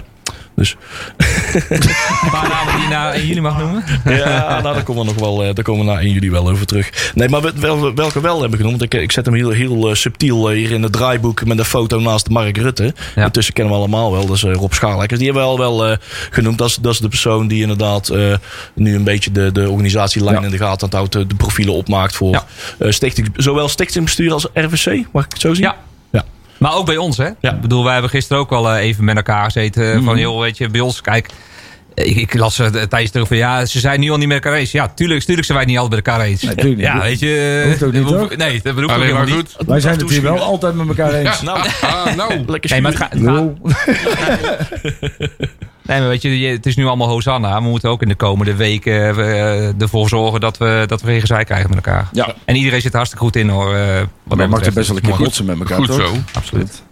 Dus 0.56 0.76
Een 1.68 1.78
paar 2.30 2.48
namen 2.48 2.74
die 2.88 2.96
je 2.98 3.02
na 3.02 3.12
in 3.12 3.26
jullie 3.26 3.42
mag 3.42 3.58
noemen. 3.58 3.84
ja, 4.04 4.60
nou, 4.60 4.74
daar 4.74 4.82
komen 4.82 5.04
we 5.06 5.12
nog 5.12 5.20
wel, 5.20 5.44
eh, 5.44 5.54
daar 5.54 5.64
komen 5.64 5.86
we 5.86 5.92
na 5.92 6.00
1 6.00 6.12
juli 6.12 6.30
wel 6.30 6.48
over 6.50 6.66
terug. 6.66 7.12
Nee, 7.14 7.28
maar 7.28 7.52
wel, 7.60 7.94
welke 7.94 8.20
wel 8.20 8.40
hebben 8.40 8.58
genoemd. 8.58 8.82
Ik, 8.82 8.94
ik 8.94 9.12
zet 9.12 9.24
hem 9.24 9.34
heel, 9.34 9.50
heel 9.50 9.88
eh, 9.88 9.94
subtiel 9.94 10.50
eh, 10.50 10.56
hier 10.56 10.70
in 10.70 10.82
het 10.82 10.92
draaiboek 10.92 11.44
met 11.44 11.58
een 11.58 11.64
foto 11.64 12.00
naast 12.00 12.28
Mark 12.28 12.56
Rutte. 12.56 12.94
Ja. 13.14 13.24
Intussen 13.24 13.54
kennen 13.54 13.72
we 13.74 13.78
allemaal 13.78 14.12
wel. 14.12 14.26
Dat 14.26 14.36
is 14.36 14.42
Rob 14.42 14.72
Schaalekers. 14.72 15.18
Die 15.18 15.28
hebben 15.32 15.44
we 15.46 15.48
al 15.62 15.76
wel 15.78 15.96
genoemd. 16.30 16.58
Dat 16.58 16.68
is, 16.68 16.74
dat 16.76 16.92
is 16.92 16.98
de 16.98 17.08
persoon 17.08 17.48
die 17.48 17.60
inderdaad 17.62 18.12
nu 18.74 18.94
een 18.94 19.04
beetje 19.04 19.30
de, 19.32 19.52
de 19.52 19.70
organisatielijn 19.70 20.36
Ja. 20.36 20.42
in 20.44 20.50
de 20.50 20.56
gaten 20.56 20.92
aan 20.92 21.00
het 21.00 21.12
houdt. 21.12 21.28
De, 21.28 21.34
profielen 21.36 21.74
opmaakt 21.74 22.16
voor 22.16 22.30
Ja. 22.78 22.90
stichting, 22.90 23.28
zowel 23.36 23.68
stichtingbestuur 23.68 24.32
als 24.32 24.46
RVC. 24.54 25.06
Mag 25.12 25.24
ik 25.24 25.32
het 25.32 25.40
zo 25.40 25.54
zien? 25.54 25.64
Ja. 25.64 25.76
Ja. 26.10 26.24
Maar 26.58 26.74
ook 26.74 26.86
bij 26.86 26.96
ons, 26.96 27.16
hè? 27.16 27.28
Ja. 27.40 27.52
Ik 27.52 27.60
bedoel, 27.60 27.82
wij 27.84 27.92
hebben 27.92 28.10
gisteren 28.10 28.42
ook 28.42 28.52
al 28.52 28.76
even 28.76 29.04
met 29.04 29.16
elkaar 29.16 29.44
gezeten. 29.44 29.96
Mhm. 29.96 30.04
Van, 30.04 30.18
joh, 30.18 30.40
weet 30.40 30.58
je, 30.58 30.68
bij 30.68 30.80
ons, 30.80 31.00
kijk... 31.00 31.28
Ik, 32.04 32.16
ik 32.16 32.34
las 32.34 32.58
uh, 32.58 32.66
tijdens 32.66 33.10
terug 33.10 33.28
van, 33.28 33.36
ja, 33.36 33.66
ze 33.66 33.78
zijn 33.78 34.00
nu 34.00 34.10
al 34.10 34.16
niet 34.16 34.28
met 34.28 34.44
elkaar 34.44 34.58
eens. 34.58 34.72
Ja, 34.72 34.88
tuurlijk, 34.88 35.24
tuurlijk 35.24 35.46
zijn 35.46 35.58
wij 35.58 35.66
niet 35.66 35.78
altijd 35.78 35.94
met 35.96 36.06
elkaar 36.06 36.24
eens. 36.26 36.42
Nee, 36.42 36.54
tuurlijk 36.54 36.76
niet. 36.76 36.86
Ja, 36.86 37.00
weet 37.00 37.18
je... 37.18 37.62
Hoeft 37.66 37.82
ook 37.82 37.92
niet, 37.92 38.02
we 38.04 38.08
hoeven-? 38.16 38.38
Nee, 38.38 38.60
dat 38.62 38.74
bedoel 38.74 38.90
ik 38.90 39.12
maar 39.12 39.26
niet. 39.26 39.56
Wij 39.66 39.80
zijn 39.80 39.98
het 39.98 40.10
hier 40.10 40.22
wel 40.22 40.38
altijd 40.38 40.74
met 40.74 40.88
elkaar 40.88 41.12
eens. 41.12 41.42
Nou, 41.42 41.58
Ah, 41.80 42.14
nou. 42.16 42.44
lekker 42.46 42.70
Nee, 42.70 42.80
maar 42.80 42.92
het, 42.92 43.00
gaat, 43.00 43.14
nee, 45.82 46.00
maar 46.00 46.08
weet 46.08 46.22
je, 46.22 46.28
het 46.28 46.66
is 46.66 46.76
nu 46.76 46.86
allemaal 46.86 47.08
Hosanna. 47.08 47.62
We 47.62 47.68
moeten 47.68 47.90
ook 47.90 48.02
in 48.02 48.08
de 48.08 48.14
komende 48.14 48.54
weken 48.54 48.92
eh, 49.18 49.80
ervoor 49.82 50.08
zorgen 50.08 50.40
dat 50.40 50.58
we, 50.58 50.84
dat 50.86 51.00
we 51.02 51.06
geen 51.10 51.20
gezeik 51.20 51.46
krijgen 51.46 51.68
met 51.68 51.78
elkaar. 51.84 52.08
Ja. 52.12 52.34
En 52.44 52.56
iedereen 52.56 52.80
zit 52.80 52.90
er 52.90 52.96
hartstikke 52.96 53.24
goed 53.24 53.36
in, 53.36 53.48
hoor. 53.48 53.74
eh, 53.74 54.00
wat 54.22 54.38
Maar 54.38 54.48
mag 54.48 54.64
er 54.64 54.72
best 54.72 54.88
wel 54.88 54.96
een 54.96 55.02
keer 55.02 55.16
botsen 55.16 55.44
met 55.44 55.58
elkaar, 55.58 55.76
Goed 55.76 55.86
toch? 55.86 55.96
zo. 55.96 56.14
Absoluut. 56.32 56.82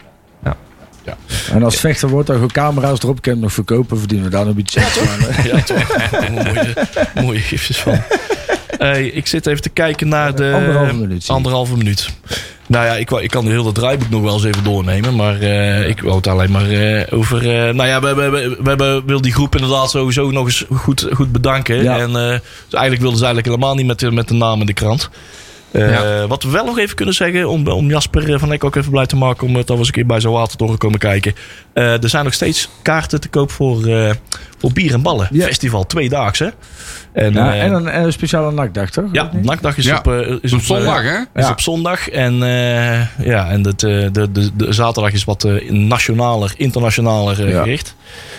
En 1.52 1.62
als 1.62 1.76
vechter 1.76 2.08
wordt, 2.08 2.26
dan 2.26 2.36
gewoon 2.36 2.50
camera's 2.52 2.98
erop, 3.02 3.22
kan 3.22 3.38
nog 3.38 3.52
verkopen, 3.52 3.98
verdienen 3.98 4.24
we 4.26 4.30
daar 4.32 4.40
nog 4.46 4.56
een 4.56 4.62
beetje 4.62 4.80
hè? 4.80 5.48
Ja, 5.48 5.62
toch. 5.62 5.86
Daar 6.10 6.26
komen 6.26 6.44
mooie, 6.44 6.74
mooie 7.24 7.38
gifjes 7.40 7.76
van. 7.78 8.00
Hey, 8.78 9.06
ik 9.06 9.26
zit 9.26 9.46
even 9.46 9.62
te 9.62 9.68
kijken 9.68 10.08
naar 10.08 10.34
de... 10.34 10.52
Anderhalve 10.54 10.94
minuut. 10.94 11.24
Anderhalve. 11.28 11.76
Nou 12.66 12.86
ja, 12.86 12.92
ik, 12.94 13.10
ik 13.10 13.30
kan 13.30 13.44
de 13.44 13.50
hele 13.50 13.72
draaiboek 13.72 14.10
nog 14.10 14.22
wel 14.22 14.34
eens 14.34 14.44
even 14.44 14.64
doornemen. 14.64 15.16
Maar 15.16 15.40
eh, 15.40 15.88
ik 15.88 16.00
wou 16.00 16.16
het 16.16 16.26
alleen 16.26 16.50
maar 16.50 16.70
eh, 16.70 17.18
over... 17.18 17.38
eh, 17.38 17.74
nou 17.74 17.88
ja, 17.88 18.00
we, 18.00 18.14
we, 18.14 18.28
we, 18.28 18.56
we 18.62 18.68
hebben, 18.68 19.06
wil 19.06 19.20
die 19.20 19.32
groep 19.32 19.54
inderdaad 19.54 19.90
sowieso 19.90 20.30
nog 20.30 20.44
eens 20.46 20.64
goed, 20.74 21.06
goed 21.12 21.32
bedanken. 21.32 21.82
Ja. 21.82 21.98
En 21.98 22.08
eh, 22.08 22.28
dus 22.28 22.72
eigenlijk 22.72 23.00
wilden 23.00 23.18
ze 23.18 23.24
eigenlijk 23.24 23.46
helemaal 23.46 23.74
niet 23.74 23.86
met, 23.86 23.98
de- 23.98 24.10
met 24.12 24.28
de 24.28 24.34
naam 24.34 24.60
in 24.60 24.66
de 24.66 24.72
krant. 24.72 25.10
Eh, 25.70 25.90
Ja. 25.90 26.26
Wat 26.26 26.42
we 26.42 26.50
wel 26.50 26.64
nog 26.64 26.78
even 26.78 26.96
kunnen 26.96 27.14
zeggen, 27.14 27.48
om, 27.48 27.66
om 27.68 27.88
Jasper 27.88 28.32
eh, 28.32 28.38
van 28.38 28.52
Eck 28.52 28.64
ook 28.64 28.76
even 28.76 28.90
blij 28.90 29.06
te 29.06 29.16
maken, 29.16 29.46
omdat 29.46 29.68
we 29.68 29.74
eens 29.76 29.86
een 29.86 29.92
keer 29.92 30.06
bij 30.06 30.20
zijn 30.20 30.32
watertoren 30.32 30.78
komen 30.78 30.98
kijken. 30.98 31.34
Eh, 31.72 32.02
er 32.02 32.08
zijn 32.08 32.24
nog 32.24 32.34
steeds 32.34 32.68
kaarten 32.82 33.20
te 33.20 33.28
koop 33.28 33.50
voor, 33.50 33.86
eh, 33.86 34.10
voor 34.58 34.72
Bier 34.72 34.92
en 34.92 35.02
Ballen. 35.02 35.28
Ja. 35.30 35.44
Festival, 35.46 35.86
tweedaagse. 35.86 36.52
En, 37.12 37.32
Ja, 37.32 37.54
eh, 37.54 37.62
en 37.62 37.72
een, 37.72 37.88
en 37.88 38.02
een 38.04 38.12
speciale 38.12 38.52
nakdag, 38.52 38.90
toch? 38.90 39.04
ja, 39.12 39.30
nakdag 39.42 39.76
is 39.76 39.84
Ja, 39.84 39.98
op, 39.98 40.06
eh, 40.12 40.18
is 40.40 40.52
Op 40.52 40.58
op, 40.58 40.64
zondag, 40.64 40.98
eh, 41.02 41.04
hè? 41.10 41.18
is 41.34 41.44
Ja. 41.44 41.50
op 41.50 41.60
zondag. 41.60 42.08
En, 42.08 42.42
eh, 42.42 43.26
ja, 43.26 43.48
en 43.50 43.64
het, 43.66 43.82
eh, 43.82 44.06
de, 44.12 44.32
de, 44.32 44.50
de 44.56 44.72
zaterdag 44.72 45.12
is 45.12 45.24
wat 45.24 45.44
eh, 45.44 45.70
nationaler, 45.70 46.54
internationaler 46.56 47.40
eh, 47.46 47.50
Ja. 47.50 47.62
gericht. 47.62 47.94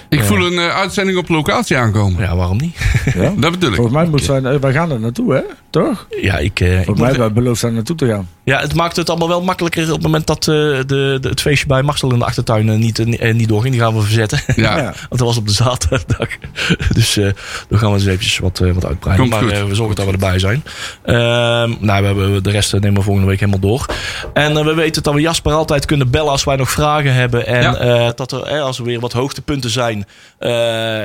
Ik 0.09 0.23
voel 0.23 0.45
een 0.45 0.57
eh, 0.59 0.75
uitzending 0.75 1.17
op 1.17 1.29
locatie 1.29 1.77
aankomen. 1.77 2.23
Ja, 2.23 2.35
waarom 2.35 2.57
niet? 2.57 2.77
Ja. 3.15 3.33
Dat 3.37 3.51
bedoel 3.51 3.69
ik. 3.69 3.75
Volgens 3.75 3.95
mij 3.95 4.05
moeten 4.05 4.41
wij, 4.43 4.53
eh, 4.53 4.59
wij 4.59 4.71
gaan 4.73 4.91
er 4.91 4.99
naartoe, 4.99 5.33
hè? 5.33 5.41
Toch? 5.85 6.07
Ja, 6.21 6.37
ik, 6.37 6.59
eh, 6.59 6.67
ik 6.69 6.75
Volgens 6.75 6.99
mij 6.99 7.07
moet- 7.09 7.17
hebben 7.17 7.33
beloofd 7.43 7.61
daar 7.61 7.71
naartoe 7.71 7.95
te 7.95 8.07
gaan. 8.07 8.29
ja, 8.43 8.59
het 8.59 8.73
maakt 8.73 8.95
het 8.95 9.09
allemaal 9.09 9.27
wel 9.27 9.41
makkelijker 9.41 9.83
op 9.87 9.93
het 9.93 10.01
moment 10.01 10.27
dat 10.27 10.37
eh, 10.37 10.45
de, 10.45 11.17
de, 11.21 11.29
het 11.29 11.41
feestje 11.41 11.67
bij 11.67 11.81
Marcel 11.83 12.11
in 12.11 12.19
de 12.19 12.25
achtertuin 12.25 12.69
eh, 12.69 12.75
niet, 12.77 12.99
eh, 12.99 13.33
niet 13.33 13.47
doorging. 13.47 13.73
Die 13.73 13.81
gaan 13.83 13.93
we 13.95 14.01
verzetten. 14.01 14.39
Ja. 14.55 14.77
Ja. 14.77 14.83
Want 15.09 15.09
dat 15.09 15.19
was 15.19 15.37
op 15.37 15.47
de 15.47 15.53
zaterdag. 15.53 16.27
Dus 16.93 17.17
eh 17.17 17.29
dan 17.69 17.79
gaan 17.79 17.89
we 17.89 17.95
eens 17.97 18.05
eventjes 18.05 18.37
wat, 18.39 18.59
wat 18.59 18.85
uitbreiden. 18.85 19.29
Komt 19.29 19.41
maar 19.43 19.55
goed. 19.59 19.67
we 19.69 19.75
zorgen 19.75 19.95
dat 19.95 20.05
we 20.05 20.11
erbij 20.11 20.39
zijn. 20.39 20.63
Ehm, 21.03 21.73
nou, 21.79 22.01
we 22.01 22.05
hebben 22.07 22.43
de 22.43 22.51
rest 22.51 22.73
nemen 22.73 22.93
we 22.93 23.01
volgende 23.01 23.27
week 23.29 23.39
helemaal 23.39 23.59
door. 23.59 23.85
En 24.33 24.57
eh, 24.57 24.63
we 24.65 24.73
weten 24.73 25.03
dat 25.03 25.13
we 25.13 25.21
Jasper 25.21 25.51
altijd 25.53 25.85
kunnen 25.85 26.09
bellen 26.11 26.31
als 26.31 26.43
wij 26.43 26.55
nog 26.55 26.69
vragen 26.71 27.13
hebben. 27.13 27.45
En 27.47 27.61
Ja. 27.61 27.75
eh, 27.77 28.09
dat 28.15 28.31
er, 28.31 28.59
als 28.61 28.77
er 28.77 28.83
weer 28.83 28.99
wat 28.99 29.13
hoogtepunten 29.13 29.69
zijn. 29.69 30.05
eh, 30.39 30.49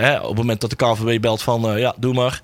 hè, 0.01 0.17
op 0.19 0.29
het 0.29 0.37
moment 0.37 0.61
dat 0.61 0.71
de 0.71 0.77
KVW 0.77 1.21
belt 1.21 1.43
van 1.43 1.69
eh, 1.69 1.79
ja, 1.79 1.95
doe 1.99 2.15
maar. 2.15 2.41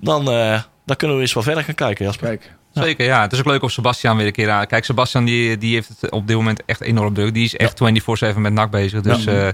Dan, 0.00 0.30
eh, 0.30 0.60
dan 0.84 0.96
kunnen 0.96 1.16
we 1.16 1.22
eens 1.22 1.32
wat 1.32 1.44
verder 1.44 1.64
gaan 1.64 1.74
kijken, 1.74 2.04
Jasper. 2.04 2.26
Kijk. 2.28 2.52
Zeker, 2.72 3.04
ja. 3.06 3.22
Het 3.22 3.32
is 3.32 3.38
ook 3.38 3.46
leuk 3.46 3.62
of 3.62 3.70
Sebastian 3.70 4.16
weer 4.16 4.26
een 4.26 4.32
keer 4.32 4.50
aan. 4.50 4.66
Kijk, 4.66 4.84
Sebastian 4.84 5.24
die, 5.24 5.58
die 5.58 5.74
heeft 5.74 5.88
het 6.00 6.10
op 6.10 6.26
dit 6.26 6.36
moment 6.36 6.60
echt 6.66 6.80
enorm 6.80 7.14
druk. 7.14 7.34
Die 7.34 7.44
is 7.44 7.56
echt 7.56 7.80
24-7 8.34 8.36
met 8.36 8.52
NAC 8.52 8.70
bezig. 8.70 9.00
Dus 9.00 9.24
ja. 9.24 9.52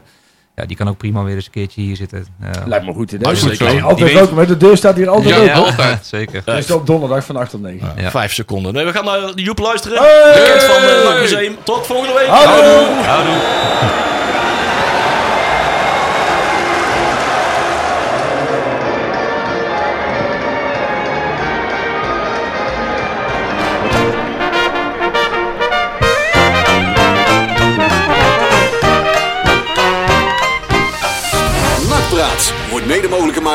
ja, 0.56 0.64
die 0.66 0.76
kan 0.76 0.88
ook 0.88 0.96
prima 0.96 1.22
weer 1.22 1.34
eens 1.34 1.44
een 1.44 1.50
keertje 1.50 1.80
hier 1.80 1.96
zitten. 1.96 2.26
Ja. 2.40 2.50
Lijkt 2.66 2.86
me 2.86 2.92
goed 2.92 3.12
idee. 3.12 3.26
Altijd 3.26 3.58
weet- 3.98 4.12
welkom. 4.12 4.38
hè? 4.38 4.46
De 4.46 4.56
deur 4.56 4.76
staat 4.76 4.96
hier 4.96 5.08
altijd 5.08 5.34
Ja, 5.34 5.40
open. 5.56 5.64
altijd. 5.70 6.06
Zeker. 6.06 6.42
Dus 6.44 6.70
op 6.70 6.86
donderdag 6.86 7.24
van 7.24 7.36
8 7.36 7.50
tot 7.50 7.60
9. 7.62 7.92
Ja. 7.96 8.10
Vijf 8.10 8.32
seconden. 8.32 8.72
Nee, 8.74 8.84
we 8.84 8.92
gaan 8.92 9.04
naar 9.04 9.32
Joep 9.34 9.58
luisteren. 9.58 9.98
Hey! 9.98 10.32
Bekend 10.34 10.62
van 10.62 10.82
het 10.82 11.04
NAC 11.04 11.20
Museum. 11.20 11.56
Tot 11.62 11.86
volgende 11.86 12.14
week. 12.14 12.26
Houdoe! 12.26 14.29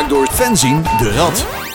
Door 0.07 0.27
Fenzin 0.31 0.83
de 0.97 1.11
Rad. 1.11 1.74